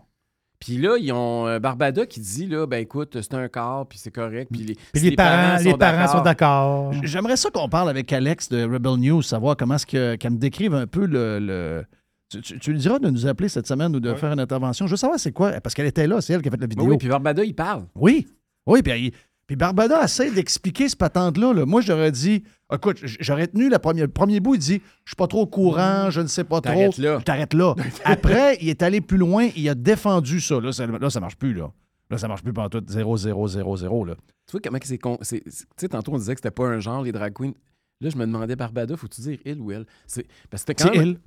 Puis 0.60 0.76
là, 0.78 0.96
ils 0.98 1.12
ont 1.12 1.46
euh, 1.46 1.58
Barbada 1.60 2.04
qui 2.04 2.18
dit, 2.20 2.46
là, 2.46 2.66
ben 2.66 2.78
écoute, 2.82 3.16
c'est 3.20 3.34
un 3.34 3.46
corps, 3.48 3.86
puis 3.86 3.98
c'est 3.98 4.10
correct. 4.10 4.50
Puis 4.52 4.62
les, 4.64 4.74
Puis 4.92 5.02
les 5.02 5.14
parents, 5.14 5.56
les 5.62 5.74
parents 5.76 6.08
sont 6.08 6.22
d'accord. 6.22 6.92
J'aimerais 7.04 7.36
ça 7.36 7.48
qu'on 7.50 7.68
parle 7.68 7.88
avec 7.90 8.12
Alex 8.12 8.48
de 8.48 8.64
Rebel 8.64 8.96
News, 8.96 9.22
savoir 9.22 9.56
comment 9.56 9.76
est-ce 9.76 9.86
que- 9.86 10.16
qu'elle 10.16 10.32
me 10.32 10.38
décrive 10.38 10.74
un 10.74 10.86
peu 10.86 11.06
le. 11.06 11.38
le- 11.38 11.84
Tu, 12.30 12.42
tu- 12.42 12.58
tu 12.58 12.72
lui 12.72 12.78
diras 12.78 12.98
de 12.98 13.08
nous 13.08 13.26
appeler 13.26 13.48
cette 13.48 13.66
semaine 13.66 13.94
ou 13.96 14.00
de 14.00 14.12
faire 14.14 14.32
une 14.32 14.40
intervention. 14.40 14.86
Je 14.86 14.90
veux 14.90 14.96
savoir 14.98 15.18
c'est 15.18 15.32
quoi, 15.32 15.52
parce 15.62 15.74
qu'elle 15.74 15.86
était 15.86 16.06
là, 16.06 16.20
c'est 16.20 16.34
elle 16.34 16.42
qui 16.42 16.48
a 16.48 16.50
fait 16.50 16.60
la 16.60 16.66
vidéo. 16.66 16.84
Oui, 16.86 16.98
puis 16.98 17.08
Barbada, 17.08 17.42
il 17.42 17.54
parle. 17.54 17.86
Oui, 17.94 18.26
oui, 18.66 18.82
puis, 18.82 18.92
elle- 18.92 19.12
puis 19.48 19.56
Barbada 19.56 20.04
essaie 20.04 20.30
d'expliquer 20.30 20.88
ce 20.88 20.94
patente-là. 20.94 21.52
là. 21.54 21.66
Moi, 21.66 21.80
j'aurais 21.80 22.12
dit, 22.12 22.44
écoute, 22.72 22.98
j'aurais 23.02 23.48
tenu 23.48 23.68
la 23.68 23.78
première, 23.80 24.04
le 24.06 24.12
premier 24.12 24.38
bout, 24.40 24.54
il 24.54 24.60
dit, 24.60 24.82
je 25.04 25.10
suis 25.10 25.16
pas 25.16 25.26
trop 25.26 25.40
au 25.40 25.46
courant, 25.46 26.10
je 26.10 26.20
ne 26.20 26.26
sais 26.28 26.44
pas 26.44 26.60
trop. 26.60 26.72
T'arrêtes 26.74 26.98
là. 26.98 27.20
T'arrêtes 27.24 27.54
là. 27.54 27.74
Après, 28.04 28.58
il 28.60 28.68
est 28.68 28.82
allé 28.82 29.00
plus 29.00 29.16
loin, 29.16 29.48
il 29.56 29.68
a 29.68 29.74
défendu 29.74 30.38
ça. 30.40 30.60
Là, 30.60 30.70
ça, 30.70 30.86
là, 30.86 31.10
ça 31.10 31.18
marche 31.18 31.36
plus, 31.36 31.54
là. 31.54 31.72
Là, 32.10 32.18
ça 32.18 32.28
marche 32.28 32.42
plus 32.42 32.52
pendant 32.52 32.68
tout 32.68 32.82
0, 32.86 33.16
0, 33.16 33.48
0, 33.48 33.76
0, 33.78 34.04
là. 34.04 34.14
Tu 34.46 34.52
vois 34.52 34.60
comment 34.62 34.78
c'est 34.82 34.98
con. 34.98 35.18
c'est- 35.22 35.42
c'est- 35.46 35.64
Tu 35.64 35.70
sais, 35.78 35.88
tantôt, 35.88 36.12
on 36.12 36.18
disait 36.18 36.34
que 36.34 36.40
c'était 36.40 36.50
pas 36.50 36.66
un 36.68 36.78
genre, 36.80 37.02
les 37.02 37.12
drag 37.12 37.32
queens. 37.32 37.52
Là, 38.00 38.10
je 38.10 38.16
me 38.16 38.26
demandais, 38.26 38.54
Barbada, 38.54 38.96
faut-tu 38.96 39.20
dire 39.22 39.38
il 39.44 39.60
ou 39.60 39.72
elle? 39.72 39.84
C'est 40.06 40.26
parce 40.50 40.64
que 40.64 40.72
quand 40.72 40.90
C'est 40.92 40.98
même- 40.98 41.08
il. 41.08 41.18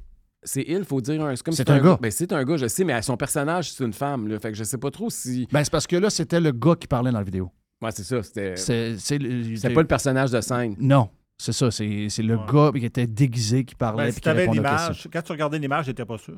C'est 0.44 0.64
il, 0.68 0.84
faut 0.86 1.02
dire 1.02 1.20
comme 1.44 1.54
C'est 1.54 1.68
si 1.68 1.72
un 1.72 1.80
gars. 1.80 2.00
Ben, 2.02 2.10
c'est 2.10 2.32
un 2.34 2.44
gars, 2.44 2.58
je 2.58 2.68
sais, 2.68 2.84
mais 2.84 3.00
son 3.04 3.16
personnage, 3.18 3.72
c'est 3.74 3.84
une 3.84 3.94
femme. 3.94 4.28
Là, 4.28 4.40
fait 4.40 4.52
que 4.52 4.58
je 4.58 4.64
sais 4.64 4.78
pas 4.80 4.90
trop 4.90 5.10
si. 5.12 5.48
Ben, 5.52 5.64
c'est 5.64 5.70
parce 5.72 5.86
que 5.86 5.96
là, 5.96 6.10
c'était 6.10 6.40
le 6.40 6.52
gars 6.52 6.76
qui 6.76 6.88
parlait 6.88 7.12
dans 7.12 7.20
la 7.20 7.24
vidéo. 7.24 7.52
Ouais, 7.82 7.90
c'est 7.92 8.04
ça. 8.04 8.22
C'était. 8.24 8.56
C'est 8.58 9.70
pas 9.74 9.82
le 9.82 9.88
personnage 9.88 10.32
de 10.32 10.42
scène. 10.42 10.76
Non, 10.80 11.10
c'est 11.38 11.54
ça. 11.54 11.72
C'est 11.72 12.08
c'est 12.10 12.24
le 12.24 12.38
gars 12.38 12.72
qui 12.78 12.86
était 12.86 13.08
déguisé 13.08 13.64
qui 13.66 13.76
parlait. 13.76 14.06
Ben, 14.08 14.12
puis 14.14 14.22
si 14.24 14.30
avais 14.30 14.48
l'image, 14.48 15.08
quand 15.12 15.22
tu 15.22 15.32
regardais 15.32 15.60
l'image, 15.60 15.86
j'étais 15.86 16.06
pas 16.06 16.18
sûr. 16.18 16.36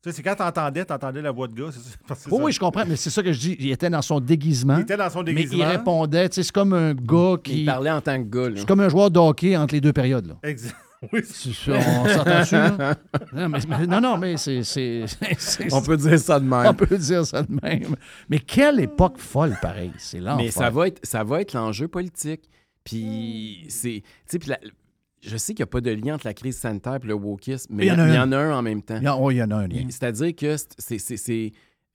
Tu 0.00 0.10
sais, 0.10 0.16
c'est 0.16 0.22
quand 0.22 0.36
tu 0.36 0.42
entendais, 0.42 0.84
tu 0.84 0.92
entendais 0.92 1.20
la 1.20 1.32
voix 1.32 1.48
de 1.48 1.54
gars. 1.54 1.72
ça- 1.72 1.80
c'est 2.14 2.30
Oui, 2.30 2.36
ça. 2.38 2.44
oui, 2.44 2.52
je 2.52 2.60
comprends, 2.60 2.84
mais 2.86 2.94
c'est 2.94 3.10
ça 3.10 3.20
que 3.20 3.32
je 3.32 3.40
dis. 3.40 3.56
Il 3.58 3.70
était 3.72 3.90
dans 3.90 4.00
son 4.00 4.20
déguisement. 4.20 4.76
Il 4.76 4.82
était 4.82 4.96
dans 4.96 5.10
son 5.10 5.24
Mais 5.24 5.34
déguisement. 5.34 5.58
il 5.58 5.64
répondait, 5.64 6.28
tu 6.28 6.36
sais, 6.36 6.42
c'est 6.44 6.52
comme 6.52 6.72
un 6.72 6.94
gars 6.94 7.34
qui. 7.42 7.62
Il 7.62 7.66
parlait 7.66 7.90
en 7.90 8.00
tant 8.00 8.16
que 8.22 8.28
gars. 8.28 8.54
C'est 8.56 8.66
comme 8.66 8.78
un 8.80 8.88
joueur 8.88 9.10
de 9.10 9.18
hockey 9.18 9.56
entre 9.56 9.74
les 9.74 9.80
deux 9.80 9.92
périodes. 9.92 10.28
Là. 10.28 10.34
Exact. 10.44 10.76
Oui, 11.12 11.20
dessus, 11.20 11.70
là? 11.70 12.94
Non, 13.32 13.48
mais- 13.48 13.86
non, 13.86 14.00
non, 14.00 14.16
mais 14.18 14.36
c'est. 14.36 14.62
c'est- 14.64 15.04
c'est- 15.38 15.72
On 15.72 15.80
peut 15.82 15.96
dire 15.96 16.18
ça 16.18 16.40
de 16.40 16.44
même. 16.44 16.66
On 16.66 16.74
peut 16.74 16.98
dire 16.98 17.24
ça 17.24 17.42
de 17.42 17.52
même. 17.62 17.94
Mais 18.28 18.40
quelle 18.40 18.80
époque 18.80 19.18
folle, 19.18 19.56
pareil. 19.62 19.92
C'est 19.98 20.18
l'enfer. 20.18 20.44
Mais 20.44 20.50
ça 20.50 20.70
va 20.70 20.88
être, 20.88 21.00
ça 21.06 21.22
va 21.24 21.40
être 21.40 21.52
l'enjeu 21.52 21.86
politique. 21.88 22.48
Puis 22.84 23.66
c'est. 23.68 24.02
Tu 24.28 24.38
sais, 24.44 24.58
je 25.20 25.36
sais 25.36 25.52
qu'il 25.54 25.62
n'y 25.62 25.68
a 25.68 25.70
pas 25.70 25.80
de 25.80 25.90
lien 25.90 26.14
entre 26.14 26.26
la 26.26 26.34
crise 26.34 26.56
sanitaire 26.56 26.98
et 27.02 27.06
le 27.06 27.14
wokisme, 27.14 27.74
mais 27.74 27.86
Il 27.86 27.88
y 27.88 27.92
en 27.92 27.98
a 27.98 28.08
il 28.08 28.14
y 28.14 28.16
un. 28.16 28.28
en 28.28 28.32
a 28.32 28.36
un 28.38 28.58
en 28.58 28.62
même 28.62 28.82
temps. 28.82 28.96
Il 28.98 29.04
y 29.04 29.08
en- 29.08 29.20
oh, 29.22 29.30
il 29.30 29.36
y 29.36 29.42
en 29.42 29.50
a 29.50 29.56
un 29.56 29.66
lien. 29.68 29.84
C'est-à-dire 29.90 30.34
que 30.34 30.56
c'est- 30.56 30.68
c'est- 30.78 30.98
c'est. 30.98 31.16
c'est- 31.16 31.52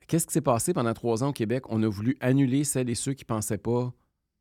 Qu'est-ce 0.07 0.27
qui 0.27 0.33
s'est 0.33 0.41
passé 0.41 0.73
pendant 0.73 0.93
trois 0.93 1.23
ans 1.23 1.29
au 1.29 1.33
Québec? 1.33 1.63
On 1.69 1.81
a 1.81 1.87
voulu 1.87 2.17
annuler 2.19 2.63
celles 2.65 2.89
et 2.89 2.95
ceux 2.95 3.13
qui 3.13 3.23
ne 3.23 3.27
pensaient 3.35 3.57
pas 3.57 3.91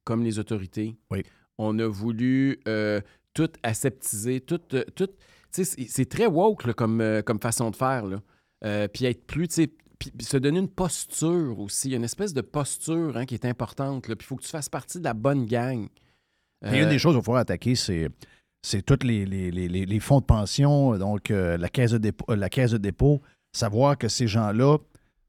comme 0.05 0.23
les 0.25 0.39
autorités. 0.41 0.97
Oui. 1.11 1.23
On 1.57 1.79
a 1.79 1.87
voulu 1.87 2.59
euh, 2.67 3.01
tout 3.35 3.49
aseptiser, 3.63 4.41
tout. 4.41 4.61
euh, 4.75 4.85
tout 4.95 5.09
c'est 5.51 6.09
très 6.09 6.27
woke 6.27 6.65
là, 6.65 6.73
comme, 6.73 7.01
euh, 7.03 7.21
comme 7.23 7.39
façon 7.39 7.71
de 7.71 7.77
faire. 7.77 8.07
Là. 8.07 8.23
Euh, 8.65 8.89
puis 8.89 9.05
être 9.05 9.27
plus. 9.27 9.49
tu 9.49 9.55
sais, 9.55 9.71
Puis 9.99 10.11
se 10.21 10.37
donner 10.39 10.59
une 10.61 10.69
posture 10.69 11.59
aussi. 11.61 11.89
Il 11.89 11.91
y 11.91 11.95
a 11.95 11.99
une 11.99 12.05
espèce 12.05 12.33
de 12.33 12.41
posture 12.41 13.17
hein, 13.17 13.27
qui 13.27 13.35
est 13.35 13.45
importante. 13.45 14.05
Puis 14.05 14.15
il 14.19 14.25
faut 14.25 14.37
que 14.37 14.43
tu 14.43 14.49
fasses 14.49 14.69
partie 14.71 14.99
de 14.99 15.05
la 15.05 15.13
bonne 15.15 15.45
gang. 15.47 15.89
Et 16.65 16.79
une 16.79 16.87
Euh, 16.87 16.89
des 16.89 16.99
choses 16.99 17.15
qu'il 17.15 17.23
falloir 17.23 17.43
attaquer, 17.43 17.75
c'est. 17.75 18.09
C'est 18.65 18.81
tous 18.83 19.05
les, 19.05 19.27
les- 19.27 19.51
les- 19.51 19.69
les- 19.69 19.99
fonds 20.01 20.21
de 20.21 20.25
pension, 20.25 20.97
donc 20.97 21.33
euh, 21.33 21.57
la, 21.57 21.69
caisse 21.69 21.91
de 21.91 21.99
dépôt, 21.99 22.25
euh, 22.31 22.37
la 22.37 22.49
caisse 22.49 22.71
de 22.71 22.79
dépôt, 22.79 23.21
savoir 23.53 23.99
que 23.99 24.07
ces 24.07 24.29
gens-là 24.29 24.79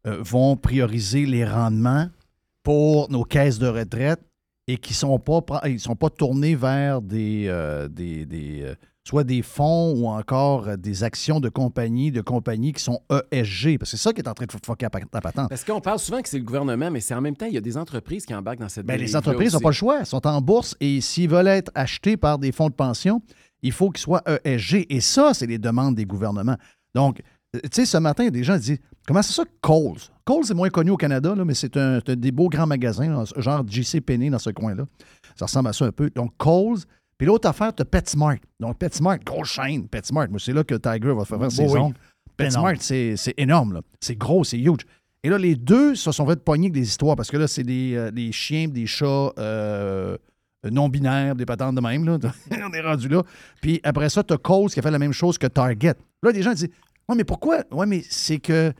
euh, 0.05 0.21
vont 0.21 0.55
prioriser 0.55 1.25
les 1.25 1.43
rendements 1.43 2.09
pour 2.61 3.09
nos 3.09 3.23
caisses 3.23 3.57
de 3.57 3.65
retraite 3.67 4.21
et 4.67 4.77
qui 4.77 4.91
ne 4.93 4.95
sont, 4.95 5.19
pas 5.19 5.41
ils 5.67 5.79
sont 5.79 5.95
pas 5.95 6.09
tournés 6.09 6.55
vers 6.55 7.01
des, 7.01 7.45
euh, 7.47 7.87
des, 7.89 8.25
des, 8.25 8.61
euh, 8.63 8.75
soit 9.05 9.25
des 9.25 9.41
fonds 9.41 9.93
ou 9.97 10.07
encore 10.07 10.69
euh, 10.69 10.77
des 10.77 11.03
actions 11.03 11.41
de 11.41 11.49
compagnies, 11.49 12.11
de 12.11 12.21
compagnies 12.21 12.71
qui 12.71 12.81
sont 12.81 13.01
ESG. 13.31 13.77
Parce 13.77 13.91
que 13.91 13.97
c'est 13.97 14.03
ça 14.03 14.13
qui 14.13 14.21
est 14.21 14.27
en 14.27 14.33
train 14.33 14.45
de 14.45 14.51
pa- 14.89 14.97
à 15.17 15.21
patente. 15.21 15.49
Parce 15.49 15.65
qu'on 15.65 15.81
parle 15.81 15.99
souvent 15.99 16.21
que 16.21 16.29
c'est 16.29 16.37
le 16.37 16.45
gouvernement, 16.45 16.89
mais 16.89 17.01
c'est 17.01 17.13
en 17.13 17.19
même 17.19 17.35
temps, 17.35 17.45
il 17.45 17.53
y 17.53 17.57
a 17.57 17.61
des 17.61 17.75
entreprises 17.77 18.25
qui 18.25 18.33
embarquent 18.33 18.59
dans 18.59 18.69
cette 18.69 18.85
Ben, 18.85 18.97
les 18.97 19.15
entreprises 19.17 19.53
n'ont 19.53 19.59
pas 19.59 19.69
le 19.69 19.73
choix. 19.73 19.99
Elles 19.99 20.05
sont 20.05 20.25
en 20.25 20.39
bourse 20.39 20.75
et 20.79 21.01
s'ils 21.01 21.29
veulent 21.29 21.47
être 21.49 21.71
achetés 21.75 22.15
par 22.15 22.39
des 22.39 22.53
fonds 22.53 22.69
de 22.69 22.73
pension, 22.75 23.21
il 23.61 23.73
faut 23.73 23.89
qu'ils 23.89 24.01
soient 24.03 24.23
ESG. 24.45 24.85
Et 24.89 25.01
ça, 25.01 25.33
c'est 25.33 25.47
les 25.47 25.57
demandes 25.57 25.95
des 25.95 26.05
gouvernements. 26.05 26.57
Donc, 26.95 27.21
tu 27.53 27.59
sais, 27.73 27.85
ce 27.85 27.97
matin, 27.97 28.29
des 28.29 28.43
gens 28.45 28.57
disent 28.57 28.79
Comment 29.05 29.21
c'est 29.21 29.33
ça, 29.33 29.43
Coles 29.59 29.99
Coles, 30.25 30.45
c'est 30.45 30.53
moins 30.53 30.69
connu 30.69 30.91
au 30.91 30.97
Canada, 30.97 31.35
là, 31.35 31.43
mais 31.43 31.53
c'est 31.53 31.75
un, 31.77 31.99
des 32.05 32.31
beaux 32.31 32.47
grands 32.49 32.67
magasins, 32.67 33.23
genre 33.37 33.63
JC 33.67 33.99
Penney 34.01 34.29
dans 34.29 34.39
ce 34.39 34.49
coin-là. 34.51 34.85
Ça 35.35 35.45
ressemble 35.45 35.69
à 35.69 35.73
ça 35.73 35.85
un 35.85 35.91
peu. 35.91 36.09
Donc, 36.09 36.31
Coles. 36.37 36.79
Puis 37.17 37.27
l'autre 37.27 37.47
affaire, 37.47 37.73
tu 37.75 37.81
as 37.81 37.85
PetSmart. 37.85 38.37
Donc, 38.59 38.77
PetSmart, 38.77 39.19
grosse 39.19 39.49
chaîne, 39.49 39.87
PetSmart. 39.87 40.29
Moi, 40.29 40.39
c'est 40.39 40.53
là 40.53 40.63
que 40.63 40.75
Tiger 40.75 41.13
va 41.13 41.25
faire 41.25 41.39
Oui, 41.39 41.51
ses 41.51 41.65
oui. 41.67 41.79
ongles. 41.79 41.95
PetSmart, 42.37 42.75
c'est 42.79 43.15
énorme. 43.37 43.73
là. 43.73 43.81
C'est 43.99 44.15
gros, 44.15 44.43
c'est 44.43 44.57
huge. 44.57 44.81
Et 45.23 45.29
là, 45.29 45.37
les 45.37 45.55
deux 45.55 45.95
se 45.95 46.11
sont 46.11 46.25
fait 46.27 46.39
pogner 46.43 46.65
avec 46.65 46.73
des 46.73 46.87
histoires 46.87 47.15
parce 47.15 47.29
que 47.31 47.37
là, 47.37 47.47
c'est 47.47 47.63
des, 47.63 47.93
euh, 47.95 48.11
des 48.11 48.31
chiens, 48.33 48.67
des 48.67 48.85
chats 48.87 49.31
euh, 49.37 50.17
non-binaires, 50.69 51.35
des 51.35 51.45
patentes 51.45 51.75
de 51.75 51.81
même. 51.81 52.05
Là. 52.05 52.17
On 52.69 52.73
est 52.73 52.81
rendu 52.81 53.07
là. 53.07 53.23
Puis 53.61 53.79
après 53.83 54.09
ça, 54.09 54.23
tu 54.23 54.33
as 54.33 54.37
Coles 54.37 54.69
qui 54.69 54.79
a 54.79 54.81
fait 54.81 54.91
la 54.91 54.99
même 54.99 55.13
chose 55.13 55.37
que 55.37 55.47
Target. 55.47 55.93
Là, 56.21 56.31
des 56.31 56.41
gens 56.41 56.53
disent 56.53 56.69
Ouais, 57.07 57.15
mais 57.15 57.23
pourquoi 57.23 57.59
Ouais, 57.71 57.85
mais 57.85 58.01
c'est 58.09 58.39
que. 58.39 58.73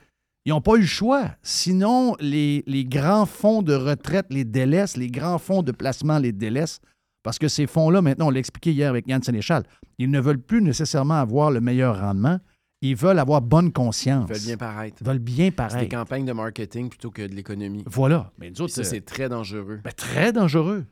Ils 0.46 0.50
n'ont 0.50 0.62
pas 0.62 0.76
eu 0.76 0.82
le 0.82 0.86
choix. 0.86 1.30
Sinon, 1.42 2.16
les, 2.20 2.64
les 2.68 2.84
grands 2.86 3.26
fonds 3.26 3.62
de 3.62 3.74
retraite 3.74 4.26
les 4.30 4.44
délaissent, 4.44 4.98
les 4.98 5.08
grands 5.10 5.38
fonds 5.38 5.64
de 5.64 5.72
placement 5.72 6.18
les 6.20 6.32
délaissent, 6.34 6.80
parce 7.24 7.40
que 7.40 7.48
ces 7.48 7.66
fonds-là, 7.68 8.02
maintenant, 8.02 8.28
on 8.28 8.30
l'a 8.30 8.40
expliqué 8.40 8.72
hier 8.74 8.90
avec 8.90 9.08
Yann 9.08 9.24
Sénéchal, 9.24 9.64
ils 9.98 10.10
ne 10.12 10.20
veulent 10.20 10.42
plus 10.42 10.62
nécessairement 10.62 11.14
avoir 11.22 11.50
le 11.52 11.62
meilleur 11.62 12.00
rendement, 12.00 12.40
ils 12.82 12.98
veulent 12.98 13.20
avoir 13.20 13.42
bonne 13.42 13.72
conscience. 13.72 14.28
Ils 14.30 14.34
veulent 14.34 14.46
bien 14.46 14.58
paraître. 14.58 14.98
Ils 15.00 15.08
veulent 15.08 15.20
bien 15.20 15.36
C'est 15.38 15.44
des 15.46 15.52
paraître. 15.56 15.90
campagnes 15.90 16.26
de 16.26 16.34
marketing 16.34 16.90
plutôt 16.90 17.12
que 17.12 17.22
de 17.22 17.34
l'économie. 17.34 17.84
Voilà. 17.86 18.34
Mais 18.38 18.50
autres, 18.60 18.74
ça, 18.74 18.82
euh, 18.82 18.84
c'est 18.84 19.06
très 19.06 19.30
dangereux. 19.30 19.80
ben, 19.82 19.94
très 19.96 20.34
dangereux. 20.34 20.86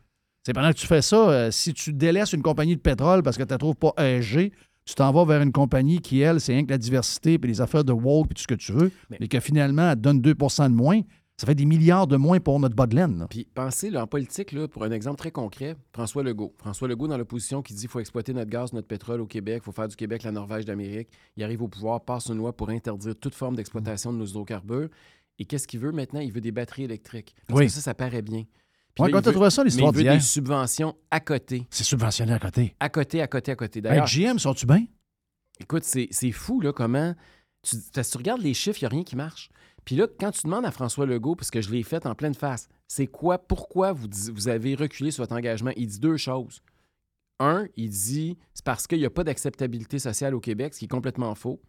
C'est 0.46 0.54
pendant 0.54 0.70
que 0.72 0.78
tu 0.78 0.88
fais 0.88 1.02
ça, 1.02 1.18
euh, 1.30 1.52
si 1.52 1.74
tu 1.74 1.92
délaisses 1.92 2.32
une 2.32 2.42
compagnie 2.42 2.78
de 2.78 2.82
pétrole 2.82 3.22
parce 3.24 3.36
que 3.38 3.44
tu 3.44 3.48
ne 3.48 3.54
la 3.54 3.58
trouves 3.58 3.76
pas 3.76 3.94
ESG, 3.98 4.54
tu 4.86 4.96
t'en 4.96 5.12
vas 5.12 5.26
vers 5.26 5.42
une 5.42 5.52
compagnie 5.52 6.00
qui, 6.00 6.20
elle, 6.22 6.40
c'est 6.42 6.54
rien 6.54 6.66
que 6.66 6.72
la 6.72 6.78
diversité 6.78 7.38
puis 7.38 7.50
les 7.52 7.62
affaires 7.62 7.84
de 7.84 7.94
woke 7.94 8.28
puis 8.30 8.36
tout 8.36 8.42
ce 8.42 8.48
que 8.48 8.56
tu 8.56 8.72
veux, 8.72 8.92
mais, 9.10 9.28
que 9.28 9.40
finalement, 9.40 9.90
elle 9.92 9.96
te 9.96 10.02
donne 10.02 10.22
2% 10.22 10.70
de 10.70 10.76
moins. 10.76 11.02
Ça 11.38 11.48
fait 11.48 11.56
des 11.56 11.66
milliards 11.66 12.06
de 12.06 12.18
moins 12.18 12.40
pour 12.40 12.60
notre 12.60 12.76
bas 12.76 12.86
de 12.86 12.96
laine. 12.96 13.18
là. 13.18 13.28
Puis 13.28 13.48
pensez 13.56 13.90
là, 13.90 14.04
en 14.04 14.08
politique, 14.08 14.52
là, 14.52 14.68
pour 14.68 14.84
un 14.84 14.92
exemple 14.92 15.18
très 15.18 15.32
concret, 15.32 15.76
François 15.92 16.22
Legault. 16.22 16.54
François 16.60 16.88
Legault 16.88 17.08
dans 17.08 17.18
l'opposition 17.18 17.64
qui 17.64 17.74
dit 17.74 17.80
qu'il 17.82 17.90
faut 17.90 18.00
exploiter 18.00 18.32
notre 18.34 18.52
gaz, 18.52 18.74
notre 18.74 18.88
pétrole 18.88 19.22
au 19.22 19.26
Québec, 19.26 19.62
il 19.64 19.66
faut 19.66 19.72
faire 19.72 19.88
du 19.88 19.96
Québec 19.96 20.22
la 20.22 20.32
Norvège 20.32 20.66
d'Amérique. 20.66 21.10
Il 21.38 21.44
arrive 21.44 21.64
au 21.64 21.68
pouvoir, 21.68 22.02
passe 22.06 22.28
une 22.28 22.38
loi 22.38 22.56
pour 22.56 22.70
interdire 22.70 23.16
toute 23.20 23.34
forme 23.34 23.56
d'exploitation 23.56 24.14
de 24.14 24.18
nos 24.20 24.26
hydrocarbures. 24.26 24.90
Et 25.40 25.46
qu'est-ce 25.46 25.68
qu'il 25.68 25.80
veut 25.80 25.92
maintenant? 25.92 26.20
Il 26.20 26.32
veut 26.32 26.42
des 26.42 26.52
batteries 26.52 26.84
électriques. 26.84 27.34
Parce 27.48 27.60
Oui. 27.60 27.66
que 27.66 27.72
ça, 27.72 27.82
ça 27.82 27.94
paraît 27.96 28.22
bien. 28.22 28.44
Puis 28.96 29.04
Ouais, 29.04 29.10
là, 29.10 29.18
quand 29.18 29.22
t'as 29.24 29.32
trouvé 29.32 29.50
ça, 29.50 29.64
l'histoire 29.64 29.92
mais 29.94 30.00
il 30.00 30.04
veut 30.04 30.04
d'hier? 30.04 30.14
des 30.16 30.20
subventions 30.26 30.96
à 31.10 31.20
côté. 31.20 31.66
C'est 31.70 31.84
subventionné 31.84 32.34
à 32.34 32.40
côté. 32.40 32.76
À 32.80 32.90
côté, 32.90 33.22
à 33.22 33.28
côté, 33.28 33.52
à 33.52 33.56
côté. 33.56 33.80
Avec 33.80 33.92
D'ailleurs, 33.92 34.08
GM, 34.08 34.38
sont-tu 34.40 34.66
bien? 34.66 34.86
Écoute, 35.60 35.84
c'est 35.84 36.08
c'est 36.12 36.32
fou, 36.32 36.60
là, 36.62 36.74
comment. 36.74 37.14
Tu, 37.64 37.78
parce 37.94 38.08
que 38.08 38.12
tu 38.14 38.18
regardes 38.18 38.42
les 38.42 38.54
chiffres, 38.54 38.80
il 38.82 38.84
n'y 38.84 38.88
a 38.88 38.90
rien 38.90 39.04
qui 39.04 39.16
marche. 39.16 39.50
Puis 39.86 39.96
là, 39.96 40.08
quand 40.20 40.32
tu 40.32 40.42
demandes 40.44 40.66
à 40.66 40.72
François 40.72 41.06
Legault, 41.06 41.36
parce 41.36 41.52
que 41.52 41.62
je 41.62 41.72
l'ai 41.72 41.84
fait 41.84 42.06
en 42.06 42.16
pleine 42.16 42.34
face, 42.36 42.68
c'est 42.88 43.08
quoi, 43.08 43.38
pourquoi 43.40 43.94
vous, 43.94 44.08
vous 44.34 44.48
avez 44.48 44.76
reculé 44.76 45.12
sur 45.12 45.24
votre 45.24 45.36
engagement? 45.36 45.72
Il 45.76 45.88
dit 45.88 46.00
deux 46.00 46.18
choses. 46.18 46.62
Un, 47.40 47.66
il 47.78 47.90
dit 47.90 48.38
c'est 48.54 48.66
parce 48.66 48.86
qu'il 48.88 49.00
n'y 49.00 49.06
a 49.06 49.10
pas 49.10 49.24
d'acceptabilité 49.24 49.98
sociale 50.00 50.36
au 50.36 50.40
Québec, 50.40 50.74
ce 50.74 50.80
qui 50.80 50.86
est 50.86 50.90
complètement 50.90 51.34
faux. 51.34 51.62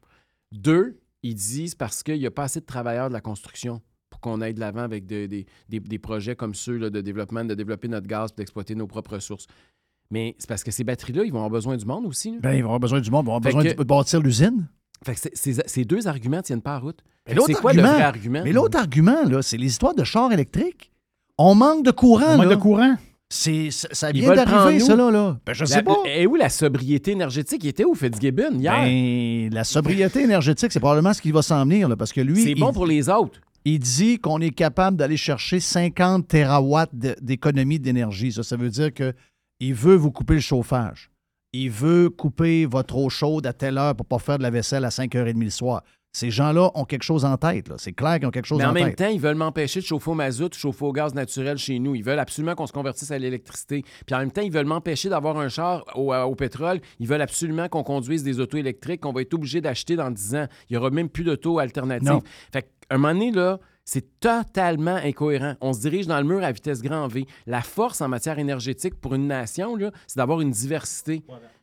Deux, 0.51 1.01
il 1.23 1.35
dit 1.35 1.69
c'est 1.69 1.79
parce 1.79 2.03
qu'il 2.03 2.19
n'y 2.19 2.27
a 2.27 2.31
pas 2.31 2.45
assez 2.45 2.61
de 2.61 2.67
travailleurs 2.67 3.09
de 3.09 3.15
la 3.15 3.21
construction 3.23 3.81
pour 4.13 4.21
qu'on 4.21 4.43
aille 4.43 4.53
de 4.53 4.61
l'avant 4.61 4.83
avec 4.83 5.07
de- 5.07 5.25
des- 5.27 5.47
des, 5.71 5.81
des 5.81 5.99
projets 5.99 6.37
comme 6.37 6.55
ceux 6.55 6.77
là, 6.77 6.91
de 6.91 7.01
développement, 7.01 7.45
de 7.47 7.55
développer 7.55 7.89
notre 7.89 8.07
gaz 8.07 8.31
et 8.31 8.35
d'exploiter 8.37 8.75
nos 8.75 8.87
propres 8.87 9.15
ressources. 9.15 9.47
Mais 10.11 10.37
c'est 10.39 10.47
parce 10.47 10.63
que 10.63 10.71
ces 10.71 10.85
batteries-là, 10.85 11.25
ils 11.25 11.33
vont 11.33 11.39
avoir 11.39 11.51
besoin 11.51 11.79
du 11.79 11.87
monde 11.87 12.05
aussi. 12.05 12.37
Ben, 12.43 12.53
ils 12.53 12.61
vont 12.61 12.67
avoir 12.69 12.81
besoin 12.81 13.01
du 13.01 13.11
monde, 13.11 13.25
ils 13.25 13.29
vont 13.29 13.37
avoir 13.37 13.43
Fait 13.53 13.57
besoin 13.59 13.73
que- 13.73 13.79
de 13.79 13.85
bâtir 13.85 14.21
l'usine. 14.21 14.69
Fait 15.03 15.15
que 15.15 15.21
ces, 15.33 15.55
ces 15.65 15.85
deux 15.87 16.07
arguments 16.07 16.43
tiennent 16.43 16.61
pas 16.61 16.75
à 16.75 16.79
route. 16.79 16.99
Mais 17.27 17.35
l'autre 17.35 17.49
C'est 17.49 17.55
quoi 17.55 17.71
argument-? 17.73 18.43
Mais 18.45 18.53
l'autre 18.53 18.79
argument, 18.79 19.25
là, 19.25 19.41
c'est 19.41 19.57
les 19.57 19.67
histoires 19.69 19.95
de 19.95 20.05
chars 20.05 20.31
électriques. 20.31 20.93
On 21.39 21.55
manque 21.55 21.85
de 21.85 21.91
courant. 21.91 22.35
On 22.35 22.37
manque 22.37 22.47
là. 22.51 22.55
de 22.57 22.61
courant. 22.61 22.97
C'est, 23.35 23.71
ça 23.71 24.13
vient 24.13 24.35
d'arriver, 24.35 24.79
ça, 24.79 24.95
là. 24.95 25.11
là. 25.11 25.39
Ben, 25.47 25.55
je 25.55 25.61
La- 25.63 25.67
sais 25.67 25.83
pas. 25.83 25.97
Et 26.05 26.27
où 26.27 26.37
la 26.37 26.51
sobriété 26.51 27.13
énergétique? 27.13 27.65
Il 27.65 27.69
était 27.69 27.85
où 27.87 27.95
Fitzgibbon 27.95 28.59
hier? 28.59 28.75
Ben, 28.75 29.49
la 29.55 29.65
sobriété 29.65 30.21
énergétique, 30.21 30.71
c'est 30.71 30.81
probablement 30.81 31.15
ce 31.15 31.23
qui 31.23 31.33
va 31.33 31.41
s'en 31.41 31.65
venir, 31.65 31.89
là, 31.89 31.97
parce 31.97 32.13
que 32.13 32.21
lui. 32.21 32.43
C'est 32.43 32.55
bon 32.55 32.75
pour 32.75 32.85
les 32.85 33.09
autres. 33.09 33.41
Il 33.65 33.79
dit 33.79 34.19
qu'on 34.19 34.41
est 34.41 34.51
capable 34.51 34.97
d'aller 34.97 35.17
chercher 35.17 35.61
50 35.61 36.27
terawatts 36.29 36.95
de- 36.95 37.17
d'économie 37.21 37.79
d'énergie. 37.79 38.33
Ça, 38.33 38.43
ça 38.43 38.57
veut 38.57 38.71
dire 38.71 38.93
que 38.93 39.13
il 39.61 39.75
veut 39.75 39.95
vous 39.95 40.11
couper 40.11 40.35
le 40.35 40.41
chauffage. 40.41 41.11
Il 41.53 41.71
veut 41.71 42.09
couper 42.11 42.67
votre 42.67 42.97
eau 42.97 43.09
chaude 43.09 43.47
à 43.47 43.53
telle 43.53 43.79
heure 43.79 43.95
pour 43.95 44.07
pas 44.07 44.19
faire 44.19 44.39
de 44.39 44.43
la 44.43 44.51
vaisselle 44.51 44.85
à 44.85 44.89
5h30 44.91 45.45
le 45.45 45.51
soir. 45.51 45.83
Ces 46.15 46.31
gens-là 46.31 46.71
ont 46.75 46.85
quelque 46.85 47.05
chose 47.05 47.25
en 47.25 47.39
tête. 47.39 47.71
C'est 47.79 47.93
clair 47.95 48.19
qu'ils 48.19 48.27
ont 48.27 48.31
quelque 48.31 48.45
chose 48.47 48.59
Mais 48.59 48.67
en 48.67 48.71
en 48.71 48.73
même 48.75 48.89
tête. 48.89 48.97
temps, 48.99 49.09
ils 49.09 49.21
veulent 49.21 49.35
m'empêcher 49.37 49.81
de 49.81 49.85
chauffer 49.87 50.11
au 50.11 50.15
mazout, 50.15 50.51
de 50.51 50.55
chauffer 50.55 50.85
au 50.85 50.93
gaz 50.93 51.15
naturel 51.15 51.57
chez 51.57 51.79
nous. 51.79 51.95
Ils 51.95 52.05
veulent 52.05 52.19
absolument 52.19 52.55
qu'on 52.55 52.67
se 52.67 52.73
convertisse 52.73 53.11
à 53.11 53.19
l'électricité. 53.19 53.83
Puis 54.05 54.15
en 54.15 54.19
même 54.19 54.31
temps, 54.31 54.43
ils 54.43 54.53
veulent 54.53 54.67
m'empêcher 54.67 55.09
d'avoir 55.09 55.39
un 55.39 55.49
char 55.49 55.85
au, 55.95 56.13
euh, 56.13 56.25
au 56.25 56.35
pétrole. 56.35 56.81
Ils 57.01 57.07
veulent 57.09 57.23
absolument 57.23 57.67
qu'on 57.69 57.83
conduise 57.83 58.23
des 58.25 58.41
autos 58.41 58.59
électriques 58.59 59.01
qu'on 59.01 59.13
va 59.13 59.23
être 59.23 59.33
obligé 59.33 59.63
d'acheter 59.63 59.97
dans 59.97 60.11
10 60.11 60.35
ans. 60.35 60.47
Il 60.69 60.75
n'y 60.75 60.77
aura 60.77 60.91
même 60.91 61.09
plus 61.09 61.25
d'auto 61.25 61.59
alternatives. 61.59 62.21
Fait 62.53 62.61
qu'à 62.63 62.69
un 62.95 62.99
moment 62.99 63.13
donné, 63.15 63.31
là, 63.31 63.59
c'est 63.85 64.21
totalement 64.21 64.95
incohérent. 64.97 65.55
On 65.61 65.73
se 65.73 65.81
dirige 65.81 66.07
dans 66.07 66.19
le 66.19 66.25
mur 66.25 66.43
à 66.45 66.53
vitesse 66.53 66.83
grand 66.83 67.09
V. 67.09 67.27
La 67.47 67.63
force 67.63 68.01
en 68.01 68.09
matière 68.09 68.39
énergétique 68.39 68.95
pour 69.01 69.15
une 69.15 69.27
nation, 69.27 69.75
là, 69.77 69.91
c'est 70.07 70.17
d'avoir 70.19 70.41
une 70.41 70.51
diversité. 70.51 71.23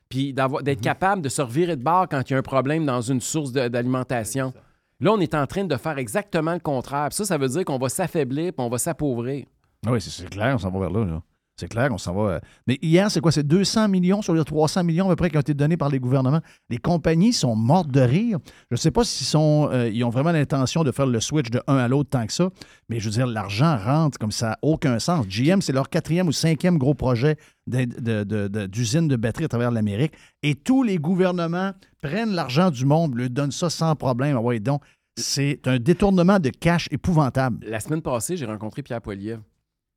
Puis 0.10 0.34
d'avoir- 0.34 0.64
d'être 0.64 0.82
capable 0.82 1.22
de 1.22 1.30
se 1.30 1.42
revirer 1.42 1.76
de 1.76 1.84
bord 1.84 2.08
quand 2.10 2.28
il 2.30 2.34
y 2.34 2.36
a 2.36 2.40
un 2.40 2.42
problème 2.44 2.86
dans 2.86 3.02
une 3.02 3.22
source 3.22 3.52
de- 3.52 3.68
d'alimentation. 3.68 4.54
Là, 5.00 5.12
on 5.14 5.20
est 5.20 5.34
en 5.36 5.46
train 5.48 5.64
de 5.64 5.78
faire 5.78 5.98
exactement 5.98 6.54
le 6.54 6.60
contraire. 6.60 7.08
Puis 7.10 7.18
ça, 7.18 7.26
ça 7.26 7.38
veut 7.38 7.48
dire 7.48 7.64
qu'on 7.64 7.78
va 7.78 7.90
s'affaiblir 7.90 8.52
puis 8.54 8.66
on 8.66 8.70
va 8.70 8.78
s'appauvrir. 8.80 9.46
Ah 9.86 9.92
Oui, 9.92 10.02
c'est 10.02 10.10
c'est 10.10 10.30
clair, 10.30 10.56
on 10.56 10.58
s'en 10.58 10.72
va 10.72 10.80
vers 10.80 10.90
là. 10.90 11.06
là. 11.06 11.22
C'est 11.60 11.68
clair, 11.68 11.90
on 11.92 11.98
s'en 11.98 12.14
va. 12.14 12.22
euh. 12.22 12.40
Mais 12.68 12.80
hier, 12.82 13.12
c'est 13.12 13.20
quoi? 13.20 13.34
C'est 13.34 13.46
200 13.46 13.90
millions 13.90 14.22
sur 14.22 14.34
les 14.34 14.46
300 14.46 14.86
millions 14.86 15.08
à 15.08 15.10
peu 15.10 15.18
près 15.18 15.30
qui 15.30 15.36
ont 15.36 15.42
été 15.42 15.54
donnés 15.54 15.76
par 15.76 15.90
les 15.90 16.00
gouvernements. 16.00 16.40
Les 16.70 16.78
compagnies 16.78 17.34
sont 17.34 17.54
mortes 17.54 17.92
de 17.92 18.00
rire. 18.00 18.38
Je 18.72 18.76
ne 18.76 18.78
sais 18.78 18.92
pas 18.92 19.04
s'ils 19.04 19.28
sont, 19.28 19.70
euh, 19.74 19.90
ils 19.90 20.06
ont 20.06 20.10
vraiment 20.10 20.32
l'intention 20.32 20.86
de 20.86 20.92
faire 20.94 21.06
le 21.06 21.20
switch 21.20 21.50
de 21.50 21.62
un 21.68 21.76
à 21.76 21.90
l'autre 21.90 22.12
tant 22.12 22.26
que 22.26 22.32
ça, 22.32 22.50
mais 22.88 23.02
je 23.02 23.10
veux 23.10 23.12
dire, 23.12 23.28
l'argent 23.28 23.78
rentre 23.78 24.18
comme 24.18 24.32
ça 24.32 24.58
aucun 24.62 25.00
sens. 25.00 25.28
GM, 25.28 25.60
c'est 25.60 25.74
leur 25.74 25.90
quatrième 25.90 26.30
ou 26.30 26.32
cinquième 26.32 26.78
gros 26.78 26.94
projet 26.94 27.36
d'usine 27.68 29.10
de, 29.10 29.16
batterie 29.18 29.44
à 29.44 29.50
travers 29.50 29.72
l'Amérique. 29.72 30.14
Et 30.44 30.56
tous 30.56 30.84
les 30.84 30.98
gouvernements 30.98 31.74
prennent 32.02 32.32
l'argent 32.32 32.72
du 32.72 32.86
monde, 32.86 33.18
lui 33.18 33.30
donnent 33.30 33.52
ça 33.52 33.70
sans 33.70 33.98
problème. 33.98 34.40
Ah 34.40 34.60
donc, 34.60 34.82
c'est 35.18 35.68
un 35.68 35.78
détournement 35.78 36.40
de 36.40 36.52
cash 36.52 36.88
épouvantable. 36.90 37.66
La 37.68 37.82
semaine 37.82 38.02
passée, 38.02 38.38
j'ai 38.38 38.46
rencontré 38.46 38.82
Pierre 38.82 39.02
Poilievre. 39.02 39.42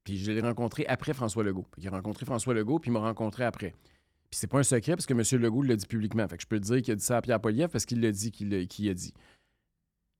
Puis 0.05 0.19
je 0.19 0.33
l'ai 0.33 0.41
rencontré 0.41 0.85
après 0.87 1.15
François 1.15 1.45
Legault. 1.45 1.66
Il 1.79 1.87
a 1.87 1.91
rencontré 1.91 2.27
François 2.27 2.55
Legault, 2.55 2.79
puis 2.79 2.91
il 2.91 2.93
m'a 2.93 3.01
rencontré 3.01 3.45
après. 3.45 3.74
Puis 4.31 4.39
c'est 4.39 4.47
pas 4.47 4.59
un 4.59 4.62
secret 4.62 4.97
parce 4.97 5.07
que 5.07 5.12
M. 5.12 5.43
Legault 5.43 5.62
l'a 5.62 5.77
dit 5.77 5.87
publiquement. 5.87 6.27
Fait 6.27 6.37
que 6.37 6.43
je 6.43 6.49
peux 6.49 6.59
te 6.59 6.65
dire 6.65 6.81
qu'il 6.81 6.93
a 6.93 6.97
dit 6.97 7.05
ça 7.05 7.19
à 7.19 7.23
Pierre 7.23 7.41
Poilievre 7.41 7.70
parce 7.70 7.85
qu'il 7.85 8.01
l'a 8.01 8.11
dit 8.11 8.31
qu'il 8.31 8.55
a 8.55 8.95
dit. 8.95 9.12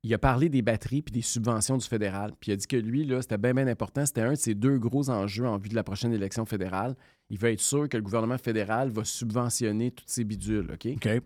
Il 0.05 0.13
a 0.13 0.19
parlé 0.19 0.49
des 0.49 0.63
batteries 0.63 1.01
puis 1.01 1.13
des 1.13 1.23
subventions 1.23 1.79
du 1.79 1.87
fédéral. 1.87 2.33
Puis 2.39 2.51
il 2.51 2.55
a 2.55 2.57
dit 2.57 2.67
que 2.67 2.77
lui, 2.77 3.05
là, 3.05 3.23
c'était 3.23 3.39
bien, 3.39 3.55
bien 3.55 3.69
important. 3.69 4.05
C'était 4.05 4.23
un 4.23 4.33
de 4.33 4.37
ses 4.37 4.55
deux 4.55 4.79
gros 4.79 5.09
enjeux 5.11 5.47
en 5.47 5.59
vue 5.59 5.69
de 5.69 5.75
la 5.75 5.85
prochaine 5.85 6.13
élection 6.13 6.45
fédérale. 6.45 6.97
Il 7.31 7.39
veut 7.39 7.51
être 7.51 7.61
sûr 7.61 7.89
que 7.89 7.97
le 7.97 8.03
gouvernement 8.03 8.37
fédéral 8.37 8.91
va 8.91 9.05
subventionner 9.05 9.93
toutes 9.93 10.11
ces 10.11 10.25
bidules, 10.25 10.73
OK? 10.73 10.89
OK. 10.97 11.23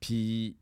Puis 0.00 0.56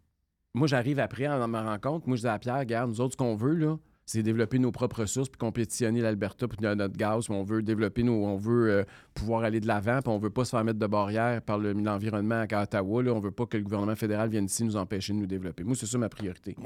moi, 0.55 0.66
j'arrive 0.66 0.98
après 0.98 1.27
en 1.27 1.48
ma 1.48 1.62
rencontre. 1.62 2.07
Moi, 2.07 2.16
je 2.16 2.23
dis 2.23 2.28
à 2.28 2.39
Pierre, 2.39 2.59
regarde, 2.59 2.90
nous 2.90 3.01
autres, 3.01 3.12
ce 3.12 3.16
qu'on 3.16 3.35
veut, 3.35 3.55
là, 3.55 3.78
c'est 4.12 4.23
développer 4.23 4.59
nos 4.59 4.73
propres 4.73 5.01
ressources 5.03 5.28
puis 5.28 5.39
compétitionner 5.39 6.01
l'Alberta 6.01 6.49
puis 6.49 6.59
no- 6.61 6.74
notre 6.74 6.97
gaz. 6.97 7.31
On 7.31 7.43
veut 7.45 7.62
développer 7.62 8.03
nos. 8.03 8.24
On 8.27 8.37
veut 8.37 8.70
euh, 8.70 8.85
pouvoir 9.15 9.43
aller 9.45 9.61
de 9.61 9.66
l'avant 9.66 10.01
puis 10.03 10.12
on 10.12 10.19
veut 10.19 10.31
pas 10.31 10.45
se 10.45 10.51
faire 10.51 10.65
mettre 10.65 10.78
de 10.78 10.87
barrières 10.87 11.41
par 11.43 11.59
le- 11.59 11.73
l'environnement 11.73 12.45
à 12.51 12.62
Ottawa. 12.62 13.03
Là. 13.03 13.12
On 13.15 13.20
veut 13.20 13.31
pas 13.31 13.47
que 13.47 13.57
le 13.57 13.62
gouvernement 13.62 13.95
fédéral 13.97 14.28
vienne 14.31 14.47
ici 14.47 14.65
nous 14.65 14.77
empêcher 14.77 15.12
de 15.12 15.19
nous 15.19 15.27
développer. 15.27 15.62
Moi, 15.65 15.77
c'est 15.77 15.87
ça 15.87 15.97
ma 15.99 16.09
priorité. 16.09 16.57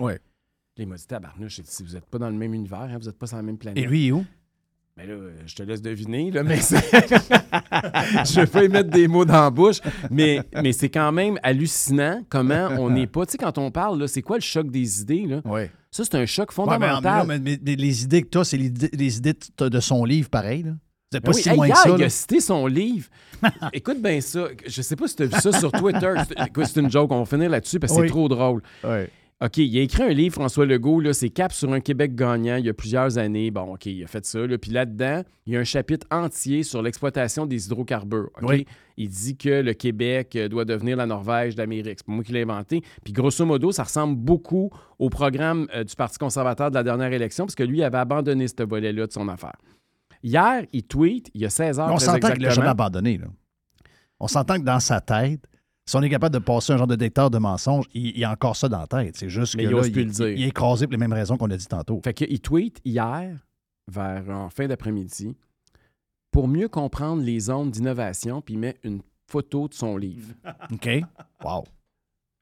Là, 0.77 0.83
il 0.83 0.89
m'a 0.89 0.97
dit, 0.97 1.07
tabarnouche, 1.07 1.61
si 1.65 1.83
vous 1.85 1.93
n'êtes 1.93 2.07
pas 2.07 2.19
dans 2.19 2.29
le 2.31 2.35
même 2.37 2.53
univers, 2.55 2.81
hein, 2.81 2.99
vous 2.99 3.07
n'êtes 3.07 3.19
pas 3.19 3.27
sur 3.27 3.37
la 3.37 3.43
même 3.43 3.59
planète. 3.59 3.83
Et 3.85 3.87
lui, 3.87 4.05
il 4.07 4.09
est 4.09 4.13
où? 4.13 4.25
Mais 4.97 5.07
là, 5.09 5.15
je 5.45 5.55
te 5.57 5.63
laisse 5.65 5.83
deviner, 5.83 6.31
là, 6.31 6.45
mais 6.45 6.59
c'est- 6.59 6.77
je 7.01 8.41
vais 8.41 8.47
pas 8.47 8.63
y 8.63 8.69
mettre 8.69 8.91
des 8.91 9.09
mots 9.09 9.25
dans 9.25 9.33
la 9.43 9.51
bouche, 9.51 9.81
mais, 10.09 10.41
mais 10.63 10.73
c'est 10.73 10.89
quand 10.89 11.11
même 11.11 11.37
hallucinant 11.43 12.23
comment 12.29 12.69
on 12.79 12.91
n'est 12.91 13.09
pas. 13.09 13.27
Tu 13.27 13.33
sais, 13.33 13.39
quand 13.39 13.59
on 13.59 13.73
parle, 13.73 13.99
là, 14.01 14.07
c'est 14.07 14.23
quoi 14.23 14.37
le 14.37 14.43
choc 14.43 14.71
des 14.71 15.01
idées? 15.01 15.27
Là? 15.27 15.41
Ouais. 15.45 15.73
Ça, 15.91 16.05
c'est 16.05 16.15
un 16.15 16.27
choc 16.27 16.51
Ouais, 16.57 16.65
mais, 16.67 16.73
fondamental. 16.75 17.27
mais- 17.27 17.39
mais- 17.41 17.75
les 17.75 18.05
idées 18.05 18.23
que 18.23 18.29
tu 18.29 18.39
as, 18.39 18.45
c'est 18.45 18.57
les, 18.57 18.67
idées- 18.67 18.91
les 18.93 19.17
idées 19.19 19.35
de 19.59 19.81
son 19.81 20.05
livre, 20.05 20.29
pareil. 20.31 20.63
Là. 20.63 20.73
C'est 21.13 21.21
Ben 21.21 21.31
pas 21.31 21.37
oui, 21.37 21.43
si 21.43 21.49
hey, 21.49 21.57
loin 21.57 21.69
que 21.71 21.77
ça. 21.77 21.95
il 21.99 22.03
a 22.05 22.09
cité 22.09 22.41
son 22.41 22.67
livre. 22.69 23.09
Écoute 23.73 24.01
bien 24.01 24.21
ça. 24.21 24.47
Je 24.65 24.81
sais 24.83 24.95
pas 24.97 25.09
si 25.09 25.17
tu 25.17 25.23
as 25.25 25.27
vu 25.27 25.35
ça 25.41 25.53
sur 25.53 25.73
Twitter. 25.73 26.13
C'est- 26.65 26.81
une 26.81 26.91
joke. 26.91 27.11
On 27.13 27.19
va 27.21 27.25
finir 27.25 27.51
là-dessus 27.51 27.81
parce 27.81 27.93
que 27.93 27.99
Oui. 28.01 28.07
c'est 28.07 28.13
trop 28.13 28.29
drôle. 28.29 28.63
OK, 29.41 29.57
il 29.59 29.79
a 29.79 29.83
écrit 29.83 30.03
un 30.03 30.11
livre, 30.11 30.35
François 30.35 30.65
Legault, 30.65 31.01
là, 31.01 31.13
c'est 31.13 31.29
Cap 31.29 31.53
sur 31.53 31.73
un 31.73 31.81
Québec 31.81 32.15
gagnant, 32.15 32.57
il 32.57 32.67
y 32.67 32.69
a 32.69 32.73
plusieurs 32.73 33.19
années. 33.19 33.51
Bon, 33.51 33.75
OK, 33.75 33.87
il 33.87 34.03
a 34.05 34.07
fait 34.07 34.25
ça. 34.25 34.47
là. 34.47 34.57
Puis 34.59 34.71
là-dedans, 34.71 35.23
il 35.47 35.55
y 35.55 35.57
a 35.57 35.61
un 35.61 35.65
chapitre 35.65 36.07
entier 36.11 36.63
sur 36.63 36.83
l'exploitation 36.83 37.45
des 37.45 37.67
hydrocarbures. 37.67 38.31
OK? 38.41 38.49
Oui. 38.49 38.67
Il 38.97 39.09
dit 39.09 39.37
que 39.37 39.61
le 39.61 39.75
Québec 39.75 40.37
euh, 40.37 40.49
doit 40.49 40.65
devenir 40.65 40.97
la 40.97 41.07
Norvège 41.07 41.57
d'Amérique. 41.57 41.99
C'est 41.99 42.07
pas 42.07 42.13
moi 42.13 42.23
qui 42.23 42.33
l'ai 42.33 42.43
inventé. 42.43 42.83
Puis 43.03 43.13
grosso 43.13 43.45
modo, 43.45 43.73
ça 43.73 43.83
ressemble 43.83 44.15
beaucoup 44.17 44.71
au 45.01 45.11
programme 45.11 45.67
euh, 45.75 45.83
du 45.83 45.97
Parti 45.97 46.17
conservateur 46.17 46.71
de 46.71 46.77
la 46.77 46.85
dernière 46.85 47.13
élection, 47.13 47.45
parce 47.45 47.57
que 47.57 47.65
lui 47.65 47.83
avait 47.83 47.99
abandonné 47.99 48.47
ce 48.47 48.63
volet-là 48.63 49.09
de 49.09 49.13
son 49.13 49.29
affaire. 49.29 49.57
Hier, 50.23 50.65
il 50.73 50.85
tweet, 50.85 51.31
il 51.35 51.43
y 51.43 51.45
a 51.45 51.51
16 51.51 51.81
heures 51.81 51.89
Mais 51.89 51.95
on 51.95 51.99
s'entend 51.99 52.31
qu'il 52.31 52.43
l'a 52.43 52.51
jamais 52.51 52.69
abandonné. 52.69 53.19
Là. 53.19 53.27
On 54.21 54.29
s'entend 54.29 54.59
que 54.59 54.65
dans 54.65 54.81
sa 54.81 55.01
tête, 55.01 55.45
si 55.87 55.97
on 55.97 56.03
est 56.03 56.09
capable 56.09 56.35
de 56.35 56.39
passer 56.39 56.73
un 56.73 56.79
genre 56.79 56.87
de 56.87 56.97
détecteur 56.97 57.31
de 57.31 57.39
mensonges, 57.39 57.87
il, 57.93 58.19
y 58.19 58.25
a 58.25 58.31
encore 58.31 58.57
ça 58.57 58.69
dans 58.69 58.81
la 58.81 58.87
tête. 58.87 59.17
C'est 59.17 59.29
juste 59.29 59.57
que 59.57 59.63
il 59.63 60.43
est 60.43 60.49
écrasé 60.49 60.87
pour 60.87 60.93
les 60.93 60.99
mêmes 60.99 61.13
raisons 61.13 61.37
qu'on 61.37 61.51
a 61.51 61.57
dit 61.57 61.67
tantôt. 61.67 62.01
Fait 62.03 62.15
qu'il 62.15 62.41
tweet 62.41 62.81
hier, 62.85 63.39
vers 63.87 64.31
en 64.31 64.49
fin 64.49 64.67
d'après-midi, 64.67 65.37
pour 66.31 66.49
mieux 66.49 66.69
comprendre 66.69 67.23
les 67.23 67.51
ondes 67.51 67.71
d'innovation, 67.71 68.41
puis 68.41 68.55
il 68.55 68.61
met 68.61 68.77
une 68.83 69.03
photo 69.27 69.69
de 69.69 69.75
son 69.75 69.97
livre. 69.97 70.35
OK. 70.73 70.89
Wow. 71.45 71.65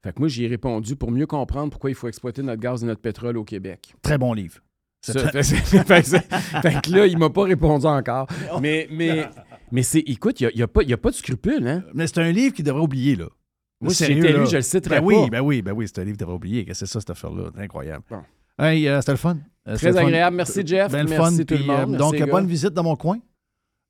Fait 0.03 0.13
que 0.13 0.19
moi, 0.19 0.27
j'y 0.27 0.45
ai 0.45 0.47
répondu 0.47 0.95
pour 0.95 1.11
mieux 1.11 1.27
comprendre 1.27 1.69
pourquoi 1.69 1.89
il 1.89 1.95
faut 1.95 2.07
exploiter 2.07 2.43
notre 2.43 2.61
gaz 2.61 2.83
et 2.83 2.87
notre 2.87 3.01
pétrole 3.01 3.37
au 3.37 3.43
Québec. 3.43 3.93
Très 4.01 4.17
bon 4.17 4.33
livre. 4.33 4.59
C'est 5.01 5.19
Ça, 5.19 5.29
fait, 5.29 5.43
fait 6.63 6.81
que 6.81 6.91
là, 6.91 7.05
il 7.05 7.17
m'a 7.17 7.29
pas 7.29 7.43
répondu 7.43 7.85
encore. 7.85 8.27
Mais, 8.61 8.87
mais, 8.89 9.27
mais 9.73 9.83
c'est, 9.83 9.99
écoute, 9.99 10.39
il 10.39 10.49
n'y 10.55 10.61
a, 10.61 10.65
a 10.65 10.97
pas 10.97 11.09
de 11.09 11.15
scrupule, 11.15 11.67
hein? 11.67 11.83
Mais 11.93 12.07
c'est 12.07 12.19
un 12.19 12.31
livre 12.31 12.53
qu'il 12.55 12.63
devrait 12.63 12.81
oublier, 12.83 13.17
là. 13.17 13.25
Moi, 13.81 13.93
si 13.93 14.05
j'étais 14.05 14.31
lui, 14.31 14.45
je 14.47 14.55
le 14.55 14.61
citerais 14.61 15.01
ben 15.01 15.05
oui, 15.05 15.15
pas. 15.15 15.27
Ben 15.29 15.41
oui, 15.41 15.61
ben 15.61 15.73
oui, 15.73 15.85
c'est 15.87 15.99
un 15.99 16.05
livre 16.05 16.15
qu'il 16.15 16.21
devrait 16.21 16.35
oublier. 16.37 16.63
Que 16.63 16.73
c'est 16.73 16.85
ça, 16.85 17.01
cette 17.01 17.09
affaire-là? 17.09 17.49
C'est 17.53 17.61
incroyable. 17.63 18.03
Bon. 18.09 18.21
Hey, 18.57 18.87
euh, 18.87 19.01
c'était 19.01 19.11
le 19.11 19.17
fun. 19.17 19.37
Euh, 19.67 19.75
Très 19.75 19.91
fun. 19.91 19.99
agréable. 20.05 20.37
Merci, 20.37 20.61
Jeff. 20.65 20.89
Ben 20.91 21.05
Merci 21.09 21.37
fun. 21.37 21.43
tout 21.43 21.53
le 21.55 21.65
monde. 21.65 21.95
euh, 21.95 21.97
donc, 21.97 22.15
gars. 22.15 22.25
bonne 22.27 22.47
visite 22.47 22.69
dans 22.69 22.83
mon 22.83 22.95
coin. 22.95 23.19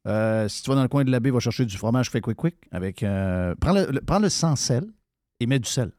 Euh, 0.08 0.48
si 0.48 0.64
tu 0.64 0.70
vas 0.70 0.76
dans 0.76 0.82
le 0.82 0.88
coin 0.88 1.04
de 1.04 1.12
l'abbé, 1.12 1.30
va 1.32 1.40
chercher 1.40 1.66
du 1.66 1.78
fromage 1.78 2.10
fait 2.10 2.22
quick 2.22 2.38
quick 2.38 2.56
avec. 2.72 3.04
euh, 3.04 3.54
prends, 3.60 3.74
le, 3.74 3.86
le- 3.92 4.02
prends 4.02 4.20
le 4.20 4.30
sans 4.30 4.56
sel 4.56 4.86
et 5.40 5.46
mets 5.46 5.60
du 5.60 5.70
sel. 5.70 5.92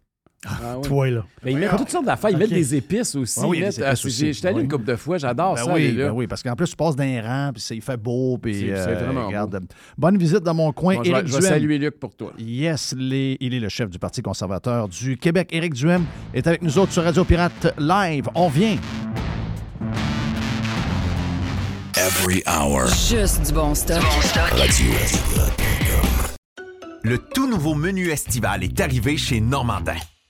Ah 0.47 0.77
ouais. 0.79 0.83
Toi, 0.89 1.11
là. 1.11 1.25
Mais 1.45 1.53
ils 1.53 1.59
mettent 1.59 1.77
toutes 1.77 1.91
sortes 1.91 2.05
d'affaires. 2.05 2.31
Ils 2.31 2.35
Ok. 2.37 2.41
mettent 2.41 2.51
des 2.53 2.75
épices 2.75 3.15
aussi. 3.15 3.41
Ah 3.43 3.47
oui, 3.47 3.57
Ils 3.57 3.61
des 3.61 3.67
mettent- 3.67 3.79
épices 3.79 4.01
ah, 4.05 4.07
aussi. 4.07 4.33
J'étais 4.33 4.49
allé 4.49 4.57
Oui. 4.59 4.63
une 4.65 4.71
couple 4.71 4.85
de 4.85 4.97
fois. 4.97 5.19
J'adore 5.19 5.55
Ben 5.55 5.65
ça. 5.65 5.73
oui, 5.75 5.89
aller 5.89 5.93
là. 5.93 6.07
ben 6.09 6.13
oui, 6.13 6.27
parce 6.27 6.43
qu'en 6.43 6.55
plus, 6.55 6.69
tu 6.71 6.77
passes 6.77 6.97
d'un 6.97 7.23
rang, 7.23 7.51
puis 7.55 7.63
il 7.71 7.81
fait 7.83 7.97
beau, 7.97 8.39
puis 8.39 8.71
euh, 8.71 8.85
vraiment 9.05 9.27
regarde, 9.29 9.61
bonne 9.97 10.19
visite 10.19 10.41
dans 10.41 10.55
mon 10.55 10.73
coin. 10.73 10.97
Bon, 10.97 11.03
je 11.05 11.11
vais- 11.11 11.17
Éric 11.19 11.29
je 11.29 11.33
vais 11.35 11.39
Duhem. 11.41 11.53
saluer 11.53 11.79
Luc 11.79 11.99
pour 11.99 12.15
toi. 12.15 12.33
Yes, 12.39 12.95
les- 12.99 13.37
il 13.41 13.55
est 13.55 13.61
le 13.61 13.69
chef 13.69 13.89
du 13.91 13.99
Parti 13.99 14.23
conservateur 14.23 14.89
du 14.89 15.17
Québec. 15.17 15.49
Éric 15.53 15.75
Duhem 15.75 16.05
est 16.35 16.47
avec 16.47 16.63
nous 16.63 16.79
autres 16.79 16.93
sur 16.93 17.03
Radio 17.05 17.25
Pirate 17.25 17.75
Live. 17.79 18.29
On 18.35 18.49
vient. 18.49 18.77
Every 21.97 22.43
hour. 22.47 22.87
Juste 22.89 23.47
du 23.47 23.53
bon 23.53 23.75
stock. 23.75 24.03
Radio. 24.53 24.87
Le 27.03 27.19
tout 27.19 27.49
nouveau 27.49 27.75
menu 27.75 28.09
estival 28.09 28.65
est 28.65 28.81
arrivé 28.81 29.17
chez 29.17 29.41
Normandin. 29.41 29.95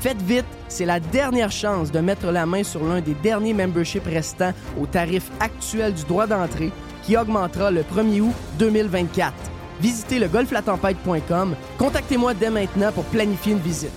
Faites 0.00 0.22
vite, 0.22 0.46
c'est 0.68 0.84
la 0.84 1.00
dernière 1.00 1.50
chance 1.50 1.90
de 1.90 2.00
mettre 2.00 2.30
la 2.30 2.46
main 2.46 2.62
sur 2.62 2.84
l'un 2.84 3.00
des 3.00 3.14
derniers 3.14 3.54
memberships 3.54 4.04
restants 4.04 4.52
au 4.80 4.86
tarif 4.86 5.30
actuel 5.40 5.94
du 5.94 6.04
droit 6.04 6.26
d'entrée 6.26 6.70
qui 7.02 7.16
augmentera 7.16 7.70
le 7.70 7.82
1er 7.82 8.20
août 8.20 8.34
2024. 8.58 9.32
Visitez 9.80 10.18
le 10.18 10.28
golflatempête.com. 10.28 11.54
Contactez-moi 11.78 12.34
dès 12.34 12.50
maintenant 12.50 12.92
pour 12.92 13.04
planifier 13.04 13.52
une 13.52 13.58
visite. 13.58 13.90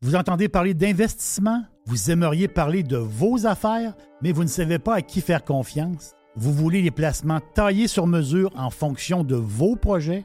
Vous 0.00 0.16
entendez 0.16 0.48
parler 0.48 0.74
d'investissement? 0.74 1.62
Vous 1.86 2.10
aimeriez 2.10 2.48
parler 2.48 2.82
de 2.82 2.96
vos 2.96 3.46
affaires, 3.46 3.94
mais 4.22 4.32
vous 4.32 4.42
ne 4.42 4.48
savez 4.48 4.78
pas 4.78 4.96
à 4.96 5.02
qui 5.02 5.20
faire 5.20 5.44
confiance? 5.44 6.12
Vous 6.34 6.52
voulez 6.52 6.82
les 6.82 6.90
placements 6.90 7.40
taillés 7.54 7.88
sur 7.88 8.06
mesure 8.06 8.50
en 8.56 8.70
fonction 8.70 9.22
de 9.22 9.36
vos 9.36 9.76
projets? 9.76 10.24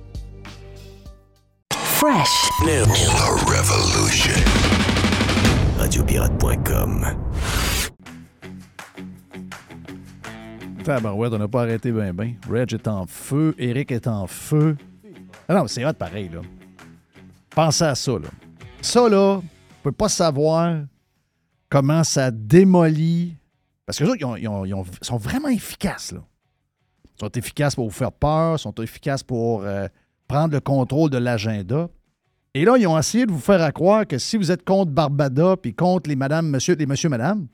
Fresh. 2.01 2.49
The 2.65 2.81
Revolution. 3.45 4.33
Radiopirate.com. 5.77 7.05
Tabarouette, 10.83 11.33
on 11.33 11.37
n'a 11.37 11.47
pas 11.47 11.61
arrêté 11.61 11.91
ben 11.91 12.11
ben. 12.11 12.33
Reg 12.49 12.73
est 12.73 12.87
en 12.87 13.05
feu, 13.05 13.53
Eric 13.59 13.91
est 13.91 14.07
en 14.07 14.25
feu. 14.25 14.75
Ah 15.47 15.53
non, 15.53 15.67
c'est 15.67 15.85
hot 15.85 15.93
pareil, 15.93 16.29
là. 16.29 16.41
Pensez 17.51 17.83
à 17.83 17.93
ça, 17.93 18.13
là. 18.13 18.29
Ça, 18.81 19.07
là, 19.07 19.35
vous 19.35 19.43
pouvez 19.83 19.93
pas 19.95 20.09
savoir 20.09 20.77
comment 21.69 22.03
ça 22.03 22.31
démolit. 22.31 23.35
Parce 23.85 23.99
que 23.99 24.05
les 24.05 24.09
autres, 24.09 24.21
ils, 24.21 24.25
ont- 24.25 24.65
ils 24.65 24.73
ont- 24.73 24.85
ils 24.85 25.05
sont 25.05 25.17
vraiment 25.17 25.49
efficaces, 25.49 26.13
là. 26.13 26.21
Ils 27.17 27.19
sont 27.19 27.31
efficaces 27.33 27.75
pour 27.75 27.85
vous 27.87 27.95
faire 27.95 28.11
peur, 28.11 28.55
ils 28.55 28.59
sont 28.59 28.73
efficaces 28.75 29.21
pour 29.21 29.61
euh, 29.61 29.87
prendre 30.31 30.53
le 30.53 30.59
contrôle 30.61 31.09
de 31.09 31.17
l'agenda. 31.17 31.89
Et 32.53 32.65
là, 32.65 32.77
ils 32.77 32.87
ont 32.87 32.97
essayé 32.97 33.25
de 33.25 33.31
vous 33.31 33.39
faire 33.39 33.61
à 33.61 33.71
croire 33.71 34.05
que 34.07 34.17
si 34.17 34.37
vous 34.37 34.51
êtes 34.51 34.63
contre 34.65 34.91
Barbada 34.91 35.55
puis 35.57 35.73
contre 35.73 36.09
les 36.09 36.15
madame, 36.15 36.47
monsieur, 36.49 36.75
les 36.75 36.85
monsieur, 36.85 37.09
madame, 37.09 37.47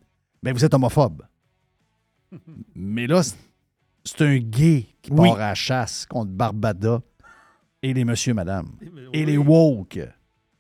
ben 0.43 0.53
vous 0.53 0.63
êtes 0.65 0.73
homophobe. 0.73 1.23
Mais 2.75 3.07
là, 3.07 3.21
c'est- 3.23 4.21
un 4.21 4.37
gay 4.37 4.87
qui 5.01 5.11
Oui. 5.11 5.27
part 5.29 5.37
à 5.37 5.49
la 5.49 5.55
chasse 5.55 6.05
contre 6.05 6.31
Barbada 6.31 7.01
et 7.83 7.93
les 7.93 8.05
monsieur, 8.05 8.33
madame. 8.33 8.67
Et 9.13 9.25
les 9.25 9.37
woke. 9.37 9.99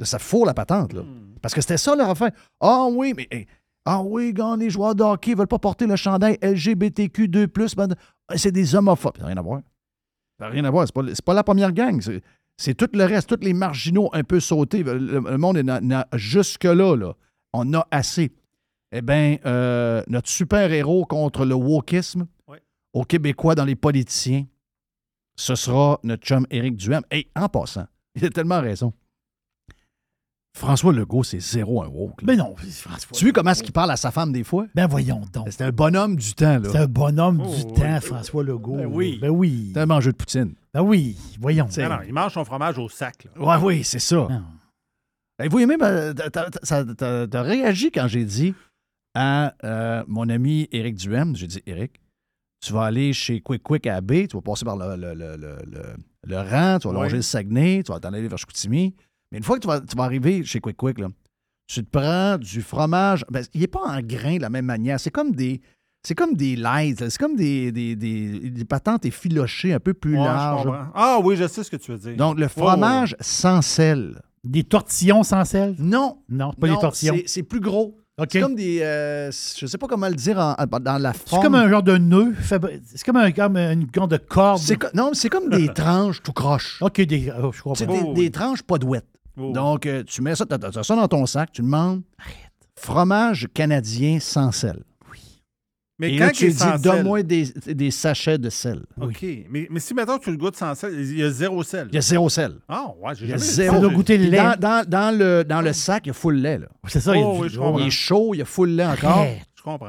Ça 0.01 0.19
fout 0.19 0.45
la 0.45 0.53
patente, 0.53 0.93
là. 0.93 1.01
Parce 1.41 1.53
que 1.53 1.61
c'était 1.61 1.77
ça 1.77 1.95
leur 1.95 2.09
affaire. 2.09 2.31
Ah 2.59 2.87
oui, 2.91 3.13
mais. 3.15 3.27
hey, 3.31 3.47
ah 3.85 4.01
oui, 4.03 4.33
quand 4.35 4.55
les 4.57 4.69
joueurs 4.69 4.93
de 4.95 5.03
hockey 5.03 5.33
veulent 5.33 5.47
pas 5.47 5.59
porter 5.59 5.87
le 5.87 5.95
chandail 5.95 6.35
LGBTQ2, 6.41 7.47
ben, 7.75 7.95
c'est 8.35 8.51
des 8.51 8.75
homophobes. 8.75 9.15
Ça 9.17 9.21
n'a 9.23 9.27
rien 9.29 9.37
à 9.37 9.41
voir. 9.41 9.61
Ça 10.39 10.45
n'a 10.45 10.49
rien 10.49 10.65
à 10.65 10.71
voir. 10.71 10.85
C'est 10.87 10.93
pas, 10.93 11.03
c'est 11.07 11.25
pas 11.25 11.33
la 11.33 11.43
première 11.43 11.71
gang. 11.71 12.01
C'est, 12.57 12.73
tout 12.75 12.89
le 12.93 13.03
reste, 13.05 13.29
tous 13.29 13.45
les 13.45 13.53
marginaux 13.53 14.09
un 14.13 14.23
peu 14.23 14.39
sautés. 14.39 14.83
Le, 14.83 14.97
le 14.97 15.37
monde 15.37 15.57
est 15.57 16.17
jusque-là. 16.17 16.95
Là. 16.95 17.13
On 17.53 17.73
a 17.73 17.87
assez. 17.91 18.31
Eh 18.91 19.01
bien, 19.01 19.37
euh, 19.45 20.01
notre 20.07 20.29
super-héros 20.29 21.05
contre 21.05 21.45
le 21.45 21.55
wokisme 21.55 22.27
aux 22.93 23.03
Québécois 23.03 23.53
dans 23.53 23.65
les 23.65 23.75
politiciens, 23.75 24.45
ce 25.35 25.55
sera 25.55 25.99
notre 26.03 26.25
chum 26.25 26.47
Éric 26.49 26.77
Duhem. 26.77 27.03
Et 27.11 27.27
en 27.35 27.49
passant, 27.49 27.85
il 28.15 28.25
a 28.25 28.29
tellement 28.29 28.61
raison. 28.61 28.93
François 30.57 30.91
Legault, 30.93 31.23
c'est 31.23 31.39
zéro 31.39 31.81
un 31.83 31.87
woke. 31.87 32.21
Mais 32.23 32.35
non, 32.35 32.55
François. 32.57 33.11
Tu 33.17 33.25
vois 33.25 33.31
comment 33.33 33.51
est-ce 33.51 33.63
qu'il 33.63 33.73
parle 33.73 33.91
à 33.91 33.95
sa 33.97 34.11
femme 34.11 34.31
des 34.31 34.43
fois? 34.43 34.65
Ben 34.75 34.87
voyons 34.87 35.21
donc. 35.33 35.47
C'est 35.51 35.61
un 35.63 35.71
bonhomme 35.71 36.15
du 36.15 36.33
temps, 36.33 36.59
là. 36.59 36.69
C'est 36.71 36.77
un 36.79 36.87
bonhomme 36.87 37.41
Oh, 37.45 37.49
du 37.49 37.55
oui, 37.63 37.73
temps, 37.73 37.93
oui. 37.95 38.01
François 38.01 38.43
Legault. 38.43 38.75
Ben 38.77 38.85
oui. 38.87 39.19
Ben 39.21 39.29
oui. 39.29 39.71
C'est 39.73 39.79
un 39.81 39.85
mangeur 39.85 40.13
de 40.13 40.17
poutine. 40.17 40.53
Ben 40.73 40.81
oui, 40.81 41.15
voyons. 41.39 41.67
Non, 41.77 41.89
non, 41.89 41.97
il 42.07 42.13
mange 42.13 42.33
son 42.33 42.43
fromage 42.45 42.77
au 42.77 42.89
sac. 42.89 43.25
là. 43.35 43.41
Ouais, 43.59 43.63
oui, 43.63 43.83
c'est 43.83 43.99
ça. 43.99 44.27
Et 45.43 45.47
vous 45.49 45.59
aimez, 45.59 45.77
ben, 45.77 46.13
t'as- 46.15 47.27
t'as- 47.27 47.41
réagi 47.43 47.91
quand 47.91 48.07
j'ai 48.07 48.25
dit 48.25 48.55
à 49.13 49.53
euh, 49.63 50.03
mon 50.07 50.27
ami 50.29 50.67
Éric 50.71 50.95
Duhem, 50.95 51.35
j'ai 51.35 51.47
dit, 51.47 51.61
Éric, 51.67 52.01
tu 52.65 52.73
vas 52.73 52.85
aller 52.85 53.13
chez 53.13 53.41
Quick 53.41 53.61
Quick 53.61 53.85
à 53.85 54.01
B, 54.01 54.27
tu 54.27 54.35
vas 54.35 54.41
passer 54.41 54.65
par 54.65 54.75
le, 54.77 54.95
le, 54.95 55.13
le, 55.13 55.37
le, 55.37 55.57
le- 55.67 55.95
le 56.27 56.37
rang, 56.37 56.79
tu 56.79 56.87
vas 56.87 56.93
Ouais. 56.95 57.03
longer 57.03 57.17
le 57.17 57.21
Saguenay, 57.21 57.83
tu 57.85 57.91
vas 57.91 57.99
t'en 57.99 58.13
aller 58.13 58.27
vers 58.27 58.37
Chicoutimi. 58.39 58.95
Mais 59.31 59.39
une 59.39 59.43
fois 59.43 59.57
que 59.57 59.61
tu 59.61 59.67
vas, 59.67 59.81
tu 59.81 59.95
vas 59.95 60.03
arriver 60.03 60.43
chez 60.43 60.59
Quick 60.59 60.77
Quick, 60.77 60.99
là, 60.99 61.07
tu 61.67 61.83
te 61.83 61.89
prends 61.89 62.37
du 62.37 62.61
fromage. 62.61 63.25
Ben, 63.29 63.43
il 63.53 63.61
n'est 63.61 63.67
pas 63.67 63.81
en 63.85 63.99
grain 64.01 64.37
de 64.37 64.41
la 64.41 64.49
même 64.49 64.65
manière. 64.65 64.99
C'est 64.99 65.11
comme 65.11 65.31
des. 65.33 65.61
C'est 66.03 66.15
comme 66.15 66.35
des 66.35 66.55
lights, 66.55 67.09
c'est 67.09 67.17
comme 67.17 67.35
des, 67.35 67.71
des, 67.73 67.95
des, 67.97 68.49
des 68.51 68.65
patentes 68.65 69.05
effilochées 69.05 69.73
un 69.73 69.79
peu 69.79 69.93
plus 69.93 70.17
Ouais, 70.17 70.23
larges. 70.23 70.69
Ah 70.95 71.19
oui, 71.21 71.35
je 71.35 71.45
sais 71.47 71.63
ce 71.63 71.71
que 71.71 71.75
tu 71.75 71.91
veux 71.91 71.97
dire. 71.97 72.15
Donc, 72.15 72.37
le 72.37 72.43
Ouais, 72.43 72.49
fromage 72.49 73.15
sans 73.19 73.61
sel. 73.61 74.21
Des 74.43 74.63
tortillons 74.63 75.23
sans 75.23 75.43
sel? 75.43 75.75
Non. 75.79 76.19
Non, 76.29 76.53
pas 76.53 76.67
Non, 76.67 76.75
des 76.75 76.79
tortillons. 76.79 77.15
c'est- 77.17 77.27
C'est 77.27 77.43
plus 77.43 77.59
gros. 77.59 77.97
C'est 78.31 78.39
comme 78.39 78.55
des. 78.55 78.79
euh, 78.81 79.29
je 79.31 79.65
sais 79.67 79.77
pas 79.77 79.87
comment 79.87 80.07
le 80.07 80.15
dire 80.15 80.39
en- 80.39 80.53
en- 80.57 80.79
dans 80.79 80.97
la 80.97 81.11
C'est 81.13 81.27
forme. 81.29 81.43
comme 81.43 81.55
un 81.55 81.69
genre 81.69 81.83
de 81.83 81.97
nœud. 81.97 82.33
fabri- 82.41 82.79
C'est 82.85 83.05
comme, 83.05 83.17
un, 83.17 83.31
comme 83.31 83.57
une 83.57 83.87
genre 83.93 84.07
de 84.07 84.17
corde. 84.17 84.59
C'est 84.59 84.77
co- 84.77 84.87
non, 84.93 85.09
mais 85.09 85.15
c'est 85.15 85.29
comme 85.29 85.49
des 85.49 85.67
tranches 85.73 86.23
tout 86.23 86.31
croche. 86.31 86.81
OK, 86.81 87.01
des, 87.01 87.31
oh, 87.43 87.51
je. 87.51 87.61
C'est 87.75 87.85
des, 87.85 88.13
des 88.13 88.31
tranches 88.31 88.63
pas 88.63 88.77
douettes. 88.77 89.05
Oh. 89.37 89.51
Donc, 89.51 89.85
euh, 89.85 90.03
tu 90.03 90.21
mets 90.21 90.35
ça, 90.35 90.45
t'as- 90.45 90.57
t'as 90.57 90.83
ça 90.83 90.95
dans 90.95 91.07
ton 91.07 91.25
sac, 91.25 91.51
tu 91.51 91.61
demandes 91.61 92.01
fromage 92.75 93.47
canadien 93.53 94.19
sans 94.19 94.51
sel. 94.51 94.83
Mais 95.99 96.13
Et 96.13 96.17
quand 96.19 96.25
là, 96.25 96.31
il 96.31 96.37
tu 96.37 96.49
dis, 96.51 96.81
donne-moi 96.83 97.23
des, 97.23 97.45
des 97.73 97.89
sachets 97.89 98.37
de 98.37 98.51
sel. 98.51 98.83
OK. 99.01 99.25
Mais, 99.49 99.67
mais 99.71 99.79
si 99.79 99.95
maintenant 99.95 100.19
tu 100.19 100.29
le 100.29 100.37
goûtes 100.37 100.55
sans 100.55 100.75
sel, 100.75 100.93
il 100.93 101.17
y 101.17 101.23
a 101.23 101.31
zéro 101.31 101.63
sel. 101.63 101.87
Il 101.91 101.95
y 101.95 101.97
a 101.97 102.01
zéro 102.01 102.29
sel. 102.29 102.59
Ah, 102.67 102.91
ouais, 103.01 103.15
j'ai 103.15 103.25
Il 103.25 103.29
jamais 103.29 103.41
zéro. 103.41 103.75
Ça 103.77 103.81
doit 103.81 103.91
goûter 103.91 104.15
le 104.19 104.25
lait. 104.25 104.37
Dans, 104.37 104.59
dans- 104.59 104.87
dans 104.87 105.17
le, 105.17 105.43
dans 105.43 105.61
le 105.61 105.73
sac, 105.73 106.03
il 106.05 106.09
y 106.09 106.11
a 106.11 106.13
full 106.13 106.35
lait. 106.35 106.59
Là. 106.59 106.67
C'est 106.87 106.99
ça, 106.99 107.15
il 107.15 107.19
y 107.19 107.23
a 107.23 107.25
Oh, 107.27 107.37
du- 107.37 107.41
oui, 107.41 107.49
je 107.49 107.57
comprends. 107.57 107.79
Il 107.79 107.87
est 107.87 107.89
chaud, 107.89 108.35
il 108.35 108.37
y 108.37 108.41
a 108.43 108.45
full 108.45 108.69
lait 108.69 108.85
encore. 108.85 109.09
Arrête. 109.17 109.41
Je 109.55 109.63
comprends. 109.63 109.87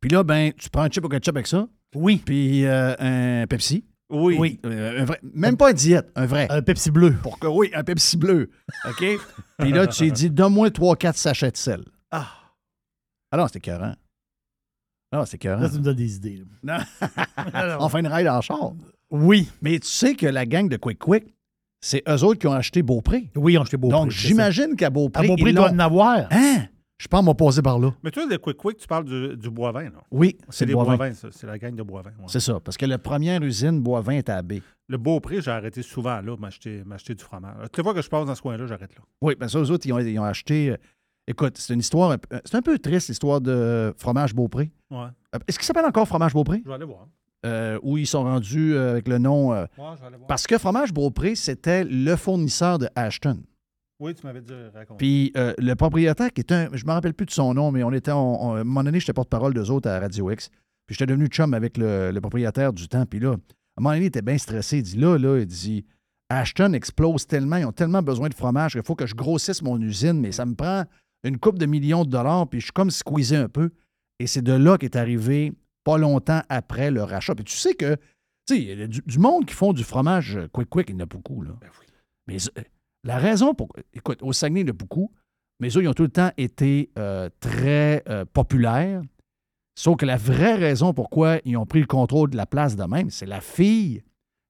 Puis 0.00 0.08
là, 0.10 0.22
ben, 0.22 0.50
tu 0.56 0.70
prends 0.70 0.80
un 0.82 0.88
chip 0.88 1.04
au 1.04 1.10
ketchup 1.10 1.36
avec 1.36 1.46
ça. 1.46 1.68
Oui. 1.94 2.22
Puis 2.24 2.64
euh, 2.64 2.94
un 3.42 3.46
Pepsi. 3.46 3.84
Oui. 4.10 4.36
Oui. 4.38 4.60
Euh, 4.66 5.02
un 5.02 5.04
vrai- 5.04 5.20
même 5.22 5.56
pas 5.56 5.70
un 5.70 5.72
diète, 5.72 6.10
un 6.16 6.26
vrai. 6.26 6.46
Un 6.50 6.62
Pepsi 6.62 6.90
bleu. 6.90 7.14
Pour 7.22 7.38
que, 7.38 7.46
oui, 7.46 7.70
un 7.74 7.84
Pepsi 7.84 8.16
bleu. 8.16 8.50
OK? 8.88 9.04
Puis 9.58 9.72
là, 9.72 9.86
tu 9.86 10.04
lui 10.04 10.12
dis, 10.12 10.30
donne-moi 10.30 10.68
3-4 10.70 11.16
sachets 11.16 11.50
de 11.50 11.56
sel. 11.56 11.84
Ah. 12.10 12.28
Ah 13.32 13.36
non, 13.36 13.46
c'était 13.46 13.58
écœurant. 13.58 13.94
Ah 15.12 15.16
non, 15.18 15.24
c'était 15.24 15.36
écœurant. 15.36 15.62
Là, 15.62 15.68
tu 15.68 15.76
me 15.76 15.82
donnes 15.82 15.96
des 15.96 16.16
idées. 16.16 16.42
là. 16.64 16.84
Non. 17.54 17.84
On 17.84 17.88
fait 17.88 18.00
une 18.00 18.06
ride 18.08 18.28
en 18.28 18.40
char. 18.40 18.72
Oui. 19.10 19.48
Mais 19.62 19.78
tu 19.78 19.88
sais 19.88 20.14
que 20.14 20.26
la 20.26 20.46
gang 20.46 20.68
de 20.68 20.76
Quick 20.76 20.98
Quick, 20.98 21.24
c'est 21.80 22.02
eux 22.08 22.22
autres 22.24 22.38
qui 22.40 22.46
ont 22.46 22.52
acheté 22.52 22.82
Beaupré. 22.82 23.30
Oui, 23.34 23.56
on 23.58 23.64
jeté 23.64 23.76
Beaupré. 23.76 23.98
Donc, 23.98 24.12
c'est 24.12 24.28
j'imagine 24.28 24.76
qu'à 24.76 24.90
Beaupré. 24.90 25.24
À 25.24 25.26
Beaupré, 25.28 25.44
ils 25.46 25.48
il 25.50 25.54
doit 25.54 25.68
l'ont- 25.68 25.74
en 25.74 25.78
avoir. 25.78 26.26
Hein? 26.30 26.66
Je 27.00 27.08
pense 27.08 27.24
m'en 27.24 27.34
poser 27.34 27.62
par 27.62 27.78
là. 27.78 27.92
Mais 28.02 28.10
toi, 28.10 28.24
le 28.28 28.36
Quick 28.36 28.58
Quick, 28.58 28.76
tu 28.76 28.86
parles 28.86 29.06
du, 29.06 29.34
du 29.34 29.48
Boivin, 29.48 29.84
là. 29.84 30.02
Oui, 30.10 30.36
c'est 30.50 30.58
c'est 30.58 30.64
le 30.66 30.68
les 30.68 30.74
Boivin. 30.74 30.96
Boivin, 30.96 31.14
ça. 31.14 31.28
C'est 31.32 31.46
la 31.46 31.58
gang 31.58 31.74
de 31.74 31.82
Boivin. 31.82 32.10
ouais. 32.10 32.24
C'est 32.26 32.40
ça, 32.40 32.60
parce 32.60 32.76
que 32.76 32.84
la 32.84 32.98
première 32.98 33.42
usine 33.42 33.80
Boivin 33.80 34.12
est 34.12 34.28
à 34.28 34.42
B. 34.42 34.54
Le 34.86 34.98
Beaupré, 34.98 35.40
j'ai 35.40 35.50
arrêté 35.50 35.80
souvent 35.82 36.20
là, 36.20 36.36
m'acheter 36.38 36.82
m'acheter 36.84 37.14
du 37.14 37.24
fromage. 37.24 37.54
Les 37.74 37.82
fois 37.82 37.94
que 37.94 38.02
je 38.02 38.08
passe 38.10 38.26
dans 38.26 38.34
ce 38.34 38.42
coin-là, 38.42 38.66
j'arrête 38.66 38.94
là. 38.94 39.02
Oui, 39.22 39.34
mais 39.40 39.48
ça, 39.48 39.58
eux 39.58 39.70
autres, 39.70 39.86
ils 39.86 39.92
ont, 39.94 39.98
ils 39.98 40.18
ont 40.18 40.24
acheté. 40.24 40.72
euh, 40.72 40.76
écoute, 41.26 41.56
c'est 41.56 41.72
une 41.72 41.80
histoire. 41.80 42.10
un 42.10 42.18
peu- 42.18 42.38
C'est 42.44 42.56
un 42.56 42.62
peu 42.62 42.78
triste, 42.78 43.08
l'histoire 43.08 43.40
de 43.40 43.94
Fromage 43.96 44.34
Beaupré. 44.34 44.70
Ouais. 44.90 44.98
Euh, 45.34 45.38
Est-ce 45.48 45.58
qu'il 45.58 45.64
s'appelle 45.66 45.86
encore 45.86 46.06
Fromage 46.06 46.34
Beaupré? 46.34 46.60
Je 46.62 46.68
vais 46.68 46.74
aller 46.74 46.84
voir. 46.84 47.06
Euh, 47.46 47.78
où 47.82 47.96
ils 47.96 48.06
sont 48.06 48.24
rendus 48.24 48.74
euh, 48.74 48.90
avec 48.90 49.08
le 49.08 49.16
nom. 49.16 49.54
euh, 49.54 49.62
Ouais, 49.78 49.84
je 49.96 50.00
vais 50.02 50.06
aller 50.08 50.16
voir. 50.16 50.26
parce 50.26 50.46
que 50.46 50.58
Fromage 50.58 50.92
Beaupré, 50.92 51.34
c'était 51.34 51.84
le 51.84 52.14
fournisseur 52.16 52.78
de 52.78 52.88
Ashton. 52.94 53.38
Oui, 54.00 54.14
tu 54.14 54.26
m'avais 54.26 54.40
dit, 54.40 54.52
raconte. 54.74 54.98
Puis 54.98 55.30
euh, 55.36 55.52
le 55.58 55.74
propriétaire, 55.74 56.32
qui 56.32 56.40
est 56.40 56.52
un. 56.52 56.68
Je 56.72 56.84
me 56.86 56.90
rappelle 56.92 57.14
plus 57.14 57.26
de 57.26 57.30
son 57.30 57.52
nom, 57.54 57.70
mais 57.70 57.82
on 57.84 57.92
était. 57.92 58.12
on- 58.12 58.42
on- 58.42 58.54
à 58.54 58.60
un 58.60 58.64
moment 58.64 58.82
donné, 58.82 58.98
j'étais 58.98 59.12
porte-parole 59.12 59.52
d'eux 59.54 59.70
autres 59.70 59.88
à 59.90 60.00
Radio 60.00 60.30
X. 60.30 60.48
Puis 60.86 60.96
j'étais 60.96 61.06
devenu 61.06 61.26
chum 61.28 61.52
avec 61.54 61.76
le, 61.76 62.10
le 62.10 62.20
propriétaire 62.20 62.72
du 62.72 62.88
temps. 62.88 63.04
Puis 63.06 63.20
là, 63.20 63.30
à 63.30 63.32
un 63.34 63.36
moment 63.82 63.90
donné, 63.90 64.04
il 64.04 64.08
était 64.08 64.22
bien 64.22 64.38
stressé. 64.38 64.78
Il 64.78 64.82
dit 64.82 64.96
là, 64.96 65.18
là, 65.18 65.38
il 65.38 65.46
dit 65.46 65.84
Ashton 66.30 66.72
explose 66.72 67.26
tellement, 67.26 67.56
ils 67.56 67.64
ont 67.66 67.72
tellement 67.72 68.02
besoin 68.02 68.28
de 68.28 68.34
fromage 68.34 68.72
qu'il 68.72 68.82
faut 68.82 68.94
que 68.94 69.06
je 69.06 69.14
grossisse 69.14 69.62
mon 69.62 69.80
usine, 69.80 70.20
mais 70.20 70.32
ça 70.32 70.46
me 70.46 70.54
prend 70.54 70.84
une 71.24 71.38
coupe 71.38 71.58
de 71.58 71.66
millions 71.66 72.04
de 72.04 72.10
dollars, 72.10 72.48
puis 72.48 72.60
je 72.60 72.66
suis 72.66 72.72
comme 72.72 72.90
squeezé 72.90 73.36
un 73.36 73.48
peu. 73.48 73.70
Et 74.18 74.26
c'est 74.26 74.42
de 74.42 74.52
là 74.52 74.78
qu'est 74.78 74.96
arrivé 74.96 75.52
pas 75.84 75.98
longtemps 75.98 76.40
après 76.48 76.90
le 76.90 77.02
rachat. 77.02 77.34
Puis 77.34 77.44
tu 77.44 77.56
sais 77.56 77.74
que, 77.74 77.94
tu 78.46 78.54
sais, 78.54 78.58
il 78.62 78.78
y 78.78 78.82
a 78.82 78.86
du, 78.86 79.02
du 79.04 79.18
monde 79.18 79.44
qui 79.44 79.54
font 79.54 79.72
du 79.72 79.84
fromage 79.84 80.38
quick-quick, 80.52 80.88
il 80.90 80.94
y 80.94 80.96
en 80.96 81.00
a 81.00 81.06
beaucoup, 81.06 81.42
là. 81.42 81.50
Mais 82.26 82.36
euh, 82.58 82.62
la 83.04 83.18
raison 83.18 83.54
pour. 83.54 83.68
Écoute, 83.94 84.18
au 84.22 84.32
Saguenay, 84.32 84.60
il 84.62 84.66
y 84.66 84.70
a 84.70 84.74
beaucoup, 84.74 85.10
mais 85.60 85.68
eux, 85.68 85.82
ils 85.82 85.88
ont 85.88 85.94
tout 85.94 86.02
le 86.02 86.10
temps 86.10 86.30
été 86.36 86.90
euh, 86.98 87.28
très 87.40 88.02
euh, 88.08 88.24
populaires. 88.24 89.02
Sauf 89.74 89.96
que 89.96 90.06
la 90.06 90.16
vraie 90.16 90.56
raison 90.56 90.92
pourquoi 90.92 91.38
ils 91.44 91.56
ont 91.56 91.66
pris 91.66 91.80
le 91.80 91.86
contrôle 91.86 92.30
de 92.30 92.36
la 92.36 92.46
place 92.46 92.76
de 92.76 92.84
même, 92.84 93.10
c'est 93.10 93.26
la 93.26 93.40
fille, 93.40 94.02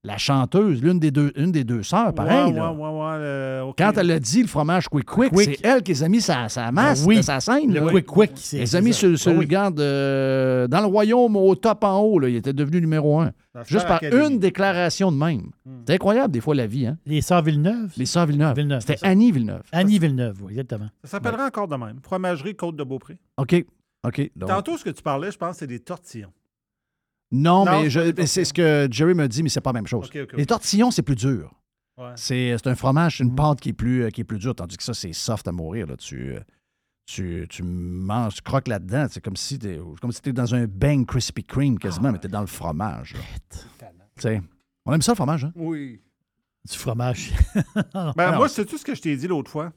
la 0.03 0.17
chanteuse, 0.17 0.83
l'une 0.83 0.99
des 0.99 1.11
deux, 1.11 1.31
une 1.37 1.53
des 1.53 1.63
deux 1.63 1.83
sœurs, 1.83 2.15
pareil. 2.15 2.47
Ouais, 2.47 2.53
là. 2.59 2.73
ouais, 2.73 2.79
ouais, 2.79 2.89
ouais, 2.89 3.17
euh, 3.19 3.61
OK. 3.65 3.75
Quand 3.77 3.93
elle 3.99 4.11
a 4.13 4.19
dit 4.19 4.41
le 4.41 4.49
fromage 4.49 4.89
quick 4.89 5.05
quick, 5.05 5.31
Quick. 5.31 5.59
c'est 5.61 5.67
elle 5.69 5.83
qui 5.83 5.93
les 5.93 6.03
a 6.03 6.09
mis 6.09 6.23
sa, 6.23 6.49
sa 6.49 6.73
masse, 6.73 7.03
Ben 7.03 7.09
oui. 7.09 7.17
de 7.19 7.23
sa 7.23 7.39
scène. 7.41 7.73
Le 7.75 7.81
là. 7.81 7.91
quick 7.91 8.07
quick, 8.07 8.31
c'est- 8.37 8.57
Elle 8.57 8.63
les 8.63 8.77
a 8.77 8.81
mis 8.81 8.95
sur, 8.95 9.19
sur 9.19 9.31
Ben 9.33 9.35
le 9.35 9.41
oui. 9.41 9.47
garde 9.47 9.79
euh, 9.81 10.67
dans 10.69 10.81
le 10.81 10.87
royaume 10.87 11.37
au 11.37 11.55
top 11.55 11.85
en 11.85 11.99
haut. 12.01 12.19
Là, 12.19 12.29
il 12.31 12.37
était 12.37 12.55
devenu 12.55 12.81
numéro 12.81 13.21
un. 13.21 13.33
Juste 13.67 13.87
par 13.87 14.01
une 14.03 14.39
déclaration 14.39 15.13
de 15.13 15.17
même. 15.19 15.51
C'est 15.87 15.95
incroyable, 15.95 16.33
des 16.33 16.41
fois, 16.41 16.55
la 16.55 16.67
vie. 16.67 16.87
Hein? 16.87 16.97
Les 17.05 17.21
Sœurs 17.21 17.43
Villeneuve? 17.43 17.93
Les 17.97 18.07
Sœurs 18.07 18.25
Villeneuve. 18.27 18.57
Villeneuve, 18.57 18.81
C'était. 18.81 18.99
Annie 19.07 19.33
Villeneuve. 19.33 19.63
Annie 19.73 19.99
Villeneuve, 19.99 20.39
oui, 20.43 20.53
exactement. 20.53 20.89
Ça 21.05 21.11
s'appellera 21.11 21.47
encore 21.47 21.69
de 21.69 21.77
même. 21.77 21.99
Fromagerie 22.03 22.55
Côte 22.55 22.77
de 22.77 22.85
Beaupré. 22.85 23.19
OK. 23.37 23.65
OK. 24.07 24.31
donc- 24.35 24.49
Tantôt, 24.49 24.79
ce 24.79 24.85
que 24.85 24.91
tu 24.91 25.03
parlais, 25.03 25.31
je 25.31 25.37
pense, 25.37 25.57
c'est 25.59 25.67
des 25.67 25.81
tortillons. 25.81 26.33
Non, 27.33 27.65
Non, 27.65 27.83
mais 27.83 27.91
c'est 27.91 28.17
je- 28.17 28.27
c'est 28.27 28.45
ce 28.45 28.53
que 28.53 28.89
Jerry 28.91 29.15
me 29.15 29.29
dit, 29.29 29.43
mais 29.43 29.49
c'est 29.49 29.61
pas 29.61 29.71
la 29.71 29.75
même 29.75 29.87
chose. 29.87 30.11
Les 30.37 30.47
tortillons, 30.47 30.91
c'est 30.91 31.03
plus 31.03 31.15
dur. 31.17 31.55
Ouais. 31.97 32.13
C'est 32.17 32.57
c'est 32.59 32.67
un 32.69 32.75
fromage, 32.75 33.19
c'est 33.19 33.25
une 33.25 33.35
pâte 33.35 33.61
qui 33.61 33.69
est 33.69 33.75
plus, 33.75 34.05
euh, 34.05 34.09
qui 34.11 34.23
est 34.23 34.25
plus 34.25 34.39
dure, 34.39 34.55
tandis 34.55 34.77
que 34.77 34.83
ça, 34.83 34.95
c'est 34.95 35.13
soft 35.13 35.47
à 35.47 35.53
mourir. 35.53 35.87
Là. 35.87 35.97
Tu, 35.97 36.35
euh, 36.35 36.41
tu, 37.07 37.47
tu 37.49 37.63
manges, 37.63 38.35
tu 38.37 38.43
croques 38.43 38.69
là-dedans. 38.69 39.07
C'est 39.11 39.23
comme 39.23 39.37
si 39.37 39.59
tu 39.59 39.79
comme 40.01 40.11
si 40.13 40.21
dans 40.33 40.55
un 40.55 40.67
bang 40.67 41.05
Krispy 41.07 41.45
Kreme 41.45 41.79
quasiment, 41.79 42.11
mais 42.11 42.19
tu 42.19 42.27
es 42.27 42.31
dans 42.31 42.41
le 42.41 42.47
fromage. 42.47 43.15
là. 43.15 43.21
Tu 44.17 44.23
sais, 44.23 44.41
On 44.87 44.93
aime 44.95 45.03
ça, 45.03 45.13
le 45.13 45.17
fromage. 45.17 45.45
Hein? 45.45 45.53
Oui. 45.55 46.01
Du 46.71 46.77
fromage. 46.77 47.33
Ben, 47.95 48.13
moi, 48.37 48.49
c'est 48.49 48.65
tout 48.65 48.77
ce 48.79 48.85
que 48.85 48.95
je 48.95 49.01
t'ai 49.03 49.17
dit 49.17 49.27
l'autre 49.29 49.51
fois. 49.51 49.73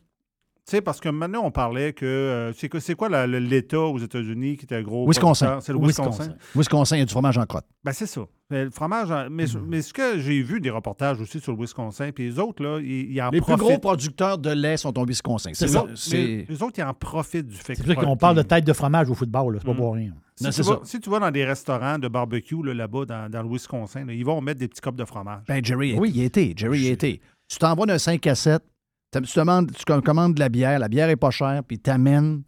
Tu 0.65 0.71
sais, 0.77 0.81
parce 0.81 1.01
que 1.01 1.09
maintenant, 1.09 1.41
on 1.43 1.51
parlait 1.51 1.91
que. 1.91 2.05
euh, 2.05 2.53
c'est 2.53 2.69
quoi, 2.69 2.79
c'est 2.79 2.95
quoi 2.95 3.09
la- 3.09 3.27
le- 3.27 3.39
l'État 3.39 3.81
aux 3.81 3.99
États-Unis 3.99 4.55
qui 4.55 4.63
était 4.63 4.81
gros. 4.81 5.05
Wisconsin. 5.05 5.59
C'est 5.59 5.73
le 5.73 5.79
Wisconsin. 5.79 6.35
Wisconsin, 6.55 6.95
il 6.95 6.99
y 6.99 7.01
a 7.01 7.05
du 7.05 7.11
fromage 7.11 7.37
en 7.37 7.45
crotte. 7.45 7.65
Ben, 7.83 7.91
c'est 7.91 8.05
ça. 8.05 8.21
Mais 8.49 8.63
Le 8.63 8.71
fromage. 8.71 9.11
en- 9.11 9.29
Mais, 9.29 9.43
Mm. 9.45 9.65
mais 9.67 9.81
ce 9.81 9.91
que 9.91 10.19
j'ai 10.19 10.41
vu 10.41 10.61
des 10.61 10.69
reportages 10.69 11.19
aussi 11.19 11.41
sur 11.41 11.51
le 11.51 11.59
Wisconsin, 11.59 12.11
puis 12.15 12.23
les 12.29 12.39
autres, 12.39 12.63
là, 12.63 12.79
ils, 12.79 13.11
ils 13.11 13.21
en 13.21 13.25
Les 13.31 13.41
plus 13.41 13.41
profitent. 13.41 13.59
gros 13.59 13.77
producteurs 13.79 14.37
de 14.37 14.51
lait 14.51 14.77
sont 14.77 14.97
au 14.97 15.05
Wisconsin. 15.05 15.49
C'est 15.53 15.67
C'est 15.67 15.73
ça. 15.73 15.83
c'est- 15.95 16.45
les 16.47 16.63
autres, 16.63 16.75
ils 16.79 16.83
en 16.83 16.93
profitent 16.93 17.47
du 17.47 17.55
fait 17.57 17.75
C'est 17.75 17.83
que. 17.83 17.91
pour 17.93 18.01
ça 18.01 18.07
qu'on 18.07 18.15
parle 18.17 18.37
de 18.37 18.43
tête 18.43 18.63
de 18.63 18.73
fromage 18.73 19.09
au 19.09 19.15
football, 19.15 19.55
là, 19.55 19.59
c'est 19.59 19.65
pas 19.67 19.73
Mm. 19.73 19.77
pour 19.77 19.93
rien. 19.95 20.11
Si, 20.35 20.49
tu 20.49 20.61
vas, 20.61 20.79
si 20.85 20.99
tu 21.01 21.09
vas 21.09 21.19
dans 21.19 21.29
des 21.31 21.43
restaurants 21.43 21.99
de 21.99 22.07
barbecue 22.07 22.63
là, 22.63 22.73
là-bas, 22.73 23.03
dans, 23.05 23.29
dans 23.29 23.43
le 23.43 23.49
Wisconsin, 23.49 24.05
là, 24.05 24.13
ils 24.13 24.23
vont 24.25 24.39
mettre 24.39 24.61
des 24.61 24.69
petits 24.69 24.81
copes 24.81 24.95
de 24.95 25.05
fromage. 25.05 25.41
Ben, 25.47 25.63
Jerry, 25.63 25.95
oui, 25.99 26.09
il 26.15 26.17
y 26.19 26.21
a 26.21 26.25
été. 26.25 26.53
Jerry 26.55 26.79
y 26.83 26.87
a 26.87 26.91
été. 26.91 27.19
Tu 27.49 27.57
t'envoies 27.57 27.85
d'un 27.85 27.97
5 27.99 28.25
à 28.27 28.35
7, 28.35 28.63
tu 29.21 29.39
demandes, 29.39 29.71
commandes 30.03 30.33
de 30.35 30.39
la 30.39 30.49
bière, 30.49 30.79
la 30.79 30.87
bière 30.89 31.09
est 31.09 31.15
pas 31.15 31.31
chère, 31.31 31.63
puis 31.63 31.79
t'amènes 31.79 32.43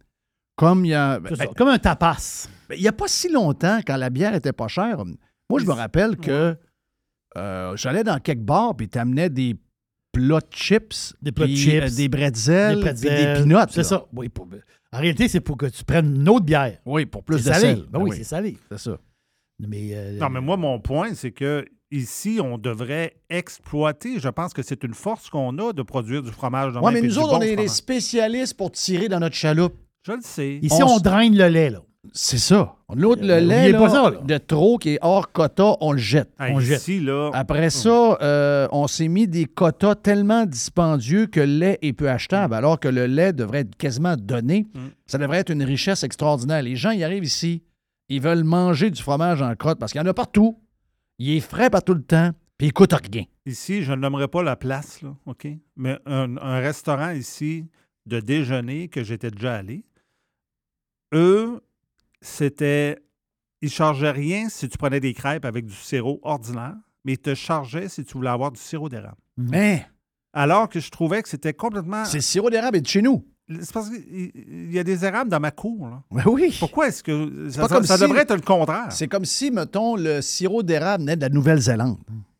comme 0.55 0.85
il 0.85 0.89
y 0.89 0.93
a. 0.93 1.19
Ça, 1.29 1.45
ben, 1.45 1.47
Comme 1.55 1.69
un 1.69 1.77
tapas. 1.79 2.47
ben, 2.69 2.75
il 2.75 2.81
n'y 2.81 2.87
a 2.87 2.93
pas 2.93 3.07
si 3.07 3.29
longtemps, 3.31 3.79
quand 3.85 3.97
la 3.97 4.09
bière 4.09 4.33
était 4.35 4.53
pas 4.53 4.67
chère, 4.67 5.03
moi, 5.49 5.59
je 5.59 5.65
me 5.65 5.71
rappelle 5.73 6.17
que 6.17 6.57
euh, 7.37 7.75
j'allais 7.75 8.03
dans 8.03 8.19
quelque 8.19 8.41
bars, 8.43 8.75
puis 8.75 8.87
t'amenais 8.87 9.29
des 9.29 9.55
plats 10.11 10.39
de 10.39 10.45
chips, 10.53 11.13
Des 11.21 11.31
plats 11.31 11.47
de 11.47 11.53
chips, 11.55 11.83
euh, 11.83 11.95
des 11.95 12.07
bretzels, 12.07 12.81
des 12.83 12.93
des 12.93 13.07
peanuts. 13.09 13.55
C'est 13.69 13.83
ça. 13.83 14.05
Oui, 14.13 14.29
pour- 14.29 14.47
en 14.93 14.99
réalité, 14.99 15.27
c'est 15.27 15.41
pour 15.41 15.57
que 15.57 15.65
tu 15.65 15.83
prennes 15.83 16.15
une 16.15 16.29
autre 16.29 16.45
bière. 16.45 16.79
Oui, 16.85 17.05
pour 17.05 17.23
plus 17.23 17.37
de 17.43 17.51
salé. 17.51 17.59
sel. 17.59 17.75
Ben 17.81 17.87
Ben 17.91 17.99
oui, 18.01 18.09
oui. 18.11 18.17
c'est 18.17 18.23
salé. 18.23 18.57
C'est 18.71 18.77
ça. 18.79 18.97
Mais, 19.59 19.89
euh, 19.93 20.17
Non, 20.17 20.29
mais 20.29 20.39
moi, 20.39 20.55
mon 20.55 20.79
point, 20.79 21.13
c'est 21.15 21.31
que 21.31 21.65
ici, 21.91 22.39
on 22.43 22.57
devrait 22.57 23.15
exploiter. 23.29 24.19
Je 24.19 24.29
pense 24.29 24.53
que 24.53 24.61
c'est 24.61 24.83
une 24.83 24.93
force 24.93 25.29
qu'on 25.29 25.57
a 25.59 25.73
de 25.73 25.81
produire 25.81 26.21
du 26.23 26.31
fromage. 26.31 26.73
de 26.73 26.79
Oui, 26.79 26.93
mais 26.93 27.01
nous 27.01 27.17
autres, 27.19 27.29
bon 27.31 27.37
on 27.37 27.41
est 27.41 27.55
des 27.55 27.67
spécialistes 27.67 28.55
pour 28.55 28.71
tirer 28.71 29.07
dans 29.09 29.19
notre 29.19 29.35
chaloupe. 29.35 29.75
Je 30.03 30.11
le 30.11 30.19
sais. 30.21 30.59
Ici, 30.61 30.83
on, 30.83 30.97
draine 30.99 31.35
le 31.35 31.47
lait, 31.47 31.69
là. 31.71 31.81
C'est 32.13 32.37
ça. 32.37 32.75
L'autre, 32.93 33.23
le 33.23 33.33
Euh, 33.33 33.39
lait 33.39 33.55
oubliez 33.55 33.71
là, 33.71 33.79
pas 33.79 33.89
ça, 33.89 34.09
là. 34.11 34.17
de 34.23 34.37
trop 34.37 34.77
qui 34.77 34.89
est 34.91 34.99
hors 35.01 35.31
quota, 35.31 35.75
on 35.81 35.91
le 35.91 35.97
jette. 35.97 36.29
Ah, 36.37 36.49
on 36.51 36.59
jette. 36.59 36.79
ici, 36.81 36.99
là. 36.99 37.31
Après 37.33 37.71
ça, 37.71 38.17
euh, 38.21 38.67
on 38.71 38.85
s'est 38.85 39.07
mis 39.07 39.27
des 39.27 39.45
quotas 39.45 39.95
tellement 39.95 40.45
dispendieux 40.45 41.25
que 41.25 41.39
le 41.39 41.45
lait 41.57 41.79
est 41.81 41.93
peu 41.93 42.07
achetable, 42.07 42.53
alors 42.53 42.79
que 42.79 42.87
le 42.87 43.07
lait 43.07 43.33
devrait 43.33 43.61
être 43.61 43.75
quasiment 43.75 44.15
donné. 44.15 44.67
Mm. 44.75 44.79
Ça 45.07 45.17
devrait 45.17 45.39
être 45.39 45.49
une 45.49 45.63
richesse 45.63 46.03
extraordinaire. 46.03 46.61
Les 46.61 46.75
gens, 46.75 46.91
ils 46.91 47.03
arrivent 47.03 47.25
ici, 47.25 47.63
ils 48.09 48.21
veulent 48.21 48.43
manger 48.43 48.91
du 48.91 49.01
fromage 49.01 49.41
en 49.41 49.55
crotte 49.55 49.79
parce 49.79 49.91
qu'il 49.91 49.99
y 49.99 50.03
en 50.03 50.07
a 50.07 50.13
partout. 50.13 50.59
Il 51.19 51.29
est 51.31 51.39
frais 51.39 51.69
pas 51.69 51.81
tout 51.81 51.93
le 51.93 52.03
temps, 52.03 52.31
puis 52.57 52.67
il 52.67 52.73
coûte 52.73 52.93
rien. 52.93 53.23
Ici, 53.45 53.83
je 53.83 53.91
ne 53.91 53.97
nommerai 53.97 54.27
pas 54.27 54.43
la 54.43 54.55
place, 54.55 55.01
là, 55.01 55.15
OK? 55.25 55.47
Mais 55.75 55.97
un, 56.05 56.37
un 56.37 56.59
restaurant 56.59 57.11
ici 57.11 57.67
de 58.05 58.19
déjeuner 58.19 58.87
que 58.89 59.03
j'étais 59.03 59.31
déjà 59.31 59.55
allé, 59.55 59.85
eux, 61.13 61.61
c'était. 62.21 62.97
Ils 63.61 63.69
chargeaient 63.69 64.11
rien 64.11 64.49
si 64.49 64.67
tu 64.69 64.77
prenais 64.77 64.99
des 64.99 65.13
crêpes 65.13 65.45
avec 65.45 65.65
du 65.65 65.73
sirop 65.73 66.19
ordinaire, 66.23 66.75
mais 67.03 67.13
ils 67.13 67.17
te 67.19 67.33
chargeaient 67.33 67.89
si 67.89 68.03
tu 68.03 68.13
voulais 68.13 68.29
avoir 68.29 68.51
du 68.51 68.59
sirop 68.59 68.89
d'érable. 68.89 69.17
Mais 69.37 69.87
Alors 70.33 70.69
que 70.69 70.79
je 70.79 70.91
trouvais 70.91 71.23
que 71.23 71.29
c'était 71.29 71.53
complètement. 71.53 72.05
c'est 72.05 72.21
sirop 72.21 72.49
d'érable 72.49 72.77
est 72.77 72.81
de 72.81 72.87
chez 72.87 73.01
nous. 73.01 73.25
C'est 73.47 73.71
parce 73.73 73.89
qu'il 73.89 74.31
il 74.35 74.71
y 74.73 74.79
a 74.79 74.83
des 74.83 75.05
érables 75.05 75.29
dans 75.29 75.39
ma 75.39 75.51
cour. 75.51 75.87
Là. 75.87 76.01
Ben 76.11 76.23
oui. 76.31 76.55
Pourquoi 76.59 76.87
est-ce 76.87 77.03
que. 77.03 77.49
Ça, 77.49 77.61
pas 77.61 77.67
ça- 77.67 77.75
comme 77.75 77.85
ça 77.85 77.95
si- 77.97 78.01
devrait 78.01 78.21
être 78.21 78.33
le 78.35 78.41
contraire? 78.41 78.87
C'est 78.91 79.07
comme 79.07 79.25
si, 79.25 79.51
mettons, 79.51 79.95
le 79.95 80.21
sirop 80.21 80.63
d'érable 80.63 81.03
venait 81.03 81.15
de 81.15 81.21
la 81.21 81.29
Nouvelle-Zélande. 81.29 81.97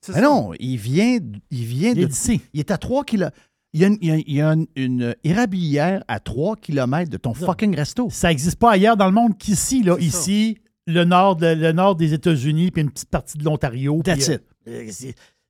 Mais 0.07 0.13
ça. 0.15 0.21
non, 0.21 0.51
il 0.59 0.77
vient, 0.77 1.19
il 1.51 1.65
vient 1.65 1.91
Il 1.91 1.99
est 1.99 2.01
de. 2.03 2.07
d'ici. 2.07 2.41
Il 2.53 2.59
est 2.59 2.71
à 2.71 2.77
3 2.77 3.03
km. 3.05 3.35
Il 3.73 3.81
y 3.81 3.83
a 3.83 3.87
une, 3.87 3.97
il 4.01 4.07
y 4.07 4.11
a- 4.11 4.17
il 4.17 4.33
y 4.33 4.41
a 4.41 4.53
une, 4.53 4.67
une 4.75 5.15
érablière 5.23 6.03
à 6.07 6.19
3 6.19 6.55
km 6.55 7.09
de 7.09 7.17
ton 7.17 7.33
fucking 7.33 7.75
resto. 7.75 8.07
Ça 8.09 8.29
n'existe 8.29 8.57
pas 8.57 8.71
ailleurs 8.71 8.97
dans 8.97 9.07
le 9.07 9.11
monde 9.11 9.37
qu'ici. 9.37 9.83
Là. 9.83 9.97
Ici, 9.99 10.57
le 10.87 11.03
nord, 11.03 11.35
de- 11.35 11.47
le 11.53 11.71
nord 11.71 11.95
des 11.95 12.13
États-Unis, 12.13 12.71
puis 12.71 12.81
une 12.83 12.91
petite 12.91 13.09
partie 13.09 13.37
de 13.37 13.43
l'Ontario. 13.43 13.95
puis, 14.01 14.13
That's 14.13 14.27
it. 14.27 14.41
euh, 14.67 14.89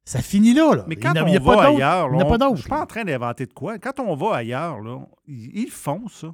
ça 0.06 0.22
finit 0.22 0.54
là. 0.54 0.76
là. 0.76 0.86
Mais 0.88 0.96
Il 0.96 1.00
quand 1.02 1.14
n'y 1.14 1.20
a- 1.20 1.24
on 1.24 1.28
il 1.28 1.34
y 1.34 1.38
a 1.38 1.40
va 1.40 1.56
pas 1.56 1.68
ailleurs, 1.68 2.08
Il 2.12 2.16
n'y 2.18 2.18
en 2.18 2.20
a 2.20 2.24
là, 2.24 2.26
pas 2.26 2.36
on- 2.36 2.50
d'autre. 2.50 2.56
je 2.58 2.62
suis 2.62 2.70
pas 2.70 2.82
en 2.82 2.86
train 2.86 3.04
d'inventer 3.04 3.46
de 3.48 3.54
quoi. 3.54 3.78
Quand 3.80 4.00
on 4.00 4.16
va 4.16 4.36
ailleurs, 4.38 4.80
là, 4.82 5.00
ils, 5.28 5.58
ils 5.64 5.70
font 5.72 6.08
ça. 6.08 6.28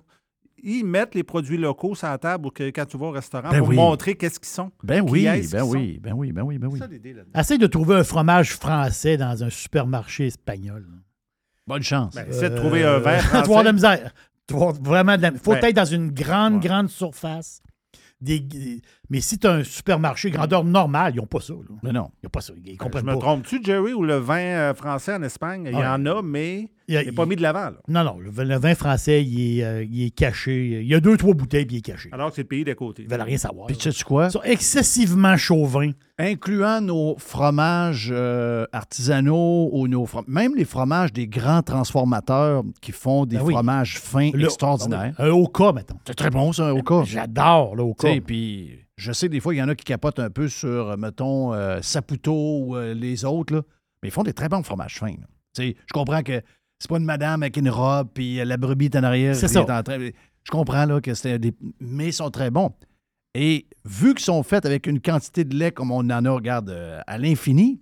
Ils 0.63 0.83
mettent 0.85 1.15
les 1.15 1.23
produits 1.23 1.57
locaux 1.57 1.95
sur 1.95 2.07
la 2.07 2.19
table 2.19 2.45
ou 2.45 2.49
que, 2.51 2.69
quand 2.69 2.85
tu 2.85 2.95
vas 2.97 3.07
au 3.07 3.11
restaurant 3.11 3.49
Ben 3.49 3.59
pour 3.59 3.69
oui. 3.69 3.75
montrer 3.75 4.13
qu'est-ce 4.13 4.39
qu'ils 4.39 4.47
sont. 4.49 4.71
Ben 4.83 5.01
oui, 5.01 5.23
ben 5.23 5.41
qu'ils 5.41 5.61
oui, 5.63 5.99
ben 5.99 6.13
oui, 6.13 6.31
ben 6.31 6.43
oui, 6.43 6.57
ben 6.59 6.67
oui. 6.67 6.73
sont. 6.77 6.85
C'est 6.85 6.91
ça 6.91 6.93
l'idée 6.93 7.13
là-dedans. 7.13 7.39
Essaye 7.39 7.57
de 7.57 7.65
trouver 7.67 7.95
un 7.95 8.03
fromage 8.03 8.51
français 8.53 9.17
dans 9.17 9.43
un 9.43 9.49
supermarché 9.49 10.27
espagnol. 10.27 10.85
Bonne 11.65 11.81
chance. 11.81 12.13
Ben, 12.13 12.27
essaie 12.29 12.49
de 12.51 12.55
trouver 12.57 12.83
un 12.83 12.99
verre 12.99 13.23
Tu 13.23 13.29
vas 13.31 13.39
avoir 13.39 13.63
de 13.63 13.69
la 13.69 13.73
français. 13.77 13.95
misère. 13.97 14.13
Tu 14.47 14.53
vas 14.53 14.59
avoir 14.59 14.73
vraiment 14.83 15.17
de 15.17 15.21
la... 15.23 15.31
faut 15.31 15.53
Ben, 15.53 15.63
être 15.63 15.75
dans 15.75 15.85
une 15.85 16.11
grande, 16.11 16.55
ouais. 16.55 16.59
grande 16.67 16.89
surface. 16.89 17.63
Des... 18.19 18.39
Mais 19.11 19.19
si 19.21 19.37
tu 19.37 19.45
as 19.45 19.51
un 19.51 19.63
supermarché 19.63 20.31
grandeur 20.31 20.63
normale, 20.63 21.13
ils 21.13 21.17
n'ont 21.17 21.25
pas 21.27 21.41
ça. 21.41 21.53
là. 21.53 21.75
Mais 21.83 21.91
non. 21.91 22.09
Ils 22.23 22.25
n'ont 22.25 22.29
pas 22.29 22.41
ça. 22.41 22.53
Ils 22.65 22.71
Je 22.73 22.77
comprennent 22.77 23.05
me 23.05 23.13
pas. 23.13 23.19
trompe-tu, 23.19 23.59
Jerry, 23.63 23.91
ou 23.93 24.03
le 24.03 24.15
vin 24.15 24.39
euh, 24.39 24.73
français 24.73 25.13
en 25.13 25.21
Espagne? 25.21 25.67
Il 25.71 25.77
y 25.77 25.83
en 25.85 26.05
a, 26.05 26.21
mais 26.23 26.69
il 26.87 26.95
n'est 26.95 27.11
pas 27.11 27.25
mis 27.25 27.35
de 27.35 27.41
l'avant. 27.41 27.59
là. 27.65 27.73
Non, 27.89 28.03
non. 28.05 28.19
Le, 28.19 28.29
vin- 28.31 28.45
le 28.45 28.57
vin 28.57 28.73
français, 28.73 29.23
il 29.23 29.59
est, 29.59 29.63
euh, 29.65 29.83
il 29.83 30.05
est 30.05 30.09
caché. 30.11 30.79
Il 30.81 30.87
y 30.87 30.95
a 30.95 30.99
deux, 31.01 31.17
trois 31.17 31.33
bouteilles, 31.33 31.65
puis 31.65 31.75
il 31.75 31.79
est 31.79 31.81
caché. 31.81 32.09
Alors 32.13 32.29
que 32.29 32.35
c'est 32.35 32.43
le 32.43 32.47
pays 32.47 32.63
d'à 32.63 32.73
côté. 32.73 33.03
Ils 33.03 33.09
veulent 33.09 33.21
rien 33.21 33.37
savoir. 33.37 33.67
Puis 33.67 33.75
tu 33.77 33.91
sais 33.91 34.03
quoi? 34.05 34.27
Ils 34.27 34.31
sont 34.31 34.43
excessivement 34.43 35.35
chauvins. 35.37 35.91
Incluant 36.17 36.81
nos 36.81 37.15
fromages 37.17 38.09
euh, 38.13 38.65
artisanaux 38.71 39.69
ou 39.73 39.87
nos 39.87 40.05
fro- 40.05 40.23
même 40.27 40.55
les 40.55 40.65
fromages 40.65 41.11
des 41.11 41.27
grands 41.27 41.63
transformateurs 41.63 42.63
qui 42.81 42.91
font 42.91 43.25
des 43.25 43.37
Ben 43.37 43.43
oui. 43.43 43.53
fromages 43.53 43.97
fins 43.99 44.29
Le- 44.33 44.45
extraordinaires. 44.45 45.13
Un 45.17 45.29
Oka, 45.29 45.73
mettons. 45.73 45.97
C'est 46.05 46.13
très 46.15 46.29
bon, 46.29 46.53
ça, 46.53 46.67
un 46.67 46.71
Oka. 46.71 47.03
J'adore 47.05 47.75
le 47.75 47.83
Oka. 47.83 48.07
Tu 48.09 48.13
sais, 48.15 48.21
Puis 48.21 48.77
je 49.01 49.11
sais, 49.11 49.29
des 49.29 49.39
fois, 49.39 49.55
il 49.55 49.57
y 49.57 49.63
en 49.63 49.67
a 49.69 49.75
qui 49.75 49.83
capotent 49.83 50.19
un 50.19 50.29
peu 50.29 50.47
sur, 50.47 50.89
euh, 50.91 50.97
mettons, 50.97 51.53
euh, 51.53 51.79
Saputo 51.81 52.33
ou 52.33 52.75
euh, 52.75 52.93
les 52.93 53.25
autres, 53.25 53.55
là. 53.55 53.61
mais 54.03 54.09
ils 54.09 54.11
font 54.11 54.23
des 54.23 54.33
très 54.33 54.47
bons 54.49 54.61
fromages 54.63 54.99
fins. 54.99 55.15
je 55.57 55.73
comprends 55.93 56.21
que 56.21 56.41
c'est 56.79 56.89
pas 56.89 56.97
une 56.97 57.05
madame 57.05 57.41
avec 57.43 57.57
une 57.57 57.69
robe, 57.69 58.09
puis 58.13 58.35
la 58.43 58.57
brebis 58.57 58.85
est 58.85 58.95
en 58.95 59.03
arrière. 59.03 59.35
C'est 59.35 59.47
ça. 59.47 59.61
en 59.61 59.83
train- 59.83 59.97
Je 59.99 60.51
comprends 60.51 60.85
là, 60.85 61.01
que 61.01 61.13
c'est 61.13 61.37
des. 61.39 61.53
Mais 61.79 62.07
ils 62.07 62.13
sont 62.13 62.29
très 62.31 62.49
bons. 62.51 62.71
Et 63.33 63.67
vu 63.85 64.13
qu'ils 64.13 64.25
sont 64.25 64.43
faits 64.43 64.65
avec 64.65 64.87
une 64.87 64.99
quantité 64.99 65.43
de 65.45 65.55
lait 65.55 65.71
comme 65.71 65.91
on 65.91 65.99
en 66.09 66.25
a, 66.25 66.29
regarde, 66.31 66.69
euh, 66.69 66.99
à 67.07 67.17
l'infini, 67.17 67.81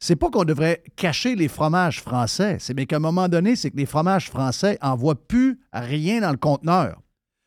c'est 0.00 0.16
pas 0.16 0.30
qu'on 0.30 0.44
devrait 0.44 0.82
cacher 0.96 1.34
les 1.34 1.48
fromages 1.48 2.00
français. 2.00 2.56
C'est 2.60 2.74
bien 2.74 2.84
qu'à 2.86 2.96
un 2.96 3.00
moment 3.00 3.28
donné, 3.28 3.56
c'est 3.56 3.70
que 3.70 3.76
les 3.76 3.86
fromages 3.86 4.30
français 4.30 4.78
envoient 4.80 5.14
plus 5.28 5.60
rien 5.72 6.20
dans 6.20 6.30
le 6.30 6.36
conteneur. 6.36 7.00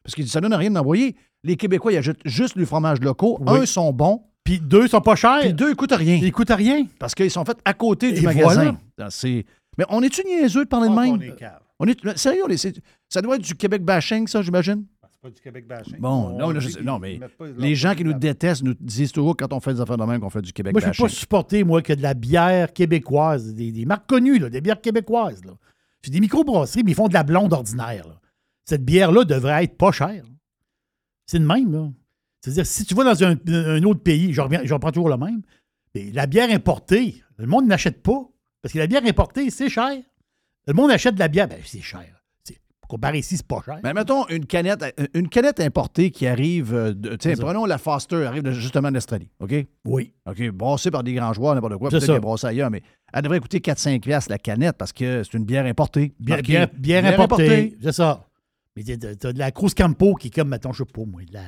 Parce 0.04 0.16
que 0.16 0.26
ça 0.26 0.42
donne 0.42 0.54
rien 0.54 0.72
d'envoyer. 0.72 1.16
Les 1.44 1.56
Québécois, 1.56 1.94
ils 1.94 1.98
achètent 1.98 2.20
juste 2.26 2.56
les 2.56 2.66
fromages 2.66 3.00
locaux. 3.00 3.38
Oui. 3.42 3.60
Un 3.60 3.66
sont 3.66 3.92
bons. 3.94 4.24
Puis 4.44 4.60
deux 4.60 4.88
sont 4.88 5.02
pas 5.02 5.16
chers. 5.16 5.42
Puis 5.42 5.54
deux, 5.54 5.72
ils 5.72 5.76
coûtent 5.76 5.92
rien. 5.92 6.16
Ils 6.22 6.32
coûtent 6.32 6.50
rien. 6.52 6.86
Parce 7.00 7.14
qu'ils 7.14 7.30
sont 7.32 7.44
faits 7.46 7.58
à 7.66 7.74
côté 7.74 8.12
du 8.12 8.20
Et 8.20 8.22
magasin. 8.24 8.78
Mais 9.78 9.86
on 9.90 10.02
est-tu 10.02 10.24
niaiseux 10.26 10.64
de 10.64 10.70
parler 10.70 10.90
de 10.90 10.94
même? 10.96 11.12
on 11.12 11.20
est 11.22 11.36
cave. 11.36 11.60
On 11.80 11.86
est... 11.86 12.18
Sérieux, 12.18 12.42
on 12.46 12.50
est- 12.50 12.58
c'est- 12.58 12.82
ça 13.08 13.22
doit 13.22 13.36
être 13.36 13.44
du 13.44 13.54
Québec 13.56 13.84
bashing, 13.84 14.28
ça, 14.28 14.42
j'imagine? 14.42 14.86
C'est 15.12 15.22
pas 15.22 15.30
du 15.30 15.40
Québec 15.42 15.68
bashing. 15.68 15.98
Bon, 16.00 16.32
On 16.34 16.38
non, 16.38 16.50
là, 16.50 16.60
je 16.60 16.70
mais 17.00 17.20
les 17.58 17.76
gens 17.76 17.94
qui 17.94 18.04
nous 18.04 18.14
détestent 18.14 18.64
nous 18.64 18.74
disent 18.80 19.12
toujours 19.12 19.36
quand 19.38 19.52
on 19.54 19.60
fait 19.60 19.74
des 19.76 19.82
affaires 19.82 19.98
de 19.98 20.04
même 20.04 20.20
qu'on 20.20 20.30
fait 20.32 20.42
du 20.42 20.52
Québec 20.54 20.74
Moi, 20.74 20.82
je 20.82 20.88
ne 20.88 20.92
peux 20.92 21.04
bashing. 21.04 21.06
pas 21.16 21.20
supporter, 21.20 21.64
moi, 21.64 21.82
que 21.84 21.94
de 21.94 22.02
la 22.02 22.14
bière 22.16 22.74
québécoise, 22.74 23.54
des, 23.54 23.72
des 23.72 23.86
marques 23.86 24.08
connues, 24.08 24.40
là, 24.40 24.50
des 24.50 24.62
bières 24.62 24.82
québécoises. 24.82 25.44
Là. 25.46 25.52
C'est 26.02 26.10
des 26.12 26.20
microbrasseries, 26.20 26.84
mais 26.84 26.92
ils 26.92 26.96
font 26.96 27.08
de 27.10 27.14
la 27.14 27.24
blonde 27.24 27.54
ordinaire. 27.54 28.08
là. 28.08 28.16
Cette 28.66 28.84
bière-là 28.86 29.24
devrait 29.24 29.64
être 29.66 29.78
pas 29.78 29.92
chère. 29.92 30.24
C'est 31.28 31.40
de 31.40 31.46
même. 31.46 31.72
là. 31.72 31.90
C'est-à-dire, 32.42 32.66
si 32.66 32.86
tu 32.86 32.96
vas 32.96 33.04
dans 33.04 33.24
un, 33.24 33.36
un 33.48 33.84
autre 33.84 34.02
pays, 34.02 34.34
je, 34.34 34.42
reviens, 34.42 34.62
je 34.64 34.74
reprends 34.74 34.92
toujours 34.92 35.10
le 35.10 35.18
même, 35.18 35.42
mais 35.94 36.10
la 36.14 36.26
bière 36.26 36.50
importée, 36.50 37.22
le 37.38 37.46
monde 37.48 37.68
n'achète 37.68 38.02
pas. 38.02 38.28
Parce 38.62 38.74
que 38.74 38.80
la 38.80 38.88
bière 38.88 39.06
importée, 39.06 39.50
c'est 39.50 39.70
cher. 39.70 39.92
Le 40.66 40.74
monde 40.74 40.90
achète 40.92 41.16
de 41.16 41.20
la 41.20 41.28
bière, 41.28 41.48
ben, 41.48 41.60
c'est 41.64 41.82
cher. 41.82 42.06
Comparé 42.90 43.18
ici, 43.20 43.36
c'est 43.36 43.46
pas 43.46 43.62
cher. 43.66 43.80
Mais 43.84 43.94
mettons 43.94 44.26
une 44.30 44.46
canette, 44.46 44.82
euh, 44.98 45.08
une 45.14 45.28
canette 45.28 45.60
importée 45.60 46.10
qui 46.10 46.26
arrive, 46.26 46.74
euh, 46.74 46.94
de, 46.94 47.18
tiens, 47.18 47.34
prenons 47.38 47.66
la 47.66 47.78
Foster, 47.78 48.24
arrive 48.26 48.44
de- 48.44 48.54
justement 48.54 48.90
d'Australie, 48.90 49.30
OK? 49.42 49.54
Oui. 49.84 50.14
OK, 50.26 50.50
brassée 50.52 50.90
par 50.90 51.04
des 51.04 51.14
grands 51.14 51.34
joueurs, 51.34 51.54
n'importe 51.54 51.76
quoi, 51.76 51.90
peut-être 51.90 52.04
qu'elle 52.06 52.16
est 52.16 52.22
brassée 52.22 52.48
ailleurs, 52.48 52.70
mais 52.72 52.82
elle 53.12 53.24
devrait 53.24 53.42
coûter 53.42 53.60
4-5 53.60 54.00
piastres 54.00 54.32
la 54.32 54.38
canette 54.38 54.78
parce 54.78 54.94
que 54.94 55.22
c'est 55.24 55.34
une 55.38 55.44
bière 55.44 55.66
importée. 55.66 56.14
Bière, 56.18 56.38
bière- 56.48 56.70
bière 56.78 57.04
importée. 57.24 57.78
C'est 57.84 57.92
ça. 57.92 58.26
Mais 58.78 58.84
t'as 58.84 59.16
t'as 59.16 59.34
de 59.34 59.40
la 59.40 59.52
Cruz 59.52 59.72
Campo 59.76 60.14
qui 60.14 60.28
est 60.28 60.32
comme, 60.32 60.50
mettons, 60.50 60.72
je 60.72 60.84
sais 60.84 60.92
pas, 60.94 61.02
moi, 61.04 61.22
de 61.28 61.34
la. 61.34 61.42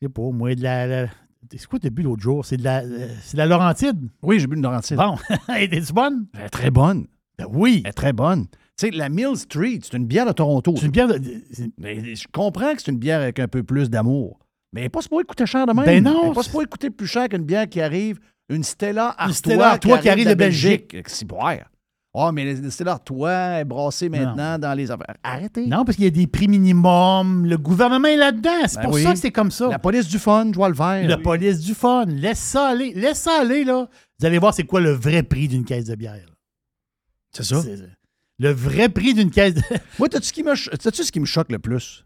Je 0.00 0.06
sais 0.06 0.12
pas, 0.12 0.22
moi, 0.32 0.54
de 0.54 0.62
la. 0.62 0.86
la- 0.86 1.08
c'est 1.52 1.66
quoi 1.66 1.78
t'as 1.78 1.90
bu 1.90 2.00
l'autre 2.02 2.22
jour? 2.22 2.44
C'est 2.46 2.56
de 2.56 2.64
la. 2.64 2.80
euh, 2.82 3.08
C'est 3.22 3.34
de 3.34 3.38
la 3.42 3.46
Laurentide? 3.46 4.08
Oui, 4.22 4.40
j'ai 4.40 4.46
bu 4.46 4.56
une 4.56 4.62
Laurentide. 4.62 4.96
Bon. 4.96 5.16
Elle 5.54 5.74
est 5.74 5.92
bonne? 5.92 6.26
Elle 6.34 6.46
est 6.46 6.48
très 6.48 6.70
bonne. 6.70 7.06
Ben 7.38 7.46
oui. 7.52 7.82
Elle 7.84 7.90
est 7.90 7.92
très 7.92 8.14
bonne. 8.14 8.46
Tu 8.46 8.86
sais, 8.86 8.90
la 8.90 9.10
Mill 9.10 9.36
Street, 9.36 9.80
c'est 9.82 9.96
une 9.96 10.06
bière 10.06 10.24
de 10.26 10.32
Toronto. 10.32 10.74
C'est 10.78 10.86
une 10.86 10.92
bière 10.92 11.08
de. 11.08 11.20
Mais 11.78 12.14
je 12.14 12.26
comprends 12.32 12.74
que 12.74 12.80
c'est 12.82 12.90
une 12.90 12.98
bière 12.98 13.20
avec 13.20 13.38
un 13.38 13.46
peu 13.48 13.62
plus 13.62 13.90
d'amour. 13.90 14.38
Mais 14.72 14.80
elle 14.80 14.84
n'est 14.86 14.90
pas 14.90 15.02
supposée 15.02 15.24
coûter 15.24 15.44
cher 15.46 15.66
de 15.66 15.72
même. 15.74 15.84
Ben 15.84 16.02
non. 16.02 16.20
Elle 16.22 16.28
n'est 16.30 16.34
pas 16.34 16.42
supposée 16.42 16.66
coûter 16.66 16.88
plus 16.90 17.06
cher 17.06 17.28
qu'une 17.28 17.44
bière 17.44 17.68
qui 17.68 17.80
arrive, 17.82 18.18
une 18.48 18.64
Stella 18.64 19.08
Artois, 19.18 19.34
Stella 19.34 19.68
Artois 19.72 19.98
qui 19.98 20.08
arrive 20.08 20.28
de 20.28 20.34
Belgique. 20.34 20.96
C'est 21.06 21.26
boire. 21.26 21.58
Oh, 22.16 22.30
mais 22.30 22.54
la 22.54 22.70
Stella 22.70 22.92
Artois 22.92 23.32
est 23.58 23.64
brassée 23.64 24.08
maintenant 24.08 24.56
dans 24.56 24.72
les 24.74 24.88
affaires. 24.88 25.16
Arrêtez. 25.24 25.66
Non, 25.66 25.84
parce 25.84 25.96
qu'il 25.96 26.04
y 26.04 26.08
a 26.08 26.10
des 26.12 26.28
prix 26.28 26.46
minimum. 26.46 27.44
Le 27.44 27.58
gouvernement 27.58 28.06
est 28.06 28.16
là-dedans. 28.16 28.68
C'est 28.68 28.76
Ben 28.76 28.84
pour 28.84 28.94
oui. 28.94 29.02
ça 29.02 29.12
que 29.14 29.18
c'est 29.18 29.32
comme 29.32 29.50
ça. 29.50 29.68
La 29.68 29.80
police 29.80 30.06
du 30.06 30.20
fun, 30.20 30.48
je 30.52 30.54
vois 30.56 30.68
le 30.68 30.76
vert. 30.76 31.08
La 31.08 31.18
police 31.18 31.58
du 31.58 31.74
fun. 31.74 32.04
Laisse 32.06 32.38
ça 32.38 32.68
aller. 32.68 32.92
Laisse 32.94 33.18
ça 33.20 33.40
aller, 33.40 33.64
là. 33.64 33.88
Vous 34.20 34.26
allez 34.26 34.38
voir 34.38 34.54
c'est 34.54 34.62
quoi 34.64 34.80
le 34.80 34.92
vrai 34.92 35.24
prix 35.24 35.48
d'une 35.48 35.64
caisse 35.64 35.86
de 35.86 35.96
bière. 35.96 36.24
C'est 37.32 37.42
ça? 37.42 37.60
C'est- 37.62 37.80
Le 38.38 38.50
vrai 38.52 38.88
prix 38.88 39.12
d'une 39.14 39.30
caisse 39.32 39.54
de. 39.54 39.62
Moi, 39.98 40.08
t'as-tu 40.08 40.28
ce, 40.28 41.02
ce 41.02 41.10
qui 41.10 41.18
me 41.18 41.26
choque 41.26 41.50
le 41.50 41.58
plus? 41.58 42.04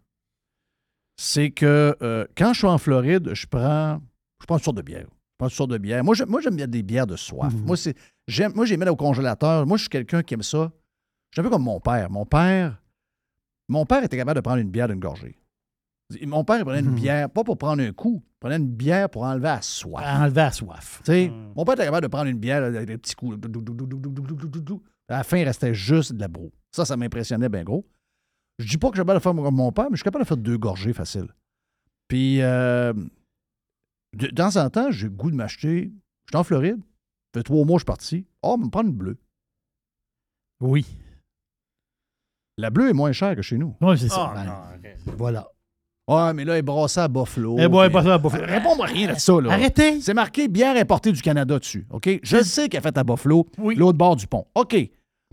C'est 1.16 1.51
que 1.51 1.94
euh, 2.01 2.24
quand 2.36 2.55
je 2.55 2.59
suis 2.60 2.66
en 2.66 2.78
Floride, 2.78 3.30
je 3.35 3.47
prends, 3.47 4.01
je 4.40 4.47
prends 4.47 4.56
une 4.56 4.62
sorte 4.64 4.76
de 4.78 4.82
bière 4.82 5.06
pas 5.39 5.47
une 5.47 5.51
sorte 5.51 5.70
de 5.70 5.78
bière. 5.78 6.02
Moi, 6.05 6.15
j'aime, 6.15 6.28
moi, 6.28 6.40
j'aime 6.40 6.56
bien 6.56 6.66
des 6.66 6.82
bières 6.82 7.06
de 7.06 7.16
soif. 7.16 7.55
Moi, 7.65 7.77
c'est, 7.77 7.94
j'aime, 8.27 8.52
moi, 8.55 8.66
j'ai 8.66 8.77
mis 8.77 8.89
au 8.89 8.97
congélateur. 8.97 9.66
Moi, 9.66 9.77
je 9.77 9.82
suis 9.82 9.89
quelqu'un 9.89 10.23
qui 10.23 10.35
aime 10.35 10.43
ça. 10.43 10.73
Je 11.31 11.36
suis 11.36 11.40
un 11.40 11.44
peu 11.44 11.51
comme 11.51 11.62
mon 11.62 11.81
père. 11.81 12.10
Mon 12.10 12.27
père, 12.27 12.82
mon 13.69 13.86
père 13.86 14.02
était 14.02 14.16
capable 14.16 14.36
de 14.36 14.40
prendre 14.43 14.59
une 14.59 14.70
bière 14.70 14.89
d'une 14.89 14.98
gorgée. 14.98 15.39
Mon 16.23 16.43
père 16.43 16.56
il 16.59 16.65
prenait 16.65 16.81
une 16.81 16.94
bière, 16.94 17.28
pas 17.28 17.44
pour 17.44 17.59
prendre 17.59 17.82
un 17.82 17.93
coup, 17.93 18.23
il 18.24 18.39
prenait 18.40 18.56
une 18.56 18.70
bière 18.70 19.10
pour 19.10 19.24
enlever 19.24 19.48
la 19.48 19.60
soif. 19.60 20.02
Enlever 20.06 20.40
la 20.40 20.51
soif. 20.51 21.02
Mon 21.55 21.65
père 21.66 21.74
était 21.74 21.85
capable 21.85 22.05
de 22.05 22.09
prendre 22.09 22.31
une 22.31 22.39
bière 22.39 22.65
avec 22.65 22.86
des 22.86 22.97
petits 22.97 23.15
coups. 23.15 23.36
À 25.10 25.19
la 25.19 25.23
fin, 25.24 25.36
il 25.36 25.44
restait 25.44 25.74
juste 25.74 26.15
de 26.15 26.20
la 26.20 26.28
broue. 26.28 26.51
Ça, 26.73 26.86
ça 26.86 26.97
m'impressionnait 26.97 27.51
bien 27.51 27.62
gros. 27.62 27.86
Je 28.59 28.66
dis 28.66 28.78
pas 28.78 28.89
que 28.89 28.97
je 28.97 29.01
suis 29.01 29.06
capable 29.06 29.19
de 29.19 29.23
faire 29.23 29.35
comme 29.35 29.55
mon 29.55 29.70
père, 29.70 29.85
mais 29.90 29.97
je 29.97 29.97
suis 29.98 30.05
capable 30.05 30.24
de 30.24 30.28
faire 30.28 30.36
deux 30.39 30.56
gorgées 30.56 30.94
faciles. 30.94 31.28
Puis, 32.09 32.40
euh, 32.40 32.94
de 34.26 34.34
temps 34.34 34.56
en 34.56 34.68
temps, 34.70 34.90
j'ai 34.90 35.06
le 35.06 35.12
goût 35.12 35.30
de 35.30 35.36
m'acheter. 35.36 35.90
Je 36.26 36.30
suis 36.32 36.36
en 36.36 36.44
Floride. 36.44 36.78
Ça 37.34 37.40
fait 37.40 37.42
trois 37.44 37.64
mois 37.64 37.76
que 37.76 37.80
je 37.80 37.82
suis 37.82 37.86
parti. 37.86 38.26
Oh, 38.42 38.56
me 38.56 38.68
prendre 38.68 38.88
une 38.88 38.94
bleue. 38.96 39.18
Oui. 40.60 40.84
La 42.56 42.70
bleue 42.70 42.90
est 42.90 42.94
moins 42.94 43.12
chère 43.12 43.36
que 43.36 43.42
chez 43.42 43.56
nous. 43.56 43.76
Oui, 43.80 43.98
c'est 43.98 44.08
ça. 44.08 44.32
Ah, 44.34 44.44
non, 44.44 44.52
arrête. 44.52 45.00
Voilà. 45.16 45.46
Ouais, 46.08 46.32
mais 46.32 46.44
là, 46.44 46.54
elle 46.54 46.60
est 46.60 46.62
brassée 46.62 47.00
à 47.00 47.08
Buffalo. 47.08 47.56
Bon, 47.68 47.80
elle 47.82 47.86
est 47.86 47.92
brassée 47.92 48.08
à 48.08 48.18
Buffalo. 48.18 48.44
Réponds-moi 48.46 48.86
rien 48.86 49.12
de 49.12 49.18
ça, 49.18 49.40
là. 49.40 49.52
Arrêtez. 49.52 50.00
C'est 50.00 50.14
marqué 50.14 50.48
bière 50.48 50.74
importée 50.76 51.12
du 51.12 51.20
Canada 51.20 51.58
dessus. 51.58 51.86
OK? 51.90 52.08
Je 52.22 52.42
sais 52.42 52.68
qu'elle 52.68 52.80
est 52.80 52.82
faite 52.82 52.98
à 52.98 53.04
Buffalo, 53.04 53.46
l'autre 53.58 53.98
bord 53.98 54.16
du 54.16 54.26
pont. 54.26 54.46
OK. 54.54 54.74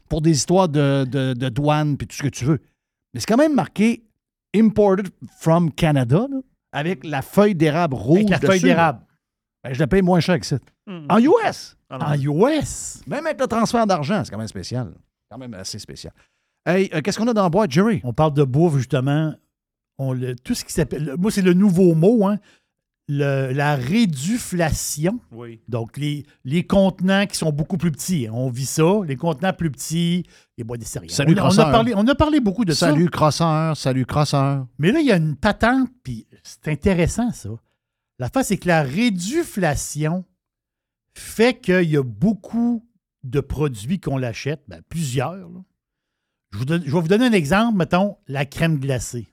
Pour 0.10 0.22
des 0.22 0.32
histoires 0.32 0.70
de, 0.70 1.06
de, 1.10 1.34
de 1.34 1.50
douane 1.50 1.98
puis 1.98 2.08
tout 2.08 2.16
ce 2.16 2.24
que 2.24 2.28
tu 2.28 2.46
veux. 2.46 2.60
Mais 3.14 3.20
c'est 3.22 3.26
quand 3.26 3.38
même 3.38 3.56
marqué 3.56 4.04
Imported 4.56 5.08
from 5.40 5.72
Canada, 5.72 6.28
là, 6.30 6.38
avec 6.76 7.06
la 7.06 7.22
feuille 7.22 7.56
d'érable 7.56 7.96
rouge. 7.96 8.18
Avec 8.18 8.30
la 8.30 8.40
feuille 8.40 8.62
d'érable. 8.62 9.00
Ben, 9.64 9.74
je 9.74 9.80
la 9.80 9.88
paye 9.88 10.02
moins 10.02 10.20
cher 10.20 10.38
que 10.40 10.46
ça. 10.46 10.58
Hmm. 10.86 11.06
En 11.10 11.20
US. 11.20 11.78
En 11.90 12.14
US. 12.20 13.02
Même 13.08 13.26
avec 13.26 13.40
le 13.40 13.48
transfert 13.48 13.88
d'argent, 13.88 14.24
c'est 14.24 14.30
quand 14.30 14.38
même 14.38 14.48
spécial. 14.48 14.94
Quand 15.32 15.38
même 15.38 15.54
assez 15.54 15.80
spécial. 15.80 16.14
Hey, 16.66 16.90
euh, 16.94 17.02
qu'est-ce 17.02 17.18
qu'on 17.18 17.28
a 17.30 17.34
dans 17.34 17.46
le 17.46 17.50
boîte, 17.50 17.72
Jerry? 17.72 18.02
On 18.04 18.12
parle 18.12 18.34
de 18.34 18.44
bouffe, 18.44 18.76
justement. 18.76 19.34
On 19.98 20.12
le, 20.12 20.36
tout 20.36 20.54
ce 20.54 20.66
qui 20.66 20.74
s'appelle. 20.74 21.16
Moi, 21.18 21.32
c'est 21.32 21.42
le 21.42 21.54
nouveau 21.54 21.96
mot, 21.96 22.28
hein. 22.28 22.40
Le- 23.08 23.52
la 23.52 23.76
réduflation. 23.76 25.20
Oui. 25.32 25.62
Donc, 25.68 25.98
les, 25.98 26.26
les 26.44 26.66
contenants 26.66 27.28
qui 27.28 27.38
sont 27.38 27.52
beaucoup 27.52 27.78
plus 27.78 27.92
petits. 27.92 28.28
On 28.32 28.50
vit 28.50 28.66
ça. 28.66 29.02
Les 29.06 29.16
contenants 29.16 29.54
plus 29.54 29.70
petits, 29.72 30.26
les 30.58 30.64
boîtes 30.64 30.82
de 30.82 30.86
céréales. 30.86 31.12
Salut, 31.12 31.34
on, 31.36 31.38
a- 31.38 31.42
on, 31.42 31.44
crosseur. 31.46 31.68
a 31.68 31.72
parlé, 31.72 31.94
on 31.96 32.08
a 32.08 32.16
parlé 32.16 32.40
beaucoup 32.40 32.66
de 32.66 32.74
ça. 32.74 32.90
Salut, 32.90 33.10
crosseur. 33.10 33.78
Salut, 33.78 34.06
crosseur. 34.06 34.66
Mais 34.80 34.92
là, 34.92 35.00
il 35.02 35.06
y 35.06 35.12
a 35.12 35.18
une 35.18 35.36
patente, 35.36 35.90
puis 36.04 36.28
c'est 36.44 36.68
intéressant, 36.70 37.32
ça. 37.32 37.50
La 38.18 38.30
face, 38.30 38.48
c'est 38.48 38.58
que 38.58 38.68
la 38.68 38.82
réduflation 38.82 40.26
fait 41.14 41.60
qu'il 41.60 41.90
y 41.90 41.98
a 41.98 42.04
beaucoup 42.04 42.88
de 43.24 43.40
produits 43.40 44.00
qu'on 44.00 44.18
l'achète, 44.18 44.64
ben, 44.68 44.82
plusieurs. 44.90 45.36
là. 45.50 45.64
Je, 46.52 46.58
vous 46.58 46.66
donne- 46.66 46.84
je 46.86 46.92
vais 46.92 47.02
vous 47.02 47.08
donner 47.08 47.26
un 47.26 47.34
exemple, 47.34 47.78
mettons, 47.78 48.18
la 48.28 48.46
crème 48.46 48.80
glacée. 48.80 49.28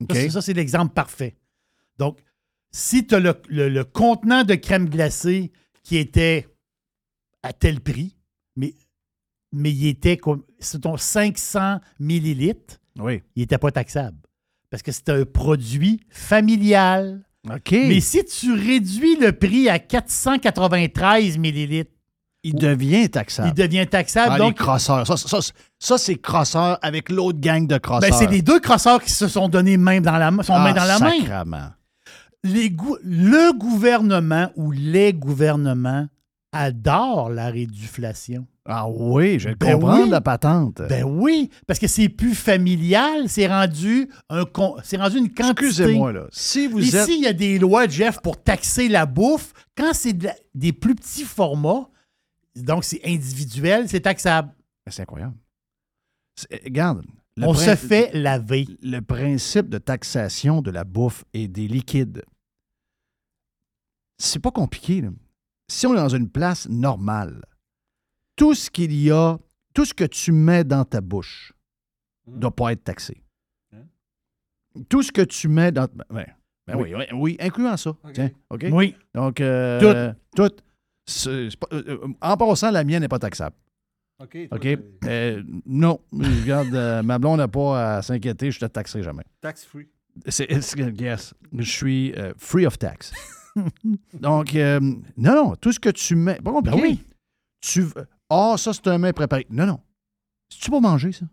Ça, 0.00 0.04
OK. 0.04 0.12
c'est- 0.14 0.30
Ça, 0.30 0.42
c'est 0.42 0.52
l'exemple 0.52 0.92
parfait. 0.94 1.36
Donc, 1.98 2.18
si 2.72 3.06
tu 3.06 3.14
as 3.14 3.20
le, 3.20 3.34
le- 3.48 3.68
le 3.68 3.84
contenant 3.84 4.44
de 4.44 4.54
crème 4.54 4.88
glacée 4.88 5.52
qui 5.82 5.96
était 5.96 6.46
à 7.42 7.52
tel 7.52 7.80
prix, 7.80 8.16
mais, 8.56 8.74
mais 9.52 9.70
il 9.72 9.86
était 9.88 10.16
comme, 10.16 10.42
c'est 10.58 10.80
ton 10.82 10.96
500 10.96 11.80
millilitres, 11.98 12.76
Oui. 12.98 13.22
il 13.36 13.40
n'était 13.40 13.58
pas 13.58 13.70
taxable. 13.72 14.16
Parce 14.70 14.82
que 14.82 14.92
c'est 14.92 15.08
un 15.08 15.24
produit 15.24 16.00
familial. 16.10 17.22
OK. 17.50 17.72
Mais 17.72 18.00
si 18.00 18.24
tu 18.24 18.52
réduis 18.52 19.16
le 19.16 19.32
prix 19.32 19.68
à 19.68 19.78
493 19.78 21.38
millilitres, 21.38 21.90
il 22.42 22.54
devient 22.54 23.10
taxable. 23.10 23.48
il 23.48 23.54
devient 23.54 23.86
taxable. 23.86 24.32
Ah, 24.32 24.38
les 24.38 24.44
donc, 24.44 24.54
crosseurs. 24.56 25.06
Ça, 25.06 25.16
ça, 25.16 25.40
ça, 25.42 25.52
ça, 25.78 25.98
c'est 25.98 26.16
crosseur 26.16 26.78
avec 26.80 27.10
l'autre 27.10 27.38
gang 27.40 27.66
de 27.66 27.76
crosseurs. 27.78 28.08
ben, 28.10 28.16
c'est 28.16 28.30
les 28.30 28.40
deux 28.42 28.60
crosseurs 28.60 29.02
qui 29.02 29.10
se 29.12 29.28
sont 29.28 29.48
donnés 29.48 29.76
main 29.76 30.00
dans 30.00 30.16
la, 30.16 30.30
main- 30.30 30.42
sont 30.42 30.54
Ah, 30.54 30.64
main 30.64 30.72
dans 30.72 30.84
la 30.84 30.98
main. 31.44 31.74
Les 32.44 32.74
le 33.02 33.52
gouvernement 33.58 34.50
ou 34.56 34.70
les 34.72 35.12
gouvernements 35.12 36.08
adorent 36.52 37.30
la 37.30 37.48
réduflation. 37.50 38.46
Ah 38.66 38.88
oui, 38.88 39.38
je 39.38 39.50
Ben 39.50 39.74
comprendre 39.74 40.04
oui. 40.04 40.10
la 40.10 40.20
patente. 40.20 40.82
Ben 40.88 41.04
oui, 41.04 41.50
parce 41.66 41.78
que 41.78 41.86
c'est 41.86 42.08
plus 42.08 42.34
familial, 42.34 43.28
c'est 43.28 43.46
rendu 43.46 44.08
un 44.28 44.44
c'est 44.84 44.96
rendu 44.96 45.18
une 45.18 45.32
quantité. 45.32 45.66
Excusez-moi, 45.66 46.12
là. 46.12 46.26
Si 46.30 46.66
vous 46.66 46.78
Ici, 46.80 46.96
êtes- 46.96 47.08
il 47.08 47.20
y 47.22 47.26
a 47.26 47.32
des 47.32 47.58
lois, 47.58 47.86
Jeff, 47.88 48.20
pour 48.20 48.40
taxer 48.42 48.88
la 48.88 49.06
bouffe. 49.06 49.52
Quand 49.76 49.92
c'est 49.92 50.12
de 50.12 50.28
des 50.54 50.72
plus 50.72 50.94
petits 50.94 51.24
formats, 51.24 51.88
donc 52.56 52.84
c'est 52.84 53.00
individuel, 53.04 53.88
c'est 53.88 54.00
taxable. 54.00 54.48
Ben, 54.86 54.92
C'est 54.92 55.02
incroyable. 55.02 55.34
C'est- 56.36 56.62
Regarde. 56.64 57.02
Le 57.36 57.46
On 57.46 57.54
se 57.54 57.76
fait 57.76 58.12
laver. 58.12 58.66
Le 58.82 59.00
principe 59.00 59.68
de 59.68 59.78
taxation 59.78 60.62
de 60.62 60.70
la 60.70 60.84
bouffe 60.84 61.24
et 61.32 61.48
des 61.48 61.68
liquides, 61.68 62.22
c'est 64.18 64.40
pas 64.40 64.50
compliqué. 64.50 65.00
là. 65.00 65.10
Si 65.68 65.86
on 65.86 65.92
est 65.94 65.96
dans 65.96 66.08
une 66.08 66.28
place 66.28 66.68
normale, 66.68 67.44
tout 68.36 68.54
ce 68.54 68.70
qu'il 68.70 68.92
y 68.92 69.10
a, 69.10 69.38
tout 69.74 69.84
ce 69.84 69.94
que 69.94 70.04
tu 70.04 70.32
mets 70.32 70.64
dans 70.64 70.84
ta 70.84 71.00
bouche 71.00 71.52
ne 72.26 72.38
doit 72.38 72.54
pas 72.54 72.72
être 72.72 72.84
taxé. 72.84 73.22
Tout 74.88 75.02
ce 75.02 75.10
que 75.12 75.22
tu 75.22 75.48
mets 75.48 75.72
dans. 75.72 75.88
Ben, 75.94 76.04
ben, 76.10 76.26
ben 76.66 76.76
oui. 76.76 76.94
oui, 76.94 77.04
oui, 77.12 77.36
incluant 77.40 77.76
ça. 77.76 77.96
Tiens, 78.14 78.30
OK? 78.50 78.66
Oui. 78.70 78.94
Donc, 79.14 79.40
euh, 79.40 80.12
tout. 80.36 80.42
Pas- 80.46 81.26
euh, 81.26 81.48
euh, 81.72 82.08
en 82.20 82.36
passant, 82.36 82.70
la 82.70 82.84
mienne 82.84 83.00
n'est 83.00 83.08
pas 83.08 83.18
taxable. 83.18 83.56
OK. 84.20 84.36
OK? 84.50 84.78
Euh, 85.06 85.42
non, 85.66 86.00
regarde, 86.12 86.74
euh, 86.74 87.02
ma 87.02 87.18
blonde 87.18 87.38
n'a 87.38 87.48
pas 87.48 87.96
à 87.96 88.02
s'inquiéter, 88.02 88.50
je 88.50 88.60
te 88.60 88.66
taxerai 88.66 89.02
jamais. 89.02 89.22
Tax 89.40 89.64
free. 89.64 89.88
C'est, 90.26 90.50
yes, 91.00 91.34
je 91.56 91.70
suis 91.70 92.12
euh, 92.16 92.32
free 92.36 92.66
of 92.66 92.78
tax. 92.78 93.12
Donc, 94.20 94.54
euh, 94.54 94.78
non, 95.16 95.34
non, 95.34 95.56
tout 95.56 95.72
ce 95.72 95.80
que 95.80 95.88
tu 95.88 96.16
mets. 96.16 96.36
Pas 96.36 96.52
compliqué. 96.52 96.76
Ben 96.76 96.82
oui. 96.82 97.00
Tu 97.60 97.86
Ah, 98.28 98.54
ça, 98.58 98.72
c'est 98.72 98.86
un 98.88 98.98
mets 98.98 99.12
préparé. 99.12 99.46
Non, 99.50 99.66
non. 99.66 99.80
C'est-tu 100.52 100.70
pour 100.70 100.82
manger, 100.82 101.12
ça? 101.12 101.26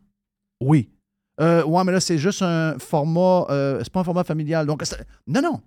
Oui. 0.62 0.90
Ouais, 1.40 1.84
mais 1.86 1.92
là, 1.92 2.00
c'est 2.00 2.18
juste 2.18 2.42
un 2.42 2.80
format. 2.80 3.46
c'est 3.84 3.92
pas 3.92 4.00
un 4.00 4.04
format 4.04 4.24
familial. 4.24 4.66
Donc, 4.66 4.82
non, 5.28 5.42
non. 5.42 5.62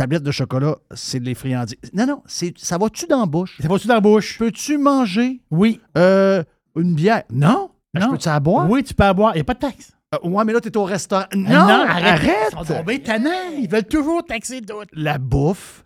Tablette 0.00 0.22
de 0.22 0.30
chocolat, 0.30 0.76
c'est 0.94 1.20
de 1.20 1.26
les 1.26 1.34
friandises. 1.34 1.76
Non, 1.92 2.06
non, 2.06 2.22
ça 2.56 2.78
va-tu 2.78 3.06
dans 3.06 3.20
la 3.20 3.26
bouche? 3.26 3.58
Ça 3.60 3.68
va-tu 3.68 3.86
dans 3.86 3.92
la 3.96 4.00
bouche? 4.00 4.38
Peux-tu 4.38 4.78
manger? 4.78 5.42
Oui. 5.50 5.78
euh, 5.98 6.42
une 6.74 6.94
bière? 6.94 7.24
Non. 7.30 7.70
Je 7.92 8.00
Non. 8.00 8.12
peux-tu 8.12 8.26
la 8.30 8.40
boire? 8.40 8.70
Oui, 8.70 8.82
tu 8.82 8.94
peux 8.94 9.04
avoir. 9.04 9.34
Il 9.34 9.34
n'y 9.34 9.40
a 9.42 9.44
pas 9.44 9.52
de 9.52 9.58
taxe. 9.58 9.92
Euh, 10.14 10.26
ouais, 10.26 10.42
mais 10.46 10.54
là, 10.54 10.60
t'es 10.62 10.74
au 10.74 10.84
restaurant. 10.84 11.26
Non, 11.36 11.50
Non, 11.50 11.84
arrête. 11.84 12.06
arrête! 12.14 12.34
Ils 12.52 12.58
sont 12.66 12.74
tombés 12.74 13.02
tannants. 13.02 13.50
Ils 13.58 13.68
veulent 13.68 13.84
toujours 13.84 14.24
taxer 14.24 14.62
d'autres. 14.62 14.88
La 14.94 15.18
bouffe 15.18 15.84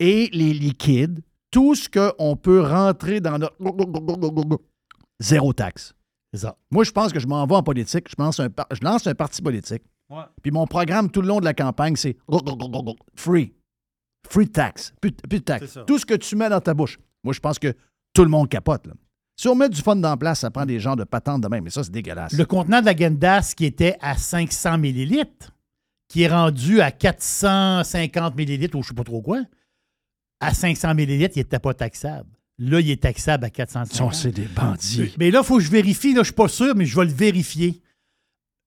et 0.00 0.28
les 0.34 0.52
liquides, 0.52 1.22
tout 1.50 1.74
ce 1.74 1.88
qu'on 1.88 2.36
peut 2.36 2.60
rentrer 2.60 3.20
dans 3.20 3.38
notre... 3.38 3.56
Zéro 5.18 5.54
taxe. 5.54 5.94
C'est 6.34 6.40
ça. 6.40 6.58
Moi, 6.70 6.84
je 6.84 6.90
pense 6.90 7.10
que 7.10 7.20
je 7.20 7.26
m'en 7.26 7.46
vais 7.46 7.54
en 7.54 7.62
politique. 7.62 8.06
Je 8.10 8.22
un, 8.42 8.50
par- 8.50 8.66
je 8.70 8.84
lance 8.84 9.06
un 9.06 9.14
parti 9.14 9.40
politique. 9.40 9.82
Ouais. 10.08 10.22
Puis 10.42 10.50
mon 10.52 10.66
programme 10.66 11.10
tout 11.10 11.20
le 11.22 11.28
long 11.28 11.40
de 11.40 11.44
la 11.44 11.54
campagne, 11.54 11.96
c'est 11.96 12.16
free. 13.14 13.52
Free 14.28 14.48
tax. 14.48 14.92
Plus, 15.00 15.10
de- 15.10 15.16
plus 15.16 15.28
de 15.40 15.44
C'est 15.48 15.58
taxe. 15.60 15.78
Tout 15.86 15.98
ce 15.98 16.06
que 16.06 16.14
tu 16.14 16.36
mets 16.36 16.48
dans 16.48 16.60
ta 16.60 16.74
bouche. 16.74 16.98
Moi, 17.24 17.32
je 17.32 17.40
pense 17.40 17.58
que 17.58 17.74
tout 18.12 18.22
le 18.22 18.30
monde 18.30 18.48
capote. 18.48 18.86
là. 18.86 18.94
Si 19.38 19.48
on 19.48 19.54
met 19.54 19.68
du 19.68 19.80
fun 19.82 19.96
dans 19.96 20.08
la 20.10 20.16
place, 20.16 20.40
ça 20.40 20.50
prend 20.50 20.64
des 20.64 20.80
gens 20.80 20.96
de 20.96 21.04
patente 21.04 21.42
de 21.42 21.48
même. 21.48 21.64
Mais 21.64 21.70
ça, 21.70 21.84
c'est 21.84 21.90
dégueulasse. 21.92 22.32
Le 22.32 22.44
contenant 22.46 22.80
de 22.80 22.86
la 22.86 22.96
Gendas 22.96 23.52
qui 23.56 23.66
était 23.66 23.96
à 24.00 24.16
500 24.16 24.78
millilitres, 24.78 25.52
qui 26.08 26.22
est 26.22 26.28
rendu 26.28 26.80
à 26.80 26.90
450 26.90 28.36
millilitres 28.36 28.76
ou 28.78 28.82
je 28.82 28.88
sais 28.88 28.94
pas 28.94 29.04
trop 29.04 29.20
quoi, 29.20 29.42
à 30.40 30.54
500 30.54 30.94
millilitres, 30.94 31.34
il 31.36 31.40
n'était 31.40 31.58
pas 31.58 31.74
taxable. 31.74 32.28
Là, 32.58 32.80
il 32.80 32.90
est 32.90 33.02
taxable 33.02 33.44
à 33.44 33.50
450. 33.50 34.14
Ça, 34.14 34.20
c'est 34.22 34.32
des 34.32 34.46
bandits. 34.46 35.14
Mais 35.18 35.30
là, 35.30 35.40
il 35.42 35.46
faut 35.46 35.58
que 35.58 35.62
je 35.62 35.70
vérifie. 35.70 36.14
Là, 36.14 36.20
je 36.22 36.26
suis 36.26 36.34
pas 36.34 36.48
sûr, 36.48 36.74
mais 36.74 36.86
je 36.86 36.96
vais 36.98 37.04
le 37.04 37.12
vérifier. 37.12 37.80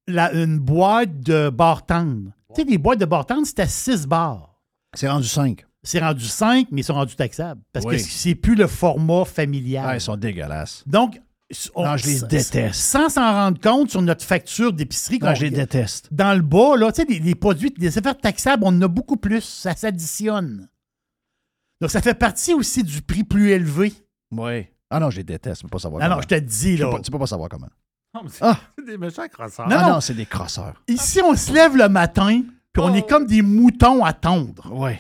La- 0.10 0.34
une 0.34 0.60
boîte 0.60 1.20
de 1.22 1.50
bar 1.50 1.86
tendre. 1.86 2.32
Tu 2.56 2.62
sais, 2.64 2.68
les 2.68 2.78
boîtes 2.78 3.00
de 3.00 3.06
bar 3.06 3.26
tendre, 3.26 3.46
c'était 3.46 3.68
6 3.68 4.08
bars. 4.08 4.60
C'est 4.96 5.08
rendu 5.08 5.28
5. 5.28 5.66
C'est 5.84 6.00
rendu 6.00 6.26
5, 6.26 6.68
mais 6.72 6.82
ils 6.82 6.84
sont 6.84 6.94
rendus 6.96 7.16
taxables. 7.16 7.62
Parce 7.72 7.86
Oui. 7.86 7.96
que 7.98 8.02
c'est 8.02 8.36
plus 8.36 8.56
le 8.56 8.68
format 8.68 9.24
familial. 9.24 9.86
Ah, 9.88 9.96
ils 9.96 10.02
sont 10.02 10.18
dégueulasses. 10.18 10.84
Donc, 10.88 11.22
on- 11.76 11.86
Non, 11.86 11.96
je 11.98 12.08
les 12.08 12.20
déteste. 12.22 12.74
Sans 12.74 13.08
s'en 13.10 13.32
rendre 13.32 13.60
compte 13.62 13.90
sur 13.92 14.02
notre 14.02 14.26
facture 14.26 14.74
d'épicerie. 14.74 15.20
Non, 15.20 15.34
je 15.36 15.44
les 15.44 15.52
déteste. 15.52 16.10
Dans 16.12 16.34
le 16.36 16.42
bas, 16.42 16.76
là, 16.76 16.92
tu 16.92 17.02
sais, 17.02 17.08
les, 17.08 17.20
les 17.20 17.36
produits, 17.36 17.74
les 17.78 17.98
affaires 17.98 18.18
taxables, 18.18 18.64
on 18.66 18.70
en 18.70 18.82
a 18.82 18.88
beaucoup 18.88 19.18
plus. 19.18 19.42
Ça 19.44 19.74
s'additionne. 19.76 20.68
Donc, 21.82 21.92
ça 21.92 22.02
fait 22.02 22.14
partie 22.14 22.54
aussi 22.54 22.84
du 22.84 23.02
prix 23.02 23.24
plus 23.24 23.52
élevé. 23.52 23.94
Oui. 24.32 24.68
Ah 24.90 25.00
non, 25.00 25.10
je 25.12 25.18
les 25.18 25.24
déteste. 25.24 25.62
Peux 25.62 25.70
pas 25.70 25.80
savoir 25.80 26.02
Ah 26.04 26.08
non, 26.10 26.16
comment. 26.16 26.22
je 26.24 26.28
te 26.28 26.36
dis, 26.40 26.76
Tu 26.76 26.78
là. 26.82 26.86
peux 26.88 26.98
pas- 26.98 27.02
Tu 27.02 27.12
peux 27.12 27.20
pas 27.20 27.28
savoir 27.28 27.48
comment. 27.48 27.68
Non, 28.14 28.22
mais 28.24 28.30
c'est 28.32 28.40
Ah! 28.44 28.60
c'est 28.78 28.86
des 28.88 28.98
méchants 28.98 29.28
crosseurs. 29.28 29.68
Non, 29.68 29.76
ah 29.80 29.82
non. 29.88 29.94
non, 29.96 30.02
c'est 30.02 30.14
des 30.16 30.26
crosseurs. 30.26 30.82
Ici, 30.88 31.22
on 31.24 31.36
se 31.36 31.52
lève 31.54 31.76
le 31.78 31.88
matin, 31.90 32.42
puis 32.74 32.84
on 32.84 32.94
est 32.94 33.08
comme 33.08 33.26
des 33.26 33.42
moutons 33.42 34.04
à 34.04 34.14
tondre. 34.14 34.70
Oui. 34.72 34.92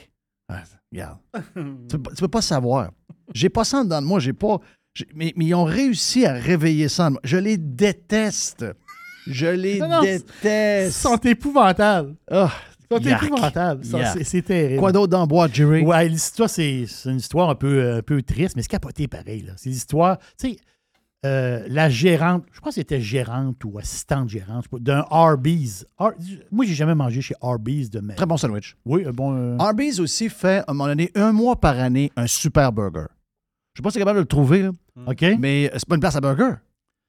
Ah, 0.48 0.64
regarde. 0.92 1.18
tu, 1.90 1.98
peux, 1.98 2.00
pas- 2.04 2.12
tu 2.12 2.22
peux 2.22 2.28
pas 2.28 2.42
savoir. 2.42 2.92
J'ai 3.34 3.50
pas 3.50 3.64
ça 3.64 3.80
en 3.80 3.84
dedans 3.84 4.02
de 4.02 4.08
moi. 4.08 4.20
J'ai 4.20 4.34
pas. 4.34 4.58
j'ai- 4.94 5.08
Mais, 5.14 5.34
mais 5.36 5.46
ils 5.46 5.54
ont 5.56 5.64
réussi 5.66 6.26
à 6.26 6.34
réveiller 6.34 6.88
ça 6.90 7.08
en 7.08 7.12
moi. 7.12 7.22
Je 7.24 7.38
les 7.38 7.58
déteste. 7.58 8.66
Je 9.28 9.46
les 9.48 9.80
Non, 9.80 9.88
non, 9.88 10.02
Ils 10.04 10.20
déteste. 10.20 10.98
sont 11.00 11.18
épouvantables. 11.18 12.16
Ah, 12.32 12.52
Ils 12.92 12.98
sont 12.98 13.04
Yark. 13.04 13.24
épouvantables. 13.24 13.86
Ça, 13.86 14.00
Yark. 14.00 14.18
c'est- 14.18 14.24
C'est 14.24 14.42
terrible. 14.42 14.80
Quoi 14.80 14.92
d'autre 14.92 15.12
dans 15.12 15.28
boîte, 15.28 15.54
Jerry? 15.54 15.84
Ouais, 15.84 16.08
l'histoire, 16.10 16.50
c'est 16.50 16.86
c'est 16.88 17.10
une 17.10 17.18
histoire 17.18 17.50
un 17.50 17.56
peu, 17.56 17.94
un 17.98 18.02
peu 18.02 18.22
triste, 18.24 18.56
mais 18.56 18.62
c'est 18.64 18.68
capoté 18.70 19.08
pareil. 19.08 19.44
là. 19.44 19.54
C'est 19.58 19.70
l'histoire, 19.70 20.18
tu 20.40 20.52
sais, 20.52 20.58
euh, 21.26 21.66
la 21.68 21.90
gérante, 21.90 22.46
je 22.52 22.60
pense 22.62 22.76
que 22.76 22.82
c'était 22.82 23.02
gérante 23.02 23.64
ou 23.66 23.78
assistante 23.78 24.30
gérante, 24.30 24.66
d'un 24.80 25.06
Arby's. 25.10 25.86
Ar- 25.98 26.14
moi, 26.52 26.66
j'ai 26.66 26.74
jamais 26.74 26.96
mangé 26.96 27.22
chez 27.22 27.36
Arby's 27.42 27.90
de 27.90 28.00
ma 28.00 28.14
Très 28.14 28.26
bon 28.26 28.38
sandwich. 28.38 28.78
Oui, 28.86 29.06
un 29.06 29.12
bon. 29.12 29.36
euh, 29.36 29.58
Arby's 29.60 30.00
aussi 30.00 30.30
fait, 30.30 30.60
à 30.60 30.66
un 30.70 30.74
moment 30.74 30.88
donné, 30.88 31.12
un 31.16 31.32
mois 31.34 31.60
par 31.60 31.78
année, 31.78 32.12
un 32.16 32.28
super 32.28 32.72
burger. 32.72 33.08
Je 33.74 33.80
sais 33.80 33.84
pas 33.84 33.90
si 33.90 33.94
c'est 33.96 34.00
capable 34.00 34.18
de 34.18 34.22
le 34.22 34.28
trouver, 34.28 34.62
là. 34.64 34.72
OK. 35.08 35.26
mais 35.40 35.70
c'est 35.74 35.88
pas 35.88 35.96
une 35.96 36.02
place 36.02 36.16
à 36.16 36.22
burger. 36.22 36.54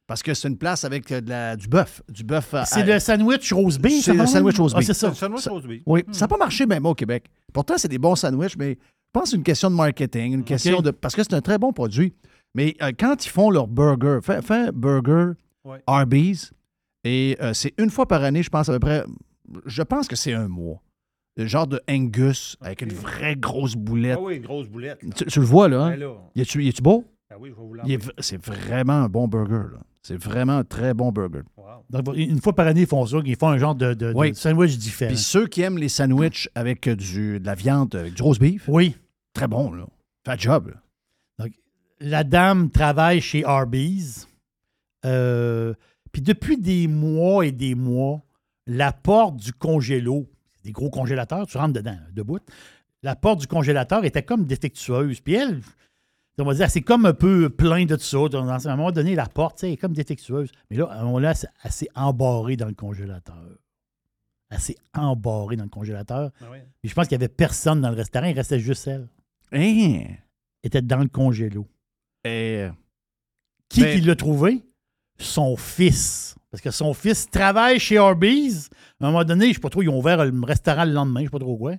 Parce 0.07 0.25
que 0.25 0.35
c'est 0.35 0.49
une 0.49 0.59
place 0.59 0.83
avec 0.85 1.11
euh, 1.13 1.21
de 1.21 1.29
la- 1.31 1.55
du 1.57 1.69
bœuf. 1.69 2.03
Du 2.09 2.25
bœuf 2.25 2.53
C'est 2.67 2.85
le 2.85 2.99
sandwich 2.99 3.53
rose 3.53 3.79
beef. 3.79 4.05
C'est 4.05 4.13
le 4.15 4.27
sandwich 4.27 4.59
rose 4.59 4.73
Ah, 4.75 4.79
beef. 4.79 4.87
c'est 4.89 4.95
ça. 4.95 5.09
Le 5.11 5.15
sandwich 5.15 5.47
rose 5.47 5.67
beef. 5.69 5.83
Oui, 5.87 6.03
ça 6.11 6.25
n'a 6.25 6.29
pas 6.29 6.37
marché 6.37 6.67
même 6.67 6.85
au 6.85 6.95
Québec. 6.95 7.27
Pourtant, 7.53 7.75
c'est 7.79 7.87
des 7.89 7.99
bons 7.99 8.17
sandwichs, 8.17 8.57
mais 8.59 8.71
je 8.73 8.77
pense 9.13 9.23
que 9.25 9.29
c'est 9.31 9.37
une 9.37 9.45
question 9.45 9.71
de 9.71 9.77
marketing, 9.77 10.33
une 10.35 10.45
question 10.45 10.81
de. 10.81 10.91
Parce 10.91 11.15
que 11.15 11.23
c'est 11.23 11.35
un 11.35 11.41
très 11.41 11.59
bon 11.59 11.73
produit. 11.73 12.13
Mais 12.55 12.75
euh, 12.83 12.93
quand 12.99 13.25
ils 13.25 13.29
font 13.29 13.51
leur 13.51 13.67
burger, 13.69 14.19
fais, 14.23 14.43
fais 14.43 14.69
un 14.69 14.73
burger 14.73 15.33
Ouais. 15.65 15.83
Arby's, 15.87 16.53
et 17.05 17.37
euh, 17.43 17.53
c'est 17.53 17.75
une 17.79 17.91
fois 17.91 18.07
par 18.07 18.23
année, 18.25 18.43
je 18.43 18.49
pense 18.49 18.69
à 18.71 18.73
peu 18.73 18.79
près. 18.81 19.05
Je 19.67 19.83
pense 19.83 20.09
que 20.09 20.17
c'est 20.17 20.33
un 20.33 20.49
mois. 20.49 20.81
Le 21.37 21.47
genre 21.47 21.67
de 21.67 21.81
Angus 21.89 22.57
avec 22.63 22.81
une 22.83 22.93
vraie 22.93 23.37
grosse 23.37 23.75
boulette. 23.77 24.17
Ah 24.19 24.23
oui, 24.23 24.37
une 24.37 24.43
grosse 24.43 24.69
boulette. 24.69 24.99
Tu, 25.17 25.25
tu 25.27 25.39
le 25.41 25.45
vois, 25.45 25.69
là. 25.69 25.83
Hein? 25.85 25.91
Ben 25.91 26.01
là. 26.01 26.15
Y 26.35 26.41
a-tu 26.43 26.83
beau? 26.83 27.05
Ah 27.31 27.37
oui, 27.39 27.51
je 27.51 27.55
vais 27.91 27.97
vous 27.99 28.11
C'est 28.19 28.45
vraiment 28.45 29.05
un 29.05 29.09
bon 29.09 29.29
burger, 29.29 29.71
là. 29.75 29.81
C'est 30.03 30.17
vraiment 30.17 30.57
un 30.59 30.65
très 30.65 30.95
bon 30.95 31.13
burger. 31.13 31.43
Donc, 31.91 32.17
une 32.17 32.41
fois 32.41 32.55
par 32.55 32.67
année, 32.67 32.81
ils 32.83 32.87
font 32.87 33.05
ça, 33.05 33.19
ils 33.25 33.37
font 33.37 33.49
un 33.49 33.59
genre 33.59 33.75
de, 33.75 33.93
de- 33.93 34.13
de 34.13 34.17
Oui. 34.17 34.35
sandwich 34.35 34.79
différent. 34.79 35.11
Puis 35.11 35.19
ceux 35.19 35.47
qui 35.47 35.61
aiment 35.61 35.77
les 35.79 35.91
sandwichs 35.91 36.49
avec 36.55 36.87
euh, 36.89 36.97
du, 36.97 37.39
de 37.39 37.45
la 37.47 37.55
viande, 37.55 37.95
avec 37.95 38.15
du 38.15 38.23
roast 38.23 38.41
beef, 38.41 38.65
Oui. 38.67 38.97
très 39.35 39.47
bon, 39.47 39.73
là. 39.73 39.85
Fait 40.25 40.37
le 40.37 40.41
job, 40.41 40.69
là. 40.69 40.75
La 42.01 42.25
dame 42.25 42.71
travaille 42.71 43.21
chez 43.21 43.45
Arby's. 43.45 44.27
Euh, 45.05 45.75
puis 46.13 46.23
depuis 46.23 46.57
des 46.57 46.89
mois 46.89 47.47
et 47.47 47.53
des 47.53 47.75
mois, 47.75 48.23
la 48.67 48.93
porte 48.93 49.37
du 49.37 49.53
congélo, 49.53 50.27
des 50.65 50.73
gros 50.73 50.91
congélateurs, 50.91 51.47
tu 51.47 51.59
rentres 51.59 51.75
dedans, 51.75 51.93
là, 51.93 52.11
debout, 52.13 52.41
la 53.03 53.17
porte 53.17 53.41
du 53.41 53.47
congélateur 53.47 54.05
était 54.05 54.23
comme 54.23 54.45
défectueuse. 54.45 55.21
Puis 55.21 55.35
elle, 55.35 55.61
on 56.39 56.45
va 56.45 56.55
dire, 56.55 56.71
c'est 56.71 56.81
comme 56.81 57.07
un 57.07 57.13
peu 57.13 57.51
plein 57.51 57.85
de 57.85 57.97
tout 57.97 58.03
ça. 58.03 58.19
À 58.19 58.39
un 58.39 58.77
moment 58.77 58.93
donné, 58.93 59.15
la 59.15 59.27
porte, 59.27 59.63
elle 59.65 59.73
est 59.73 59.77
comme 59.77 59.93
défectueuse. 59.93 60.51
Mais 60.71 60.77
là, 60.77 61.05
on 61.05 61.19
l'a 61.19 61.35
assez 61.63 61.89
embarré 61.95 62.57
dans 62.57 62.67
le 62.67 62.75
congélateur. 62.75 63.59
Assez 64.51 64.77
embarré 64.95 65.57
dans 65.57 65.65
le 65.65 65.71
congélateur. 65.71 66.31
Ah. 66.41 66.47
Puis 66.81 66.91
je 66.91 66.95
pense 66.95 67.07
qu'il 67.07 67.17
n'y 67.17 67.25
avait 67.25 67.33
personne 67.33 67.81
dans 67.81 67.91
le 67.91 67.97
restaurant, 67.97 68.27
il 68.27 68.35
restait 68.35 68.59
juste 68.59 68.89
elle. 68.89 69.09
Hein? 69.53 70.05
était 70.63 70.83
dans 70.83 70.99
le 70.99 71.09
congélo. 71.09 71.67
Et, 72.25 72.69
Qui 73.69 73.81
Ben- 73.83 73.95
qui 74.01 74.05
l'a 74.07 74.17
trouvé? 74.17 74.63
Son 75.19 75.57
fils. 75.57 76.35
Parce 76.51 76.61
que 76.63 76.71
son 76.71 76.93
fils 76.95 77.29
travaille 77.31 77.79
chez 77.79 77.99
Arby's. 77.99 78.69
À 79.01 79.07
un 79.07 79.11
moment 79.13 79.25
donné, 79.25 79.45
je 79.47 79.49
ne 79.51 79.55
sais 79.55 79.61
pas 79.61 79.69
trop, 79.71 79.83
ils 79.83 79.89
ont 79.89 79.99
ouvert 79.99 80.25
le 80.25 80.45
restaurant 80.45 80.85
le 80.85 80.93
lendemain, 80.93 81.21
je 81.21 81.25
ne 81.25 81.29
sais 81.29 81.33
pas 81.33 81.39
trop 81.39 81.57
quoi. 81.57 81.75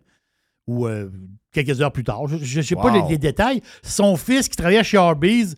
Ou 0.67 0.87
euh, 0.87 1.11
quelques 1.51 1.81
heures 1.81 1.91
plus 1.91 2.03
tard. 2.03 2.25
Je 2.27 2.57
ne 2.59 2.61
sais 2.63 2.75
pas 2.75 2.91
les, 2.93 3.09
les 3.09 3.17
détails. 3.17 3.61
Son 3.83 4.15
fils 4.15 4.47
qui 4.47 4.55
travaillait 4.55 4.83
chez 4.83 4.97
Arby's. 4.97 5.55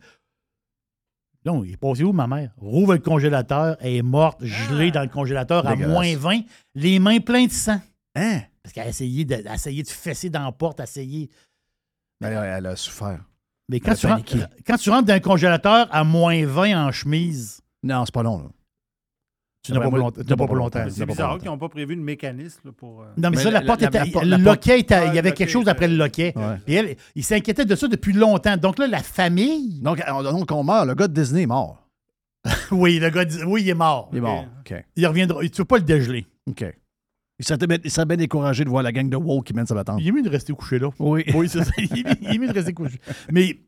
Non, 1.45 1.63
il 1.65 1.73
est 1.73 1.77
passé 1.77 2.03
où, 2.03 2.13
ma 2.13 2.25
mère? 2.25 2.51
Rouvre 2.57 2.93
le 2.93 2.99
congélateur, 2.99 3.75
elle 3.81 3.95
est 3.95 4.01
morte, 4.01 4.43
gelée 4.45 4.91
dans 4.91 5.01
le 5.01 5.09
congélateur 5.09 5.67
à 5.67 5.75
moins 5.89 6.15
20, 6.15 6.39
les 6.73 6.99
mains 6.99 7.19
pleines 7.19 7.47
de 7.47 7.51
sang. 7.51 7.81
hein? 8.15 8.41
Parce 8.63 8.71
qu'elle 8.73 8.87
a 8.87 8.89
essayé 8.89 9.25
de, 9.25 9.35
essayé 9.53 9.83
de 9.83 9.89
fesser 9.89 10.29
dans 10.29 10.45
la 10.45 10.53
porte, 10.53 10.79
essayé. 10.79 11.29
Elle, 12.21 12.33
a- 12.37 12.57
elle 12.57 12.65
a 12.65 12.75
souffert. 12.77 13.25
Mais 13.69 13.79
quand 13.79 13.91
Euh, 13.91 13.95
tu, 13.95 14.07
rentres, 14.07 14.35
quand 14.67 14.77
tu 14.77 14.89
rentres 14.89 15.05
dans 15.07 15.13
un 15.13 15.19
congélateur 15.19 15.87
à 15.91 16.03
moins 16.03 16.45
20 16.45 16.87
en 16.87 16.91
chemise, 16.91 17.61
Non, 17.83 18.03
c'est 18.05 18.13
pas 18.13 18.23
long. 18.23 18.39
Là. 18.39 18.45
tu 19.63 19.71
n'as 19.71 19.79
pas, 19.79 19.89
pour 19.89 19.97
longtemps- 19.97 20.21
tu 20.21 20.29
n'as 20.29 20.35
pas 20.35 20.45
pour 20.47 20.55
longtemps. 20.55 20.85
C'est 20.89 21.05
bizarre 21.05 21.37
qu'ils 21.37 21.47
n'ont 21.47 21.57
pas 21.57 21.69
prévu 21.69 21.95
de 21.95 22.01
mécanisme 22.01 22.59
là, 22.65 22.71
pour. 22.73 23.01
euh, 23.01 23.05
Non, 23.17 23.29
mais, 23.29 23.37
ça, 23.37 23.49
la, 23.49 23.61
la- 23.61 23.65
porte 23.65 23.81
la- 23.81 23.87
était. 23.87 24.25
la 24.25 24.37
le 24.37 24.43
loquet 24.43 24.79
était- 24.81 24.93
Ah, 24.95 25.05
il 25.05 25.15
y 25.15 25.19
avait 25.19 25.29
le 25.29 25.35
quelque 25.35 25.49
chose 25.49 25.67
après 25.69 25.87
le 25.87 25.93
était- 25.93 26.03
loquet. 26.03 26.33
Ouais. 26.35 26.57
Elle, 26.75 26.95
il 27.15 27.23
s'inquiétait 27.23 27.63
de 27.63 27.75
ça 27.75 27.87
depuis 27.87 28.11
longtemps. 28.11 28.57
Donc 28.57 28.77
là, 28.79 28.87
la 28.87 29.01
famille. 29.01 29.79
Donc, 29.79 30.03
on- 30.07 30.23
donc, 30.23 30.51
on 30.51 30.63
meurt. 30.65 30.85
Le 30.85 30.95
gars 30.95 31.07
de 31.07 31.13
Disney 31.13 31.43
est 31.43 31.47
mort. 31.47 31.87
oui, 32.71 32.99
le 32.99 33.09
gars 33.09 33.23
dit- 33.23 33.43
oui, 33.45 33.61
il 33.61 33.69
est 33.69 33.73
mort. 33.73 34.09
Il 34.11 34.17
est 34.17 34.21
mort. 34.21 34.45
OK. 34.59 34.75
Il 34.97 35.07
reviendra. 35.07 35.39
Tu 35.41 35.45
ne 35.45 35.55
peux 35.55 35.65
pas 35.65 35.77
le 35.77 35.83
dégeler. 35.83 36.27
OK. 36.49 36.65
Il 37.43 37.47
serait 37.47 37.67
bien, 37.67 37.77
il 37.83 37.91
serait 37.91 38.05
bien 38.05 38.15
découragé 38.15 38.63
de 38.63 38.69
voir 38.69 38.83
la 38.83 38.93
gang 38.93 39.09
de 39.09 39.17
WoW 39.17 39.41
qui 39.41 39.53
mène 39.53 39.65
sa 39.65 39.75
battante. 39.75 39.97
Il 39.99 40.07
est 40.07 40.11
mieux 40.13 40.21
de 40.21 40.29
rester 40.29 40.53
couché 40.53 40.79
là. 40.79 40.89
Oui. 40.99 41.23
Oui, 41.35 41.49
c'est 41.49 41.61
ça. 41.63 41.71
Il 41.77 41.83
est, 42.07 42.17
il 42.21 42.35
est 42.35 42.37
mieux 42.37 42.47
de 42.47 42.53
rester 42.53 42.71
couché. 42.73 42.99
Mais 43.31 43.59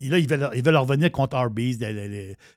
là, 0.00 0.18
ils 0.18 0.28
veulent, 0.28 0.50
ils 0.54 0.64
veulent 0.64 0.76
revenir 0.76 1.12
contre 1.12 1.36
Arby's, 1.36 1.78
le, 1.80 1.92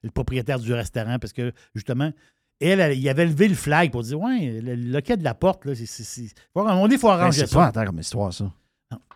le- 0.04 0.10
propriétaire 0.12 0.58
du 0.60 0.74
restaurant, 0.74 1.20
parce 1.20 1.34
que 1.34 1.52
justement, 1.76 2.12
elle, 2.60 2.80
elle, 2.80 2.98
il 2.98 3.08
avait 3.10 3.26
levé 3.26 3.48
le 3.48 3.54
flag 3.54 3.92
pour 3.92 4.02
dire 4.02 4.20
Ouais, 4.20 4.60
le 4.62 4.74
le 4.76 4.92
loquet 4.92 5.18
de 5.18 5.24
la 5.24 5.36
porte, 5.36 5.66
là, 5.66 5.76
c'est. 5.76 5.86
c'est- 5.86 6.04
c'est- 6.04 6.34
faut- 6.54 6.68
il 6.68 7.12
arranger 7.12 7.42
c'est 7.42 7.48
ça. 7.48 7.56
pas 7.60 7.68
en 7.68 7.72
terre 7.72 7.86
comme 7.86 8.00
histoire, 8.00 8.34
ça. 8.34 8.52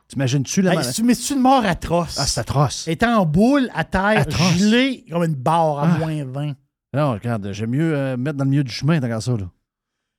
T'imagines-tu 0.07 0.61
la 0.63 0.73
Hey, 0.73 0.84
c'est- 0.84 1.03
mais 1.03 1.13
c'est 1.13 1.34
une 1.35 1.39
mort 1.41 1.63
atroce. 1.65 2.17
Ah, 2.19 2.26
c'est 2.26 2.41
atroce. 2.41 2.88
Était 2.88 3.05
en 3.05 3.26
boule, 3.26 3.69
à 3.76 3.84
terre, 3.84 4.19
Atroce. 4.21 4.57
gelée, 4.57 5.05
comme 5.11 5.23
une 5.23 5.35
barre 5.35 5.80
à 5.80 5.89
Ah. 5.95 5.97
moins 5.99 6.23
20. 6.26 6.53
Non, 6.95 7.11
regarde, 7.13 7.51
j'aime 7.51 7.69
mieux 7.69 7.95
euh, 7.95 8.17
mettre 8.17 8.38
dans 8.38 8.43
le 8.43 8.49
milieu 8.49 8.63
du 8.63 8.71
chemin, 8.71 8.99
qu'à 9.07 9.21
ça. 9.21 9.34
Là. 9.38 9.49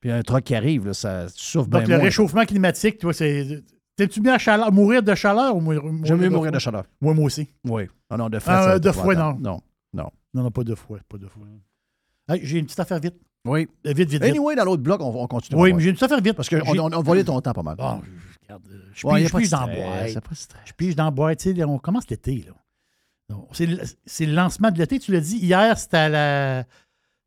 Puis 0.01 0.11
un 0.11 0.21
truck 0.23 0.43
qui 0.43 0.55
arrive, 0.55 0.87
là, 0.87 0.93
ça 0.93 1.27
tu 1.33 1.43
souffres 1.43 1.69
bien 1.69 1.79
Donc, 1.79 1.87
le 1.87 1.95
moins. 1.95 2.03
réchauffement 2.03 2.43
climatique, 2.45 2.97
tu 2.97 3.05
vois, 3.05 3.13
c'est. 3.13 3.63
T'es-tu 3.95 4.19
bien 4.19 4.33
à 4.33 4.37
chaleur, 4.39 4.71
mourir 4.71 5.03
de 5.03 5.13
chaleur 5.15 5.55
ou 5.55 5.61
mourir, 5.61 5.81
J'aime 6.03 6.17
mieux 6.17 6.23
de 6.29 6.29
mourir 6.33 6.51
de 6.51 6.57
froid? 6.57 6.71
chaleur. 6.71 6.83
Ouais, 7.01 7.13
moi 7.13 7.25
aussi. 7.25 7.47
Oui. 7.65 7.83
Ah 8.09 8.17
non, 8.17 8.29
de 8.29 8.39
froid. 8.39 8.53
Ah, 8.53 8.63
ça, 8.63 8.71
euh, 8.71 8.79
de 8.79 8.91
froid, 8.91 9.13
non. 9.15 9.33
Non, 9.39 9.61
non. 9.93 10.09
Non, 10.33 10.43
non, 10.43 10.51
pas 10.51 10.63
de 10.63 10.73
fouet, 10.75 10.99
pas 11.07 11.17
de 11.17 11.27
fouet. 11.27 11.43
Hey, 12.29 12.39
j'ai 12.43 12.57
une 12.57 12.65
petite 12.65 12.79
affaire 12.79 12.99
vite. 12.99 13.15
Oui. 13.45 13.67
Euh, 13.85 13.93
Vite, 13.93 14.09
vite, 14.09 14.21
vite. 14.23 14.23
Anyway, 14.23 14.55
dans 14.55 14.65
l'autre 14.65 14.81
bloc, 14.83 15.01
on, 15.01 15.21
on 15.23 15.27
continue. 15.27 15.59
oui, 15.59 15.73
mais 15.73 15.81
j'ai 15.81 15.89
une 15.89 15.95
petite 15.95 16.03
affaire 16.05 16.21
vite. 16.21 16.33
Parce 16.33 16.47
qu'on 16.49 16.61
on, 16.79 16.93
on 16.93 17.01
volait 17.01 17.23
ton 17.23 17.39
temps 17.41 17.53
pas 17.53 17.63
mal. 17.63 17.75
Bon, 17.75 18.01
je, 18.03 18.45
regarde, 18.47 18.63
euh, 18.71 18.79
je 18.93 19.07
Ouais, 19.07 19.13
a 19.13 19.17
pige, 19.17 19.29
je 19.29 19.37
pige 19.37 19.49
dans 19.49 19.65
la 19.65 19.67
boîte. 19.75 20.23
Je 20.65 20.73
pige 20.73 20.95
dans 20.95 21.05
la 21.05 21.11
boîte. 21.11 21.47
On 21.67 21.77
commence 21.79 22.09
l'été, 22.09 22.45
là. 22.47 22.53
C'est 24.05 24.25
le 24.25 24.33
lancement 24.33 24.71
de 24.71 24.77
l'été. 24.77 24.99
Tu 24.99 25.11
l'as 25.11 25.19
dit, 25.21 25.37
hier, 25.37 25.77
c'était 25.77 25.97
à 25.97 26.09
la... 26.09 26.63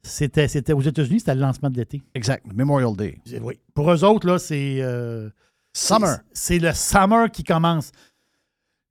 C'était, 0.06 0.48
c'était 0.48 0.72
aux 0.74 0.80
États-Unis, 0.82 1.20
c'était 1.20 1.34
le 1.34 1.40
lancement 1.40 1.70
de 1.70 1.76
l'été. 1.78 2.02
Exact. 2.14 2.44
Memorial 2.54 2.94
Day. 2.94 3.18
Oui. 3.42 3.58
Pour 3.74 3.90
eux 3.90 4.04
autres, 4.04 4.26
là, 4.26 4.38
c'est... 4.38 4.76
euh, 4.80 5.30
Summer. 5.72 6.18
C'est, 6.32 6.54
c'est 6.54 6.58
le 6.60 6.72
summer 6.72 7.30
qui 7.32 7.42
commence. 7.42 7.90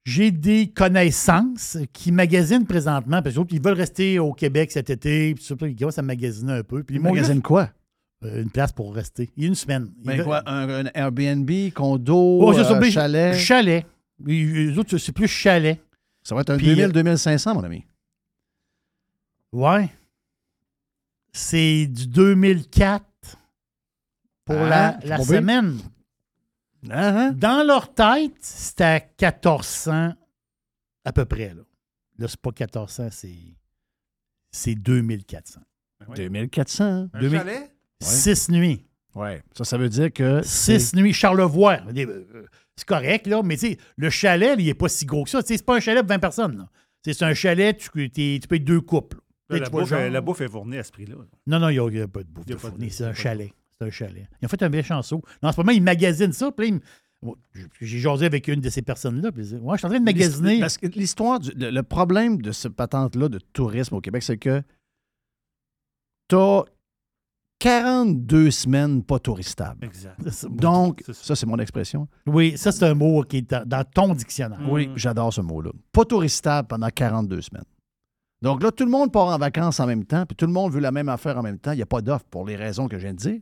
J'ai 0.06 0.32
des 0.32 0.68
connaissances 0.68 1.78
qui 1.94 2.12
magasinent 2.12 2.66
présentement, 2.66 3.22
parce 3.22 3.36
qu'ils 3.48 3.62
veulent 3.62 3.78
rester 3.78 4.20
au 4.20 4.34
Québec 4.34 4.72
cet 4.72 4.90
été, 4.90 5.34
puis 5.36 5.44
surtout, 5.44 5.66
ils 5.68 5.76
commencent 5.78 5.98
à 6.00 6.02
magasiner 6.02 6.52
un 6.54 6.64
peu. 6.64 6.84
Puis 6.84 6.96
Ils 6.98 7.02
m'ont 7.02 7.12
magasinent 7.12 7.36
juste- 7.36 7.46
quoi? 7.46 7.70
Euh, 8.26 8.42
une 8.42 8.50
place 8.50 8.72
pour 8.74 8.94
rester. 8.94 9.30
Il 9.38 9.44
y 9.44 9.46
a 9.46 9.50
une 9.50 9.56
semaine. 9.56 9.92
Ils 10.04 10.08
Mais 10.08 10.16
veulent- 10.18 10.26
quoi? 10.26 10.44
Un, 10.50 10.86
un 10.86 10.90
Airbnb, 10.94 11.50
condo, 11.74 12.40
Oh, 12.42 12.54
c'est 12.54 12.64
ça, 12.64 12.74
euh, 12.74 12.80
mais 12.82 12.92
chalet? 12.92 13.36
Chalet. 13.38 13.86
Les, 14.26 14.46
les 14.68 14.78
autres, 14.78 14.98
c'est 14.98 15.12
plus 15.14 15.28
chalet. 15.28 15.80
Ça 16.24 16.34
va 16.36 16.42
être 16.42 16.50
un 16.50 16.58
Puis, 16.58 16.70
euh, 16.82 16.88
2000-2500, 16.90 17.54
mon 17.54 17.64
ami. 17.64 17.86
Ouais. 19.52 19.90
C'est 21.34 21.88
du 21.88 22.08
2004 22.08 23.04
pour 24.46 24.56
Ah, 24.56 24.70
la, 24.70 25.00
la 25.04 25.18
semaine. 25.24 25.80
Ah, 26.92 27.32
Dans 27.32 27.66
leur 27.66 27.94
tête, 27.94 28.34
c'était 28.42 28.84
à 28.84 29.00
1400 29.00 30.14
à 31.06 31.12
peu 31.14 31.26
près. 31.26 31.54
Là, 31.54 31.62
là 32.20 32.28
c'est 32.28 32.40
pas 32.40 32.52
1400, 32.58 33.08
c'est, 33.12 33.34
c'est 34.52 34.76
2400. 34.76 35.60
2400. 36.16 36.84
Un 37.14 37.20
2000 37.20 37.38
chalet? 37.40 37.72
Six 38.02 38.50
nuits. 38.50 38.86
Ouais. 39.16 39.42
Ça, 39.58 39.64
ça 39.64 39.78
veut 39.78 39.90
dire 39.90 40.12
que. 40.12 40.42
Six 40.44 40.94
nuits. 40.96 41.14
Charlevoix. 41.14 41.78
Des- 41.92 42.06
euh, 42.06 42.46
C'est 42.76 42.88
correct, 42.88 43.28
là, 43.28 43.42
mais 43.44 43.56
tu 43.56 43.68
sais, 43.70 43.78
le 43.96 44.10
chalet, 44.10 44.56
il 44.60 44.66
n'est 44.66 44.74
pas 44.74 44.90
si 44.90 45.06
gros 45.06 45.24
que 45.24 45.30
ça. 45.30 45.42
C'est 45.46 45.64
pas 45.66 45.78
un 45.78 45.80
chalet 45.80 46.02
pour 46.02 46.10
20 46.10 46.20
personnes. 46.20 46.68
C'est 47.06 47.22
un 47.24 47.34
chalet, 47.34 47.78
tu, 47.78 48.10
tu 48.12 48.48
peux 48.48 48.56
être 48.56 48.64
deux 48.64 48.82
couples. 48.82 49.20
Là, 49.54 49.60
la, 49.66 49.70
bouffe, 49.70 49.92
est- 49.92 50.10
la 50.10 50.22
bouffe 50.22 50.42
est 50.42 50.48
fournie 50.50 50.78
à 50.78 50.84
ce 50.84 50.92
prix-là. 50.92 51.16
Non, 51.48 51.60
non, 51.60 51.70
il 51.70 51.80
n'y 51.80 52.00
a, 52.02 52.08
pas 52.08 52.24
de 52.24 52.28
bouffe 52.30 52.44
Il 52.48 52.52
y 52.52 52.54
a 52.54 52.56
de 52.58 52.62
pas 52.62 52.68
de- 52.68 52.72
fourni. 52.74 52.86
il 52.86 52.90
y 52.90 52.92
C'est 52.92 53.06
un 53.06 53.14
chalet. 53.14 53.52
C'est 53.80 53.86
un 53.86 53.90
chalet. 53.90 54.28
Ils 54.42 54.46
ont 54.46 54.50
fait 54.50 54.62
un 54.64 54.70
bien 54.70 54.84
chanceau. 54.84 55.22
Là, 55.42 55.50
en 55.50 55.52
ce 55.52 55.60
moment, 55.60 55.72
ils 55.72 55.82
magasinent 55.82 56.34
ça. 56.34 56.52
Puis 56.52 56.80
j'ai 57.82 58.00
jasé 58.00 58.26
avec 58.26 58.48
une 58.48 58.60
de 58.62 58.70
ces 58.70 58.82
personnes-là. 58.82 59.32
Puis 59.32 59.42
ils 59.42 59.46
disaient, 59.46 59.58
ouais, 59.58 59.74
je 59.76 59.78
suis 59.80 59.86
en 59.86 59.90
train 59.90 60.00
de 60.00 60.06
magasiner. 60.06 60.60
Parce 60.60 60.78
que 60.78 60.88
l'histoire, 60.88 61.40
du- 61.40 61.52
le, 61.52 61.70
le 61.72 61.84
problème 61.84 62.42
de 62.42 62.52
ce 62.52 62.68
patente-là 62.68 63.30
de 63.30 63.40
tourisme 63.40 63.96
au 63.96 64.02
Québec, 64.02 64.24
c'est 64.24 64.38
que 64.38 64.62
t'as 66.28 66.64
42 67.60 68.52
semaines 68.52 69.04
pas 69.04 69.20
touristables. 69.20 69.86
Exact. 69.86 70.20
Donc, 70.50 71.02
ça, 71.14 71.34
c'est 71.36 71.46
mon 71.46 71.58
expression. 71.60 72.08
Oui, 72.28 72.58
ça, 72.58 72.72
c'est 72.74 72.84
un 72.86 72.94
mot 72.94 73.24
qui 73.24 73.38
est 73.38 73.50
dans, 73.50 73.66
dans 73.66 73.84
ton 73.86 74.14
dictionnaire. 74.14 74.60
Oui, 74.70 74.90
j'adore 74.96 75.32
ce 75.32 75.40
mot-là. 75.42 75.72
Pas 75.94 76.04
touristable 76.04 76.68
pendant 76.68 76.90
42 76.90 77.42
semaines. 77.42 77.64
Donc 78.44 78.62
là, 78.62 78.74
tout 78.74 78.84
le 78.84 78.92
monde 78.92 79.10
part 79.10 79.28
en 79.28 79.38
vacances 79.38 79.80
en 79.80 79.88
même 79.88 80.04
temps, 80.04 80.26
puis 80.26 80.36
tout 80.36 80.46
le 80.46 80.52
monde 80.52 80.74
veut 80.74 80.82
la 80.82 80.92
même 80.92 81.08
affaire 81.08 81.38
en 81.38 81.42
même 81.42 81.58
temps. 81.58 81.72
Il 81.72 81.78
n'y 81.78 81.82
a 81.82 81.86
pas 81.86 82.02
d'offre 82.02 82.26
pour 82.26 82.46
les 82.46 82.58
raisons 82.58 82.90
que 82.90 82.98
je 82.98 83.04
viens 83.04 83.14
de 83.14 83.18
dire. 83.18 83.40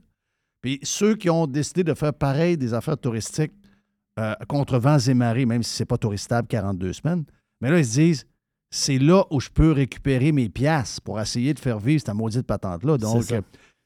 Puis 0.62 0.80
ceux 0.84 1.16
qui 1.16 1.28
ont 1.32 1.48
décidé 1.48 1.84
de 1.84 1.96
faire 1.96 2.14
pareil 2.14 2.56
des 2.56 2.76
affaires 2.76 3.00
touristiques 3.00 3.52
euh, 4.20 4.36
contre 4.48 4.78
vents 4.78 5.00
et 5.00 5.16
marées, 5.16 5.48
même 5.48 5.64
si 5.64 5.74
c'est 5.74 5.86
pas 5.86 5.98
touristable 5.98 6.48
42 6.48 6.94
semaines, 6.94 7.26
mais 7.62 7.72
là, 7.72 7.80
ils 7.80 7.86
se 7.86 7.94
disent, 7.94 8.28
c'est 8.70 9.00
là 9.00 9.26
où 9.32 9.40
je 9.40 9.50
peux 9.50 9.72
récupérer 9.72 10.32
mes 10.32 10.50
piastres 10.50 11.02
pour 11.02 11.20
essayer 11.20 11.56
de 11.56 11.60
faire 11.60 11.80
vivre 11.80 12.04
cette 12.06 12.14
maudite 12.14 12.46
patente-là. 12.46 13.00
Donc, 13.00 13.32
euh, 13.32 13.42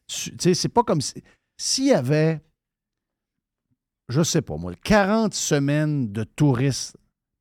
tu 0.07 0.31
tu 0.31 0.37
sais, 0.37 0.53
c'est 0.53 0.69
pas 0.69 0.83
comme 0.83 0.99
si... 0.99 1.23
S'il 1.57 1.85
y 1.85 1.93
avait, 1.93 2.41
je 4.09 4.21
sais 4.21 4.41
pas 4.41 4.57
moi, 4.57 4.73
40 4.83 5.33
semaines 5.33 6.11
de 6.11 6.25
touristes 6.25 6.97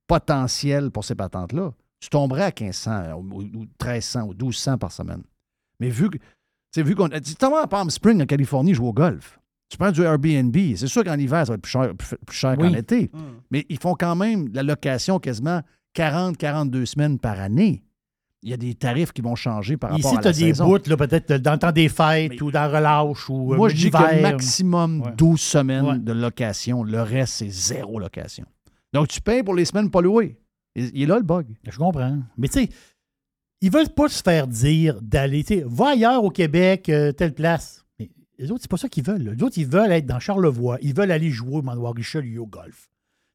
potentiels 0.06 0.92
pour 0.92 1.04
ces 1.04 1.16
patentes-là, 1.16 1.72
tu 2.04 2.10
tomberais 2.10 2.42
à 2.44 2.52
1500 2.52 3.12
ou, 3.14 3.40
ou- 3.40 3.42
ou 3.42 3.60
1300 3.82 4.22
ou 4.22 4.28
1200 4.34 4.78
par 4.78 4.92
semaine. 4.92 5.22
Mais 5.80 5.88
vu 5.88 6.10
que, 6.10 6.18
tu 6.18 6.22
sais, 6.74 6.82
vu 6.82 6.94
qu'on... 6.94 7.08
Tu 7.08 7.34
t'en 7.34 7.50
vas 7.50 7.62
à 7.62 7.66
Palm 7.66 7.88
Springs, 7.90 8.22
en 8.22 8.26
Californie, 8.26 8.74
jouer 8.74 8.88
au 8.88 8.92
golf. 8.92 9.38
Tu 9.70 9.78
prends 9.78 9.90
du 9.90 10.02
Airbnb. 10.02 10.54
C'est 10.76 10.86
sûr 10.86 11.02
qu'en 11.04 11.18
hiver, 11.18 11.46
ça 11.46 11.52
va 11.52 11.54
être 11.54 11.62
plus 11.62 11.70
cher, 11.70 11.94
plus, 11.96 12.16
plus 12.26 12.36
cher 12.36 12.54
Oui. 12.58 12.68
qu'en 12.70 12.74
été. 12.74 13.10
Mais 13.50 13.64
ils 13.68 13.78
font 13.78 13.94
quand 13.94 14.14
même 14.14 14.48
la 14.52 14.62
location 14.62 15.18
quasiment 15.18 15.62
40-42 15.96 16.84
semaines 16.84 17.18
par 17.18 17.40
année. 17.40 17.82
Il 18.42 18.50
y 18.50 18.52
a 18.52 18.58
des 18.58 18.74
tarifs 18.74 19.12
qui 19.12 19.22
vont 19.22 19.34
changer 19.36 19.78
par 19.78 19.90
rapport 19.90 20.12
Ici, 20.12 20.18
à 20.18 20.20
tu 20.20 20.24
la 20.24 20.30
as 20.30 20.52
des 20.52 20.52
bouts, 20.52 20.78
peut-être 20.98 21.32
dans 21.42 21.52
le 21.54 21.58
temps 21.58 21.72
des 21.72 21.88
fêtes 21.88 22.40
ou 22.42 22.50
dans 22.50 22.70
relâche 22.70 23.30
ou 23.30 23.54
euh, 23.54 23.56
Moi, 23.56 23.70
je 23.70 23.76
dis 23.76 23.90
que 23.90 24.22
maximum 24.22 25.00
Ouais. 25.00 25.12
12 25.16 25.40
semaines 25.40 25.84
Ouais. 25.86 25.98
de 25.98 26.12
location. 26.12 26.82
Le 26.84 27.00
reste, 27.00 27.32
c'est 27.34 27.48
zéro 27.48 27.98
location. 27.98 28.44
Donc, 28.92 29.08
tu 29.08 29.22
payes 29.22 29.42
pour 29.42 29.54
les 29.54 29.64
semaines 29.64 29.90
pas 29.90 30.02
louées. 30.02 30.38
Il 30.76 31.02
est 31.02 31.06
là, 31.06 31.16
le 31.16 31.22
bug. 31.22 31.46
Je 31.68 31.76
comprends. 31.76 32.18
Mais 32.36 32.48
tu 32.48 32.60
sais, 32.60 32.68
ils 33.60 33.70
veulent 33.70 33.88
pas 33.88 34.08
se 34.08 34.22
faire 34.22 34.46
dire 34.46 35.00
d'aller. 35.00 35.44
tu 35.44 35.54
sais, 35.54 35.64
Va 35.66 35.90
ailleurs 35.90 36.24
au 36.24 36.30
Québec, 36.30 36.88
euh, 36.88 37.12
telle 37.12 37.34
place. 37.34 37.84
Mais 37.98 38.10
les 38.38 38.50
autres, 38.50 38.62
c'est 38.62 38.70
pas 38.70 38.76
ça 38.76 38.88
qu'ils 38.88 39.04
veulent. 39.04 39.22
là. 39.22 39.32
Les 39.34 39.42
autres, 39.42 39.58
ils 39.58 39.66
veulent 39.66 39.92
être 39.92 40.06
dans 40.06 40.18
Charlevoix. 40.18 40.78
Ils 40.82 40.94
veulent 40.94 41.12
aller 41.12 41.30
jouer 41.30 41.58
au 41.58 41.62
Manoir 41.62 41.94
Richelieu 41.94 42.40
au 42.40 42.46
golf. 42.46 42.90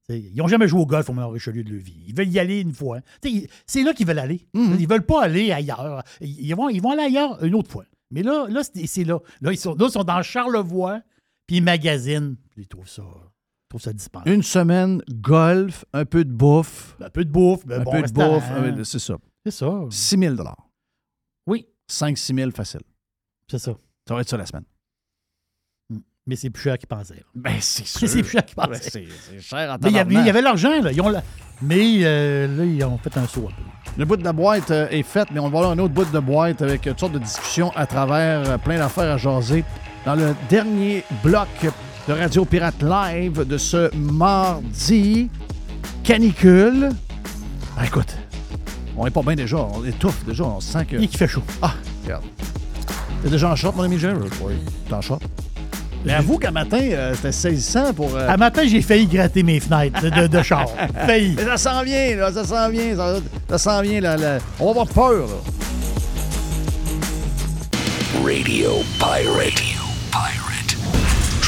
Ils 0.10 0.36
n'ont 0.36 0.48
jamais 0.48 0.68
joué 0.68 0.82
au 0.82 0.86
golf 0.86 1.10
au 1.10 1.14
Manoir 1.14 1.32
Richelieu 1.32 1.64
de 1.64 1.72
leur 1.72 1.82
vie. 1.82 2.04
Ils 2.08 2.16
veulent 2.16 2.30
y 2.30 2.40
aller 2.40 2.62
une 2.62 2.74
fois. 2.74 3.00
C'est 3.66 3.84
là 3.84 3.94
qu'ils 3.94 4.08
veulent 4.08 4.20
aller. 4.20 4.48
Mhm. 4.54 4.78
Ils 4.80 4.88
veulent 4.88 5.06
pas 5.06 5.24
aller 5.24 5.52
ailleurs. 5.52 6.04
Ils 6.20 6.54
vont, 6.56 6.70
ils 6.70 6.82
vont 6.82 6.92
aller 6.92 7.04
ailleurs 7.04 7.44
une 7.44 7.56
autre 7.56 7.72
fois. 7.72 7.86
Mais 8.12 8.24
là, 8.24 8.48
là 8.50 8.62
c'est 8.64 9.04
là. 9.04 9.20
Là 9.42 9.52
ils, 9.52 9.58
sont, 9.58 9.76
là, 9.76 9.86
ils 9.88 9.92
sont 9.92 10.04
dans 10.04 10.22
Charlevoix, 10.24 11.02
puis 11.46 11.58
ils 11.58 11.64
magasinent. 11.64 12.38
Ils 12.58 12.68
trouvent 12.68 12.90
ça, 12.90 13.04
ils 13.70 13.78
trouvent 13.78 13.82
ça. 13.82 13.92
Une 14.26 14.42
semaine, 14.44 15.02
golf, 15.10 15.86
un 15.94 16.06
peu 16.06 16.26
de 16.26 16.32
bouffe. 16.32 16.96
Un 17.02 17.10
peu 17.10 17.24
de 17.24 17.30
bouffe, 17.30 17.66
ben, 17.66 17.82
un 17.82 17.84
bon 17.84 17.92
peu 17.92 18.02
de 18.02 18.12
bouffe. 18.12 18.44
euh, 18.52 18.84
C'est 18.84 19.00
ça. 19.00 19.16
C'est 19.46 19.52
ça. 19.52 19.72
6 19.90 20.18
000 20.18 20.36
Oui. 21.48 21.68
5-6 21.90 22.36
000 22.36 22.52
facile. 22.52 22.82
C'est 23.50 23.60
ça. 23.60 23.74
Ça 24.08 24.14
va 24.16 24.22
être 24.22 24.30
ça 24.30 24.38
la 24.38 24.46
semaine. 24.46 24.66
Mais 26.26 26.36
c'est 26.36 26.50
plus 26.52 26.62
cher 26.64 26.78
qu'ils 26.78 26.88
pensaient. 26.88 27.24
Ben, 27.34 27.56
c'est 27.60 27.86
C'est 27.88 28.08
c'est 28.08 28.22
plus 28.22 28.32
cher 28.32 28.46
qu'ils 28.46 28.56
Ben, 28.56 28.68
pensaient. 28.68 28.90
c'est 28.92 29.08
c'est 29.30 29.40
cher 29.42 29.72
en 29.72 29.78
Mais 29.82 29.90
il 29.90 29.96
y 30.26 30.30
avait, 30.30 30.42
l'argent, 30.42 30.82
là. 30.82 30.92
Ils 30.92 31.02
ont 31.02 31.10
la- 31.10 31.24
Mais 31.62 32.04
euh, 32.04 32.48
là, 32.56 32.66
ils 32.66 32.84
ont 32.84 32.98
fait 33.00 33.16
un 33.18 33.26
saut 33.28 33.48
un 33.50 33.52
peu. 33.52 33.64
Le 33.98 34.06
bout 34.06 34.16
de 34.18 34.24
la 34.24 34.34
boîte 34.34 34.70
euh, 34.72 34.88
est 34.90 35.02
fait, 35.04 35.30
mais 35.32 35.40
on 35.40 35.50
va 35.50 35.58
avoir 35.60 35.72
un 35.72 35.80
autre 35.80 35.94
bout 35.94 36.06
de 36.06 36.20
boîte 36.20 36.62
avec 36.62 36.82
toutes 36.82 37.00
sortes 37.00 37.14
de 37.14 37.20
discussions 37.20 37.72
à 37.76 37.86
travers 37.88 38.48
euh, 38.50 38.58
plein 38.58 38.78
d'affaires 38.78 39.12
à 39.14 39.18
jaser. 39.18 39.64
Dans 40.06 40.16
le 40.16 40.34
dernier 40.50 41.04
bloc 41.24 41.48
de 42.10 42.14
Radio 42.16 42.44
Pirate 42.44 42.82
Live 42.82 43.46
de 43.46 43.58
ce 43.60 43.96
mardi, 43.96 45.30
canicule. 46.04 46.90
Ah, 47.78 47.86
écoute, 47.86 48.18
on 48.98 49.06
est 49.06 49.12
pas 49.12 49.22
bien 49.22 49.36
déjà, 49.36 49.58
on 49.58 49.86
étouffe 49.86 50.26
déjà, 50.26 50.44
on 50.44 50.60
sent 50.60 50.86
que. 50.86 50.96
Il 50.96 51.08
qui 51.08 51.18
fait 51.18 51.28
chaud. 51.28 51.44
Ah, 51.62 51.74
regarde. 52.04 52.24
T'es 53.22 53.30
déjà 53.30 53.52
en 53.52 53.56
short, 53.56 53.76
mon 53.76 53.84
ami 53.84 54.00
Jerry? 54.00 54.18
Oui. 54.42 54.54
T'es 54.88 54.94
en 54.96 55.02
short? 55.02 55.22
Mais 56.04 56.14
avoue 56.14 56.40
qu'à 56.40 56.50
matin, 56.50 56.80
euh, 56.82 57.14
c'était 57.14 57.32
saisissant 57.32 57.94
pour. 57.94 58.16
euh, 58.16 58.28
À 58.28 58.38
matin, 58.38 58.64
j'ai 58.66 58.82
failli 58.82 59.06
gratter 59.06 59.44
mes 59.44 59.60
fenêtres 59.60 60.02
de, 60.02 60.10
de, 60.10 60.26
de 60.28 60.42
char. 60.42 60.66
failli. 61.06 61.36
Mais 61.38 61.44
ça 61.46 61.58
s'en 61.58 61.84
vient, 61.84 62.16
là, 62.16 62.32
ça 62.34 62.44
s'en 62.44 62.70
vient, 62.72 62.96
ça, 62.96 63.16
ça 63.50 63.58
s'en 63.60 63.82
vient, 63.84 64.02
là, 64.02 64.18
là. 64.18 64.38
On 64.60 64.66
va 64.74 64.82
avoir 64.82 64.88
peur, 64.88 65.28
là. 65.28 65.36
Radio 68.26 68.72
Pirate. 68.98 69.28
Radio 69.30 69.84
Pirate. 70.12 70.39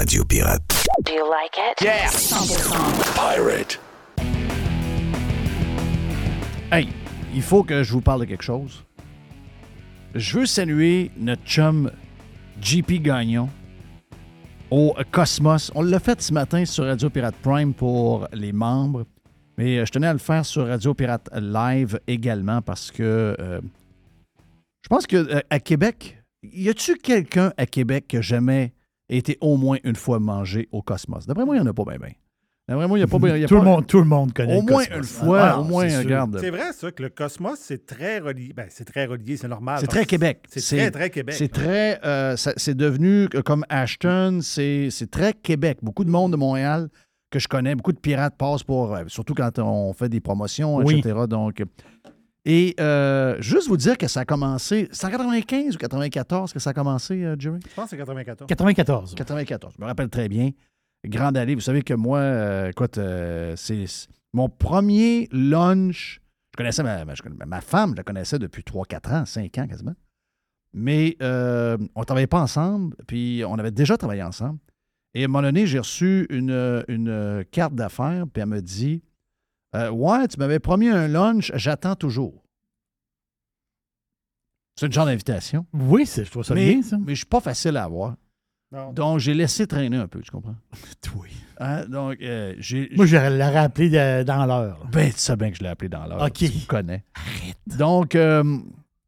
Radio 0.00 0.24
Pirate. 0.24 0.62
Do 1.04 1.12
you 1.12 1.28
like 1.28 1.58
it? 1.58 1.84
Yeah. 1.84 2.08
100%. 2.08 2.72
Pirate. 3.14 3.78
Hey, 6.72 6.88
il 7.34 7.42
faut 7.42 7.62
que 7.62 7.82
je 7.82 7.92
vous 7.92 8.00
parle 8.00 8.20
de 8.20 8.24
quelque 8.24 8.42
chose. 8.42 8.82
Je 10.14 10.38
veux 10.38 10.46
saluer 10.46 11.10
notre 11.18 11.42
chum 11.44 11.90
JP 12.62 13.02
Gagnon 13.02 13.50
au 14.70 14.96
Cosmos. 15.10 15.70
On 15.74 15.82
l'a 15.82 16.00
fait 16.00 16.22
ce 16.22 16.32
matin 16.32 16.64
sur 16.64 16.86
Radio 16.86 17.10
Pirate 17.10 17.36
Prime 17.42 17.74
pour 17.74 18.26
les 18.32 18.52
membres, 18.52 19.04
mais 19.58 19.80
euh, 19.80 19.84
je 19.84 19.92
tenais 19.92 20.06
à 20.06 20.14
le 20.14 20.18
faire 20.18 20.46
sur 20.46 20.66
Radio 20.66 20.94
Pirate 20.94 21.28
Live 21.38 22.00
également 22.06 22.62
parce 22.62 22.90
que 22.90 23.36
euh, 23.38 23.60
je 24.80 24.88
pense 24.88 25.06
que 25.06 25.16
euh, 25.16 25.40
à 25.50 25.60
Québec, 25.60 26.22
y 26.42 26.70
a-tu 26.70 26.96
quelqu'un 26.96 27.52
à 27.58 27.66
Québec 27.66 28.06
qui 28.08 28.16
a 29.14 29.18
été 29.18 29.38
au 29.40 29.56
moins 29.56 29.78
une 29.84 29.96
fois 29.96 30.18
mangé 30.20 30.68
au 30.72 30.82
Cosmos? 30.82 31.26
D'après 31.26 31.44
moi, 31.44 31.56
il 31.56 31.60
n'y 31.62 31.66
en 31.66 31.70
a 31.70 31.74
pas 31.74 31.84
bien, 31.84 31.96
bien. 31.98 32.12
D'après 32.68 32.86
moi, 32.86 32.98
il 32.98 33.00
n'y 33.00 33.04
a 33.04 33.08
pas 33.08 33.18
bien. 33.18 33.46
tout, 33.46 33.54
pas- 33.56 33.60
le 33.64 33.66
monde, 33.68 33.86
tout 33.86 33.98
le 33.98 34.04
monde 34.04 34.32
connaît 34.32 34.56
Au 34.56 34.60
le 34.60 34.66
moins 34.72 34.84
Cosmos. 34.84 34.98
une 34.98 35.02
fois, 35.04 35.40
Ah, 35.42 35.60
au 35.60 35.64
moins, 35.64 35.98
regarde. 35.98 36.38
C'est 36.40 36.50
vrai, 36.50 36.72
ça, 36.72 36.92
que 36.92 37.02
le 37.02 37.08
Cosmos, 37.08 37.58
c'est 37.60 37.84
très 37.84 38.20
relié. 38.20 38.52
Ben, 38.54 38.66
c'est 38.70 38.84
très 38.84 39.06
relié, 39.06 39.36
c'est 39.36 39.48
normal. 39.48 39.78
C'est 39.80 39.88
très 39.88 40.04
Québec. 40.06 40.44
C'est 40.48 40.60
très, 40.76 40.90
très 40.92 41.10
Québec. 41.10 41.34
C'est 41.36 41.48
très. 41.50 41.98
euh, 42.04 42.36
c'est 42.36 42.76
devenu 42.76 43.28
euh, 43.34 43.42
comme 43.42 43.64
Ashton, 43.68 44.38
c'est 44.42 44.88
c'est 44.90 45.10
très 45.10 45.32
Québec. 45.32 45.78
Beaucoup 45.82 46.04
de 46.04 46.10
monde 46.10 46.30
de 46.32 46.36
Montréal 46.36 46.88
que 47.30 47.38
je 47.40 47.48
connais, 47.48 47.74
beaucoup 47.74 47.92
de 47.92 47.98
pirates 47.98 48.36
passent 48.36 48.62
pour. 48.62 48.94
euh, 48.94 49.02
surtout 49.08 49.34
quand 49.34 49.58
on 49.58 49.92
fait 49.92 50.08
des 50.08 50.20
promotions, 50.20 50.76
Oui. 50.76 50.98
etc. 51.00 51.14
Donc. 51.28 51.62
Et 52.46 52.74
euh, 52.80 53.36
juste 53.40 53.68
vous 53.68 53.76
dire 53.76 53.98
que 53.98 54.08
ça 54.08 54.20
a 54.20 54.24
commencé. 54.24 54.88
C'est 54.92 55.06
en 55.06 55.10
95 55.10 55.74
ou 55.74 55.78
94 55.78 56.52
que 56.52 56.58
ça 56.58 56.70
a 56.70 56.72
commencé, 56.72 57.22
euh, 57.24 57.36
Jerry? 57.38 57.58
Je 57.68 57.74
pense 57.74 57.84
que 57.84 57.90
c'est 57.90 57.96
94. 57.98 58.46
94. 58.48 59.14
94. 59.14 59.74
Je 59.76 59.82
me 59.82 59.86
rappelle 59.86 60.08
très 60.08 60.28
bien. 60.28 60.50
Grande 61.06 61.36
allée. 61.36 61.54
Vous 61.54 61.60
savez 61.60 61.82
que 61.82 61.94
moi, 61.94 62.18
euh, 62.18 62.70
écoute, 62.70 62.96
euh, 62.98 63.54
c'est 63.56 63.84
mon 64.32 64.48
premier 64.48 65.28
lunch. 65.32 66.20
Je 66.52 66.56
connaissais 66.56 66.82
ma, 66.82 67.04
ma- 67.04 67.14
je 67.14 67.22
connais- 67.22 67.36
ma 67.46 67.60
femme, 67.60 67.90
je 67.92 67.96
la 67.96 68.02
connaissais 68.04 68.38
depuis 68.38 68.62
3-4 68.62 69.12
ans, 69.12 69.24
5 69.26 69.56
ans 69.58 69.66
quasiment. 69.66 69.94
Mais 70.72 71.16
euh, 71.22 71.76
on 71.94 72.00
ne 72.00 72.04
travaillait 72.04 72.26
pas 72.26 72.40
ensemble, 72.40 72.96
puis 73.06 73.42
on 73.46 73.54
avait 73.58 73.70
déjà 73.70 73.96
travaillé 73.96 74.22
ensemble. 74.22 74.58
Et 75.14 75.22
à 75.22 75.24
un 75.24 75.28
moment 75.28 75.42
donné, 75.42 75.66
j'ai 75.66 75.78
reçu 75.80 76.26
une, 76.30 76.84
une 76.88 77.44
carte 77.50 77.74
d'affaires, 77.74 78.24
puis 78.32 78.42
elle 78.42 78.48
me 78.48 78.60
dit 78.62 79.02
euh, 79.74 79.90
Ouais, 79.90 80.26
tu 80.28 80.38
m'avais 80.38 80.58
promis 80.58 80.88
un 80.88 81.08
lunch, 81.08 81.52
j'attends 81.54 81.94
toujours. 81.96 82.42
C'est 84.76 84.86
une 84.86 84.92
genre 84.92 85.06
d'invitation. 85.06 85.66
Oui, 85.74 86.06
c'est- 86.06 86.24
je 86.24 86.30
trouve 86.30 86.44
ça 86.44 86.54
mais, 86.54 86.72
bien, 86.74 86.82
ça. 86.82 86.96
Mais 86.98 87.14
je 87.14 87.18
suis 87.20 87.26
pas 87.26 87.40
facile 87.40 87.76
à 87.76 87.84
avoir. 87.84 88.16
Non. 88.72 88.92
Donc, 88.92 89.18
j'ai 89.18 89.34
laissé 89.34 89.66
traîner 89.66 89.96
un 89.96 90.06
peu, 90.06 90.20
tu 90.20 90.30
comprends? 90.30 90.54
Oui. 91.16 91.30
Hein, 91.58 91.84
Donc, 91.86 92.16
euh, 92.22 92.54
j'ai. 92.58 92.88
Moi, 92.96 93.04
je 93.04 93.16
l'aurais 93.16 93.56
appelé 93.58 93.90
de- 93.90 94.22
dans 94.22 94.46
l'heure. 94.46 94.86
Ben, 94.92 95.10
tu 95.12 95.18
sais 95.18 95.36
bien 95.36 95.50
que 95.50 95.56
je 95.58 95.62
l'ai 95.62 95.68
appelé 95.68 95.88
dans 95.88 96.06
l'heure. 96.06 96.22
OK. 96.22 96.32
Tu 96.34 96.44
me 96.44 96.66
connais. 96.66 97.04
Arrête. 97.14 97.58
Donc, 97.78 98.14
euh, 98.14 98.58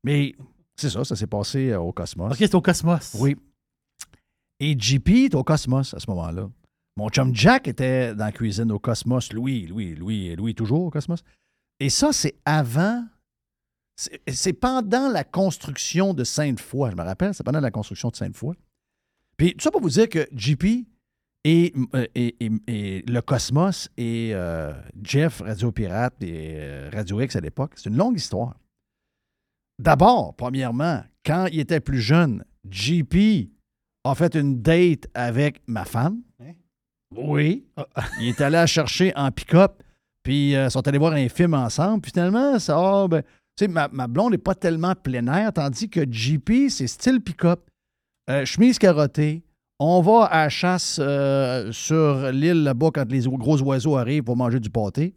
mais 0.04 0.34
c'est 0.76 0.90
ça, 0.90 1.04
ça 1.04 1.16
s'est 1.16 1.28
passé 1.28 1.70
euh, 1.70 1.78
au 1.80 1.92
Cosmos. 1.92 2.32
OK, 2.32 2.36
c'est 2.38 2.54
au 2.54 2.60
Cosmos. 2.60 3.16
Oui. 3.20 3.36
Et 4.60 4.76
JP 4.78 5.08
est 5.26 5.34
au 5.34 5.44
Cosmos 5.44 5.94
à 5.94 5.98
ce 6.00 6.10
moment-là. 6.10 6.48
Mon 6.96 7.08
chum 7.08 7.34
Jack 7.34 7.68
était 7.68 8.14
dans 8.14 8.26
la 8.26 8.32
cuisine 8.32 8.70
au 8.70 8.78
Cosmos. 8.78 9.32
Louis, 9.32 9.66
Louis, 9.66 9.94
Louis, 9.94 10.36
Louis 10.36 10.54
toujours 10.54 10.82
au 10.84 10.90
Cosmos. 10.90 11.22
Et 11.80 11.90
ça, 11.90 12.12
c'est 12.12 12.34
avant. 12.44 13.04
c'est- 13.96 14.52
pendant 14.54 15.08
la 15.08 15.22
construction 15.22 16.12
de 16.14 16.24
Sainte-Foy. 16.24 16.90
Je 16.90 16.96
me 16.96 17.02
rappelle, 17.02 17.34
c'est 17.34 17.44
pendant 17.44 17.60
la 17.60 17.70
construction 17.70 18.08
de 18.08 18.16
Sainte-Foy. 18.16 18.56
Puis 19.36 19.52
tout 19.54 19.60
ça 19.60 19.70
pour 19.70 19.80
vous 19.82 19.90
dire 19.90 20.08
que 20.08 20.26
JP 20.34 20.86
et, 21.44 21.72
euh, 21.94 22.06
et- 22.14 23.02
le 23.06 23.20
Cosmos 23.20 23.88
et 23.96 24.30
euh, 24.34 24.72
Jeff, 25.02 25.40
Radio 25.40 25.70
Pirate 25.72 26.14
et 26.22 26.54
euh, 26.56 26.90
Radio 26.92 27.20
X 27.20 27.36
à 27.36 27.40
l'époque, 27.40 27.72
c'est 27.76 27.88
une 27.90 27.96
longue 27.96 28.16
histoire. 28.16 28.56
D'abord, 29.78 30.34
premièrement, 30.36 31.02
quand 31.24 31.46
il 31.52 31.60
était 31.60 31.80
plus 31.80 32.00
jeune, 32.00 32.44
JP 32.68 33.50
a 34.04 34.14
fait 34.14 34.34
une 34.36 34.62
date 34.62 35.06
avec 35.14 35.60
ma 35.66 35.84
femme. 35.84 36.22
Oui. 37.16 37.64
Il 38.20 38.28
est 38.28 38.40
allé 38.40 38.54
la 38.54 38.66
chercher 38.66 39.12
en 39.16 39.30
pick-up, 39.30 39.82
puis 40.22 40.54
euh, 40.56 40.70
sont 40.70 40.86
allés 40.86 40.98
voir 40.98 41.12
un 41.12 41.28
film 41.28 41.54
ensemble. 41.54 42.00
Puis 42.02 42.12
finalement, 42.12 42.58
ça, 42.58 42.76
ah, 42.78 43.08
ben, 43.08 43.22
tu 43.56 43.66
sais, 43.66 43.68
ma, 43.68 43.88
blonde 43.88 44.32
n'est 44.32 44.38
pas 44.38 44.54
tellement 44.54 44.94
plein 44.94 45.26
air, 45.26 45.52
tandis 45.52 45.88
que 45.88 46.00
JP, 46.10 46.68
c'est 46.68 46.86
style 46.86 47.20
pick-up. 47.20 47.68
Euh, 48.30 48.44
chemise 48.44 48.78
carottée. 48.78 49.42
On 49.78 50.00
va 50.00 50.26
à 50.26 50.44
la 50.44 50.48
chasse 50.48 51.00
euh, 51.02 51.72
sur 51.72 52.30
l'île 52.30 52.62
là-bas 52.62 52.90
quand 52.94 53.10
les 53.10 53.22
gros 53.22 53.60
oiseaux 53.62 53.96
arrivent 53.96 54.22
pour 54.22 54.36
manger 54.36 54.60
du 54.60 54.70
pâté. 54.70 55.14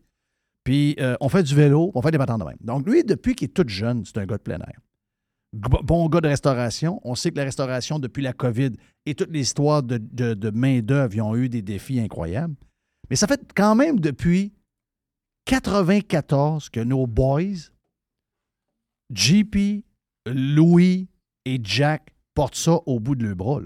Puis 0.63 0.95
euh, 0.99 1.15
on 1.21 1.29
fait 1.29 1.43
du 1.43 1.53
vélo, 1.53 1.91
on 1.93 2.01
fait 2.01 2.11
des 2.11 2.17
patins 2.17 2.39
de 2.39 2.43
même. 2.43 2.57
Donc 2.61 2.87
lui, 2.87 3.03
depuis 3.03 3.35
qu'il 3.35 3.45
est 3.45 3.53
tout 3.53 3.67
jeune, 3.67 4.03
c'est 4.05 4.17
un 4.17 4.25
gars 4.25 4.37
de 4.37 4.41
plein 4.41 4.57
air. 4.57 4.79
Bon 5.55 6.09
gars 6.09 6.19
de 6.19 6.27
restauration. 6.27 6.99
On 7.03 7.15
sait 7.15 7.31
que 7.31 7.37
la 7.37 7.45
restauration, 7.45 7.97
depuis 7.97 8.21
la 8.21 8.33
COVID 8.33 8.71
et 9.05 9.15
toute 9.15 9.31
l'histoire 9.31 9.83
de, 9.83 9.97
de, 9.97 10.49
main-d'œuvre, 10.49 11.15
ils 11.15 11.21
ont 11.21 11.35
eu 11.35 11.47
des 11.47 11.61
défis 11.61 11.99
incroyables. 11.99 12.55
Mais 13.09 13.15
ça 13.15 13.25
fait 13.25 13.41
quand 13.55 13.75
même 13.75 13.99
depuis 13.99 14.51
94 15.45 16.69
que 16.69 16.81
nos 16.81 17.07
boys, 17.07 17.69
JP, 19.13 19.85
Louis 20.25 21.07
et 21.45 21.59
Jack, 21.63 22.13
portent 22.33 22.55
ça 22.55 22.79
au 22.85 22.99
bout 22.99 23.15
de 23.15 23.25
leurs 23.25 23.35
bras. 23.35 23.61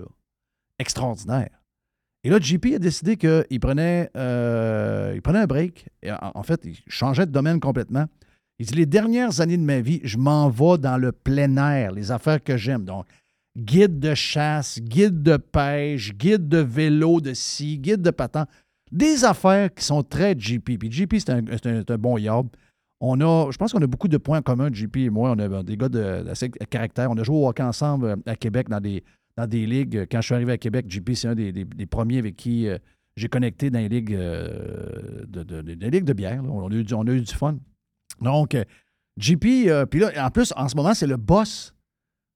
Extraordinaire. 0.77 1.49
Et 2.23 2.29
là, 2.29 2.39
JP 2.39 2.65
a 2.75 2.79
décidé 2.79 3.17
qu'il 3.17 3.59
prenait, 3.59 4.11
euh, 4.15 5.19
prenait 5.21 5.39
un 5.39 5.47
break. 5.47 5.87
En 6.21 6.43
fait, 6.43 6.61
il 6.65 6.77
changeait 6.87 7.25
de 7.25 7.31
domaine 7.31 7.59
complètement. 7.59 8.05
Il 8.59 8.65
dit 8.65 8.75
Les 8.75 8.85
dernières 8.85 9.39
années 9.39 9.57
de 9.57 9.63
ma 9.63 9.79
vie, 9.79 10.01
je 10.03 10.17
m'en 10.17 10.49
vais 10.49 10.77
dans 10.77 10.97
le 10.97 11.11
plein 11.11 11.55
air, 11.57 11.91
les 11.93 12.11
affaires 12.11 12.43
que 12.43 12.57
j'aime. 12.57 12.83
Donc, 12.83 13.05
guide 13.57 13.99
de 13.99 14.13
chasse, 14.13 14.79
guide 14.81 15.23
de 15.23 15.37
pêche, 15.37 16.13
guide 16.13 16.47
de 16.47 16.57
vélo, 16.57 17.21
de 17.21 17.33
scie, 17.33 17.77
guide 17.79 18.01
de 18.01 18.11
patin. 18.11 18.45
Des 18.91 19.23
affaires 19.23 19.73
qui 19.73 19.83
sont 19.83 20.03
très 20.03 20.35
JP. 20.37 20.77
Puis 20.77 20.91
JP, 20.91 21.15
c'est 21.19 21.29
un, 21.29 21.97
bon 21.97 22.17
yob. 22.17 22.47
On 22.99 23.21
a, 23.21 23.49
je 23.51 23.57
pense 23.57 23.71
qu'on 23.71 23.81
a 23.81 23.87
beaucoup 23.87 24.09
de 24.09 24.17
points 24.17 24.39
en 24.39 24.41
commun, 24.41 24.69
JP 24.73 24.97
et 24.97 25.09
moi. 25.09 25.31
On 25.31 25.39
a 25.39 25.63
des 25.63 25.77
gars 25.77 25.87
de- 25.87 26.25
caractère. 26.69 27.09
On 27.09 27.17
a 27.17 27.23
joué 27.23 27.37
au 27.37 27.47
hockey 27.47 27.63
ensemble 27.63 28.05
euh, 28.05 28.15
à 28.25 28.35
Québec 28.35 28.67
dans 28.67 28.81
des, 28.81 29.03
ligues. 29.65 30.05
Quand 30.11 30.19
je 30.19 30.25
suis 30.25 30.35
arrivé 30.35 30.51
à 30.51 30.57
Québec, 30.57 30.85
JP, 30.89 31.11
c'est 31.13 31.27
un 31.29 31.35
des, 31.35 31.65
premiers 31.89 32.17
avec 32.17 32.35
qui 32.35 32.67
euh, 32.67 32.77
j'ai 33.15 33.29
connecté 33.29 33.69
dans 33.69 33.79
les 33.79 33.87
ligues, 33.87 34.13
euh, 34.15 35.23
de, 35.27 35.43
de- 35.43 35.61
de- 35.61 35.75
des 35.75 35.89
ligues 35.89 36.03
de 36.03 36.13
bière. 36.13 36.43
on 36.43 36.67
a 36.67 36.73
eu 36.73 36.83
du 37.21 37.33
fun. 37.33 37.57
Donc, 38.21 38.55
euh, 38.55 38.63
JP, 39.17 39.45
euh, 39.67 39.85
puis 39.85 39.99
là, 39.99 40.11
en 40.25 40.29
plus, 40.31 40.53
en 40.55 40.67
ce 40.67 40.75
moment, 40.75 40.93
c'est 40.93 41.07
le 41.07 41.17
boss 41.17 41.73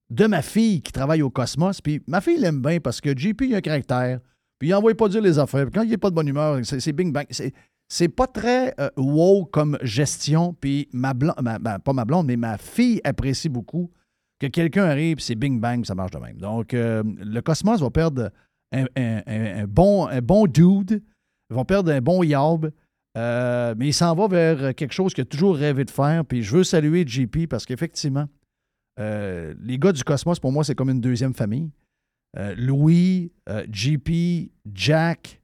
de 0.09 0.27
ma 0.27 0.41
fille 0.41 0.81
qui 0.81 0.91
travaille 0.91 1.21
au 1.21 1.29
Cosmos. 1.29 1.81
Puis 1.81 2.01
ma 2.07 2.21
fille 2.21 2.37
l'aime 2.37 2.61
bien 2.61 2.79
parce 2.79 3.01
que 3.01 3.17
JP, 3.17 3.41
il 3.41 3.53
a 3.55 3.57
un 3.57 3.61
caractère. 3.61 4.19
Puis 4.59 4.69
il 4.69 4.71
n'envoie 4.71 4.93
pas 4.95 5.09
dire 5.09 5.21
les 5.21 5.39
affaires. 5.39 5.63
Puis 5.65 5.71
quand 5.73 5.83
il 5.83 5.89
n'est 5.89 5.97
pas 5.97 6.09
de 6.09 6.15
bonne 6.15 6.27
humeur, 6.27 6.59
c'est 6.63 6.91
bing 6.93 7.11
bang. 7.11 7.25
C'est- 7.29 8.09
pas 8.09 8.27
très 8.27 8.73
euh, 8.79 8.89
wow 8.97 9.45
comme 9.45 9.77
gestion. 9.81 10.53
Puis 10.59 10.87
ma 10.93 11.13
blonde, 11.13 11.35
pas 11.83 11.93
ma 11.93 12.05
blonde, 12.05 12.27
mais 12.27 12.37
ma 12.37 12.57
fille 12.57 12.99
apprécie 13.03 13.49
beaucoup 13.49 13.91
que 14.39 14.47
quelqu'un 14.47 14.85
arrive, 14.85 15.19
c'est 15.19 15.35
bing 15.35 15.59
bang, 15.59 15.85
ça 15.85 15.95
marche 15.95 16.11
de 16.11 16.17
même. 16.19 16.37
Donc, 16.37 16.73
le 16.73 17.39
Cosmos 17.41 17.81
va 17.81 17.89
perdre 17.89 18.29
un 18.71 19.65
bon 19.67 20.47
dude. 20.47 21.01
Ils 21.49 21.55
vont 21.55 21.65
perdre 21.65 21.91
un 21.91 22.01
bon 22.01 22.23
yob. 22.23 22.71
Euh, 23.17 23.75
mais 23.77 23.87
il 23.87 23.93
s'en 23.93 24.15
va 24.15 24.27
vers 24.27 24.73
quelque 24.75 24.93
chose 24.93 25.13
qu'il 25.13 25.21
a 25.21 25.25
toujours 25.25 25.55
rêvé 25.55 25.85
de 25.85 25.91
faire. 25.91 26.25
Puis 26.25 26.43
je 26.43 26.57
veux 26.57 26.63
saluer 26.63 27.05
JP 27.05 27.47
parce 27.47 27.65
qu'effectivement, 27.65 28.27
euh, 28.99 29.53
les 29.61 29.77
gars 29.77 29.91
du 29.91 30.03
Cosmos, 30.03 30.39
pour 30.39 30.51
moi, 30.51 30.63
c'est 30.63 30.75
comme 30.75 30.89
une 30.89 31.01
deuxième 31.01 31.33
famille. 31.33 31.69
Euh, 32.37 32.55
Louis, 32.57 33.31
JP, 33.71 34.51
Jack. 34.73 35.39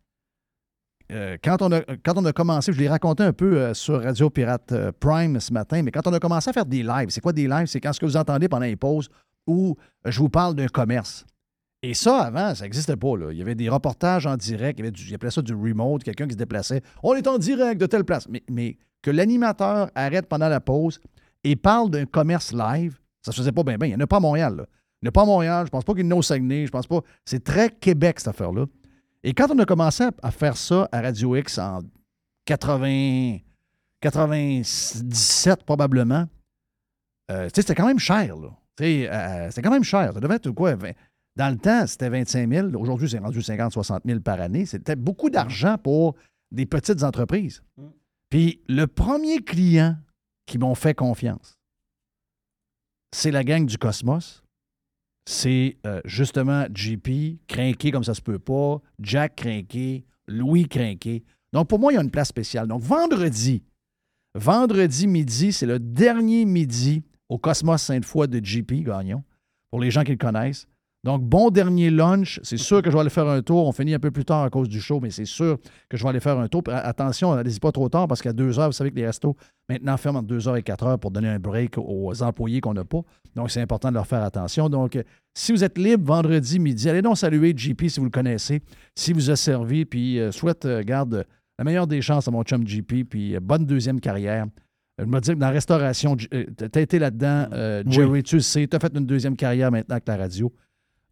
Quand, 1.44 1.64
on 1.64 1.72
a, 1.72 1.82
quand 2.06 2.18
on 2.18 2.26
a 2.26 2.34
commencé, 2.34 2.72
je 2.72 2.78
l'ai 2.78 2.88
raconté 2.88 3.24
un 3.24 3.34
peu 3.34 3.74
sur 3.74 4.04
Radio 4.04 4.30
Pirate 4.30 4.92
Prime 5.00 5.40
ce 5.40 5.52
matin, 5.52 5.82
mais 5.82 5.90
quand 5.90 6.06
on 6.06 6.14
a 6.14 6.20
commencé 6.20 6.52
à 6.52 6.54
faire 6.54 6.68
des 6.68 6.84
lives, 6.84 7.10
c'est 7.10 7.20
quoi 7.20 7.34
des 7.34 7.48
lives? 7.48 7.66
C'est 7.66 7.82
quand 7.82 7.94
ce 7.94 8.00
que 8.00 8.06
vous 8.06 8.16
entendez 8.16 8.48
pendant 8.48 8.68
les 8.68 8.76
pauses 8.76 9.10
où 9.48 9.76
je 10.06 10.20
vous 10.20 10.30
parle 10.30 10.54
d'un 10.54 10.68
commerce. 10.68 11.26
Et 11.82 11.94
ça, 11.94 12.24
avant, 12.24 12.54
ça 12.56 12.66
n'existait 12.66 12.98
pas. 12.98 13.14
Il 13.32 13.38
y 13.38 13.42
avait 13.42 13.56
des 13.56 13.70
reportages 13.70 14.26
en 14.26 14.36
direct, 14.36 14.80
il 14.80 14.82
y 14.82 14.88
avait 14.88 14.92
du, 14.92 15.04
ils 15.10 15.16
appelaient 15.16 15.32
ça 15.32 15.42
du 15.42 15.54
remote, 15.54 16.04
quelqu'un 16.04 16.26
qui 16.28 16.34
se 16.34 16.38
déplaçait. 16.38 16.82
On 17.04 17.16
est 17.16 17.26
en 17.28 17.38
direct 17.38 17.80
de 17.80 17.86
telle 17.86 18.04
place. 18.04 18.28
Mais, 18.50 18.78
que 19.02 19.12
l'animateur 19.12 19.90
arrête 19.96 20.28
pendant 20.28 20.50
la 20.50 20.60
pause 20.60 21.00
et 21.46 21.56
parle 21.56 21.90
d'un 21.90 22.06
commerce 22.06 22.52
live, 22.52 23.00
ça 23.22 23.32
se 23.32 23.38
faisait 23.38 23.54
pas 23.54 23.64
bien, 23.64 23.78
bien. 23.78 23.88
Il 23.88 23.92
n'y 23.92 23.96
en 23.96 24.02
a 24.02 24.08
pas 24.08 24.18
à 24.18 24.20
Montréal. 24.20 24.58
Là. 24.58 24.66
Il 25.02 25.06
n'y 25.06 25.08
en 25.08 25.10
a 25.10 25.12
pas 25.14 25.22
à 25.22 25.26
Montréal. 25.26 25.66
Je 25.68 25.72
pense 25.72 25.86
pas 25.86 25.94
qu'il 25.94 26.04
y 26.04 26.08
en 26.08 26.12
a 26.12 26.16
au 26.16 26.22
Saguenay. 26.22 26.66
Je 26.66 26.72
pense 26.72 26.86
pas. 26.86 27.00
C'est 27.24 27.42
très 27.42 27.70
Québec, 27.70 28.20
cette 28.20 28.28
affaire-là. 28.28 28.66
Et 29.24 29.34
quand 29.34 29.50
on 29.50 29.58
a 29.60 29.66
commencé 29.66 30.04
à- 30.22 30.32
faire 30.32 30.58
ça 30.58 30.90
à 30.92 31.00
Radio 31.02 31.34
X 31.38 31.58
en 31.60 31.80
80, 32.44 33.38
97 34.02 35.64
probablement, 35.64 36.26
euh, 37.32 37.50
c'était 37.54 37.76
quand 37.76 37.88
même 37.88 38.00
cher. 38.00 38.36
Sais, 38.78 39.10
euh, 39.10 39.48
c'était 39.50 39.62
quand 39.62 39.72
même 39.72 39.84
cher. 39.84 40.12
Ça 40.14 40.20
devait 40.20 40.36
être 40.36 40.52
quoi? 40.52 40.76
vingt- 40.76 40.94
Dans 41.40 41.50
le 41.50 41.58
temps, 41.58 41.88
c'était 41.88 42.10
25 42.10 42.52
000. 42.52 42.68
Aujourd'hui, 42.76 43.10
c'est 43.10 43.20
rendu 43.20 43.42
50 43.42 43.72
60 43.72 44.04
000 44.06 44.20
par 44.20 44.42
année. 44.42 44.66
C'était 44.66 44.98
beaucoup 44.98 45.30
d'argent 45.30 45.78
pour 45.78 46.16
des 46.52 46.66
petites 46.66 47.02
entreprises. 47.02 47.64
Puis 48.30 48.62
le 48.68 48.88
premier 48.88 49.40
client 49.40 49.96
qui 50.46 50.58
m'ont 50.58 50.76
fait 50.76 50.94
confiance, 50.94 51.58
c'est 53.16 53.32
la 53.32 53.46
gang 53.46 53.66
du 53.66 53.78
Cosmos. 53.78 54.44
C'est 55.26 55.78
euh, 55.88 56.02
justement 56.04 56.66
JP, 56.74 57.38
crinqué 57.48 57.92
comme 57.92 58.04
ça 58.04 58.16
se 58.16 58.22
peut 58.22 58.40
pas, 58.40 58.82
Jack 59.00 59.38
crinqué, 59.38 60.04
Louis 60.28 60.68
crinqué. 60.68 61.24
Donc 61.54 61.70
pour 61.70 61.80
moi, 61.80 61.94
il 61.94 61.96
y 61.96 62.00
a 62.00 62.02
une 62.02 62.12
place 62.12 62.28
spéciale. 62.28 62.68
Donc 62.68 62.82
vendredi, 62.82 63.64
vendredi 64.36 65.08
midi, 65.08 65.54
c'est 65.54 65.66
le 65.66 65.80
dernier 65.80 66.44
midi 66.44 67.02
au 67.30 67.38
Cosmos 67.38 67.82
Sainte-Foy 67.82 68.28
de 68.28 68.44
JP 68.44 68.84
Gagnon, 68.84 69.24
pour 69.70 69.80
les 69.80 69.90
gens 69.90 70.04
qui 70.04 70.12
le 70.12 70.18
connaissent. 70.18 70.68
Donc, 71.06 71.24
bon 71.24 71.50
dernier 71.50 71.90
lunch. 71.90 72.42
C'est 72.44 72.58
sûr 72.58 72.82
que 72.82 72.90
je 72.90 72.96
vais 72.96 73.00
aller 73.02 73.10
faire 73.10 73.28
un 73.28 73.42
tour. 73.42 73.66
On 73.66 73.72
finit 73.72 73.94
un 73.94 74.00
peu 74.00 74.12
plus 74.12 74.26
tard 74.26 74.44
à 74.44 74.50
cause 74.50 74.68
du 74.68 74.82
show, 74.82 75.00
mais 75.00 75.12
c'est 75.12 75.24
sûr 75.26 75.58
que 75.88 75.96
je 75.96 76.04
vais 76.04 76.10
aller 76.10 76.20
faire 76.20 76.38
un 76.38 76.48
tour. 76.50 76.62
Puis, 76.62 76.74
Attention, 76.74 77.34
n'allez-y 77.36 77.60
pas 77.60 77.72
trop 77.72 77.88
tard 77.88 78.08
parce 78.08 78.22
qu'à 78.22 78.34
2 78.34 78.60
heures, 78.60 78.68
vous 78.68 78.74
savez 78.74 78.92
que 78.92 78.98
les 78.98 79.06
restos 79.06 79.36
maintenant 79.70 79.96
ferment 79.96 80.20
entre 80.20 80.28
2 80.28 80.48
heures 80.50 80.58
et 80.58 80.64
4 80.64 80.86
heures 80.86 81.00
pour 81.00 81.12
donner 81.12 81.30
un 81.30 81.40
break 81.40 81.76
aux 81.78 82.22
employés 82.22 82.60
qu'on 82.60 82.74
n'a 82.74 82.84
pas. 82.84 83.00
Donc, 83.36 83.50
c'est 83.50 83.62
important 83.62 83.90
de 83.90 83.94
leur 83.94 84.08
faire 84.08 84.24
attention. 84.24 84.68
Donc, 84.68 84.98
euh, 84.98 85.04
si 85.34 85.54
vous 85.54 85.64
êtes 85.64 85.78
libre 85.78 86.06
vendredi 86.06 86.60
midi, 86.60 86.90
allez 86.90 87.02
donc 87.02 87.18
saluer 87.18 87.54
JP 87.56 87.88
si 87.88 88.00
vous 88.00 88.06
le 88.06 88.12
connaissez, 88.12 88.62
si 88.94 89.14
vous 89.14 89.30
a 89.30 89.38
servi, 89.38 89.86
puis 89.86 90.20
euh, 90.20 90.34
souhaite, 90.34 90.66
euh, 90.66 90.84
garde 90.84 91.26
la 91.58 91.64
meilleure 91.64 91.88
des 91.88 92.02
chances 92.02 92.28
à 92.28 92.32
mon 92.32 92.44
chum 92.44 92.68
JP, 92.68 93.04
puis 93.10 93.36
euh, 93.36 93.40
bonne 93.42 93.66
deuxième 93.66 94.02
carrière. 94.02 94.48
Je 94.98 95.06
me 95.06 95.22
dis 95.22 95.30
que 95.30 95.36
dans 95.36 95.48
la 95.48 95.54
restauration, 95.54 96.18
euh, 96.34 96.44
t'as 96.58 96.82
été 96.82 97.00
là-dedans, 97.00 97.48
Oui. 97.86 97.92
Jerry, 97.94 98.24
tu 98.24 98.36
le 98.36 98.42
sais, 98.42 98.68
tu 98.68 98.76
as 98.76 98.80
fait 98.82 98.92
une 98.98 99.06
deuxième 99.06 99.38
carrière 99.38 99.72
maintenant 99.72 99.94
avec 99.96 100.08
la 100.10 100.18
radio. 100.18 100.52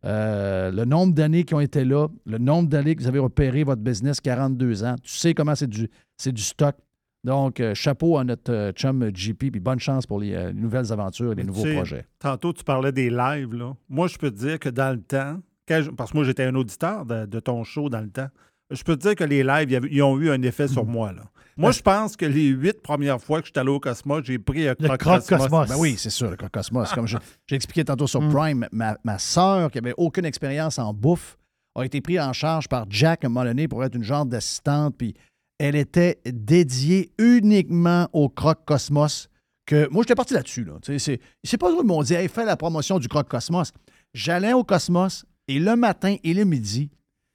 Euh, 0.05 0.71
le 0.71 0.85
nombre 0.85 1.13
d'années 1.13 1.43
qui 1.43 1.53
ont 1.55 1.59
été 1.59 1.83
là, 1.83 2.07
le 2.25 2.37
nombre 2.37 2.69
d'années 2.69 2.95
que 2.95 3.01
vous 3.01 3.07
avez 3.07 3.19
opéré 3.19 3.63
votre 3.63 3.81
business, 3.81 4.21
42 4.21 4.83
ans, 4.83 4.95
tu 5.01 5.11
sais 5.13 5.33
comment 5.33 5.55
c'est 5.55 5.67
du, 5.67 5.89
c'est 6.17 6.31
du 6.31 6.41
stock. 6.41 6.75
Donc, 7.23 7.59
euh, 7.59 7.73
chapeau 7.73 8.17
à 8.17 8.23
notre 8.23 8.53
euh, 8.53 8.71
chum 8.71 9.09
JP, 9.13 9.51
puis 9.51 9.59
bonne 9.59 9.79
chance 9.79 10.05
pour 10.05 10.19
les, 10.19 10.31
les 10.31 10.53
nouvelles 10.53 10.93
aventures 10.93 11.31
et 11.31 11.35
les 11.35 11.43
nouveaux 11.43 11.63
Tu 11.63 11.69
sais, 11.69 11.75
projets. 11.75 12.05
Tantôt, 12.19 12.53
tu 12.53 12.63
parlais 12.63 12.91
des 12.91 13.09
lives. 13.09 13.53
Là. 13.55 13.73
Moi, 13.89 14.07
je 14.07 14.17
peux 14.17 14.29
te 14.31 14.37
dire 14.37 14.59
que 14.59 14.69
dans 14.69 14.95
le 14.95 15.01
temps, 15.01 15.39
quand 15.67 15.81
je- 15.81 15.89
parce 15.89 16.11
que 16.11 16.17
moi, 16.17 16.25
j'étais 16.25 16.43
un 16.45 16.55
auditeur 16.55 17.05
de, 17.05 17.25
de 17.25 17.39
ton 17.39 17.63
show 17.63 17.89
dans 17.89 17.99
le 18.01 18.09
temps, 18.09 18.29
je 18.69 18.81
peux 18.83 18.95
te 18.95 19.01
dire 19.01 19.15
que 19.15 19.23
les 19.23 19.43
lives, 19.43 19.87
ils 19.91 20.03
ont 20.03 20.17
eu 20.19 20.29
un 20.29 20.41
effet 20.43 20.67
sur 20.67 20.85
moi. 20.85 21.11
Là. 21.11 21.23
Moi, 21.57 21.71
je 21.71 21.81
pense 21.81 22.15
que 22.15 22.25
les 22.25 22.47
huit 22.47 22.81
premières 22.81 23.19
fois 23.19 23.41
que 23.41 23.47
je 23.47 23.51
suis 23.51 23.59
allé 23.59 23.69
au 23.69 23.79
Cosmos, 23.79 24.23
j'ai 24.23 24.37
pris 24.37 24.67
un 24.67 24.75
croque 24.75 24.99
croque 24.99 25.25
Cosmos. 25.25 25.49
Cosmos. 25.49 25.69
Ben 25.69 25.75
oui, 25.77 25.95
c'est 25.97 26.09
sûr, 26.11 26.29
le 26.29 26.35
croque 26.35 26.51
Cosmos. 26.51 26.91
Comme 26.93 27.07
j'ai 27.07 27.55
expliqué 27.55 27.83
tantôt 27.83 28.07
sur 28.07 28.27
Prime, 28.29 28.67
ma, 28.71 28.97
ma 29.03 29.17
sœur, 29.17 29.71
qui 29.71 29.79
avait 29.79 29.93
aucune 29.97 30.25
expérience 30.25 30.77
en 30.77 30.93
bouffe, 30.93 31.37
a 31.75 31.83
été 31.83 32.01
prise 32.01 32.19
en 32.19 32.33
charge 32.33 32.67
par 32.67 32.85
Jack 32.89 33.23
à 33.23 33.27
un 33.27 33.29
moment 33.29 33.45
donné 33.45 33.67
pour 33.67 33.83
être 33.83 33.95
une 33.95 34.03
genre 34.03 34.25
d'assistante. 34.25 34.95
Puis 34.97 35.13
elle 35.59 35.75
était 35.75 36.19
dédiée 36.25 37.11
uniquement 37.17 38.07
au 38.13 38.29
croque 38.29 38.65
Cosmos. 38.65 39.29
Que, 39.65 39.89
moi, 39.91 40.03
j'étais 40.03 40.15
parti 40.15 40.33
là-dessus. 40.33 40.63
Là. 40.63 40.75
C'est 40.83 41.57
pas 41.57 41.71
eux 41.71 41.77
qui 41.79 41.85
m'ont 41.85 42.01
dit 42.01 42.13
hey, 42.13 42.29
fais 42.29 42.45
la 42.45 42.55
promotion 42.55 42.99
du 42.99 43.07
croque 43.07 43.27
Cosmos. 43.27 43.71
J'allais 44.13 44.53
au 44.53 44.63
Cosmos 44.63 45.25
et 45.47 45.59
le 45.59 45.75
matin 45.75 46.15
et 46.23 46.33
le 46.33 46.45
midi, 46.45 46.89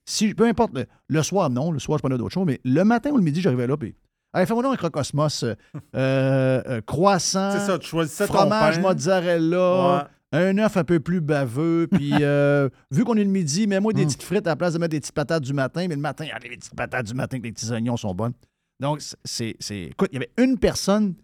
si, 0.06 0.34
peu 0.34 0.46
importe, 0.46 0.74
le, 0.74 0.86
le 1.08 1.22
soir, 1.22 1.50
non, 1.50 1.70
le 1.70 1.78
soir, 1.78 1.98
je 1.98 2.02
prenais 2.02 2.18
d'autres 2.18 2.34
choses, 2.34 2.46
mais 2.46 2.60
le 2.64 2.84
matin 2.84 3.10
ou 3.10 3.16
le 3.16 3.22
midi, 3.22 3.40
j'arrivais 3.40 3.66
là, 3.66 3.76
puis 3.76 3.94
Allez, 4.32 4.46
fais-moi 4.46 4.62
donc 4.62 4.74
un 4.74 4.76
crocosmos 4.76 5.42
euh, 5.42 5.54
euh, 5.94 6.62
euh, 6.66 6.80
croissant, 6.80 7.50
C'est 7.52 7.66
ça, 7.66 7.78
tu 7.78 7.88
choisissais 7.88 8.26
ton 8.26 8.32
fromage 8.34 8.76
pain. 8.76 8.80
mozzarella, 8.82 10.08
un 10.32 10.56
œuf 10.58 10.76
un 10.78 10.84
peu 10.84 11.00
plus 11.00 11.20
baveux, 11.20 11.86
puis 11.92 12.12
euh, 12.22 12.68
vu 12.90 13.04
qu'on 13.04 13.16
est 13.16 13.24
le 13.24 13.30
midi, 13.30 13.66
mets-moi 13.66 13.92
des 13.92 14.04
petites 14.06 14.22
frites 14.22 14.46
à 14.46 14.50
la 14.50 14.56
place 14.56 14.72
de 14.72 14.78
mettre 14.78 14.92
des 14.92 15.00
petites 15.00 15.14
patates 15.14 15.42
du 15.42 15.52
matin, 15.52 15.86
mais 15.88 15.94
le 15.94 16.00
matin, 16.00 16.26
allez, 16.34 16.48
les 16.48 16.56
petites 16.56 16.74
patates 16.74 17.06
du 17.06 17.14
matin 17.14 17.36
avec 17.36 17.44
les 17.44 17.52
petits 17.52 17.70
oignons 17.70 17.96
sont 17.96 18.14
bonnes. 18.14 18.32
Donc, 18.80 19.00
c'est... 19.24 19.54
c'est- 19.60 19.82
Écoute, 19.90 20.08
il 20.12 20.14
y 20.14 20.18
avait 20.18 20.32
une 20.38 20.58
personne 20.58 21.14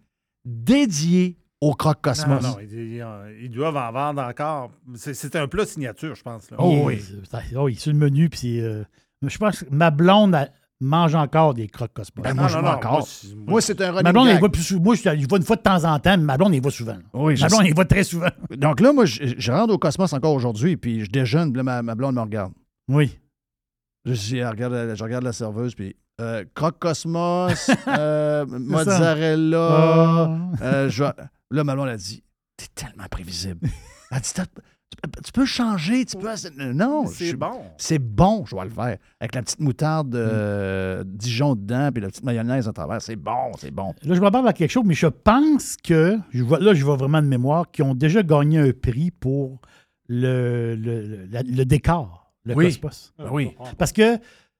dédiée 0.45 1.37
au 1.61 1.73
Croque 1.73 2.05
Non, 2.27 2.39
non, 2.41 2.57
ils, 2.61 3.49
doivent 3.49 3.75
en 3.75 3.91
vendre 3.91 4.21
encore. 4.21 4.71
C'est 4.95 5.13
c'est 5.13 5.35
un 5.35 5.47
plat 5.47 5.65
signature, 5.65 6.15
je 6.15 6.23
pense. 6.23 6.49
là. 6.51 6.57
Oh 6.59 6.83
oui. 6.85 7.01
c'est- 7.29 7.55
oh 7.57 7.63
oui, 7.65 7.75
sur 7.75 7.91
le 7.91 7.97
menu. 7.97 8.29
Puis 8.29 8.39
c'est, 8.39 8.61
euh, 8.61 8.83
je 9.23 9.37
pense 9.37 9.63
que 9.63 9.65
ma 9.69 9.91
blonde 9.91 10.35
elle, 10.35 10.51
mange 10.81 11.15
encore 11.15 11.53
des 11.53 11.67
croques 11.67 11.93
Cosmos. 11.93 12.23
Ben, 12.23 12.33
moi, 12.33 12.47
je 12.47 12.57
vois 12.57 12.75
encore. 12.75 13.07
Moi, 13.47 13.61
c'est 13.61 13.81
un 13.81 13.89
running 13.91 14.03
Ma 14.03 14.11
blonde, 14.13 14.27
gag. 14.27 14.39
voit 14.39 14.51
plus 14.51 14.63
souvent. 14.63 14.81
Moi, 14.83 14.95
je, 14.95 15.01
je 15.19 15.27
vois 15.27 15.37
une 15.37 15.43
fois 15.43 15.55
de 15.57 15.61
temps 15.61 15.83
en 15.83 15.99
temps, 15.99 16.17
mais 16.17 16.23
ma 16.23 16.37
blonde, 16.37 16.53
elle 16.53 16.61
voit 16.61 16.71
souvent. 16.71 16.97
Oui, 17.13 17.35
je 17.35 17.41
ma 17.43 17.47
blonde, 17.49 17.63
elle 17.65 17.73
voit 17.75 17.85
très 17.85 18.03
souvent. 18.03 18.29
Donc 18.51 18.79
là, 18.79 18.93
moi, 18.93 19.05
je, 19.05 19.23
je 19.37 19.51
rentre 19.51 19.73
au 19.73 19.77
Cosmos 19.77 20.13
encore 20.13 20.33
aujourd'hui, 20.33 20.77
puis 20.77 21.03
je 21.05 21.11
déjeune, 21.11 21.51
puis 21.51 21.57
là, 21.57 21.63
ma, 21.63 21.81
ma 21.81 21.95
blonde 21.95 22.15
me 22.15 22.21
regarde. 22.21 22.53
Oui. 22.87 23.17
Je, 24.05 24.43
regarde, 24.47 24.73
la- 24.73 24.95
je 24.95 25.03
regarde 25.03 25.23
la 25.23 25.33
serveuse, 25.33 25.75
puis 25.75 25.95
euh, 26.21 26.43
croque 26.53 26.79
Cosmos, 26.79 27.69
euh, 27.87 28.45
mozzarella. 28.45 29.69
Ah. 29.71 30.37
euh, 30.61 30.89
Là, 31.51 31.63
ma 31.63 31.73
blonde 31.75 31.89
a 31.89 31.97
dit 31.97 32.23
T'es 32.57 32.67
tellement 32.75 33.07
prévisible. 33.09 33.67
Elle 34.11 34.21
dit 34.21 34.33
tu, 35.23 35.31
peux 35.31 35.45
changer, 35.45 36.05
tu 36.05 36.17
peux. 36.17 36.27
Non, 36.73 37.05
C'est 37.07 37.33
bon. 37.33 37.61
C'est 37.77 37.99
bon, 37.99 38.43
je 38.45 38.55
vais 38.55 38.63
le 38.65 38.69
faire. 38.69 38.97
Avec 39.19 39.35
la 39.35 39.41
petite 39.43 39.59
moutarde 39.59 40.15
euh, 40.15 41.03
Dijon 41.05 41.55
dedans, 41.55 41.89
puis 41.93 42.01
la 42.01 42.09
petite 42.09 42.23
mayonnaise 42.23 42.67
à 42.67 42.73
travers. 42.73 43.01
C'est 43.01 43.15
bon, 43.15 43.51
c'est 43.59 43.71
bon. 43.71 43.93
Là, 44.03 44.15
je 44.15 44.19
me 44.21 44.29
parle 44.29 44.47
de 44.47 44.51
quelque 44.51 44.71
chose, 44.71 44.83
mais 44.85 44.95
je 44.95 45.07
pense 45.07 45.77
que, 45.83 46.17
je 46.31 46.43
vois, 46.43 46.59
là, 46.59 46.73
je 46.73 46.83
vois 46.83 46.95
vraiment 46.95 47.21
de 47.21 47.27
mémoire, 47.27 47.69
qu'ils 47.71 47.85
ont 47.85 47.95
déjà 47.95 48.23
gagné 48.23 48.57
un 48.59 48.71
prix 48.71 49.11
pour 49.11 49.59
le, 50.07 50.75
le, 50.75 51.27
le- 51.31 51.65
décor, 51.65 52.31
le 52.45 52.55
Oui. 52.55 52.65
Cosmos. 52.65 53.13
Ben 53.19 53.27
oui. 53.31 53.55
Parce 53.77 53.91
que 53.91 54.17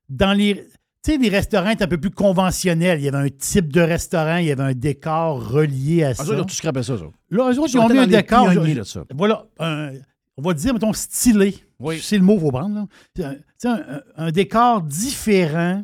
dans 0.10 0.34
les. 0.34 0.68
Tu 1.01 1.14
sais, 1.14 1.18
les 1.18 1.30
restaurants 1.30 1.69
étaient 1.69 1.85
un 1.85 1.88
peu 1.88 1.97
plus 1.97 2.11
conventionnels. 2.11 2.99
Il 2.99 3.06
y 3.06 3.07
avait 3.07 3.18
un 3.18 3.30
type 3.30 3.72
de 3.72 3.80
restaurant, 3.80 4.35
il 4.35 4.47
y 4.47 4.51
avait 4.51 4.64
un 4.64 4.73
décor 4.73 5.49
relié 5.49 6.03
à 6.03 6.10
Ah, 6.10 6.14
ça. 6.14 6.26
ça, 6.26 6.34
ils 6.34 6.41
ont 6.41 6.43
tout 6.43 6.53
scrappé 6.53 6.84
ça, 6.84 6.97
ça. 6.97 7.06
Là, 7.31 7.51
eux 7.53 7.57
autres, 7.60 7.69
Ils 7.73 7.80
ont 7.80 7.88
mis 7.88 7.97
un 7.99 8.06
décor. 8.07 8.49
pionniers 8.49 8.76
de 8.76 8.84
ça. 8.84 9.06
Voilà, 9.15 9.45
un- 9.60 9.91
on 10.40 10.48
va 10.48 10.53
dire, 10.53 10.74
mettons, 10.74 10.94
stylé. 10.94 11.56
C'est 12.02 12.18
le 12.18 12.24
mot 12.24 12.34
qu'il 12.34 12.41
faut 12.41 12.52
prendre. 12.52 12.88
là. 13.18 13.36
Un, 13.66 14.02
un- 14.16 14.32
décor 14.32 14.82
différent, 14.82 15.84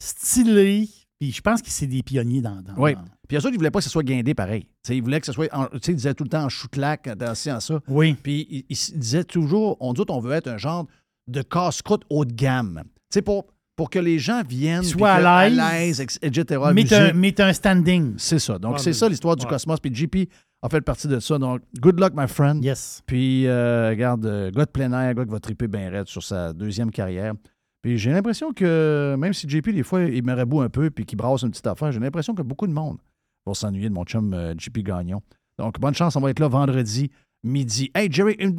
stylé. 0.00 0.88
Puis 1.18 1.32
je 1.32 1.40
pense 1.40 1.62
que 1.62 1.70
c'est 1.70 1.86
des 1.86 2.02
pionniers 2.02 2.40
dans. 2.42 2.60
dans- 2.62 2.74
Oui. 2.76 2.94
dans- 2.94 3.04
Puis 3.26 3.36
autres, 3.38 3.48
ils 3.50 3.56
voulaient 3.56 3.70
pas 3.70 3.78
que 3.80 3.84
ce 3.84 3.90
soit 3.90 4.02
guindé 4.02 4.34
pareil. 4.34 4.64
Tu 4.64 4.68
sais, 4.88 4.96
ils 4.96 5.02
voulaient 5.02 5.18
que 5.20 5.26
ce 5.26 5.32
soit. 5.32 5.48
en- 5.52 5.66
Tu 5.66 5.78
sais, 5.82 5.92
ils 5.92 5.96
disaient 5.96 6.14
tout 6.14 6.24
le 6.24 6.30
temps 6.30 6.44
en 6.44 6.48
chou-clac, 6.48 7.08
assis 7.20 7.50
en 7.50 7.60
ça. 7.60 7.80
Oui. 7.88 8.14
Puis 8.22 8.64
ils, 8.68 8.72
s- 8.72 8.92
disaient 8.94 9.24
toujours 9.24 9.76
on 9.80 9.92
dit 9.94 10.02
on 10.08 10.20
veut 10.20 10.32
être 10.32 10.48
un 10.48 10.58
genre 10.58 10.86
de 11.26 11.42
casse-croûte 11.42 12.02
haut 12.10 12.24
de 12.24 12.32
gamme. 12.32 12.82
Tu 12.84 12.90
sais, 13.14 13.22
pour, 13.22 13.46
pour 13.74 13.90
que 13.90 13.98
les 13.98 14.18
gens 14.18 14.42
viennent. 14.46 14.82
que- 14.82 15.02
à 15.04 15.48
l'aise, 15.80 16.00
etc. 16.00 16.60
Mais 16.74 16.84
un- 17.10 17.12
mais 17.14 17.32
t'as 17.32 17.46
un 17.48 17.52
standing. 17.52 18.14
C'est 18.18 18.38
ça. 18.38 18.58
Donc, 18.58 18.78
c'est 18.78 18.92
ça 18.92 19.08
l'histoire 19.08 19.36
du. 19.36 19.44
Cosmos. 19.46 19.80
Puis 19.80 19.94
JP 19.94 20.28
a 20.62 20.68
fait 20.68 20.80
partie 20.80 21.08
de 21.08 21.20
ça. 21.20 21.38
Donc, 21.38 21.60
good 21.80 22.00
luck, 22.00 22.12
my 22.16 22.26
friend. 22.26 22.64
Yes. 22.64 23.02
Puis, 23.06 23.46
euh, 23.46 23.90
regarde, 23.90 24.26
euh, 24.26 24.50
gars 24.50 24.64
de 24.64 24.70
plein 24.70 24.92
air, 24.92 25.14
gars 25.14 25.24
qui 25.24 25.30
va 25.30 25.40
triper 25.40 25.68
bien 25.68 25.90
raide 25.90 26.06
sur 26.08 26.22
sa 26.22 26.52
deuxième 26.52 26.90
carrière. 26.90 27.34
Puis, 27.82 27.98
j'ai 27.98 28.10
l'impression 28.10 28.52
que, 28.52 29.14
même 29.18 29.32
si 29.32 29.48
JP, 29.48 29.70
des 29.70 29.82
fois, 29.82 30.02
il 30.02 30.24
me 30.24 30.34
raboue 30.34 30.60
un 30.62 30.68
peu 30.68 30.90
puis 30.90 31.04
qu'il 31.04 31.18
brasse 31.18 31.42
une 31.42 31.50
petite 31.50 31.66
affaire, 31.66 31.92
j'ai 31.92 32.00
l'impression 32.00 32.34
que 32.34 32.42
beaucoup 32.42 32.66
de 32.66 32.72
monde 32.72 32.98
va 33.46 33.54
s'ennuyer 33.54 33.88
de 33.88 33.94
mon 33.94 34.04
chum 34.04 34.32
euh, 34.34 34.54
JP 34.58 34.78
Gagnon. 34.78 35.20
Donc, 35.58 35.78
bonne 35.78 35.94
chance. 35.94 36.16
On 36.16 36.20
va 36.20 36.30
être 36.30 36.40
là 36.40 36.48
vendredi 36.48 37.10
midi. 37.44 37.92
Hey, 37.94 38.08
Jerry, 38.10 38.34
une- 38.40 38.56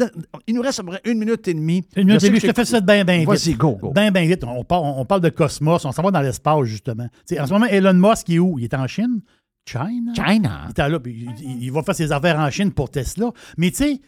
il 0.48 0.56
nous 0.56 0.61
reste 0.61 0.80
à 0.80 0.84
peu 0.84 0.91
près 0.91 1.02
une 1.03 1.18
minute 1.19 1.45
et 1.49 1.53
demie. 1.53 1.84
Une 1.98 2.06
minute 2.07 2.24
et 2.24 2.28
demie, 2.30 2.40
je 2.40 2.48
te 2.48 2.53
fais 2.53 2.64
ça 2.64 2.80
bien, 2.80 3.03
bien 3.03 3.18
vite. 3.18 3.28
Vas-y, 3.28 3.53
go, 3.56 3.76
go. 3.76 3.91
Bien, 3.91 4.11
bien 4.11 4.26
vite. 4.26 4.45
On 4.45 4.64
parle, 4.64 4.84
on 4.86 5.03
parle 5.03 5.19
de 5.22 5.30
Cosmos, 5.30 5.84
on 5.84 5.91
s'en 5.91 6.02
va 6.02 6.11
dans 6.11 6.22
l'espace, 6.22 6.64
justement. 6.64 7.07
En 7.38 7.45
ce 7.48 7.52
moment, 7.52 7.65
Elon 7.65 7.94
Musk, 7.95 8.30
il 8.30 8.36
est 8.36 8.40
où? 8.40 8.57
Il 8.60 8.64
est 8.64 8.74
en 8.74 8.88
Chine? 8.88 9.19
China? 9.68 10.14
China. 10.15 10.68
Il, 10.76 10.81
est 10.81 10.89
là, 10.89 10.99
puis 10.99 11.27
il, 11.39 11.64
il 11.64 11.72
va 11.72 11.84
faire 11.84 11.95
ses 11.95 12.11
affaires 12.11 12.39
en 12.39 12.49
Chine 12.49 12.72
pour 12.72 12.89
Tesla. 12.89 13.31
Mais 13.57 13.69
tu 13.72 13.77
sais, 13.77 14.02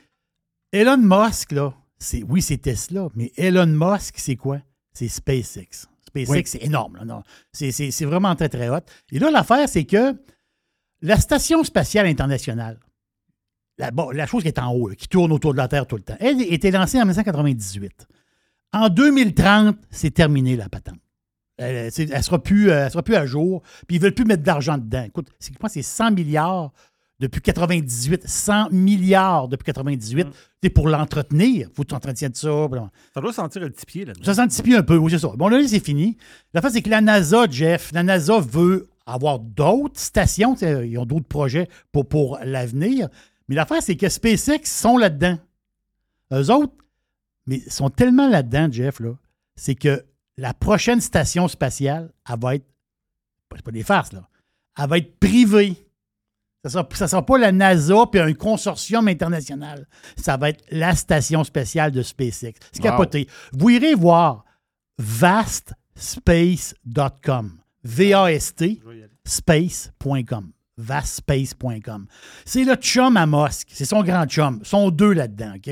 Elon 0.71 0.97
Musk, 0.97 1.51
là, 1.51 1.73
c'est, 1.97 2.23
oui, 2.23 2.41
c'est 2.41 2.57
Tesla, 2.57 3.07
mais 3.15 3.31
Elon 3.35 3.65
Musk, 3.67 4.15
c'est 4.17 4.35
quoi? 4.35 4.59
C'est 4.93 5.07
SpaceX. 5.07 5.87
SpaceX, 6.07 6.29
Oui. 6.31 6.43
c'est 6.45 6.63
énorme. 6.63 6.95
là, 6.97 7.05
non. 7.05 7.23
C'est, 7.51 7.71
c'est- 7.71 7.91
c'est 7.91 8.05
vraiment 8.05 8.35
très, 8.35 8.49
très 8.49 8.69
hot. 8.69 8.79
Et 9.11 9.19
là, 9.19 9.29
l'affaire, 9.31 9.67
c'est 9.69 9.85
que 9.85 10.15
la 11.01 11.17
Station 11.19 11.63
spatiale 11.63 12.07
internationale, 12.07 12.79
la, 13.77 13.91
bon, 13.91 14.09
la 14.11 14.25
chose 14.25 14.41
qui 14.43 14.47
est 14.49 14.59
en 14.59 14.71
haut, 14.73 14.89
là, 14.89 14.95
qui 14.95 15.07
tourne 15.07 15.31
autour 15.31 15.53
de 15.53 15.57
la 15.57 15.67
Terre 15.67 15.87
tout 15.87 15.95
le 15.95 16.01
temps, 16.01 16.17
elle 16.19 16.41
était 16.41 16.71
lancée 16.71 16.97
en 16.97 17.05
1998. 17.05 18.07
En 18.73 18.89
2030, 18.89 19.77
c'est 19.89 20.11
terminé 20.11 20.55
la 20.55 20.69
patente. 20.69 20.99
Elle 21.59 21.85
ne 21.85 22.21
sera, 22.21 22.41
plus, 22.41 22.71
euh, 22.71 22.85
elle 22.85 22.91
sera 22.91 23.03
plus 23.03 23.15
à 23.15 23.25
jour. 23.25 23.61
Puis 23.87 23.97
ils 23.97 23.99
ne 23.99 24.05
veulent 24.05 24.13
plus 24.13 24.25
mettre 24.25 24.43
d'argent 24.43 24.77
dedans. 24.77 25.03
Écoute, 25.03 25.27
c'est, 25.39 25.53
je 25.53 25.59
pense 25.59 25.73
que 25.73 25.81
c'est 25.81 25.81
100 25.81 26.11
milliards 26.11 26.71
depuis 27.19 27.41
98. 27.41 28.27
100 28.27 28.69
milliards 28.71 29.47
depuis 29.49 29.65
98. 29.65 30.27
C'est 30.63 30.69
pour 30.69 30.87
l'entretenir. 30.87 31.67
Il 31.69 31.75
faut 31.75 31.83
que 31.83 31.89
tu 31.89 31.95
entretiennes 31.95 32.33
ça. 32.33 32.49
Ça 33.13 33.21
doit 33.21 33.33
sentir 33.33 33.61
le 33.61 33.69
petit 33.69 33.85
pied 33.85 34.05
là 34.05 34.13
Ça 34.23 34.33
s'anticipe 34.33 34.73
un 34.73 34.83
peu, 34.83 34.97
oui, 34.97 35.11
c'est 35.11 35.19
ça. 35.19 35.29
Bon, 35.35 35.49
là, 35.49 35.59
c'est 35.67 35.83
fini. 35.83 36.17
La 36.53 36.61
fin, 36.61 36.69
c'est 36.69 36.81
que 36.81 36.89
la 36.89 37.01
NASA, 37.01 37.45
Jeff, 37.49 37.91
la 37.91 38.03
NASA 38.03 38.39
veut 38.39 38.87
avoir 39.05 39.39
d'autres 39.39 39.99
stations. 39.99 40.55
Ils 40.55 40.97
ont 40.97 41.05
d'autres 41.05 41.27
projets 41.27 41.67
pour, 41.91 42.07
pour 42.07 42.39
l'avenir. 42.43 43.09
Mais 43.47 43.55
l'affaire, 43.55 43.81
c'est 43.81 43.97
que 43.97 44.07
SpaceX 44.07 44.61
sont 44.65 44.97
là-dedans. 44.97 45.37
Eux 46.31 46.51
autres, 46.51 46.73
mais 47.47 47.63
ils 47.65 47.71
sont 47.71 47.89
tellement 47.89 48.29
là-dedans, 48.29 48.67
Jeff, 48.71 48.99
là, 48.99 49.15
c'est 49.55 49.73
que 49.73 50.05
la 50.39 50.53
prochaine 50.53 51.01
station 51.01 51.47
spatiale, 51.47 52.11
elle 52.29 52.39
va 52.39 52.55
être. 52.55 52.65
C'est 53.55 53.63
pas 53.63 53.71
des 53.71 53.83
farces, 53.83 54.11
là. 54.13 54.27
Elle 54.77 54.89
va 54.89 54.97
être 54.97 55.17
privée. 55.19 55.85
Ça 56.65 56.83
ne 56.83 57.07
sera, 57.07 57.25
pas 57.25 57.37
la 57.37 57.51
NASA 57.53 58.05
puis 58.11 58.19
un 58.19 58.33
consortium 58.33 59.07
international. 59.07 59.87
Ça 60.17 60.35
va 60.37 60.49
être 60.49 60.63
la 60.71 60.93
station 60.95 61.43
spatiale 61.43 61.91
de 61.91 62.01
SpaceX. 62.01 62.53
C'est 62.71 62.83
Wow. 62.83 62.91
capoté. 62.91 63.27
Vous 63.53 63.69
irez 63.69 63.93
voir 63.95 64.43
vastspace.com. 64.97 67.59
V-A-S-T 67.83 68.81
space.com. 69.25 70.51
Vastspace.com. 70.77 72.07
C'est 72.45 72.63
le 72.65 72.75
chum 72.75 73.15
à 73.17 73.25
Musk. 73.25 73.69
C'est 73.71 73.85
son 73.85 74.03
grand 74.03 74.25
chum. 74.25 74.59
Ils 74.61 74.67
sont 74.67 74.89
deux 74.91 75.13
là-dedans, 75.13 75.53
OK? 75.55 75.69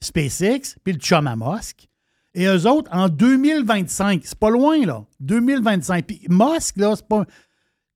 SpaceX 0.00 0.76
puis 0.82 0.94
le 0.94 0.98
chum 0.98 1.26
à 1.26 1.36
Musk. 1.36 1.86
Et 2.34 2.46
eux 2.46 2.66
autres, 2.66 2.90
en 2.92 3.08
2025, 3.08 4.22
c'est 4.24 4.38
pas 4.38 4.50
loin, 4.50 4.84
là. 4.84 5.04
2025. 5.20 6.06
Puis 6.06 6.22
Musk, 6.28 6.76
là, 6.76 6.94
c'est 6.96 7.06
pas. 7.06 7.24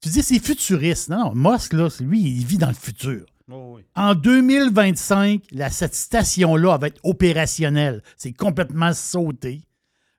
Tu 0.01 0.09
dis, 0.09 0.23
c'est 0.23 0.45
futuriste. 0.45 1.09
Non, 1.09 1.33
non, 1.35 1.53
Musk, 1.53 1.73
là, 1.73 1.89
lui, 2.01 2.21
il 2.21 2.45
vit 2.45 2.59
dans 2.59 2.69
le 2.69 2.75
futur. 2.75 3.25
Oh, 3.51 3.75
oui. 3.77 3.83
En 3.95 4.15
2025, 4.15 5.43
la, 5.53 5.71
cette 5.71 5.95
station-là 5.95 6.79
va 6.79 6.89
être 6.89 7.01
opérationnelle. 7.05 8.03
C'est 8.17 8.33
complètement 8.33 8.93
sauté. 8.93 9.63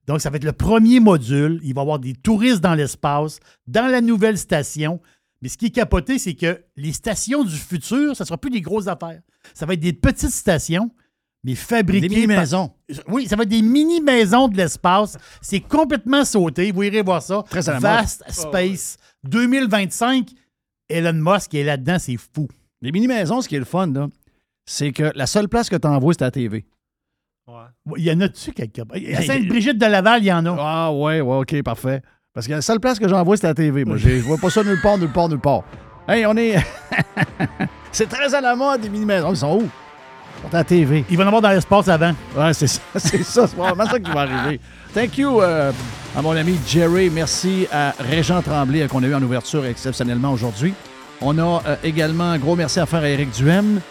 Donc, 0.08 0.22
ça 0.22 0.30
va 0.30 0.38
être 0.38 0.44
le 0.44 0.54
premier 0.54 1.00
module. 1.00 1.60
Il 1.64 1.74
va 1.74 1.82
y 1.82 1.84
avoir 1.84 2.00
des 2.00 2.14
touristes 2.14 2.62
dans 2.62 2.76
l'espace, 2.76 3.40
dans 3.68 3.88
la 3.88 4.02
nouvelle 4.02 4.38
station. 4.38 5.02
Mais 5.42 5.50
ce 5.50 5.58
qui 5.58 5.68
est 5.68 5.72
capoté, 5.72 6.20
c'est 6.20 6.36
que 6.36 6.64
les 6.76 6.94
stations 6.94 7.44
du 7.44 7.56
futur, 7.56 8.16
ça 8.16 8.24
ne 8.24 8.28
sera 8.28 8.38
plus 8.38 8.52
des 8.52 8.62
grosses 8.62 8.88
affaires. 8.88 9.22
Ça 9.54 9.66
va 9.66 9.74
être 9.74 9.80
des 9.80 9.94
petites 9.94 10.32
stations, 10.32 10.92
mais 11.46 11.54
fabriquées. 11.56 12.08
Des 12.10 12.16
par- 12.16 12.28
mini-maisons. 12.28 12.72
Oui, 13.08 13.28
ça 13.28 13.36
va 13.36 13.44
être 13.44 13.50
des 13.50 13.62
mini-maisons 13.62 14.48
de 14.48 14.58
l'espace. 14.58 15.16
C'est 15.42 15.60
complètement 15.60 16.26
sauté. 16.26 16.72
Vous 16.72 16.82
irez 16.84 17.04
voir 17.04 17.22
ça. 17.22 17.44
Très 17.50 17.70
à 17.70 17.74
la 17.74 17.80
Vast. 17.80 18.24
Space 18.30 18.98
2025. 19.24 20.28
Elon 20.90 21.14
Musk 21.14 21.54
est 21.54 21.64
là-dedans, 21.64 21.98
c'est 22.00 22.18
fou. 22.18 22.48
Les 22.82 22.92
mini-maisons, 22.92 23.42
ce 23.42 23.48
qui 23.48 23.56
est 23.56 23.60
le 23.60 23.66
fun, 23.66 23.88
là, 23.88 24.08
c'est 24.66 24.92
que 24.92 25.12
la 25.16 25.28
seule 25.28 25.48
place 25.48 25.70
que 25.70 25.76
tu 25.76 25.88
envoies, 25.88 26.14
c'est 26.14 26.24
à 26.24 26.28
la 26.28 26.32
TV. 26.32 26.66
Il 27.98 28.04
y 28.04 28.12
en 28.12 28.22
a-tu 28.22 28.52
quelque 28.52 28.82
part? 28.82 28.98
À 28.98 29.22
Sainte-Brigitte 29.22 29.78
de 29.78 29.86
Laval, 29.86 30.24
il 30.24 30.28
y 30.28 30.34
en 30.34 30.46
a. 30.48 30.56
Ah 30.60 30.92
ouais, 30.92 31.22
ouais, 31.22 31.36
OK, 31.38 31.62
parfait. 31.64 32.02
Parce 32.34 32.48
que 32.48 32.54
la 32.54 32.62
seule 32.62 32.80
place 32.80 32.98
que 32.98 33.08
j'envoie, 33.08 33.38
c'est 33.38 33.46
à 33.46 33.50
la 33.52 33.54
TV. 33.54 33.86
Moi, 33.86 33.98
je 33.98 34.10
vois 34.22 34.38
pas 34.38 34.50
ça 34.50 34.64
nulle 34.64 34.82
part, 34.82 34.98
nulle 34.98 35.12
part, 35.12 35.30
nulle 35.30 35.40
part. 35.40 35.64
Hey, 36.08 36.26
on 36.26 36.36
est... 36.38 36.56
c'est 37.92 38.10
très 38.10 38.34
à 38.34 38.42
la 38.42 38.56
mode, 38.56 38.82
les 38.84 38.90
mini-maisons. 38.90 39.32
Ils 39.32 39.38
sont 39.38 39.62
où? 39.62 39.70
À 40.52 40.58
la 40.58 40.64
TV. 40.64 41.06
Ils 41.10 41.18
vont 41.18 41.24
en 41.24 41.28
avoir 41.28 41.42
dans 41.42 41.50
l'espace 41.50 41.88
avant. 41.88 42.14
Ouais, 42.36 42.54
c'est 42.54 42.68
ça, 42.68 42.82
c'est 42.96 43.24
ça. 43.24 43.48
C'est 43.48 43.56
probablement 43.56 43.90
ça 43.90 44.00
qui 44.00 44.12
va 44.12 44.22
arriver. 44.22 44.60
Thank 44.94 45.18
you 45.18 45.42
euh, 45.42 45.72
à 46.16 46.22
mon 46.22 46.32
ami 46.32 46.58
Jerry. 46.68 47.10
Merci 47.10 47.68
à 47.72 47.94
Régent 48.00 48.42
Tremblay 48.42 48.84
euh, 48.84 48.88
qu'on 48.88 49.04
a 49.04 49.08
eu 49.08 49.16
en 49.16 49.22
ouverture 49.22 49.66
exceptionnellement 49.66 50.32
aujourd'hui. 50.32 50.74
On 51.22 51.38
a 51.38 51.62
euh, 51.66 51.76
également 51.84 52.32
un 52.32 52.38
gros 52.38 52.56
merci 52.56 52.80
à 52.80 52.86
faire 52.86 53.02
à 53.02 53.10
Eric 53.10 53.32
Duhem. 53.32 53.82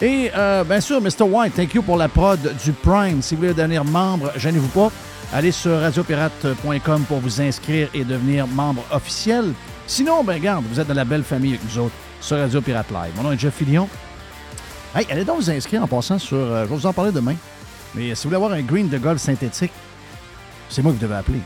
Et 0.00 0.30
euh, 0.36 0.64
bien 0.64 0.80
sûr, 0.80 1.00
Mr. 1.00 1.22
White, 1.22 1.54
thank 1.54 1.74
you 1.74 1.82
pour 1.82 1.96
la 1.96 2.08
prod 2.08 2.40
du 2.64 2.72
Prime. 2.72 3.22
Si 3.22 3.34
vous 3.34 3.42
voulez 3.42 3.54
devenir 3.54 3.84
membre, 3.84 4.32
gênez-vous 4.36 4.68
pas. 4.68 4.90
Allez 5.32 5.52
sur 5.52 5.80
radiopirate.com 5.80 7.04
pour 7.08 7.18
vous 7.20 7.40
inscrire 7.40 7.88
et 7.94 8.04
devenir 8.04 8.46
membre 8.46 8.82
officiel. 8.92 9.52
Sinon, 9.86 10.24
ben 10.24 10.34
regarde, 10.34 10.64
vous 10.70 10.80
êtes 10.80 10.88
dans 10.88 10.94
la 10.94 11.04
belle 11.04 11.22
famille 11.22 11.54
avec 11.54 11.64
nous 11.64 11.84
autres 11.84 11.94
sur 12.20 12.38
Radio 12.38 12.60
Pirate 12.60 12.90
Live. 12.90 13.12
Mon 13.16 13.24
nom 13.24 13.32
est 13.32 13.38
Jeff 13.38 13.54
Fillion. 13.54 13.88
Hey, 14.94 15.06
allez 15.10 15.24
donc 15.24 15.38
vous 15.40 15.50
inscrire 15.50 15.82
en 15.82 15.88
passant 15.88 16.18
sur. 16.18 16.36
euh, 16.36 16.64
je 16.64 16.68
vais 16.70 16.76
vous 16.76 16.86
en 16.86 16.92
parler 16.92 17.10
demain. 17.12 17.34
Mais 17.94 18.14
si 18.14 18.22
vous 18.24 18.30
voulez 18.30 18.36
avoir 18.36 18.52
un 18.52 18.62
green 18.62 18.88
de 18.88 18.98
golf 18.98 19.20
synthétique, 19.20 19.72
c'est 20.68 20.82
moi 20.82 20.92
que 20.92 20.98
vous 20.98 21.02
devez 21.02 21.16
appeler. 21.16 21.40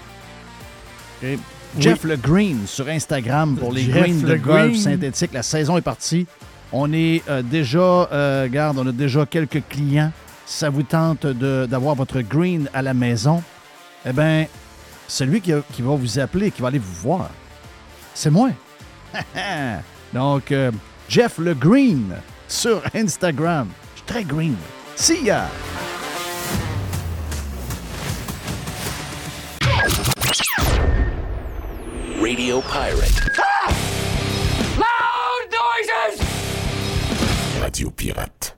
Jeff 1.79 2.05
Le 2.05 2.17
Green 2.17 2.67
sur 2.67 2.89
Instagram 2.89 3.57
pour 3.57 3.73
les 3.73 3.83
Jeff 3.85 3.95
greens 3.95 4.23
de 4.23 4.37
golf 4.37 4.71
Green. 4.71 4.77
synthétique. 4.81 5.33
La 5.33 5.43
saison 5.43 5.77
est 5.77 5.83
partie. 5.83 6.27
On 6.73 6.93
est 6.93 7.23
euh, 7.29 7.43
déjà, 7.43 7.79
euh, 7.79 8.43
regarde, 8.45 8.79
on 8.79 8.87
a 8.87 8.93
déjà 8.93 9.27
quelques 9.27 9.63
clients. 9.69 10.13
Ça 10.47 10.71
vous 10.71 10.83
tente 10.83 11.27
d'avoir 11.27 11.95
votre 11.95 12.21
green 12.23 12.71
à 12.73 12.81
la 12.81 12.95
maison? 12.95 13.43
Eh 14.07 14.13
bien, 14.13 14.47
celui 15.07 15.41
qui, 15.43 15.53
qui 15.73 15.83
va 15.83 15.95
vous 15.95 16.19
appeler, 16.19 16.51
qui 16.51 16.63
va 16.63 16.69
aller 16.69 16.79
vous 16.79 16.95
voir, 17.03 17.29
c'est 18.15 18.31
moi. 18.31 18.51
Donc, 20.15 20.53
euh, 20.53 20.71
Jeff 21.09 21.37
Le 21.39 21.53
Green 21.55 22.15
sur 22.49 22.83
Instagram. 22.95 23.69
Je 23.95 23.99
suis 23.99 24.07
très 24.07 24.25
green. 24.25 24.57
See 24.97 25.25
ya! 25.25 25.49
Radio 32.21 32.61
Pirate. 32.63 33.39
Loud 34.77 35.51
noises! 35.53 36.21
Radio 37.61 37.91
Pirate. 37.91 38.58